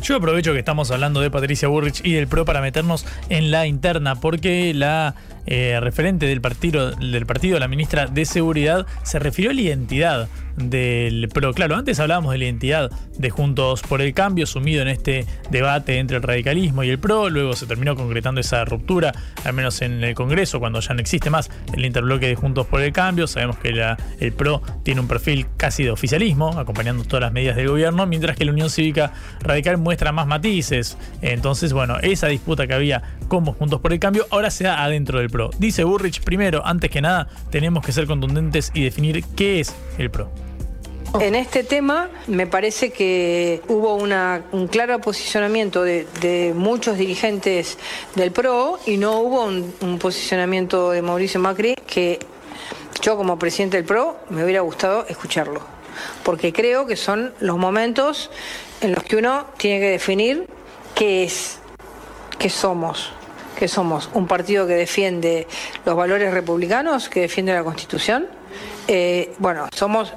Yo 0.00 0.16
aprovecho 0.16 0.52
que 0.52 0.60
estamos 0.60 0.90
hablando 0.90 1.20
de 1.20 1.30
Patricia 1.30 1.66
Burrich 1.66 2.00
y 2.04 2.12
del 2.12 2.28
PRO 2.28 2.44
para 2.44 2.60
meternos 2.60 3.04
en 3.30 3.50
la 3.50 3.66
interna, 3.66 4.14
porque 4.14 4.72
la 4.74 5.14
eh, 5.50 5.78
referente 5.80 6.26
del 6.26 6.42
partido, 6.42 6.90
del 6.90 7.24
partido, 7.24 7.58
la 7.58 7.68
ministra 7.68 8.06
de 8.06 8.26
Seguridad, 8.26 8.86
se 9.02 9.18
refirió 9.18 9.50
a 9.50 9.54
la 9.54 9.62
identidad 9.62 10.28
del 10.56 11.30
PRO. 11.32 11.54
Claro, 11.54 11.76
antes 11.76 11.98
hablábamos 12.00 12.32
de 12.32 12.38
la 12.38 12.44
identidad 12.44 12.90
de 13.16 13.30
Juntos 13.30 13.80
por 13.80 14.02
el 14.02 14.12
Cambio, 14.12 14.44
sumido 14.44 14.82
en 14.82 14.88
este 14.88 15.24
debate 15.50 15.98
entre 15.98 16.18
el 16.18 16.22
radicalismo 16.22 16.82
y 16.82 16.90
el 16.90 16.98
PRO, 16.98 17.30
luego 17.30 17.54
se 17.54 17.66
terminó 17.66 17.96
concretando 17.96 18.42
esa 18.42 18.64
ruptura, 18.66 19.12
al 19.44 19.54
menos 19.54 19.80
en 19.80 20.04
el 20.04 20.14
Congreso, 20.14 20.60
cuando 20.60 20.80
ya 20.80 20.92
no 20.92 21.00
existe 21.00 21.30
más 21.30 21.50
el 21.72 21.84
interbloque 21.86 22.26
de 22.26 22.34
Juntos 22.34 22.66
por 22.66 22.82
el 22.82 22.92
Cambio. 22.92 23.26
Sabemos 23.26 23.56
que 23.58 23.96
el 24.20 24.32
PRO 24.32 24.60
tiene 24.82 25.00
un 25.00 25.08
perfil 25.08 25.46
casi 25.56 25.82
de 25.82 25.90
oficialismo, 25.90 26.58
acompañando 26.58 27.04
todas 27.04 27.22
las 27.22 27.32
medidas 27.32 27.56
del 27.56 27.68
gobierno, 27.68 28.06
mientras 28.06 28.36
que 28.36 28.44
la 28.44 28.52
Unión 28.52 28.68
Cívica 28.68 29.12
Radical 29.40 29.78
muestra 29.78 30.12
más 30.12 30.26
matices. 30.26 30.98
Entonces, 31.22 31.72
bueno, 31.72 31.96
esa 32.02 32.26
disputa 32.26 32.66
que 32.66 32.74
había 32.74 33.02
como 33.28 33.54
Juntos 33.54 33.80
por 33.80 33.94
el 33.94 33.98
Cambio 33.98 34.26
ahora 34.30 34.50
se 34.50 34.64
da 34.64 34.84
adentro 34.84 35.20
del 35.20 35.30
PRO. 35.30 35.37
Dice 35.58 35.84
Burrich, 35.84 36.22
primero, 36.22 36.64
antes 36.64 36.90
que 36.90 37.00
nada, 37.00 37.28
tenemos 37.50 37.84
que 37.84 37.92
ser 37.92 38.06
contundentes 38.06 38.70
y 38.74 38.84
definir 38.84 39.24
qué 39.36 39.60
es 39.60 39.74
el 39.98 40.10
PRO. 40.10 40.30
En 41.20 41.34
este 41.34 41.64
tema 41.64 42.10
me 42.26 42.46
parece 42.46 42.90
que 42.90 43.62
hubo 43.68 43.94
un 43.94 44.68
claro 44.68 45.00
posicionamiento 45.00 45.82
de, 45.82 46.52
muchos 46.54 46.98
dirigentes 46.98 47.78
del 48.14 48.30
PRO 48.30 48.78
y 48.86 48.98
no 48.98 49.20
hubo 49.20 49.44
un, 49.44 49.98
posicionamiento 49.98 50.90
de 50.90 51.00
Mauricio 51.02 51.40
Macri 51.40 51.74
que 51.86 52.18
yo 53.00 53.16
como 53.16 53.38
presidente 53.38 53.78
del 53.78 53.86
PRO 53.86 54.18
me 54.28 54.44
hubiera 54.44 54.60
gustado 54.60 55.06
escucharlo. 55.08 55.62
Porque 56.22 56.52
creo 56.52 56.86
que 56.86 56.94
son 56.94 57.32
los 57.40 57.56
momentos 57.56 58.30
en 58.80 58.92
los 58.92 59.02
que 59.02 59.16
uno 59.16 59.46
tiene 59.56 59.80
que 59.80 59.90
definir 59.90 60.46
qué 60.94 61.24
es, 61.24 61.58
qué 62.38 62.50
somos, 62.50 63.12
que 63.58 63.68
somos 63.68 64.08
un 64.14 64.26
partido 64.26 64.66
que 64.66 64.74
defiende 64.74 65.46
los 65.84 65.96
valores 65.96 66.32
republicanos, 66.32 67.08
que 67.08 67.22
defiende 67.22 67.52
la 67.52 67.64
Constitución. 67.64 68.26
Eh, 68.86 69.34
bueno, 69.38 69.68
somos 69.74 70.14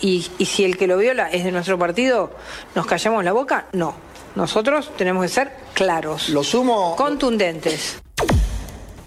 y, 0.00 0.22
si 0.22 0.64
el 0.64 0.76
que 0.76 0.86
lo 0.86 0.96
viola 0.96 1.30
es 1.30 1.44
de 1.44 1.52
nuestro 1.52 1.78
partido, 1.78 2.30
¿nos 2.74 2.86
callamos 2.86 3.22
la 3.24 3.32
boca? 3.32 3.66
No. 3.72 3.94
Nosotros 4.34 4.90
tenemos 4.96 5.22
que 5.22 5.28
ser 5.28 5.52
claros. 5.74 6.30
Lo 6.30 6.42
sumo. 6.42 6.96
Contundentes 6.96 8.02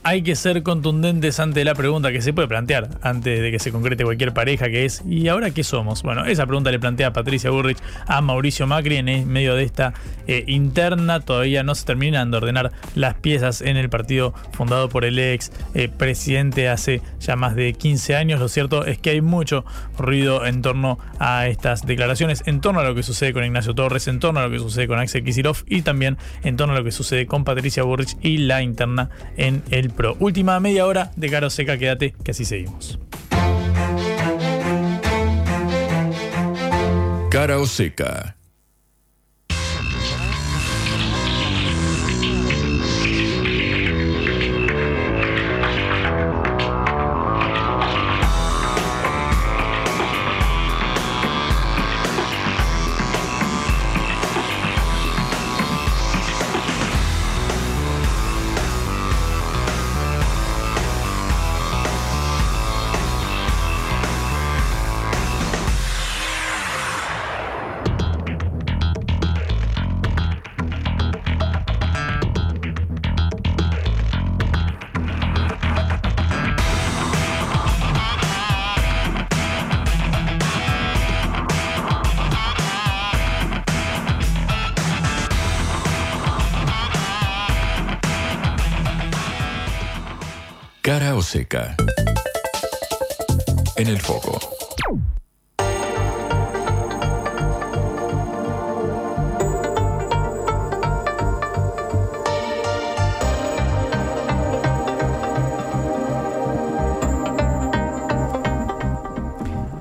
hay 0.08 0.22
que 0.22 0.38
ser 0.38 0.64
contundentes 0.64 1.38
ante 1.42 1.66
la 1.66 1.76
pregunta 1.76 2.14
que 2.14 2.22
se 2.22 2.32
puede 2.32 2.48
plantear 2.48 2.92
antes 3.02 3.42
de 3.42 3.52
que 3.52 3.60
se 3.60 3.74
concrete 3.74 4.06
cualquier 4.06 4.34
pareja, 4.34 4.70
que 4.70 4.86
es 4.86 5.04
¿y 5.06 5.28
ahora 5.28 5.52
qué 5.52 5.66
somos? 5.66 6.02
Bueno, 6.02 6.24
esa 6.24 6.46
pregunta 6.46 6.72
le 6.72 6.80
plantea 6.80 7.12
Patricia 7.12 7.50
Burrich 7.50 7.78
a 8.06 8.22
Mauricio 8.22 8.68
Macri 8.68 8.96
en 8.96 9.28
medio 9.28 9.56
de 9.56 9.64
esta 9.66 9.94
eh, 10.28 10.46
interna. 10.48 11.20
Todavía 11.20 11.64
no 11.64 11.76
se 11.76 11.84
terminan 11.84 12.32
de 12.32 12.38
ordenar 12.38 12.72
las 12.96 13.16
piezas 13.16 13.60
en 13.60 13.76
el 13.76 13.90
partido 13.90 14.34
fundado 14.54 14.88
por 14.88 15.04
el 15.04 15.20
ex 15.20 15.52
eh, 15.74 15.90
presidente 15.90 16.70
hace 16.70 17.02
ya 17.20 17.36
más 17.36 17.58
de 17.58 17.74
15 17.74 18.16
años. 18.16 18.40
Lo 18.40 18.48
cierto 18.48 18.86
es 18.86 19.00
que 19.00 19.10
hay 19.10 19.20
mucho 19.20 19.66
ruido 19.98 20.46
en 20.46 20.62
torno 20.62 21.00
a 21.20 21.48
estas 21.48 21.86
declaraciones, 21.86 22.44
en 22.46 22.62
torno 22.62 22.80
a 22.80 22.86
lo 22.86 22.96
que 22.96 23.04
sucede 23.04 23.34
con 23.34 23.44
Ignacio 23.44 23.76
Torres, 23.76 24.08
en 24.08 24.22
torno 24.22 24.40
a 24.40 24.44
lo 24.44 24.52
que 24.52 24.60
sucede 24.60 24.88
con 24.88 25.00
Axel 25.00 25.26
Kicillof 25.26 25.64
y 25.68 25.82
también 25.82 26.18
en 26.46 26.56
torno 26.56 26.76
a 26.76 26.78
lo 26.78 26.86
que 26.86 26.94
sucede 26.94 27.26
con 27.26 27.44
Patricia 27.44 27.84
Burrich 27.84 28.16
y 28.22 28.38
la 28.38 28.62
interna 28.62 29.10
en 29.36 29.64
el 29.70 29.97
pero 29.98 30.16
última 30.20 30.60
media 30.62 30.86
hora 30.86 31.12
de 31.18 31.30
Caro 31.30 31.50
Seca, 31.50 31.78
quédate 31.78 32.14
que 32.24 32.32
así 32.32 32.46
seguimos. 32.46 32.98
Cara 37.32 37.66
Seca 37.66 38.37
seca. 91.28 91.76
En 93.76 93.88
el 93.90 94.00
foco. 94.00 94.40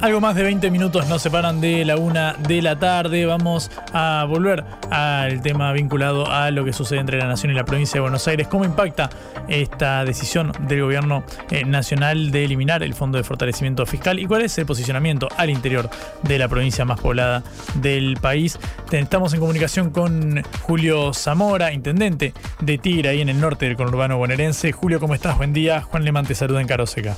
Algo 0.07 0.21
más 0.21 0.37
de 0.37 0.45
20 0.45 0.71
minutos 0.71 1.09
nos 1.09 1.21
separan 1.21 1.61
de 1.61 1.85
la 1.85 1.97
una 1.97 2.35
de 2.35 2.63
la 2.63 2.79
tarde. 2.79 3.27
Vamos 3.27 3.73
a 3.93 4.25
volver 4.29 4.63
al 4.89 5.43
tema 5.43 5.73
vinculado 5.73 6.31
a 6.31 6.53
lo 6.53 6.65
que 6.65 6.73
sucede 6.73 7.01
entre 7.01 7.19
la 7.19 7.27
Nación 7.27 7.51
y 7.51 7.57
la 7.57 7.65
provincia 7.65 7.95
de 7.95 8.03
Buenos 8.03 8.29
Aires. 8.29 8.47
¿Cómo 8.47 8.65
impacta 8.65 9.11
esta 9.49 10.05
decisión 10.05 10.53
del 10.69 10.83
gobierno 10.83 11.25
eh, 11.51 11.65
nacional 11.65 12.31
de 12.31 12.45
eliminar 12.45 12.85
el 12.85 12.95
Fondo 12.95 13.19
de 13.19 13.25
Fortalecimiento 13.25 13.85
Fiscal? 13.85 14.21
¿Y 14.21 14.27
cuál 14.27 14.43
es 14.43 14.57
el 14.59 14.65
posicionamiento 14.65 15.27
al 15.37 15.51
interior 15.51 15.91
de 16.23 16.39
la 16.39 16.47
provincia 16.47 16.85
más 16.85 17.01
poblada 17.01 17.43
del 17.75 18.17
país? 18.21 18.61
Estamos 18.93 19.35
en 19.35 19.41
comunicación 19.41 19.91
con 19.91 20.41
Julio 20.63 21.15
Zamora, 21.15 21.73
intendente 21.73 22.33
de 22.61 22.79
Tigre, 22.79 23.09
ahí 23.09 23.23
en 23.23 23.29
el 23.29 23.41
norte 23.41 23.67
del 23.67 23.75
conurbano 23.75 24.19
bonaerense. 24.19 24.71
Julio, 24.71 25.01
¿cómo 25.01 25.17
estás? 25.17 25.37
Buen 25.37 25.53
día. 25.53 25.83
Juan 25.83 26.05
Lemán 26.05 26.27
te 26.27 26.37
saluda 26.37 26.61
en 26.61 26.69
Caroseca. 26.69 27.17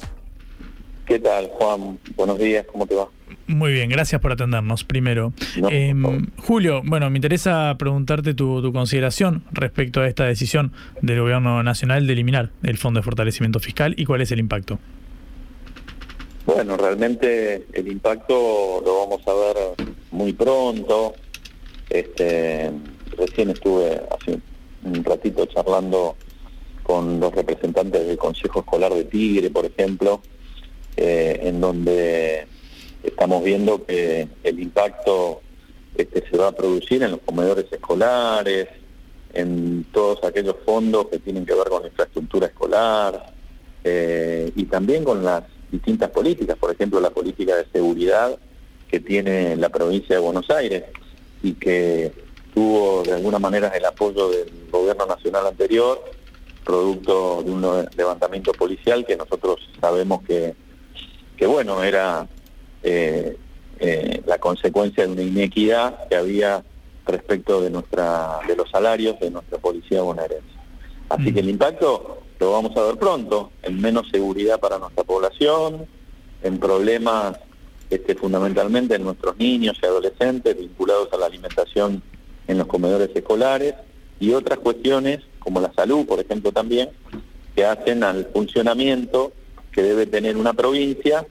¿Qué 1.08 1.18
tal, 1.18 1.48
Juan? 1.48 1.98
Buenos 2.16 2.38
días, 2.38 2.66
¿cómo 2.70 2.86
te 2.86 2.94
va? 2.94 3.08
Muy 3.46 3.72
bien, 3.72 3.88
gracias 3.88 4.20
por 4.20 4.30
atendernos 4.30 4.84
primero. 4.84 5.32
Eh, 5.70 5.94
Julio, 6.36 6.82
bueno, 6.84 7.08
me 7.08 7.16
interesa 7.16 7.74
preguntarte 7.78 8.34
tu, 8.34 8.60
tu, 8.60 8.74
consideración 8.74 9.42
respecto 9.50 10.02
a 10.02 10.06
esta 10.06 10.26
decisión 10.26 10.70
del 11.00 11.20
Gobierno 11.20 11.62
Nacional 11.62 12.06
de 12.06 12.12
eliminar 12.12 12.50
el 12.62 12.76
Fondo 12.76 13.00
de 13.00 13.04
Fortalecimiento 13.04 13.58
Fiscal 13.58 13.94
y 13.96 14.04
cuál 14.04 14.20
es 14.20 14.32
el 14.32 14.38
impacto. 14.38 14.78
Bueno, 16.44 16.76
realmente 16.76 17.64
el 17.72 17.88
impacto 17.88 18.82
lo 18.84 18.98
vamos 18.98 19.26
a 19.26 19.32
ver 19.32 19.88
muy 20.10 20.34
pronto. 20.34 21.14
Este, 21.88 22.70
recién 23.16 23.48
estuve 23.48 23.98
hace 24.10 24.38
un 24.84 25.02
ratito 25.02 25.46
charlando 25.46 26.16
con 26.82 27.18
los 27.18 27.34
representantes 27.34 28.06
del 28.06 28.18
Consejo 28.18 28.60
Escolar 28.60 28.92
de 28.92 29.04
Tigre, 29.04 29.48
por 29.48 29.64
ejemplo, 29.64 30.20
eh, 31.00 31.38
en 31.44 31.60
donde 31.60 32.48
estamos 33.04 33.44
viendo 33.44 33.86
que 33.86 34.26
el 34.42 34.58
impacto 34.58 35.42
este, 35.94 36.28
se 36.28 36.36
va 36.36 36.48
a 36.48 36.52
producir 36.52 37.00
en 37.04 37.12
los 37.12 37.20
comedores 37.20 37.66
escolares, 37.70 38.66
en 39.32 39.84
todos 39.92 40.24
aquellos 40.24 40.56
fondos 40.64 41.06
que 41.06 41.20
tienen 41.20 41.46
que 41.46 41.54
ver 41.54 41.68
con 41.68 41.82
la 41.82 41.88
infraestructura 41.88 42.48
escolar 42.48 43.32
eh, 43.84 44.50
y 44.56 44.64
también 44.64 45.04
con 45.04 45.22
las 45.22 45.44
distintas 45.70 46.10
políticas, 46.10 46.56
por 46.56 46.72
ejemplo 46.72 46.98
la 46.98 47.10
política 47.10 47.54
de 47.54 47.66
seguridad 47.72 48.36
que 48.88 48.98
tiene 48.98 49.54
la 49.54 49.68
provincia 49.68 50.16
de 50.16 50.20
Buenos 50.22 50.50
Aires 50.50 50.82
y 51.44 51.52
que 51.52 52.10
tuvo 52.52 53.04
de 53.04 53.12
alguna 53.12 53.38
manera 53.38 53.68
el 53.68 53.84
apoyo 53.84 54.30
del 54.30 54.50
gobierno 54.72 55.06
nacional 55.06 55.46
anterior, 55.46 56.02
producto 56.64 57.44
de 57.44 57.52
un 57.52 57.88
levantamiento 57.96 58.50
policial 58.52 59.06
que 59.06 59.16
nosotros 59.16 59.60
sabemos 59.80 60.22
que 60.24 60.56
que 61.38 61.46
bueno, 61.46 61.82
era 61.82 62.26
eh, 62.82 63.36
eh, 63.78 64.22
la 64.26 64.38
consecuencia 64.38 65.06
de 65.06 65.12
una 65.12 65.22
inequidad 65.22 66.08
que 66.08 66.16
había 66.16 66.64
respecto 67.06 67.62
de 67.62 67.70
nuestra 67.70 68.40
de 68.46 68.56
los 68.56 68.68
salarios 68.70 69.18
de 69.20 69.30
nuestra 69.30 69.58
policía 69.58 70.02
bonaerense. 70.02 70.58
Así 71.08 71.32
que 71.32 71.40
el 71.40 71.48
impacto 71.48 72.22
lo 72.38 72.52
vamos 72.52 72.76
a 72.76 72.82
ver 72.82 72.96
pronto, 72.96 73.52
en 73.62 73.80
menos 73.80 74.08
seguridad 74.10 74.60
para 74.60 74.78
nuestra 74.78 75.04
población, 75.04 75.86
en 76.42 76.58
problemas 76.58 77.38
este, 77.88 78.14
fundamentalmente 78.14 78.96
en 78.96 79.04
nuestros 79.04 79.38
niños 79.38 79.78
y 79.82 79.86
adolescentes 79.86 80.58
vinculados 80.58 81.08
a 81.12 81.16
la 81.16 81.26
alimentación 81.26 82.02
en 82.46 82.58
los 82.58 82.66
comedores 82.66 83.10
escolares 83.14 83.74
y 84.20 84.32
otras 84.32 84.58
cuestiones 84.58 85.20
como 85.38 85.60
la 85.60 85.72
salud, 85.72 86.04
por 86.04 86.20
ejemplo, 86.20 86.52
también, 86.52 86.90
que 87.54 87.64
hacen 87.64 88.04
al 88.04 88.26
funcionamiento 88.26 89.32
que 89.72 89.82
debe 89.82 90.06
tener 90.06 90.36
una 90.36 90.52
provincia 90.52 91.26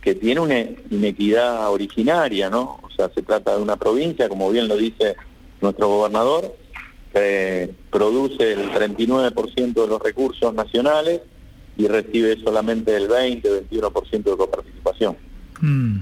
que 0.00 0.14
tiene 0.14 0.40
una 0.40 0.60
inequidad 0.90 1.70
originaria, 1.70 2.50
¿no? 2.50 2.78
O 2.82 2.90
sea, 2.94 3.10
se 3.14 3.22
trata 3.22 3.56
de 3.56 3.62
una 3.62 3.76
provincia, 3.76 4.28
como 4.28 4.50
bien 4.50 4.68
lo 4.68 4.76
dice 4.76 5.16
nuestro 5.62 5.88
gobernador, 5.88 6.54
que 7.12 7.70
produce 7.90 8.52
el 8.52 8.70
39% 8.70 9.72
de 9.72 9.88
los 9.88 10.02
recursos 10.02 10.52
nacionales 10.52 11.22
y 11.76 11.88
recibe 11.88 12.36
solamente 12.44 12.94
el 12.94 13.08
20-21% 13.08 14.24
de 14.24 14.36
coparticipación. 14.36 15.16
Mm. 15.60 15.98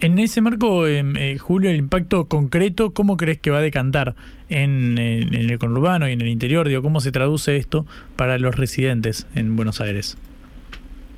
En 0.00 0.18
ese 0.18 0.40
marco, 0.40 0.86
em, 0.86 1.16
eh, 1.16 1.38
Julio, 1.38 1.70
el 1.70 1.76
impacto 1.76 2.26
concreto, 2.26 2.92
¿cómo 2.92 3.16
crees 3.16 3.38
que 3.38 3.50
va 3.50 3.58
a 3.58 3.62
decantar 3.62 4.14
en, 4.48 4.98
el 4.98 5.58
conurbano 5.58 6.08
y 6.08 6.12
en 6.12 6.20
el 6.20 6.28
interior? 6.28 6.68
Digo, 6.68 6.82
¿Cómo 6.82 7.00
se 7.00 7.12
traduce 7.12 7.56
esto 7.56 7.86
para 8.14 8.38
los 8.38 8.54
residentes 8.56 9.26
en 9.34 9.56
Buenos 9.56 9.80
Aires? 9.80 10.18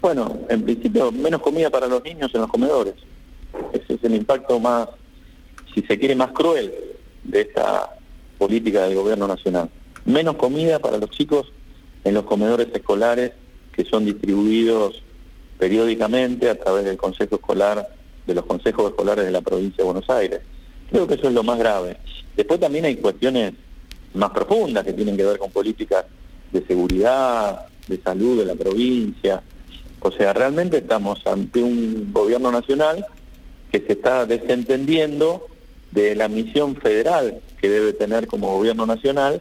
Bueno, 0.00 0.38
en 0.48 0.62
principio, 0.62 1.10
menos 1.10 1.42
comida 1.42 1.70
para 1.70 1.88
los 1.88 2.02
niños 2.04 2.30
en 2.32 2.42
los 2.42 2.50
comedores. 2.50 2.94
Ese 3.72 3.94
es 3.94 4.04
el 4.04 4.14
impacto 4.14 4.60
más, 4.60 4.88
si 5.74 5.82
se 5.82 5.98
quiere, 5.98 6.14
más 6.14 6.30
cruel 6.32 6.72
de 7.24 7.40
esta 7.40 7.96
política 8.38 8.82
del 8.86 8.94
gobierno 8.94 9.26
nacional. 9.26 9.68
Menos 10.04 10.36
comida 10.36 10.78
para 10.78 10.98
los 10.98 11.10
chicos 11.10 11.52
en 12.04 12.14
los 12.14 12.24
comedores 12.24 12.68
escolares 12.72 13.32
que 13.72 13.84
son 13.84 14.04
distribuidos 14.04 15.02
periódicamente 15.58 16.48
a 16.48 16.58
través 16.58 16.84
del 16.84 16.96
Consejo 16.96 17.36
Escolar, 17.36 17.88
de 18.26 18.34
los 18.34 18.44
consejos 18.44 18.90
escolares 18.90 19.24
de 19.24 19.32
la 19.32 19.40
provincia 19.40 19.78
de 19.78 19.84
Buenos 19.84 20.08
Aires. 20.08 20.40
Creo 20.90 21.06
que 21.06 21.14
eso 21.14 21.28
es 21.28 21.34
lo 21.34 21.42
más 21.42 21.58
grave. 21.58 21.96
Después 22.36 22.60
también 22.60 22.84
hay 22.84 22.96
cuestiones 22.96 23.54
más 24.14 24.30
profundas 24.30 24.84
que 24.84 24.92
tienen 24.92 25.16
que 25.16 25.24
ver 25.24 25.38
con 25.38 25.50
políticas 25.50 26.04
de 26.52 26.64
seguridad, 26.66 27.66
de 27.88 28.00
salud 28.00 28.38
de 28.38 28.46
la 28.46 28.54
provincia, 28.54 29.42
o 30.00 30.10
sea, 30.12 30.32
realmente 30.32 30.78
estamos 30.78 31.26
ante 31.26 31.62
un 31.62 32.12
gobierno 32.12 32.52
nacional 32.52 33.04
que 33.70 33.80
se 33.80 33.92
está 33.92 34.26
desentendiendo 34.26 35.46
de 35.90 36.14
la 36.14 36.28
misión 36.28 36.76
federal 36.76 37.40
que 37.60 37.68
debe 37.68 37.92
tener 37.92 38.26
como 38.26 38.56
gobierno 38.56 38.86
nacional, 38.86 39.40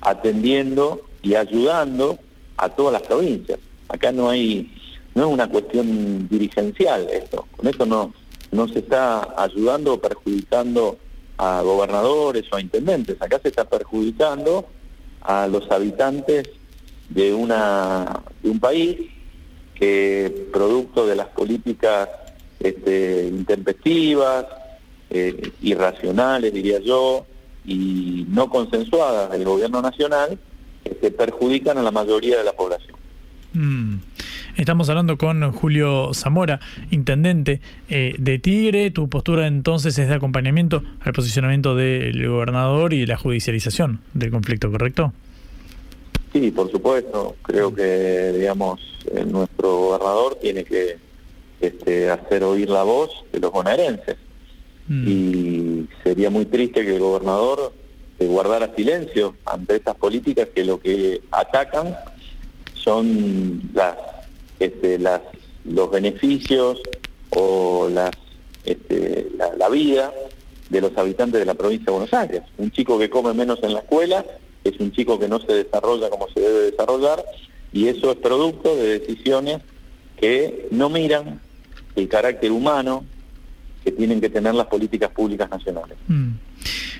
atendiendo 0.00 1.02
y 1.22 1.34
ayudando 1.34 2.18
a 2.56 2.68
todas 2.70 2.94
las 2.94 3.02
provincias. 3.02 3.58
Acá 3.88 4.12
no 4.12 4.30
hay, 4.30 4.72
no 5.14 5.26
es 5.26 5.32
una 5.32 5.48
cuestión 5.48 6.28
dirigencial 6.28 7.08
esto, 7.10 7.46
con 7.56 7.66
esto 7.66 7.84
no, 7.84 8.14
no 8.50 8.68
se 8.68 8.80
está 8.80 9.34
ayudando 9.36 9.94
o 9.94 10.00
perjudicando 10.00 10.98
a 11.36 11.62
gobernadores 11.62 12.44
o 12.50 12.56
a 12.56 12.60
intendentes, 12.60 13.20
acá 13.20 13.38
se 13.42 13.48
está 13.48 13.64
perjudicando 13.64 14.66
a 15.20 15.46
los 15.46 15.70
habitantes 15.70 16.48
de, 17.10 17.34
una, 17.34 18.22
de 18.42 18.50
un 18.50 18.60
país 18.60 18.96
que 19.78 20.48
producto 20.52 21.06
de 21.06 21.16
las 21.16 21.28
políticas 21.28 22.08
este, 22.60 23.28
intempestivas, 23.28 24.46
eh, 25.10 25.52
irracionales, 25.62 26.52
diría 26.52 26.80
yo, 26.80 27.26
y 27.64 28.26
no 28.28 28.48
consensuadas 28.48 29.30
del 29.30 29.44
gobierno 29.44 29.80
nacional, 29.80 30.38
que 30.84 30.90
este, 30.90 31.10
perjudican 31.10 31.78
a 31.78 31.82
la 31.82 31.90
mayoría 31.90 32.38
de 32.38 32.44
la 32.44 32.52
población. 32.52 32.96
Mm. 33.52 33.96
Estamos 34.56 34.88
hablando 34.88 35.16
con 35.16 35.52
Julio 35.52 36.12
Zamora, 36.14 36.58
intendente 36.90 37.60
eh, 37.88 38.16
de 38.18 38.40
Tigre. 38.40 38.90
Tu 38.90 39.08
postura 39.08 39.46
entonces 39.46 39.96
es 39.98 40.08
de 40.08 40.14
acompañamiento 40.14 40.82
al 41.00 41.12
posicionamiento 41.12 41.76
del 41.76 42.28
gobernador 42.28 42.92
y 42.92 43.06
la 43.06 43.16
judicialización 43.16 44.00
del 44.14 44.32
conflicto, 44.32 44.68
¿correcto? 44.70 45.12
Sí, 46.32 46.50
por 46.50 46.70
supuesto. 46.70 47.36
Creo 47.42 47.74
que, 47.74 48.32
digamos, 48.32 48.80
eh, 49.12 49.24
nuestro 49.24 49.76
gobernador 49.76 50.36
tiene 50.36 50.64
que 50.64 50.98
este, 51.60 52.10
hacer 52.10 52.44
oír 52.44 52.68
la 52.68 52.82
voz 52.82 53.10
de 53.32 53.40
los 53.40 53.50
bonaerenses. 53.50 54.16
Mm. 54.88 55.08
Y 55.08 55.88
sería 56.02 56.30
muy 56.30 56.46
triste 56.46 56.84
que 56.84 56.94
el 56.94 57.00
gobernador 57.00 57.72
se 58.18 58.26
guardara 58.26 58.74
silencio 58.74 59.36
ante 59.44 59.76
estas 59.76 59.96
políticas 59.96 60.48
que 60.54 60.64
lo 60.64 60.80
que 60.80 61.22
atacan 61.30 61.96
son 62.74 63.62
las, 63.74 63.96
este, 64.58 64.98
las 64.98 65.20
los 65.64 65.90
beneficios 65.90 66.80
o 67.30 67.88
las, 67.90 68.10
este, 68.64 69.28
la, 69.36 69.54
la 69.54 69.68
vida 69.68 70.12
de 70.70 70.80
los 70.80 70.96
habitantes 70.96 71.40
de 71.40 71.46
la 71.46 71.54
provincia 71.54 71.86
de 71.86 71.92
Buenos 71.92 72.14
Aires. 72.14 72.42
Un 72.56 72.70
chico 72.70 72.98
que 72.98 73.10
come 73.10 73.32
menos 73.34 73.58
en 73.62 73.74
la 73.74 73.80
escuela 73.80 74.24
es 74.68 74.80
un 74.80 74.92
chico 74.92 75.18
que 75.18 75.28
no 75.28 75.40
se 75.40 75.52
desarrolla 75.52 76.10
como 76.10 76.28
se 76.28 76.40
debe 76.40 76.70
desarrollar 76.70 77.24
y 77.72 77.88
eso 77.88 78.10
es 78.12 78.16
producto 78.18 78.74
de 78.76 78.98
decisiones 78.98 79.60
que 80.20 80.68
no 80.70 80.88
miran 80.88 81.40
el 81.96 82.08
carácter 82.08 82.52
humano 82.52 83.04
que 83.84 83.92
tienen 83.92 84.20
que 84.20 84.28
tener 84.28 84.54
las 84.54 84.66
políticas 84.66 85.10
públicas 85.10 85.48
nacionales. 85.50 85.96
Mm. 86.08 86.32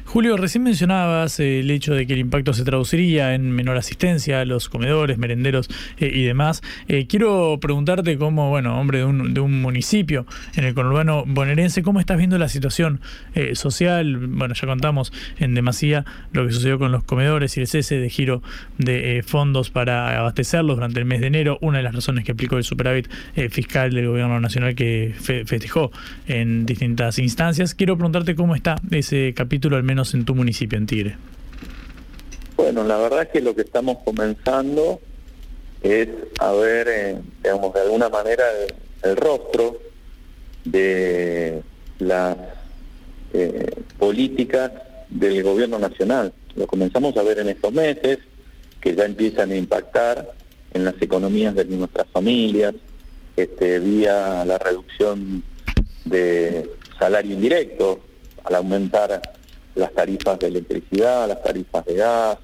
Julio, 0.09 0.39
recién 0.39 0.64
mencionabas 0.64 1.39
eh, 1.39 1.60
el 1.60 1.70
hecho 1.70 1.93
de 1.93 2.06
que 2.06 2.14
el 2.14 2.20
impacto 2.20 2.55
se 2.55 2.64
traduciría 2.64 3.35
en 3.35 3.52
menor 3.52 3.76
asistencia 3.76 4.40
a 4.40 4.47
los 4.47 4.70
comedores, 4.70 5.18
merenderos 5.18 5.68
eh, 5.98 6.10
y 6.10 6.24
demás. 6.24 6.62
Eh, 6.89 7.06
quiero 7.06 7.59
preguntarte 7.60 8.16
como, 8.16 8.48
bueno, 8.48 8.80
hombre 8.80 9.01
de 9.01 9.05
un, 9.05 9.35
de 9.35 9.40
un 9.40 9.60
municipio 9.60 10.24
en 10.56 10.64
el 10.64 10.72
conurbano 10.72 11.24
bonaerense, 11.26 11.82
¿cómo 11.82 12.01
estás 12.01 12.16
viendo 12.16 12.39
la 12.39 12.48
situación 12.48 13.02
social? 13.52 14.16
Bueno, 14.28 14.55
ya 14.55 14.66
contamos 14.66 15.12
en 15.39 15.55
demasía 15.55 16.06
lo 16.32 16.47
que 16.47 16.52
sucedió 16.55 16.78
con 16.78 16.90
los 16.90 17.05
comedores 17.05 17.59
y 17.59 17.60
el 17.60 17.66
cese 17.66 17.98
de 17.98 18.09
giro 18.09 18.43
de 18.78 19.22
fondos 19.26 19.68
para 19.68 20.18
abastecerlos 20.18 20.76
durante 20.76 21.01
el 21.01 21.05
mes 21.05 21.20
de 21.20 21.26
enero, 21.26 21.59
una 21.60 21.78
de 21.78 21.85
las 21.85 21.94
razones 21.94 22.24
que 22.24 22.32
aplicó 22.32 22.56
el 22.56 22.64
superávit 22.64 23.09
fiscal 23.51 23.93
del 23.93 24.09
gobierno 24.09 24.40
nacional 24.40 24.74
que 24.74 25.14
festejó 25.18 25.93
en 26.26 26.64
distintas 26.64 27.18
instancias. 27.18 27.74
Quiero 27.74 27.97
preguntarte 27.97 28.35
cómo 28.35 28.55
está 28.55 28.76
ese 28.90 29.35
capítulo, 29.36 29.76
al 29.76 29.82
menos 29.82 29.98
en 30.15 30.25
tu 30.25 30.35
municipio, 30.35 30.79
en 30.79 30.87
Tigre? 30.87 31.16
Bueno, 32.57 32.85
la 32.85 32.97
verdad 32.99 33.23
es 33.23 33.29
que 33.29 33.41
lo 33.41 33.55
que 33.55 33.62
estamos 33.62 33.99
comenzando 34.05 35.01
es 35.83 36.09
a 36.41 36.53
ver, 36.53 36.89
eh, 36.89 37.19
digamos, 37.43 37.73
de 37.73 37.81
alguna 37.81 38.09
manera 38.09 38.45
el, 39.03 39.16
rostro 39.16 39.79
de 40.65 41.62
las 41.99 42.37
eh, 43.33 43.70
políticas 43.99 44.73
del 45.09 45.43
gobierno 45.43 45.79
nacional. 45.79 46.33
Lo 46.57 46.66
comenzamos 46.66 47.16
a 47.16 47.23
ver 47.23 47.39
en 47.39 47.49
estos 47.49 47.73
meses, 47.73 48.19
que 48.81 48.95
ya 48.95 49.05
empiezan 49.05 49.51
a 49.53 49.57
impactar 49.57 50.33
en 50.75 50.85
las 50.85 51.01
economías 51.01 51.55
de 51.55 51.65
nuestras 51.65 52.09
familias, 52.09 52.75
este, 53.37 53.79
vía 53.79 54.45
la 54.45 54.59
reducción 54.59 55.43
de 56.05 56.69
salario 56.99 57.35
indirecto, 57.35 58.01
al 58.45 58.57
aumentar 58.57 59.38
las 59.78 59.92
tarifas 59.92 60.38
de 60.38 60.48
electricidad, 60.48 61.28
las 61.28 61.42
tarifas 61.42 61.84
de 61.86 61.94
gas, 61.94 62.38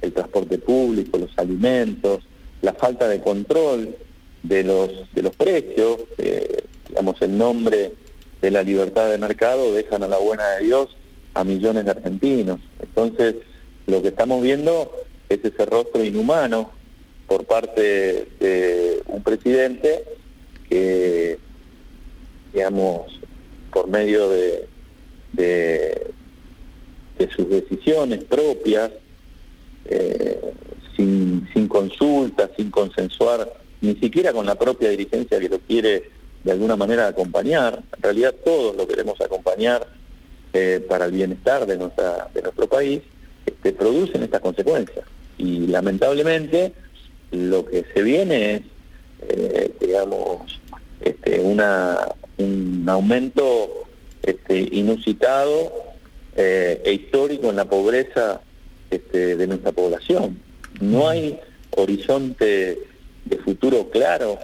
el 0.00 0.12
transporte 0.12 0.58
público, 0.58 1.16
los 1.16 1.30
alimentos, 1.38 2.24
la 2.60 2.74
falta 2.74 3.08
de 3.08 3.20
control 3.20 3.96
de 4.42 4.64
los, 4.64 4.90
de 5.14 5.22
los 5.22 5.34
precios, 5.36 5.98
eh, 6.18 6.64
digamos, 6.88 7.22
el 7.22 7.38
nombre 7.38 7.92
de 8.40 8.50
la 8.50 8.62
libertad 8.62 9.08
de 9.10 9.18
mercado 9.18 9.72
dejan 9.72 10.02
a 10.02 10.08
la 10.08 10.18
buena 10.18 10.48
de 10.50 10.64
Dios 10.64 10.96
a 11.34 11.44
millones 11.44 11.84
de 11.84 11.92
argentinos. 11.92 12.60
Entonces, 12.80 13.36
lo 13.86 14.02
que 14.02 14.08
estamos 14.08 14.42
viendo 14.42 14.92
es 15.28 15.38
ese 15.44 15.64
rostro 15.64 16.04
inhumano 16.04 16.72
por 17.28 17.44
parte 17.44 18.28
de 18.40 19.02
un 19.06 19.22
presidente 19.22 20.04
que, 20.68 21.38
digamos, 22.52 23.20
por 23.72 23.86
medio 23.86 24.28
de 24.28 24.68
sus 27.30 27.48
decisiones 27.48 28.24
propias, 28.24 28.90
eh, 29.84 30.40
sin, 30.96 31.48
sin 31.52 31.68
consulta, 31.68 32.50
sin 32.56 32.70
consensuar, 32.70 33.52
ni 33.80 33.94
siquiera 33.96 34.32
con 34.32 34.46
la 34.46 34.54
propia 34.54 34.90
dirigencia 34.90 35.40
que 35.40 35.48
lo 35.48 35.58
quiere 35.58 36.10
de 36.44 36.52
alguna 36.52 36.76
manera 36.76 37.08
acompañar. 37.08 37.82
En 37.96 38.02
realidad 38.02 38.34
todos 38.44 38.76
lo 38.76 38.86
queremos 38.86 39.20
acompañar 39.20 39.86
eh, 40.52 40.84
para 40.88 41.06
el 41.06 41.12
bienestar 41.12 41.66
de, 41.66 41.76
nuestra, 41.76 42.28
de 42.34 42.42
nuestro 42.42 42.68
país, 42.68 43.00
este, 43.46 43.72
producen 43.72 44.22
estas 44.22 44.40
consecuencias. 44.40 45.04
Y 45.38 45.66
lamentablemente 45.66 46.72
lo 47.30 47.64
que 47.64 47.84
se 47.94 48.02
viene 48.02 48.54
es, 48.54 48.62
eh, 49.28 49.72
digamos, 49.80 50.60
este, 51.00 51.40
una, 51.40 51.98
un 52.38 52.84
aumento 52.86 53.86
este, 54.22 54.68
inusitado 54.72 55.91
eh, 56.36 56.82
e 56.84 56.92
histórico 56.92 57.50
en 57.50 57.56
la 57.56 57.64
pobreza 57.64 58.40
este, 58.90 59.36
de 59.36 59.46
nuestra 59.46 59.72
población. 59.72 60.40
No 60.80 61.08
hay 61.08 61.38
horizonte 61.70 62.78
de 63.24 63.38
futuro 63.38 63.90
claro 63.90 64.38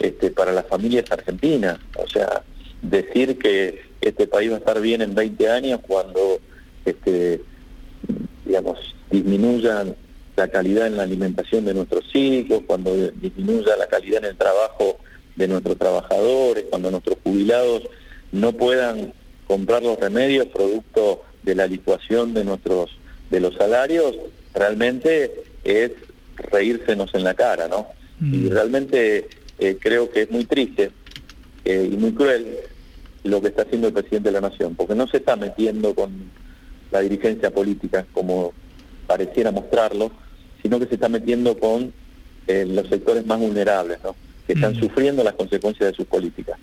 este, 0.00 0.30
para 0.30 0.52
las 0.52 0.66
familias 0.66 1.10
argentinas. 1.10 1.78
O 1.96 2.08
sea, 2.08 2.42
decir 2.82 3.38
que 3.38 3.82
este 4.00 4.26
país 4.26 4.50
va 4.50 4.56
a 4.56 4.58
estar 4.58 4.80
bien 4.80 5.02
en 5.02 5.14
20 5.14 5.48
años 5.50 5.80
cuando, 5.86 6.40
este, 6.84 7.40
digamos, 8.44 8.94
disminuyan 9.10 9.94
la 10.36 10.48
calidad 10.48 10.86
en 10.86 10.96
la 10.96 11.02
alimentación 11.02 11.64
de 11.64 11.74
nuestros 11.74 12.04
hijos, 12.14 12.62
cuando 12.66 12.94
disminuya 13.12 13.76
la 13.76 13.86
calidad 13.86 14.24
en 14.24 14.30
el 14.30 14.36
trabajo 14.36 14.98
de 15.36 15.48
nuestros 15.48 15.78
trabajadores, 15.78 16.64
cuando 16.70 16.90
nuestros 16.90 17.18
jubilados 17.22 17.82
no 18.32 18.52
puedan 18.52 19.12
comprar 19.52 19.82
los 19.82 20.00
remedios 20.00 20.46
producto 20.46 21.24
de 21.42 21.54
la 21.54 21.66
licuación 21.66 22.32
de 22.32 22.42
nuestros 22.42 22.88
de 23.30 23.38
los 23.38 23.54
salarios, 23.54 24.16
realmente 24.54 25.30
es 25.62 25.90
reírsenos 26.36 27.14
en 27.14 27.22
la 27.22 27.34
cara, 27.34 27.68
¿no? 27.68 27.88
Y 28.18 28.48
mm. 28.48 28.48
realmente 28.48 29.28
eh, 29.58 29.76
creo 29.78 30.10
que 30.10 30.22
es 30.22 30.30
muy 30.30 30.46
triste 30.46 30.90
eh, 31.66 31.86
y 31.92 31.96
muy 31.98 32.12
cruel 32.12 32.46
lo 33.24 33.42
que 33.42 33.48
está 33.48 33.62
haciendo 33.64 33.88
el 33.88 33.92
presidente 33.92 34.30
de 34.30 34.40
la 34.40 34.48
Nación, 34.48 34.74
porque 34.74 34.94
no 34.94 35.06
se 35.06 35.18
está 35.18 35.36
metiendo 35.36 35.94
con 35.94 36.30
la 36.90 37.00
dirigencia 37.00 37.50
política 37.50 38.06
como 38.14 38.54
pareciera 39.06 39.50
mostrarlo, 39.50 40.12
sino 40.62 40.78
que 40.78 40.86
se 40.86 40.94
está 40.94 41.10
metiendo 41.10 41.58
con 41.58 41.92
eh, 42.46 42.64
los 42.66 42.88
sectores 42.88 43.26
más 43.26 43.38
vulnerables, 43.38 43.98
¿no? 44.02 44.16
que 44.46 44.54
están 44.54 44.72
mm. 44.72 44.80
sufriendo 44.80 45.22
las 45.22 45.34
consecuencias 45.34 45.90
de 45.90 45.94
sus 45.94 46.06
políticas. 46.06 46.58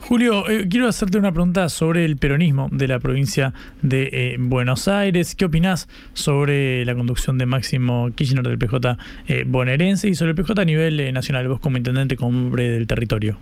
Julio, 0.00 0.48
eh, 0.48 0.66
quiero 0.68 0.88
hacerte 0.88 1.18
una 1.18 1.30
pregunta 1.30 1.68
sobre 1.68 2.04
el 2.04 2.16
peronismo 2.16 2.68
de 2.72 2.88
la 2.88 2.98
provincia 2.98 3.52
de 3.82 4.08
eh, 4.12 4.36
Buenos 4.38 4.88
Aires. 4.88 5.34
¿Qué 5.34 5.44
opinás 5.44 5.88
sobre 6.14 6.84
la 6.84 6.94
conducción 6.94 7.38
de 7.38 7.46
Máximo 7.46 8.10
Kirchner 8.14 8.42
del 8.42 8.58
PJ 8.58 8.96
eh, 9.28 9.44
bonaerense 9.46 10.08
y 10.08 10.14
sobre 10.14 10.30
el 10.30 10.36
PJ 10.36 10.60
a 10.60 10.64
nivel 10.64 11.12
nacional, 11.12 11.46
vos 11.48 11.60
como 11.60 11.76
intendente, 11.76 12.16
como 12.16 12.30
hombre 12.30 12.70
del 12.70 12.86
territorio? 12.86 13.36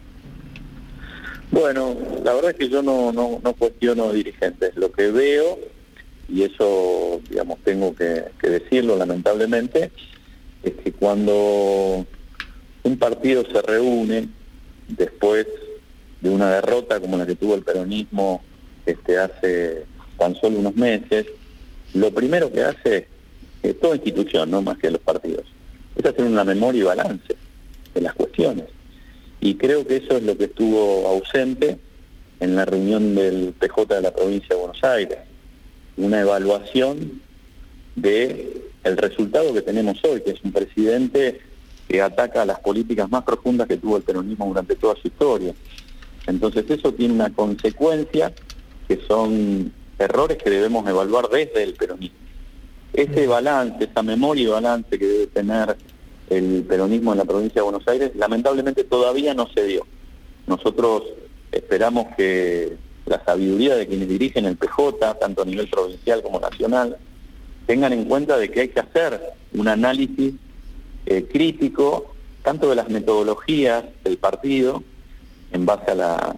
Bueno, 1.51 1.97
la 2.24 2.35
verdad 2.35 2.51
es 2.51 2.56
que 2.59 2.68
yo 2.68 2.82
no 2.82 3.40
cuestiono 3.59 4.12
dirigentes. 4.12 4.76
Lo 4.76 4.93
que 4.93 5.10
veo, 5.10 5.59
y 6.28 6.43
eso, 6.43 7.22
digamos, 7.30 7.60
tengo 7.64 7.94
que 7.94 8.24
decirlo 8.43 8.97
lamentablemente, 8.97 9.90
es 10.62 10.72
que 10.74 10.93
cuando 10.93 12.05
un 12.82 12.97
partido 12.98 13.44
se 13.51 13.62
reúne 13.62 14.28
después 14.89 15.47
de 16.20 16.30
una 16.30 16.50
derrota 16.50 17.00
como 17.00 17.16
la 17.16 17.26
que 17.26 17.36
tuvo 17.36 17.54
el 17.54 17.62
peronismo 17.62 18.42
este, 18.86 19.18
hace 19.18 19.84
tan 20.18 20.34
solo 20.36 20.58
unos 20.58 20.74
meses, 20.74 21.26
lo 21.94 22.10
primero 22.10 22.50
que 22.50 22.62
hace 22.62 23.06
es 23.62 23.80
toda 23.80 23.96
institución, 23.96 24.50
no 24.50 24.62
más 24.62 24.78
que 24.78 24.90
los 24.90 25.00
partidos, 25.00 25.44
es 25.96 26.04
hacer 26.04 26.24
una 26.24 26.44
memoria 26.44 26.80
y 26.80 26.84
balance 26.84 27.36
de 27.94 28.00
las 28.00 28.14
cuestiones. 28.14 28.66
Y 29.40 29.54
creo 29.54 29.86
que 29.86 29.96
eso 29.96 30.16
es 30.16 30.22
lo 30.22 30.36
que 30.36 30.44
estuvo 30.44 31.06
ausente 31.06 31.78
en 32.40 32.56
la 32.56 32.64
reunión 32.64 33.14
del 33.14 33.54
PJ 33.58 33.94
de 33.94 34.02
la 34.02 34.14
provincia 34.14 34.48
de 34.50 34.56
Buenos 34.56 34.82
Aires, 34.82 35.18
una 35.96 36.20
evaluación 36.20 37.20
de 37.94 38.62
el 38.84 38.96
resultado 38.96 39.52
que 39.52 39.62
tenemos 39.62 40.02
hoy, 40.04 40.20
que 40.22 40.30
es 40.30 40.42
un 40.42 40.52
presidente 40.52 41.40
que 41.88 42.02
ataca 42.02 42.44
las 42.44 42.60
políticas 42.60 43.10
más 43.10 43.24
profundas 43.24 43.66
que 43.66 43.76
tuvo 43.76 43.96
el 43.96 44.02
peronismo 44.02 44.46
durante 44.46 44.76
toda 44.76 44.94
su 44.96 45.08
historia. 45.08 45.54
Entonces 46.28 46.66
eso 46.68 46.92
tiene 46.92 47.14
una 47.14 47.30
consecuencia 47.30 48.32
que 48.86 49.00
son 49.09 49.72
errores 49.98 50.36
que 50.36 50.50
debemos 50.50 50.86
evaluar 50.86 51.28
desde 51.30 51.62
el 51.62 51.72
peronismo. 51.72 52.18
Ese 52.92 53.26
balance, 53.26 53.84
esa 53.84 54.02
memoria 54.02 54.44
y 54.44 54.46
balance 54.46 54.98
que 54.98 55.06
debe 55.06 55.26
tener 55.28 55.76
el 56.28 56.64
peronismo 56.68 57.12
en 57.12 57.18
la 57.18 57.24
provincia 57.24 57.55
de 57.55 57.70
Buenos 57.70 57.88
Aires, 57.88 58.12
lamentablemente 58.14 58.84
todavía 58.84 59.32
no 59.32 59.48
se 59.55 59.64
dio. 59.64 59.86
Nosotros 60.46 61.05
esperamos 61.50 62.14
que 62.14 62.76
la 63.06 63.24
sabiduría 63.24 63.76
de 63.76 63.86
quienes 63.86 64.09
dirigen 64.09 64.44
el 64.44 64.59
PJ, 64.59 65.14
tanto 65.14 65.42
a 65.42 65.46
nivel 65.46 65.68
provincial 65.68 66.22
como 66.22 66.40
nacional, 66.40 66.98
tengan 67.66 67.94
en 67.94 68.05
cuenta 68.05 68.36
de 68.36 68.50
que 68.50 68.60
hay 68.60 68.68
que 68.68 68.80
hacer 68.80 69.18
un 69.55 69.66
análisis 69.66 70.34
eh, 71.06 71.26
crítico 71.30 72.14
tanto 72.42 72.68
de 72.68 72.76
las 72.76 72.90
metodologías 72.90 73.84
del 74.05 74.18
partido 74.18 74.82
en 75.52 75.66
base 75.66 75.90
a, 75.90 76.34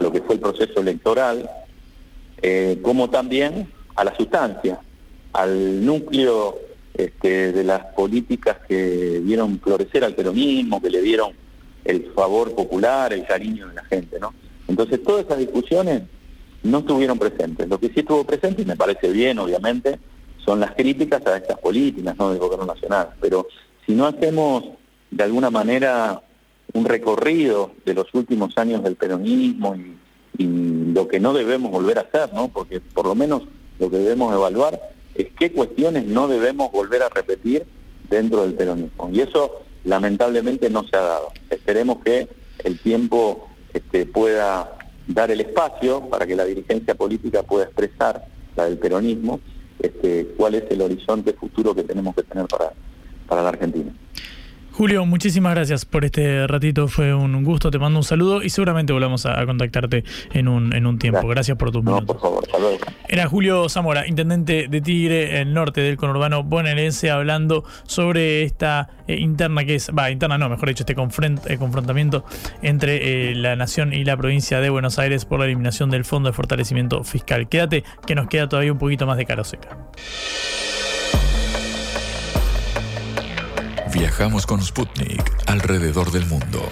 lo 0.00 0.12
que 0.12 0.20
fue 0.22 0.36
el 0.36 0.40
proceso 0.40 0.80
electoral, 0.80 1.50
eh, 2.40 2.78
como 2.82 3.10
también 3.10 3.68
a 3.96 4.04
la 4.04 4.16
sustancia, 4.16 4.80
al 5.32 5.84
núcleo 5.84 6.58
este, 6.94 7.52
de 7.52 7.64
las 7.64 7.84
políticas 7.94 8.58
que 8.66 9.20
dieron 9.20 9.60
florecer 9.60 10.04
al 10.04 10.14
peronismo, 10.14 10.80
que 10.80 10.90
le 10.90 11.02
dieron 11.02 11.32
el 11.84 12.12
favor 12.12 12.54
popular, 12.54 13.12
el 13.12 13.26
cariño 13.26 13.68
de 13.68 13.74
la 13.74 13.84
gente, 13.84 14.18
¿no? 14.20 14.34
Entonces 14.68 15.02
todas 15.02 15.24
esas 15.24 15.38
discusiones 15.38 16.02
no 16.62 16.78
estuvieron 16.78 17.18
presentes. 17.18 17.68
Lo 17.68 17.78
que 17.78 17.88
sí 17.88 18.00
estuvo 18.00 18.24
presente, 18.24 18.62
y 18.62 18.64
me 18.64 18.76
parece 18.76 19.10
bien, 19.10 19.38
obviamente, 19.38 19.98
son 20.44 20.60
las 20.60 20.72
críticas 20.72 21.26
a 21.26 21.36
estas 21.36 21.58
políticas 21.58 22.16
del 22.16 22.38
gobierno 22.38 22.66
nacional. 22.66 23.10
Pero 23.20 23.48
si 23.86 23.94
no 23.94 24.06
hacemos 24.06 24.64
de 25.10 25.24
alguna 25.24 25.50
manera 25.50 26.20
un 26.72 26.84
recorrido 26.84 27.72
de 27.84 27.94
los 27.94 28.12
últimos 28.14 28.56
años 28.58 28.82
del 28.82 28.96
peronismo 28.96 29.76
y, 29.76 29.96
lo 30.38 31.08
que 31.08 31.18
no 31.18 31.32
debemos 31.32 31.72
volver 31.72 31.98
a 31.98 32.02
hacer, 32.02 32.32
¿no? 32.32 32.48
Porque 32.48 32.80
por 32.80 33.06
lo 33.06 33.14
menos 33.16 33.42
lo 33.80 33.90
que 33.90 33.98
debemos 33.98 34.32
evaluar 34.32 34.80
es 35.14 35.28
qué 35.36 35.52
cuestiones 35.52 36.06
no 36.06 36.28
debemos 36.28 36.70
volver 36.70 37.02
a 37.02 37.08
repetir 37.08 37.66
dentro 38.08 38.42
del 38.42 38.54
peronismo. 38.54 39.10
Y 39.12 39.20
eso 39.20 39.62
lamentablemente 39.84 40.70
no 40.70 40.84
se 40.86 40.96
ha 40.96 41.00
dado. 41.00 41.32
Esperemos 41.50 41.98
que 42.04 42.28
el 42.64 42.78
tiempo 42.78 43.48
este, 43.72 44.06
pueda 44.06 44.78
dar 45.08 45.30
el 45.30 45.40
espacio 45.40 46.08
para 46.08 46.26
que 46.26 46.36
la 46.36 46.44
dirigencia 46.44 46.94
política 46.94 47.42
pueda 47.42 47.64
expresar, 47.64 48.26
la 48.56 48.64
del 48.66 48.78
peronismo, 48.78 49.40
este, 49.78 50.34
cuál 50.36 50.54
es 50.54 50.64
el 50.70 50.82
horizonte 50.82 51.32
futuro 51.32 51.74
que 51.74 51.84
tenemos 51.84 52.14
que 52.14 52.22
tener 52.22 52.46
para, 52.46 52.72
para 53.28 53.42
la 53.42 53.48
Argentina. 53.50 53.92
Julio, 54.78 55.04
muchísimas 55.04 55.56
gracias 55.56 55.84
por 55.84 56.04
este 56.04 56.46
ratito, 56.46 56.86
fue 56.86 57.12
un 57.12 57.42
gusto, 57.42 57.68
te 57.68 57.80
mando 57.80 57.98
un 57.98 58.04
saludo 58.04 58.44
y 58.44 58.50
seguramente 58.50 58.92
volvamos 58.92 59.26
a, 59.26 59.44
contactarte 59.44 60.04
en 60.32 60.46
un, 60.46 60.72
en 60.72 60.86
un 60.86 61.00
tiempo. 61.00 61.26
Gracias, 61.26 61.58
por 61.58 61.72
tu 61.72 61.82
no, 61.82 62.00
por 62.06 62.20
favor, 62.20 62.44
Era 63.08 63.26
Julio 63.26 63.68
Zamora, 63.68 64.06
intendente 64.06 64.68
de 64.68 64.80
Tigre, 64.80 65.40
el 65.40 65.52
norte 65.52 65.80
del 65.80 65.96
conurbano 65.96 66.44
bonaerense, 66.44 67.10
hablando 67.10 67.64
sobre 67.88 68.44
esta 68.44 68.88
eh, 69.08 69.16
interna 69.16 69.64
que 69.64 69.74
es, 69.74 69.90
va, 69.90 70.12
interna 70.12 70.38
no, 70.38 70.48
mejor 70.48 70.68
dicho, 70.68 70.84
este 70.84 70.92
eh, 70.92 71.58
confrontamiento 71.58 72.24
entre 72.62 73.32
eh, 73.32 73.34
la 73.34 73.56
nación 73.56 73.92
y 73.92 74.04
la 74.04 74.16
provincia 74.16 74.60
de 74.60 74.70
Buenos 74.70 75.00
Aires 75.00 75.24
por 75.24 75.40
la 75.40 75.46
eliminación 75.46 75.90
del 75.90 76.04
Fondo 76.04 76.28
de 76.28 76.34
Fortalecimiento 76.34 77.02
Fiscal. 77.02 77.48
Quédate, 77.48 77.82
que 78.06 78.14
nos 78.14 78.28
queda 78.28 78.48
todavía 78.48 78.70
un 78.70 78.78
poquito 78.78 79.08
más 79.08 79.16
de 79.16 79.26
cara 79.26 79.42
seca. 79.42 79.76
Viajamos 83.98 84.46
con 84.46 84.62
Sputnik 84.62 85.28
alrededor 85.46 86.12
del 86.12 86.24
mundo. 86.26 86.62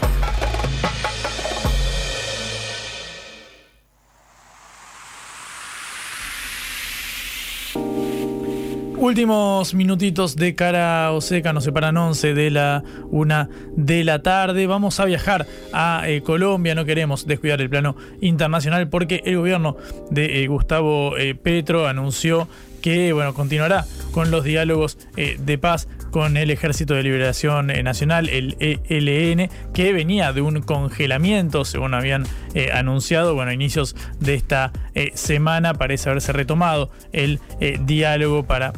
Últimos 8.96 9.74
minutitos 9.74 10.36
de 10.36 10.54
cara 10.54 11.10
o 11.10 11.20
seca, 11.20 11.52
nos 11.52 11.64
separan 11.64 11.96
11 11.96 12.32
de 12.32 12.50
la 12.52 12.84
1 13.10 13.48
de 13.76 14.04
la 14.04 14.22
tarde. 14.22 14.68
Vamos 14.68 15.00
a 15.00 15.04
viajar 15.04 15.48
a 15.72 16.08
eh, 16.08 16.22
Colombia, 16.22 16.76
no 16.76 16.84
queremos 16.84 17.26
descuidar 17.26 17.60
el 17.60 17.68
plano 17.68 17.96
internacional 18.20 18.88
porque 18.88 19.22
el 19.24 19.38
gobierno 19.38 19.76
de 20.10 20.44
eh, 20.44 20.46
Gustavo 20.46 21.16
eh, 21.18 21.34
Petro 21.34 21.88
anunció 21.88 22.46
que 22.76 23.12
bueno, 23.12 23.34
continuará 23.34 23.84
con 24.12 24.30
los 24.30 24.44
diálogos 24.44 24.98
de 25.16 25.58
paz 25.58 25.88
con 26.16 26.38
el 26.38 26.50
Ejército 26.50 26.94
de 26.94 27.02
Liberación 27.02 27.70
eh, 27.70 27.82
Nacional, 27.82 28.30
el 28.30 28.56
ELN, 28.58 29.50
que 29.74 29.92
venía 29.92 30.32
de 30.32 30.40
un 30.40 30.62
congelamiento, 30.62 31.66
según 31.66 31.92
habían 31.92 32.24
eh, 32.54 32.70
anunciado. 32.72 33.34
Bueno, 33.34 33.50
a 33.50 33.54
inicios 33.54 33.94
de 34.18 34.32
esta 34.32 34.72
eh, 34.94 35.10
semana 35.12 35.74
parece 35.74 36.08
haberse 36.08 36.32
retomado 36.32 36.90
el 37.12 37.38
diálogo 37.80 38.44
para 38.44 38.72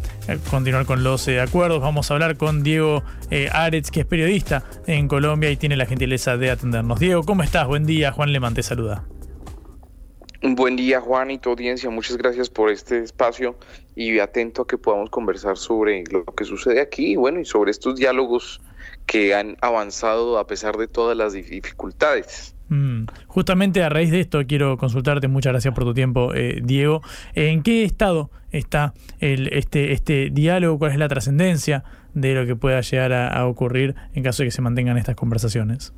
continuar 0.50 0.84
con 0.84 1.04
los 1.04 1.28
acuerdos. 1.28 1.80
Vamos 1.80 2.10
a 2.10 2.14
hablar 2.14 2.36
con 2.36 2.64
Diego 2.64 3.04
Aretz, 3.52 3.92
que 3.92 4.00
es 4.00 4.06
periodista 4.06 4.64
en 4.88 5.06
Colombia 5.06 5.48
y 5.50 5.56
tiene 5.56 5.76
la 5.76 5.86
gentileza 5.86 6.36
de 6.36 6.50
atendernos. 6.50 6.98
Diego, 6.98 7.22
¿cómo 7.22 7.44
estás? 7.44 7.68
Buen 7.68 7.86
día. 7.86 8.10
Juan 8.10 8.32
Lemán 8.32 8.54
te 8.54 8.64
saluda. 8.64 9.04
Buen 10.40 10.76
día 10.76 11.00
Juan 11.00 11.32
y 11.32 11.38
tu 11.38 11.50
audiencia, 11.50 11.90
muchas 11.90 12.16
gracias 12.16 12.48
por 12.48 12.70
este 12.70 13.02
espacio 13.02 13.56
y 13.98 14.20
atento 14.20 14.62
a 14.62 14.66
que 14.66 14.78
podamos 14.78 15.10
conversar 15.10 15.56
sobre 15.56 16.04
lo 16.12 16.24
que 16.24 16.44
sucede 16.44 16.80
aquí 16.80 17.16
bueno, 17.16 17.40
y 17.40 17.44
sobre 17.44 17.72
estos 17.72 17.96
diálogos 17.96 18.60
que 19.06 19.34
han 19.34 19.56
avanzado 19.60 20.38
a 20.38 20.46
pesar 20.46 20.76
de 20.76 20.86
todas 20.86 21.16
las 21.16 21.32
dificultades. 21.32 22.54
Mm, 22.68 23.06
justamente 23.26 23.82
a 23.82 23.88
raíz 23.88 24.12
de 24.12 24.20
esto 24.20 24.40
quiero 24.46 24.76
consultarte, 24.76 25.26
muchas 25.26 25.52
gracias 25.52 25.74
por 25.74 25.82
tu 25.82 25.94
tiempo 25.94 26.32
eh, 26.32 26.60
Diego, 26.62 27.02
¿en 27.34 27.64
qué 27.64 27.82
estado 27.82 28.30
está 28.52 28.94
el, 29.18 29.48
este, 29.48 29.92
este 29.92 30.30
diálogo? 30.30 30.78
¿Cuál 30.78 30.92
es 30.92 30.98
la 30.98 31.08
trascendencia 31.08 31.82
de 32.14 32.34
lo 32.34 32.46
que 32.46 32.54
pueda 32.54 32.80
llegar 32.82 33.12
a 33.12 33.46
ocurrir 33.46 33.96
en 34.14 34.22
caso 34.22 34.44
de 34.44 34.48
que 34.48 34.52
se 34.52 34.62
mantengan 34.62 34.96
estas 34.96 35.16
conversaciones? 35.16 35.92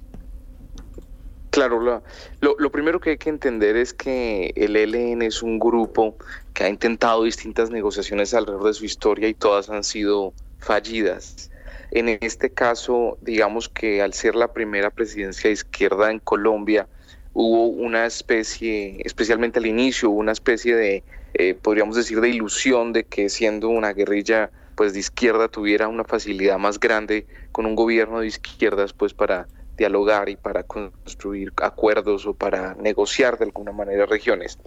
Claro, 1.51 1.81
lo, 1.81 2.03
lo, 2.41 2.71
primero 2.71 3.01
que 3.01 3.11
hay 3.11 3.19
que 3.19 3.29
entender 3.29 3.77
es 3.77 3.93
que 3.93 4.53
el 4.55 4.77
ELN 4.77 5.23
es 5.23 5.43
un 5.43 5.59
grupo 5.59 6.17
que 6.55 6.63
ha 6.63 6.69
intentado 6.69 7.25
distintas 7.25 7.71
negociaciones 7.71 8.35
alrededor 8.35 8.69
de 8.69 8.75
su 8.75 8.85
historia 8.85 9.29
y 9.29 9.35
todas 9.35 9.69
han 9.69 9.83
sido 9.83 10.33
fallidas. 10.61 11.51
En 11.91 12.09
este 12.09 12.51
caso, 12.51 13.19
digamos 13.21 13.69
que 13.69 14.01
al 14.01 14.15
ser 14.15 14.37
la 14.37 14.53
primera 14.53 14.91
presidencia 14.91 15.49
de 15.49 15.55
izquierda 15.55 16.13
en 16.13 16.21
Colombia, 16.21 16.87
hubo 17.33 17.67
una 17.67 18.07
especie, 18.07 19.03
especialmente 19.05 19.59
al 19.59 19.67
inicio, 19.67 20.11
una 20.11 20.31
especie 20.31 20.77
de, 20.77 21.03
eh, 21.35 21.55
podríamos 21.55 21.97
decir, 21.97 22.21
de 22.21 22.29
ilusión 22.29 22.93
de 22.93 23.03
que 23.03 23.29
siendo 23.29 23.71
una 23.71 23.93
guerrilla 23.93 24.51
pues 24.77 24.93
de 24.93 25.01
izquierda 25.01 25.49
tuviera 25.49 25.89
una 25.89 26.05
facilidad 26.05 26.59
más 26.59 26.79
grande 26.79 27.27
con 27.51 27.67
un 27.67 27.75
gobierno 27.75 28.21
de 28.21 28.29
izquierdas 28.29 28.93
pues 28.93 29.15
para 29.15 29.49
dialogar 29.81 30.29
y 30.29 30.37
para 30.37 30.63
construir 30.63 31.55
acuerdos 31.57 32.27
o 32.27 32.35
para 32.35 32.75
negociar 32.75 33.39
de 33.39 33.47
alguna 33.47 33.73
manera 33.73 34.05
regiones. 34.05 34.59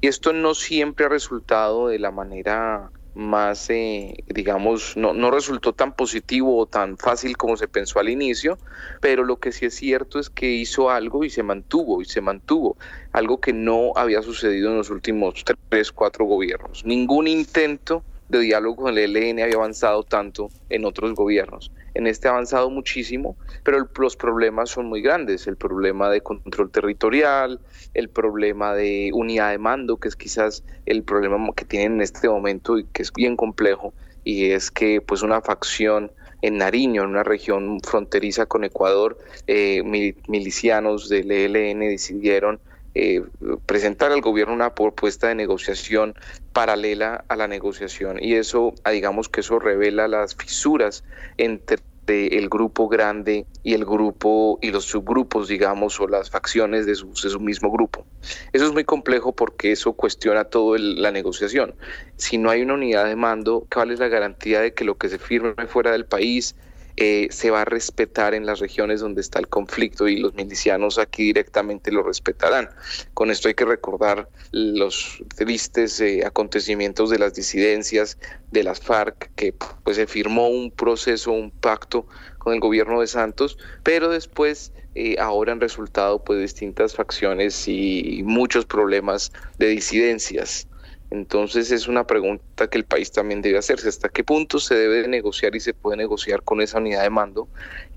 Y 0.00 0.08
esto 0.08 0.32
no 0.32 0.54
siempre 0.54 1.04
ha 1.04 1.08
resultado 1.10 1.88
de 1.88 1.98
la 1.98 2.10
manera 2.10 2.90
más, 3.14 3.68
eh, 3.68 4.14
digamos, 4.28 4.96
no, 4.96 5.12
no 5.12 5.30
resultó 5.30 5.74
tan 5.74 5.92
positivo 5.94 6.56
o 6.56 6.64
tan 6.64 6.96
fácil 6.96 7.36
como 7.36 7.58
se 7.58 7.68
pensó 7.68 8.00
al 8.00 8.08
inicio, 8.08 8.56
pero 9.02 9.24
lo 9.24 9.36
que 9.36 9.52
sí 9.52 9.66
es 9.66 9.74
cierto 9.74 10.18
es 10.18 10.30
que 10.30 10.50
hizo 10.50 10.88
algo 10.88 11.22
y 11.22 11.28
se 11.28 11.42
mantuvo, 11.42 12.00
y 12.00 12.06
se 12.06 12.22
mantuvo, 12.22 12.78
algo 13.12 13.42
que 13.42 13.52
no 13.52 13.92
había 13.94 14.22
sucedido 14.22 14.70
en 14.70 14.78
los 14.78 14.88
últimos 14.88 15.44
tres, 15.68 15.92
cuatro 15.92 16.24
gobiernos. 16.24 16.86
Ningún 16.86 17.28
intento 17.28 18.02
de 18.30 18.38
diálogo 18.38 18.84
con 18.84 18.96
el 18.96 19.14
ELN 19.14 19.42
había 19.42 19.56
avanzado 19.56 20.02
tanto 20.04 20.48
en 20.70 20.86
otros 20.86 21.12
gobiernos 21.12 21.70
en 21.94 22.06
este 22.06 22.28
ha 22.28 22.32
avanzado 22.32 22.70
muchísimo, 22.70 23.36
pero 23.62 23.86
los 23.98 24.16
problemas 24.16 24.70
son 24.70 24.86
muy 24.86 25.02
grandes. 25.02 25.46
El 25.46 25.56
problema 25.56 26.10
de 26.10 26.20
control 26.20 26.70
territorial, 26.70 27.60
el 27.94 28.08
problema 28.08 28.74
de 28.74 29.10
unidad 29.12 29.50
de 29.50 29.58
mando, 29.58 29.98
que 29.98 30.08
es 30.08 30.16
quizás 30.16 30.64
el 30.86 31.02
problema 31.02 31.52
que 31.54 31.64
tienen 31.64 31.94
en 31.94 32.00
este 32.02 32.28
momento 32.28 32.78
y 32.78 32.84
que 32.84 33.02
es 33.02 33.12
bien 33.12 33.36
complejo, 33.36 33.92
y 34.24 34.50
es 34.50 34.70
que 34.70 35.00
pues 35.00 35.22
una 35.22 35.40
facción 35.40 36.10
en 36.42 36.58
Nariño, 36.58 37.04
en 37.04 37.10
una 37.10 37.22
región 37.22 37.80
fronteriza 37.80 38.46
con 38.46 38.64
Ecuador, 38.64 39.16
eh, 39.46 39.82
milicianos 40.28 41.08
del 41.08 41.30
ELN 41.30 41.80
decidieron 41.80 42.60
eh, 42.94 43.22
presentar 43.66 44.12
al 44.12 44.20
gobierno 44.20 44.52
una 44.54 44.74
propuesta 44.74 45.28
de 45.28 45.34
negociación 45.34 46.14
paralela 46.52 47.24
a 47.28 47.36
la 47.36 47.48
negociación 47.48 48.18
y 48.20 48.34
eso, 48.34 48.74
ah, 48.84 48.90
digamos 48.90 49.28
que 49.28 49.40
eso 49.40 49.58
revela 49.58 50.08
las 50.08 50.34
fisuras 50.34 51.02
entre 51.38 51.78
el 52.06 52.48
grupo 52.48 52.88
grande 52.88 53.46
y 53.62 53.74
el 53.74 53.84
grupo 53.84 54.58
y 54.60 54.70
los 54.70 54.84
subgrupos, 54.84 55.48
digamos, 55.48 56.00
o 56.00 56.08
las 56.08 56.30
facciones 56.30 56.84
de 56.84 56.94
su, 56.94 57.08
de 57.12 57.30
su 57.30 57.40
mismo 57.40 57.70
grupo. 57.70 58.04
Eso 58.52 58.66
es 58.66 58.72
muy 58.72 58.84
complejo 58.84 59.32
porque 59.32 59.72
eso 59.72 59.92
cuestiona 59.94 60.44
toda 60.44 60.78
la 60.78 61.10
negociación. 61.10 61.74
Si 62.16 62.38
no 62.38 62.50
hay 62.50 62.62
una 62.62 62.74
unidad 62.74 63.06
de 63.06 63.16
mando, 63.16 63.66
¿cuál 63.72 63.92
es 63.92 64.00
la 64.00 64.08
garantía 64.08 64.60
de 64.60 64.74
que 64.74 64.84
lo 64.84 64.96
que 64.96 65.08
se 65.08 65.18
firme 65.18 65.54
fuera 65.66 65.92
del 65.92 66.04
país 66.04 66.54
eh, 66.96 67.28
se 67.30 67.50
va 67.50 67.62
a 67.62 67.64
respetar 67.64 68.34
en 68.34 68.44
las 68.44 68.60
regiones 68.60 69.00
donde 69.00 69.20
está 69.20 69.38
el 69.38 69.48
conflicto 69.48 70.08
y 70.08 70.18
los 70.18 70.34
milicianos 70.34 70.98
aquí 70.98 71.24
directamente 71.24 71.90
lo 71.90 72.02
respetarán. 72.02 72.68
Con 73.14 73.30
esto 73.30 73.48
hay 73.48 73.54
que 73.54 73.64
recordar 73.64 74.28
los 74.50 75.22
tristes 75.36 76.00
eh, 76.00 76.22
acontecimientos 76.24 77.10
de 77.10 77.18
las 77.18 77.34
disidencias 77.34 78.18
de 78.50 78.64
las 78.64 78.80
FARC, 78.80 79.30
que 79.34 79.54
pues 79.84 79.96
se 79.96 80.06
firmó 80.06 80.48
un 80.48 80.70
proceso, 80.70 81.32
un 81.32 81.50
pacto 81.50 82.06
con 82.38 82.52
el 82.52 82.60
gobierno 82.60 83.00
de 83.00 83.06
Santos, 83.06 83.56
pero 83.82 84.08
después 84.08 84.72
eh, 84.94 85.16
ahora 85.18 85.52
han 85.52 85.60
resultado 85.60 86.22
pues 86.22 86.40
distintas 86.40 86.94
facciones 86.94 87.66
y 87.68 88.22
muchos 88.24 88.66
problemas 88.66 89.32
de 89.58 89.68
disidencias. 89.68 90.68
Entonces 91.12 91.70
es 91.70 91.88
una 91.88 92.06
pregunta 92.06 92.68
que 92.68 92.78
el 92.78 92.84
país 92.84 93.12
también 93.12 93.42
debe 93.42 93.58
hacerse, 93.58 93.86
hasta 93.86 94.08
qué 94.08 94.24
punto 94.24 94.58
se 94.58 94.74
debe 94.74 95.06
negociar 95.08 95.54
y 95.54 95.60
se 95.60 95.74
puede 95.74 95.98
negociar 95.98 96.42
con 96.42 96.62
esa 96.62 96.78
unidad 96.78 97.02
de 97.02 97.10
mando 97.10 97.48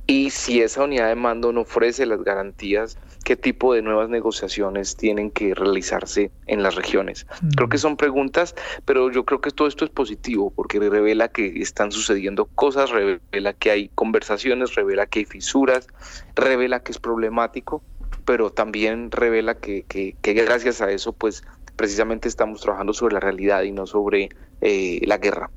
y 0.06 0.32
si 0.32 0.62
esa 0.62 0.84
unidad 0.84 1.08
de 1.08 1.16
mando 1.16 1.54
no 1.54 1.62
ofrece 1.62 2.06
las 2.06 2.22
garantías, 2.24 2.98
qué 3.24 3.38
tipo 3.38 3.74
de 3.74 3.82
nuevas 3.82 4.10
negociaciones 4.10 4.98
tienen 4.98 5.32
que 5.32 5.56
realizarse 5.56 6.30
en 6.46 6.62
las 6.62 6.76
regiones. 6.76 7.26
Creo 7.56 7.70
que 7.70 7.78
son 7.78 7.96
preguntas, 7.96 8.54
pero 8.84 9.10
yo 9.10 9.24
creo 9.24 9.40
que 9.40 9.50
todo 9.50 9.70
esto 9.70 9.86
es 9.86 9.92
positivo 9.92 10.52
porque 10.54 10.80
revela 10.80 11.30
que 11.30 11.62
están 11.62 11.94
sucediendo 11.94 12.46
cosas, 12.46 12.90
revela 12.90 13.54
que 13.54 13.72
hay 13.72 13.90
conversaciones, 13.96 14.76
revela 14.76 15.06
que 15.06 15.20
hay 15.20 15.26
fisuras, 15.26 15.88
revela 16.36 16.82
que 16.82 16.92
es 16.92 17.00
problemático, 17.00 17.82
pero 18.26 18.52
también 18.52 19.10
revela 19.10 19.56
que, 19.56 19.84
que, 19.88 20.18
que 20.22 20.34
gracias 20.34 20.82
a 20.82 20.92
eso 20.92 21.14
pues 21.14 21.44
precisamente 21.76 22.28
estamos 22.28 22.62
trabajando 22.62 22.94
sobre 22.94 23.14
la 23.14 23.20
realidad 23.20 23.64
y 23.64 23.72
no 23.72 23.86
sobre 23.86 24.30
eh, 24.62 25.02
la 25.06 25.18
guerra. 25.18 25.50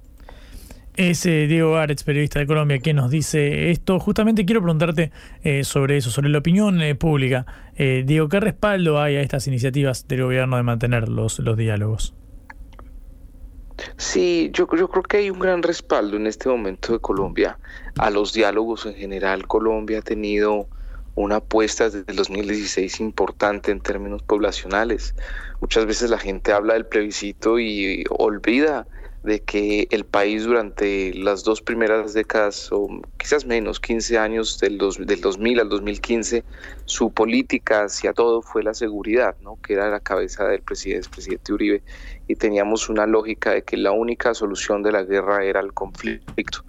Es 0.97 1.23
Diego 1.23 1.77
Aretz, 1.77 2.03
periodista 2.03 2.41
de 2.41 2.47
Colombia, 2.49 2.81
que 2.81 2.93
nos 2.93 3.09
dice 3.09 3.71
esto. 3.71 4.01
Justamente 4.01 4.45
quiero 4.45 4.61
preguntarte 4.61 5.13
eh, 5.45 5.63
sobre 5.63 5.97
eso, 5.97 6.11
sobre 6.11 6.29
la 6.29 6.39
opinión 6.39 6.83
eh, 6.83 6.97
pública. 6.97 7.47
Diego, 7.77 8.29
¿qué 8.29 8.41
respaldo 8.41 9.01
hay 9.01 9.15
a 9.15 9.21
estas 9.21 9.47
iniciativas 9.47 10.09
del 10.09 10.25
gobierno 10.25 10.57
de 10.57 10.65
mantener 10.65 11.09
los, 11.09 11.39
los 11.39 11.57
diálogos? 11.57 12.13
Sí, 13.97 14.51
yo, 14.53 14.67
yo 14.77 14.89
creo 14.89 15.03
que 15.05 15.19
hay 15.19 15.31
un 15.31 15.39
gran 15.39 15.63
respaldo 15.63 16.17
en 16.17 16.27
este 16.27 16.49
momento 16.49 16.93
de 16.93 16.99
Colombia 16.99 17.59
a 17.97 18.11
los 18.11 18.33
diálogos 18.33 18.87
en 18.87 18.95
general. 18.95 19.47
Colombia 19.47 20.01
ha 20.01 20.03
tenido 20.03 20.69
una 21.19 21.37
apuesta 21.37 21.85
desde 21.85 22.05
el 22.07 22.17
2016 22.17 23.01
importante 23.01 23.73
en 23.73 23.81
términos 23.81 24.23
poblacionales. 24.23 25.15
Muchas 25.61 25.85
veces 25.87 26.11
la 26.11 26.19
gente 26.19 26.53
habla 26.53 26.75
del 26.75 26.87
plebiscito 26.87 27.59
y 27.59 28.05
olvida 28.11 28.87
de 29.25 29.41
que 29.41 29.89
el 29.91 30.05
país 30.05 30.45
durante 30.45 31.13
las 31.15 31.43
dos 31.43 31.61
primeras 31.61 32.15
décadas, 32.15 32.71
o 32.71 32.89
quizás 33.19 33.45
menos, 33.47 33.81
15 33.81 34.17
años 34.17 34.61
del, 34.61 34.79
del 34.79 35.21
2000 35.21 35.61
al 35.61 35.69
2015, 35.69 36.45
su 36.85 37.11
política 37.11 37.85
hacia 37.85 38.13
todo 38.13 38.41
fue 38.41 38.63
la 38.63 38.75
seguridad, 38.75 39.35
¿no? 39.43 39.59
que 39.61 39.73
era 39.73 39.91
la 39.91 39.99
cabeza 39.99 40.45
del 40.45 40.63
presidente, 40.63 41.09
presidente 41.09 41.53
Uribe, 41.53 41.83
y 42.29 42.37
teníamos 42.37 42.89
una 42.89 43.07
lógica 43.07 43.51
de 43.51 43.63
que 43.63 43.77
la 43.77 43.91
única 43.91 44.35
solución 44.35 44.85
de 44.85 44.93
la 44.93 45.03
guerra 45.03 45.45
era 45.45 45.59
el 45.61 45.73
conflicto. 45.73 46.65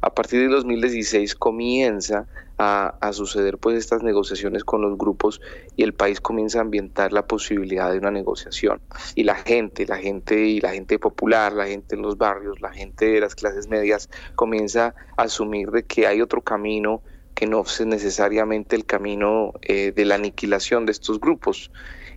A 0.00 0.14
partir 0.14 0.40
del 0.40 0.50
2016 0.52 1.34
comienza 1.34 2.26
a, 2.62 3.12
suceder 3.12 3.56
pues 3.56 3.76
estas 3.76 4.02
negociaciones 4.02 4.64
con 4.64 4.82
los 4.82 4.98
grupos 4.98 5.40
y 5.76 5.82
el 5.82 5.94
país 5.94 6.20
comienza 6.20 6.58
a 6.58 6.60
ambientar 6.62 7.10
la 7.12 7.26
posibilidad 7.26 7.90
de 7.90 7.98
una 7.98 8.10
negociación. 8.10 8.80
Y 9.14 9.24
la 9.24 9.34
gente, 9.34 9.86
la 9.86 9.96
gente 9.96 10.38
y 10.46 10.60
la 10.60 10.70
gente 10.70 10.98
popular, 10.98 11.54
la 11.54 11.66
gente 11.66 11.96
en 11.96 12.02
los 12.02 12.18
barrios, 12.18 12.60
la 12.60 12.70
gente 12.70 13.06
de 13.06 13.20
las 13.20 13.34
clases 13.34 13.68
medias 13.68 14.10
comienza 14.34 14.94
a 15.16 15.22
asumir 15.22 15.70
de 15.70 15.84
que 15.84 16.06
hay 16.06 16.20
otro 16.20 16.42
camino 16.42 17.02
que 17.34 17.46
no 17.46 17.62
es 17.62 17.80
necesariamente 17.86 18.76
el 18.76 18.84
camino 18.84 19.54
eh, 19.62 19.92
de 19.92 20.04
la 20.04 20.16
aniquilación 20.16 20.84
de 20.84 20.92
estos 20.92 21.18
grupos. 21.18 21.70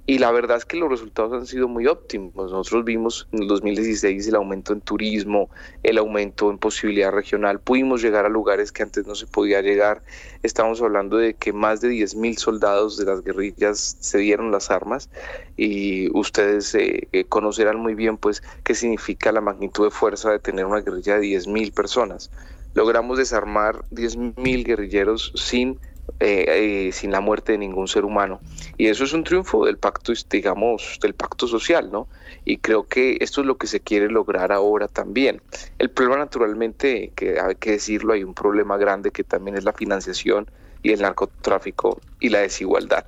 Y 0.06 0.18
la 0.18 0.32
verdad 0.32 0.58
es 0.58 0.66
que 0.66 0.76
los 0.76 0.90
resultados 0.90 1.32
han 1.32 1.46
sido 1.46 1.70
muy 1.70 1.88
óptimos. 1.88 2.52
Nosotros 2.52 2.84
vimos 2.84 3.28
en 3.32 3.44
el 3.44 3.48
2016 3.48 4.28
el 4.28 4.36
aumento 4.36 4.74
en 4.74 4.82
turismo, 4.82 5.50
el 5.82 5.98
aumento 5.98 6.52
en 6.52 6.58
posibilidad 6.58 7.10
regional. 7.10 7.62
Pudimos 7.62 8.02
llegar 8.02 8.26
a 8.26 8.30
lugares 8.30 8.74
que 8.74 8.84
antes 8.84 9.08
no 9.08 9.16
se 9.16 9.28
podía 9.28 9.62
llegar. 9.62 10.04
Estamos 10.44 10.82
hablando 10.82 11.16
de 11.16 11.36
que 11.36 11.54
más 11.54 11.80
de 11.80 11.90
10.000 11.90 12.38
soldados 12.38 12.98
de 12.98 13.06
las 13.06 13.24
guerrillas 13.24 13.96
se 14.02 14.18
dieron 14.18 14.52
las 14.52 14.72
armas 14.72 15.10
y 15.56 16.10
ustedes 16.18 16.76
eh, 16.76 17.08
eh, 17.14 17.24
conocerán 17.24 17.80
muy 17.80 17.96
bien 17.96 18.18
pues 18.18 18.44
qué 18.66 18.76
significa 18.76 19.32
la 19.32 19.40
magnitud 19.40 19.86
de 19.86 19.92
fuerza 19.92 20.32
de 20.32 20.40
tener 20.40 20.66
una 20.66 20.82
guerrilla 20.82 21.18
de 21.18 21.28
10.000 21.28 21.74
personas. 21.74 22.30
Logramos 22.74 23.18
desarmar 23.18 23.86
10.000 23.92 24.66
guerrilleros 24.66 25.32
sin 25.36 25.80
eh, 26.20 26.46
eh, 26.88 26.92
sin 26.92 27.12
la 27.12 27.22
muerte 27.22 27.54
de 27.54 27.58
ningún 27.58 27.88
ser 27.88 28.06
humano. 28.06 28.42
Y 28.78 28.88
eso 28.88 29.04
es 29.04 29.14
un 29.14 29.24
triunfo 29.24 29.66
del 29.66 29.78
pacto, 29.78 30.14
digamos, 30.30 31.00
del 31.02 31.14
pacto 31.14 31.48
social, 31.48 31.92
¿no? 31.92 32.08
Y 32.46 32.58
creo 32.58 32.84
que 32.84 33.18
esto 33.22 33.42
es 33.42 33.48
lo 33.48 33.58
que 33.58 33.68
se 33.68 33.80
quiere 33.80 34.10
lograr 34.10 34.52
ahora 34.52 34.88
también. 34.88 35.42
El 35.80 35.90
problema, 35.90 36.18
naturalmente, 36.18 37.12
que 37.16 37.40
hay 37.40 37.56
que 37.56 37.72
decirlo, 37.72 38.14
hay 38.14 38.24
un 38.24 38.34
problema 38.34 38.78
grande 38.78 39.12
que 39.12 39.24
también 39.24 39.58
es 39.58 39.64
la 39.64 39.74
financiación 39.74 40.50
y 40.82 40.92
el 40.92 41.02
narcotráfico 41.02 42.00
y 42.20 42.30
la 42.30 42.40
desigualdad. 42.40 43.06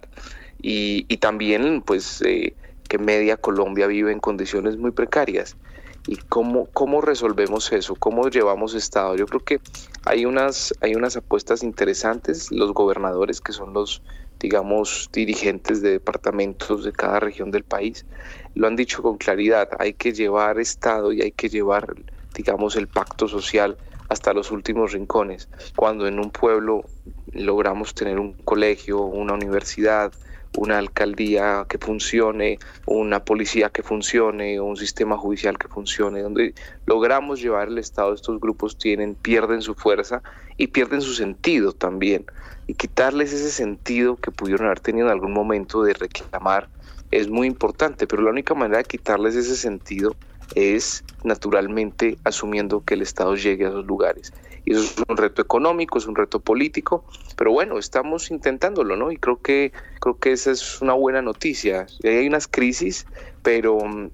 Y, 0.62 1.04
también, 1.18 1.82
pues, 1.82 2.22
eh, 2.22 2.54
que 2.88 2.98
media 2.98 3.38
Colombia 3.38 3.88
vive 3.88 4.12
en 4.12 4.20
condiciones 4.20 4.78
muy 4.78 4.92
precarias 4.92 5.58
y 6.07 6.18
cómo, 6.18 6.68
cómo 6.73 7.02
resolvemos 7.02 7.72
eso, 7.72 7.95
cómo 7.95 8.30
llevamos 8.30 8.73
Estado. 8.76 9.15
Yo 9.15 9.26
creo 9.26 9.44
que 9.44 9.60
hay 10.06 10.26
unas, 10.26 10.73
hay 10.82 10.95
unas 10.95 11.18
apuestas 11.18 11.64
interesantes, 11.64 12.52
los 12.52 12.73
gobernadores 12.73 13.41
que 13.41 13.53
son 13.53 13.73
los, 13.73 14.02
digamos, 14.40 15.10
dirigentes 15.11 15.82
de 15.82 15.91
departamentos 15.91 16.84
de 16.84 16.91
cada 16.91 17.19
región 17.19 17.52
del 17.52 17.64
país, 17.64 18.06
lo 18.53 18.68
han 18.68 18.76
dicho 18.76 19.02
con 19.02 19.18
claridad, 19.18 19.69
hay 19.80 19.94
que 19.94 20.14
llevar 20.14 20.60
Estado 20.60 21.11
y 21.11 21.22
hay 21.22 21.32
que 21.32 21.49
llevar, 21.49 21.95
digamos, 22.34 22.76
el 22.76 22.88
pacto 22.88 23.27
social 23.27 23.77
hasta 24.10 24.34
los 24.34 24.52
últimos 24.52 24.91
rincones. 24.91 25.49
Cuando 25.76 26.07
en 26.07 26.19
un 26.19 26.30
pueblo 26.30 26.86
logramos 27.34 27.95
tener 27.95 28.19
un 28.19 28.34
colegio, 28.34 29.02
una 29.02 29.34
universidad, 29.34 30.14
una 30.57 30.77
alcaldía 30.77 31.65
que 31.68 31.77
funcione, 31.77 32.60
una 32.86 33.23
policía 33.23 33.69
que 33.69 33.84
funcione, 33.84 34.60
un 34.60 34.77
sistema 34.77 35.18
judicial 35.18 35.57
que 35.57 35.68
funcione, 35.68 36.22
donde 36.22 36.53
logramos 36.86 37.41
llevar 37.41 37.68
el 37.68 37.77
Estado, 37.77 38.14
estos 38.14 38.40
grupos 38.40 38.77
tienen, 38.77 39.15
pierden 39.15 39.61
su 39.61 39.76
fuerza 39.76 40.22
y 40.57 40.68
pierden 40.68 41.02
su 41.02 41.14
sentido 41.14 41.73
también. 41.73 42.26
Y 42.68 42.73
quitarles 42.73 43.34
ese 43.34 43.52
sentido 43.52 44.15
que 44.15 44.32
pudieron 44.32 44.65
haber 44.68 44.80
tenido 44.80 45.07
en 45.07 45.14
algún 45.14 45.34
momento 45.34 45.84
de 45.84 45.94
reclamar 45.94 46.69
es 47.11 47.30
muy 47.30 47.48
importante, 47.48 48.07
pero 48.07 48.23
la 48.23 48.32
única 48.32 48.53
manera 48.53 48.80
de 48.80 48.86
quitarles 48.86 49.36
ese 49.36 49.56
sentido 49.56 50.15
es 50.54 51.04
naturalmente 51.24 52.18
asumiendo 52.24 52.84
que 52.84 52.94
el 52.94 53.02
Estado 53.02 53.36
llegue 53.36 53.66
a 53.66 53.70
esos 53.70 53.86
lugares. 53.86 54.34
Y 54.66 54.72
eso 54.72 54.82
es 54.82 54.96
un 55.08 55.18
reto 55.18 55.42
económico, 55.42 55.98
es 55.98 56.08
un 56.08 56.16
reto 56.16 56.40
político, 56.40 57.06
pero 57.36 57.52
bueno, 57.52 57.78
estamos 57.78 58.32
intentándolo, 58.32 58.96
¿no? 58.96 59.12
Y 59.12 59.18
creo 59.18 59.40
que, 59.40 59.72
creo 60.00 60.18
que 60.18 60.32
esa 60.32 60.52
es 60.52 60.82
una 60.82 60.94
buena 60.94 61.22
noticia. 61.22 61.86
Hay 62.04 62.28
unas 62.28 62.48
crisis, 62.48 63.06
pero 63.44 63.78
mm, 63.78 64.10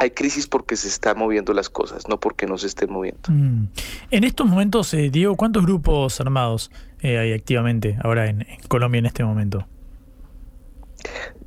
hay 0.00 0.10
crisis 0.10 0.46
porque 0.46 0.76
se 0.76 0.88
están 0.88 1.18
moviendo 1.18 1.52
las 1.52 1.70
cosas, 1.70 2.08
no 2.08 2.18
porque 2.18 2.46
no 2.46 2.58
se 2.58 2.66
estén 2.66 2.90
moviendo. 2.92 3.22
Mm. 3.28 3.68
En 4.10 4.24
estos 4.24 4.46
momentos, 4.46 4.92
eh, 4.94 5.10
Diego, 5.10 5.36
¿cuántos 5.36 5.64
grupos 5.64 6.20
armados 6.20 6.70
eh, 7.00 7.18
hay 7.18 7.32
activamente 7.32 7.96
ahora 8.02 8.26
en, 8.26 8.44
Colombia 8.68 8.98
en 8.98 9.06
este 9.06 9.24
momento? 9.24 9.66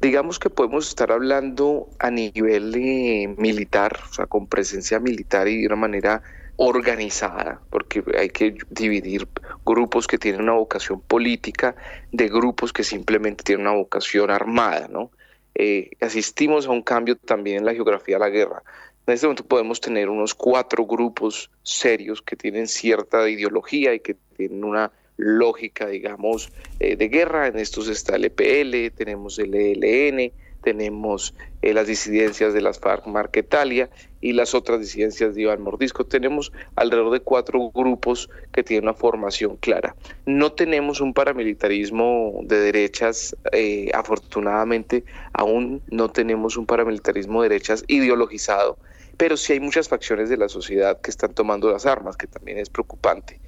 Digamos 0.01 0.39
que 0.39 0.49
podemos 0.49 0.87
estar 0.87 1.11
hablando 1.11 1.87
a 1.99 2.09
nivel 2.09 2.73
eh, 2.75 3.33
militar, 3.37 3.99
o 4.09 4.13
sea, 4.13 4.25
con 4.25 4.47
presencia 4.47 4.99
militar 4.99 5.47
y 5.47 5.61
de 5.61 5.67
una 5.67 5.75
manera 5.75 6.21
organizada, 6.61 7.61
porque 7.69 8.03
hay 8.17 8.29
que 8.29 8.57
dividir 8.69 9.27
grupos 9.65 10.07
que 10.07 10.17
tienen 10.17 10.41
una 10.41 10.53
vocación 10.53 10.99
política 10.99 11.75
de 12.11 12.27
grupos 12.27 12.73
que 12.73 12.83
simplemente 12.83 13.43
tienen 13.45 13.65
una 13.65 13.75
vocación 13.75 14.29
armada, 14.29 14.89
¿no? 14.89 15.11
Eh, 15.55 15.91
asistimos 16.01 16.67
a 16.67 16.71
un 16.71 16.81
cambio 16.81 17.15
también 17.17 17.59
en 17.59 17.65
la 17.65 17.73
geografía 17.73 18.17
de 18.17 18.19
la 18.19 18.29
guerra. 18.29 18.63
En 19.07 19.13
este 19.13 19.25
momento 19.25 19.45
podemos 19.45 19.81
tener 19.81 20.09
unos 20.09 20.35
cuatro 20.35 20.85
grupos 20.85 21.49
serios 21.63 22.21
que 22.21 22.35
tienen 22.35 22.67
cierta 22.67 23.27
ideología 23.29 23.93
y 23.93 24.01
que 24.01 24.15
tienen 24.35 24.63
una 24.63 24.91
lógica, 25.19 25.87
digamos, 25.87 26.51
eh, 26.79 26.95
de 26.95 27.09
guerra. 27.09 27.47
En 27.47 27.59
estos 27.59 27.89
está 27.89 28.15
el 28.15 28.25
EPL, 28.25 28.95
tenemos 28.95 29.37
el 29.37 29.53
ELN, 29.53 30.31
tenemos 30.63 31.33
eh, 31.61 31.73
las 31.73 31.87
disidencias 31.87 32.53
de 32.53 32.61
las 32.61 32.79
FARC 32.79 33.05
Marquetalia 33.07 33.89
y 34.21 34.33
las 34.33 34.55
otras 34.55 34.79
disidencias 34.79 35.35
de 35.35 35.41
Iván 35.41 35.61
Mordisco. 35.61 36.05
Tenemos 36.05 36.51
alrededor 36.75 37.11
de 37.11 37.19
cuatro 37.19 37.69
grupos 37.71 38.29
que 38.53 38.63
tienen 38.63 38.85
una 38.85 38.93
formación 38.93 39.57
clara. 39.57 39.95
No 40.25 40.53
tenemos 40.53 41.01
un 41.01 41.13
paramilitarismo 41.13 42.39
de 42.43 42.59
derechas, 42.59 43.35
eh, 43.51 43.91
afortunadamente 43.93 45.03
aún 45.33 45.81
no 45.89 46.09
tenemos 46.09 46.55
un 46.55 46.65
paramilitarismo 46.65 47.41
de 47.41 47.49
derechas 47.49 47.83
ideologizado, 47.87 48.77
pero 49.17 49.35
sí 49.35 49.53
hay 49.53 49.59
muchas 49.59 49.89
facciones 49.89 50.29
de 50.29 50.37
la 50.37 50.47
sociedad 50.47 50.99
que 51.01 51.11
están 51.11 51.33
tomando 51.33 51.69
las 51.69 51.85
armas, 51.85 52.15
que 52.15 52.27
también 52.27 52.57
es 52.57 52.69
preocupante. 52.69 53.39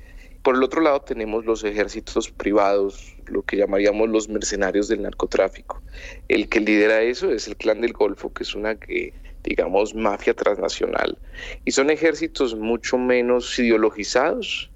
Por 0.43 0.55
el 0.55 0.63
otro 0.63 0.81
lado 0.81 1.01
tenemos 1.01 1.45
los 1.45 1.63
ejércitos 1.63 2.31
privados, 2.31 3.15
lo 3.27 3.43
que 3.43 3.57
llamaríamos 3.57 4.09
los 4.09 4.27
mercenarios 4.27 4.87
del 4.87 5.03
narcotráfico. 5.03 5.81
El 6.27 6.49
que 6.49 6.59
lidera 6.59 7.01
eso 7.01 7.31
es 7.31 7.47
el 7.47 7.55
Clan 7.55 7.81
del 7.81 7.93
Golfo, 7.93 8.33
que 8.33 8.43
es 8.43 8.55
una 8.55 8.75
que 8.75 9.13
digamos 9.43 9.95
mafia 9.95 10.33
transnacional 10.33 11.17
y 11.65 11.71
son 11.71 11.89
ejércitos 11.89 12.55
mucho 12.55 12.97
menos 12.97 13.57
ideologizados 13.57 14.71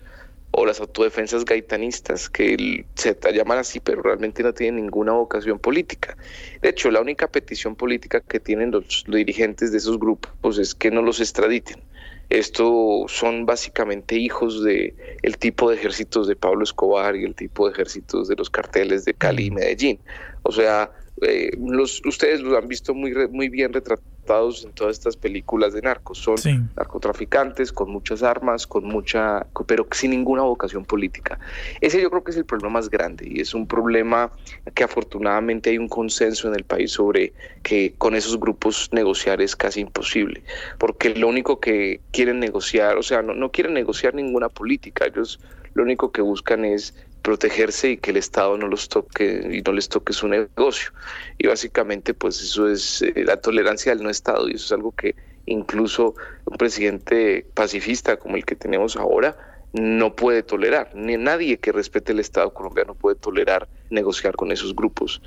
o 0.52 0.66
las 0.66 0.80
autodefensas 0.80 1.44
gaitanistas 1.44 2.30
que 2.30 2.86
se 2.96 3.18
llaman 3.34 3.58
así 3.58 3.80
pero 3.80 4.02
realmente 4.02 4.42
no 4.42 4.54
tienen 4.54 4.84
ninguna 4.84 5.12
vocación 5.12 5.60
política. 5.60 6.16
De 6.62 6.70
hecho, 6.70 6.90
la 6.92 7.02
única 7.02 7.28
petición 7.28 7.76
política 7.76 8.22
que 8.22 8.40
tienen 8.40 8.72
los, 8.72 9.04
los 9.06 9.18
dirigentes 9.18 9.72
de 9.72 9.80
esos 9.80 10.00
grupos 10.00 10.58
es 10.58 10.74
que 10.74 10.92
no 10.92 11.02
los 11.02 11.20
extraditen 11.20 11.84
esto 12.30 13.06
son 13.08 13.46
básicamente 13.46 14.16
hijos 14.16 14.64
de 14.64 14.96
el 15.22 15.38
tipo 15.38 15.70
de 15.70 15.76
ejércitos 15.76 16.28
de 16.28 16.36
Pablo 16.36 16.64
Escobar 16.64 17.16
y 17.16 17.24
el 17.24 17.36
tipo 17.36 17.68
de 17.68 17.74
ejércitos 17.74 18.28
de 18.28 18.36
los 18.36 18.50
carteles 18.50 19.06
de 19.06 19.14
Cali 19.14 19.46
y 19.46 19.52
Medellín. 19.52 20.00
O 20.44 20.52
sea, 20.52 20.92
eh, 21.22 21.52
los, 21.58 22.02
ustedes 22.06 22.42
los 22.42 22.58
han 22.58 22.68
visto 22.68 22.94
muy, 22.94 23.14
muy 23.30 23.48
bien 23.48 23.72
retratados 23.72 24.66
en 24.66 24.74
todas 24.74 24.98
estas 24.98 25.16
películas 25.16 25.74
de 25.74 25.82
narcos. 25.82 26.18
Son 26.18 26.36
narcotraficantes 26.76 27.72
con 27.72 27.90
muchas 27.90 28.24
armas, 28.24 28.68
con 28.68 28.84
mucha, 28.86 29.46
pero 29.66 29.88
sin 29.92 30.12
ninguna 30.12 30.42
vocación 30.42 30.84
política. 30.84 31.40
Ese 31.80 32.02
yo 32.02 32.10
creo 32.10 32.24
que 32.24 32.32
es 32.32 32.38
el 32.38 32.46
problema 32.46 32.74
más 32.74 32.90
grande 32.90 33.28
y 33.30 33.40
es 33.40 33.54
un 33.54 33.68
problema 33.68 34.32
que 34.74 34.84
afortunadamente 34.84 35.70
hay 35.70 35.78
un 35.78 35.88
consenso 35.88 36.48
en 36.48 36.56
el 36.56 36.64
país 36.64 36.92
sobre 36.92 37.34
que 37.64 37.94
con 37.98 38.16
esos 38.16 38.40
grupos 38.40 38.90
negociar 38.92 39.42
es 39.42 39.56
casi 39.56 39.82
imposible, 39.82 40.44
porque 40.80 41.16
lo 41.16 41.28
único 41.28 41.60
que 41.60 42.02
quieren 42.12 42.40
negociar, 42.40 42.98
o 42.98 43.04
sea, 43.04 43.22
no, 43.22 43.34
no 43.34 43.52
quieren 43.52 43.74
negociar 43.74 44.16
ninguna 44.16 44.50
política, 44.50 45.06
ellos 45.06 45.40
lo 45.76 45.84
único 45.84 46.12
que 46.12 46.22
buscan 46.22 46.66
es 46.66 46.96
protegerse 47.26 47.90
y 47.90 47.98
que 47.98 48.12
el 48.12 48.18
Estado 48.18 48.56
no 48.56 48.68
los 48.68 48.88
toque 48.88 49.50
y 49.52 49.62
no 49.64 49.74
les 49.74 49.90
toque 49.90 50.14
su 50.14 50.28
negocio. 50.28 50.92
Y 51.40 51.48
básicamente 51.48 52.14
pues 52.14 52.40
eso 52.40 52.70
es 52.70 53.02
eh, 53.02 53.24
la 53.26 53.38
tolerancia 53.38 53.96
del 53.96 54.04
no 54.04 54.12
Estado 54.12 54.48
y 54.48 54.54
eso 54.54 54.66
es 54.66 54.72
algo 54.72 54.92
que 54.92 55.16
incluso 55.48 56.14
un 56.46 56.58
presidente 56.58 57.44
pacifista 57.56 58.18
como 58.18 58.36
el 58.36 58.46
que 58.46 58.56
tenemos 58.56 58.96
ahora 58.96 59.36
no 59.74 60.16
puede 60.16 60.44
tolerar, 60.44 60.92
ni 60.94 61.18
nadie 61.18 61.58
que 61.58 61.72
respete 61.72 62.12
el 62.12 62.20
Estado 62.20 62.54
colombiano 62.54 62.94
puede 62.94 63.16
tolerar 63.16 63.68
negociar 63.90 64.36
con 64.36 64.52
esos 64.52 64.76
grupos. 64.76 65.20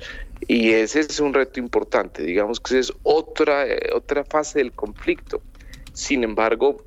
Y 0.47 0.71
ese 0.71 1.01
es 1.01 1.19
un 1.19 1.33
reto 1.33 1.59
importante, 1.59 2.23
digamos 2.23 2.61
que 2.61 2.79
esa 2.79 2.93
es 2.93 2.97
otra, 3.03 3.67
eh, 3.67 3.89
otra 3.93 4.23
fase 4.23 4.59
del 4.59 4.71
conflicto. 4.71 5.41
Sin 5.93 6.23
embargo, 6.23 6.77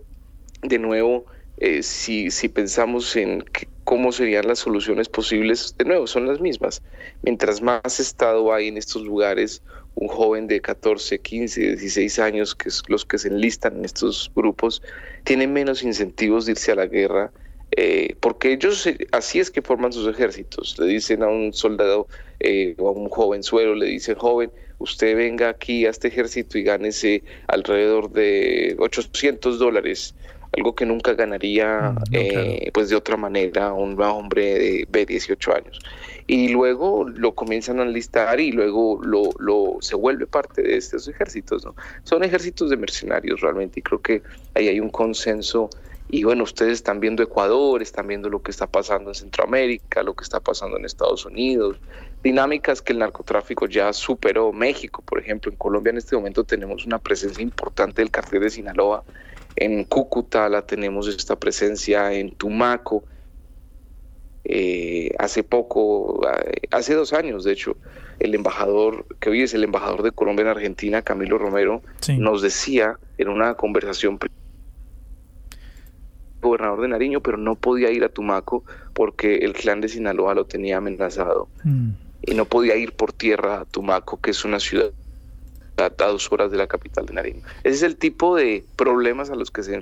de 0.63 0.79
nuevo, 0.79 1.27
eh, 1.59 1.83
si, 1.83 2.31
si 2.31 2.49
pensamos 2.49 3.15
en 3.15 3.45
cómo 3.85 4.13
serían 4.13 4.47
las 4.47 4.61
soluciones 4.61 5.09
posibles, 5.09 5.75
de 5.79 5.85
nuevo, 5.85 6.07
son 6.07 6.27
las 6.27 6.41
mismas. 6.41 6.83
Mientras 7.23 7.61
más 7.63 8.01
Estado 8.01 8.53
hay 8.53 8.69
en 8.69 8.77
estos 8.77 9.03
lugares, 9.03 9.63
un 9.95 10.09
joven 10.09 10.47
de 10.47 10.61
14, 10.61 11.19
15, 11.19 11.61
16 11.61 12.19
años, 12.19 12.55
que 12.55 12.69
es 12.69 12.83
los 12.89 13.05
que 13.05 13.19
se 13.19 13.29
enlistan 13.29 13.79
en 13.79 13.85
estos 13.85 14.31
grupos, 14.35 14.83
tiene 15.25 15.47
menos 15.47 15.83
incentivos 15.83 16.47
de 16.47 16.53
irse 16.53 16.73
a 16.73 16.77
la 16.77 16.87
guerra, 16.87 17.33
eh, 17.77 18.17
porque 18.21 18.53
ellos 18.53 18.89
así 19.13 19.41
es 19.41 19.51
que 19.51 19.63
forman 19.63 19.93
sus 19.93 20.07
ejércitos. 20.09 20.79
Le 20.79 20.87
dicen 20.87 21.23
a 21.23 21.29
un 21.29 21.53
soldado 21.53 22.07
eh, 22.41 22.75
o 22.79 22.89
a 22.89 22.93
un 22.93 23.09
jovenzuelo, 23.09 23.75
le 23.75 23.87
dicen, 23.87 24.15
joven, 24.17 24.51
usted 24.79 25.17
venga 25.17 25.49
aquí 25.49 25.87
a 25.87 25.91
este 25.91 26.09
ejército 26.09 26.59
y 26.59 26.65
gánese 26.65 27.23
alrededor 27.49 28.11
de 28.13 28.77
800 28.79 29.59
dólares, 29.59 30.15
algo 30.57 30.75
que 30.75 30.87
nunca 30.87 31.15
ganaría 31.15 31.93
mm, 31.93 32.05
eh, 32.13 32.71
pues 32.73 32.89
de 32.89 32.97
otra 32.97 33.17
manera 33.17 33.73
un 33.73 34.01
hombre 34.01 34.87
de, 34.89 35.07
18 35.07 35.55
años. 35.55 35.79
Y 36.27 36.49
luego 36.49 37.09
lo 37.09 37.35
comienzan 37.35 37.81
a 37.81 37.83
enlistar 37.83 38.41
y 38.41 38.53
luego 38.53 39.01
lo, 39.03 39.31
lo, 39.39 39.79
se 39.81 39.97
vuelve 39.97 40.27
parte 40.27 40.63
de 40.63 40.77
estos 40.77 41.09
ejércitos. 41.09 41.65
¿no? 41.65 41.75
Son 42.05 42.23
ejércitos 42.23 42.71
de 42.71 42.77
mercenarios 42.77 43.41
realmente 43.41 43.81
y 43.81 43.83
creo 43.83 44.01
que 44.01 44.23
ahí 44.55 44.69
hay 44.69 44.81
un 44.81 44.91
consenso 44.91 45.71
y 46.15 46.25
bueno, 46.25 46.45
ustedes 46.45 46.75
están 46.75 47.01
viendo 47.01 47.23
Ecuador, 47.23 47.81
están 47.81 48.07
viendo 48.07 48.29
lo 48.29 48.43
que 48.43 48.51
está 48.51 48.67
pasando 48.67 49.11
en 49.11 49.15
Centroamérica, 49.15 50.03
lo 50.03 50.13
que 50.13 50.25
está 50.25 50.41
pasando 50.41 50.77
en 50.77 50.85
Estados 50.85 51.25
Unidos, 51.25 51.79
dinámicas 52.23 52.83
que 52.83 52.93
el 52.93 52.99
narcotráfico 52.99 53.67
ya 53.67 53.93
superó 53.95 54.53
México, 54.53 55.03
por 55.07 55.19
ejemplo, 55.19 55.51
en 55.51 55.57
Colombia 55.57 55.91
en 55.91 55.97
este 55.97 56.15
momento 56.15 56.45
tenemos 56.45 56.85
una 56.85 56.99
presencia 56.99 57.43
importante 57.43 58.03
del 58.03 58.11
cartel 58.11 58.43
de 58.43 58.51
Sinaloa, 58.51 59.05
en 59.57 59.85
Cúcuta 59.85 60.49
la 60.49 60.63
tenemos 60.63 61.09
esta 61.09 61.39
presencia, 61.39 62.13
en 62.13 62.31
Tumaco, 62.33 63.05
eh, 64.45 65.15
hace 65.19 65.45
poco, 65.45 66.21
eh, 66.29 66.63
hace 66.71 66.95
dos 66.95 67.13
años 67.13 67.45
de 67.45 67.53
hecho, 67.53 67.77
el 68.19 68.35
embajador, 68.35 69.07
que 69.21 69.31
hoy 69.31 69.43
es 69.43 69.55
el 69.55 69.65
embajador 69.65 70.03
de 70.03 70.13
Colombia 70.13 70.43
en 70.43 70.49
Argentina, 70.49 71.03
Camilo 71.03 71.39
Romero, 71.39 71.83
nos 72.19 72.43
decía 72.43 72.99
en 73.19 73.29
una 73.29 73.55
conversación 73.55 74.19
gobernador 76.41 76.83
de 76.83 76.89
Nariño, 76.89 77.21
pero 77.23 77.37
no 77.37 77.55
podía 77.55 77.91
ir 77.91 78.05
a 78.05 78.09
Tumaco 78.09 78.65
porque 78.95 79.37
el 79.37 79.53
clan 79.53 79.81
de 79.81 79.89
Sinaloa 79.89 80.35
lo 80.35 80.45
tenía 80.45 80.79
amenazado. 80.79 81.49
Mm. 81.63 81.91
Y 82.25 82.35
no 82.35 82.45
podía 82.45 82.77
ir 82.77 82.93
por 82.93 83.13
tierra 83.13 83.61
a 83.61 83.65
Tumaco, 83.65 84.21
que 84.21 84.31
es 84.31 84.45
una 84.45 84.61
ciudad 84.61 84.91
a 85.85 86.07
dos 86.07 86.31
horas 86.33 86.51
de 86.51 86.57
la 86.57 86.67
capital 86.67 87.07
de 87.07 87.15
Nariño. 87.15 87.43
Ese 87.65 87.77
es 87.77 87.83
el 87.83 87.97
tipo 87.97 88.37
de 88.37 88.65
problemas 88.77 89.31
a 89.31 89.35
los 89.35 89.51
que 89.51 89.63
se 89.63 89.73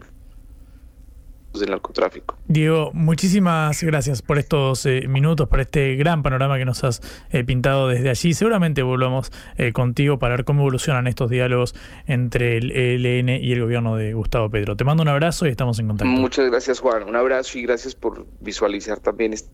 del 1.59 1.71
narcotráfico. 1.71 2.39
Diego, 2.47 2.91
muchísimas 2.93 3.83
gracias 3.83 4.23
por 4.23 4.39
estos 4.39 4.87
eh, 4.87 5.09
minutos, 5.09 5.49
por 5.49 5.61
este 5.61 5.97
gran 5.97 6.23
panorama 6.23 6.59
que 6.59 6.65
nos 6.65 6.85
has 6.85 7.01
eh, 7.31 7.43
pintado 7.43 7.89
desde 7.89 8.09
allí. 8.11 8.35
Seguramente 8.35 8.83
volvamos 8.83 9.33
eh, 9.57 9.73
contigo 9.73 10.19
para 10.19 10.37
ver 10.37 10.45
cómo 10.45 10.61
evolucionan 10.63 11.09
estos 11.09 11.29
diálogos 11.29 11.75
entre 12.07 12.59
el 12.59 12.71
ELN 12.71 13.31
y 13.31 13.53
el 13.53 13.63
gobierno 13.63 13.97
de 13.97 14.15
Gustavo 14.15 14.49
Pedro. 14.49 14.77
Te 14.77 14.85
mando 14.85 15.03
un 15.03 15.09
abrazo 15.09 15.47
y 15.47 15.51
estamos 15.51 15.79
en 15.81 15.89
contacto. 15.89 16.11
Muchas 16.11 16.49
gracias, 16.49 16.79
Juan. 16.79 17.03
Un 17.03 17.17
abrazo 17.17 17.59
y 17.59 17.63
gracias 17.63 17.95
por 17.95 18.27
visualizar 18.41 19.01
también 19.01 19.33
este 19.33 19.51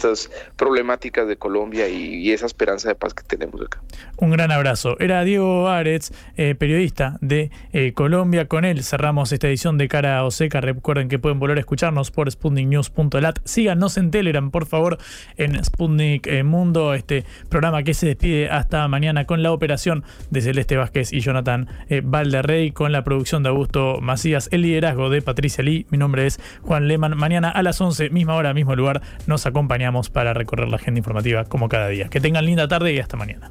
estas 0.00 0.30
problemáticas 0.56 1.28
de 1.28 1.36
Colombia 1.36 1.88
y, 1.88 2.30
esa 2.30 2.46
esperanza 2.46 2.88
de 2.88 2.94
paz 2.94 3.12
que 3.12 3.24
tenemos 3.24 3.60
acá. 3.60 3.82
Un 4.16 4.30
gran 4.30 4.52
abrazo. 4.52 4.96
Era 5.00 5.24
Diego 5.24 5.68
Aretz, 5.68 6.12
eh, 6.36 6.54
periodista 6.54 7.18
de 7.20 7.50
eh, 7.72 7.92
Colombia. 7.92 8.46
Con 8.46 8.64
él 8.64 8.82
cerramos 8.84 9.32
esta 9.32 9.48
edición 9.48 9.78
de 9.78 9.88
Cara 9.88 10.24
Oseca. 10.24 10.60
Recuerden 10.60 11.08
que 11.08 11.18
pueden 11.18 11.38
volver 11.38 11.58
a 11.58 11.60
escucharnos 11.60 12.10
por 12.10 12.30
sputniknews.lat. 12.30 13.40
Síganos 13.44 13.96
en 13.96 14.10
Telegram, 14.10 14.50
por 14.50 14.66
favor, 14.66 14.98
en 15.36 15.62
Sputnik 15.62 16.26
eh, 16.26 16.44
Mundo, 16.44 16.94
este 16.94 17.24
programa 17.48 17.82
que 17.82 17.92
se 17.92 18.06
despide 18.06 18.48
hasta 18.48 18.86
mañana 18.88 19.26
con 19.26 19.42
la 19.42 19.52
operación 19.52 20.04
de 20.30 20.40
Celeste 20.40 20.76
Vázquez 20.76 21.12
y 21.12 21.20
Jonathan 21.20 21.68
Valderrey, 22.04 22.70
con 22.70 22.92
la 22.92 23.02
producción 23.04 23.42
de 23.42 23.48
Augusto 23.48 23.98
Macías, 24.00 24.48
el 24.52 24.62
liderazgo 24.62 25.10
de 25.10 25.20
Patricia 25.20 25.64
Lee. 25.64 25.86
Mi 25.90 25.98
nombre 25.98 26.26
es 26.26 26.40
Juan 26.62 26.86
Leman. 26.88 27.16
Mañana 27.16 27.50
a 27.50 27.62
las 27.62 27.80
11, 27.80 28.10
misma 28.10 28.34
hora, 28.34 28.54
mismo 28.54 28.76
lugar, 28.76 29.02
nos 29.26 29.46
acompañamos 29.46 29.89
para 30.10 30.34
recorrer 30.34 30.68
la 30.68 30.76
agenda 30.76 30.98
informativa 30.98 31.44
como 31.44 31.68
cada 31.68 31.88
día. 31.88 32.08
Que 32.08 32.20
tengan 32.20 32.44
linda 32.44 32.68
tarde 32.68 32.92
y 32.92 32.98
hasta 32.98 33.16
mañana. 33.16 33.50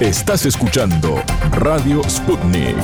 Estás 0.00 0.46
escuchando 0.46 1.22
Radio 1.52 2.02
Sputnik. 2.08 2.74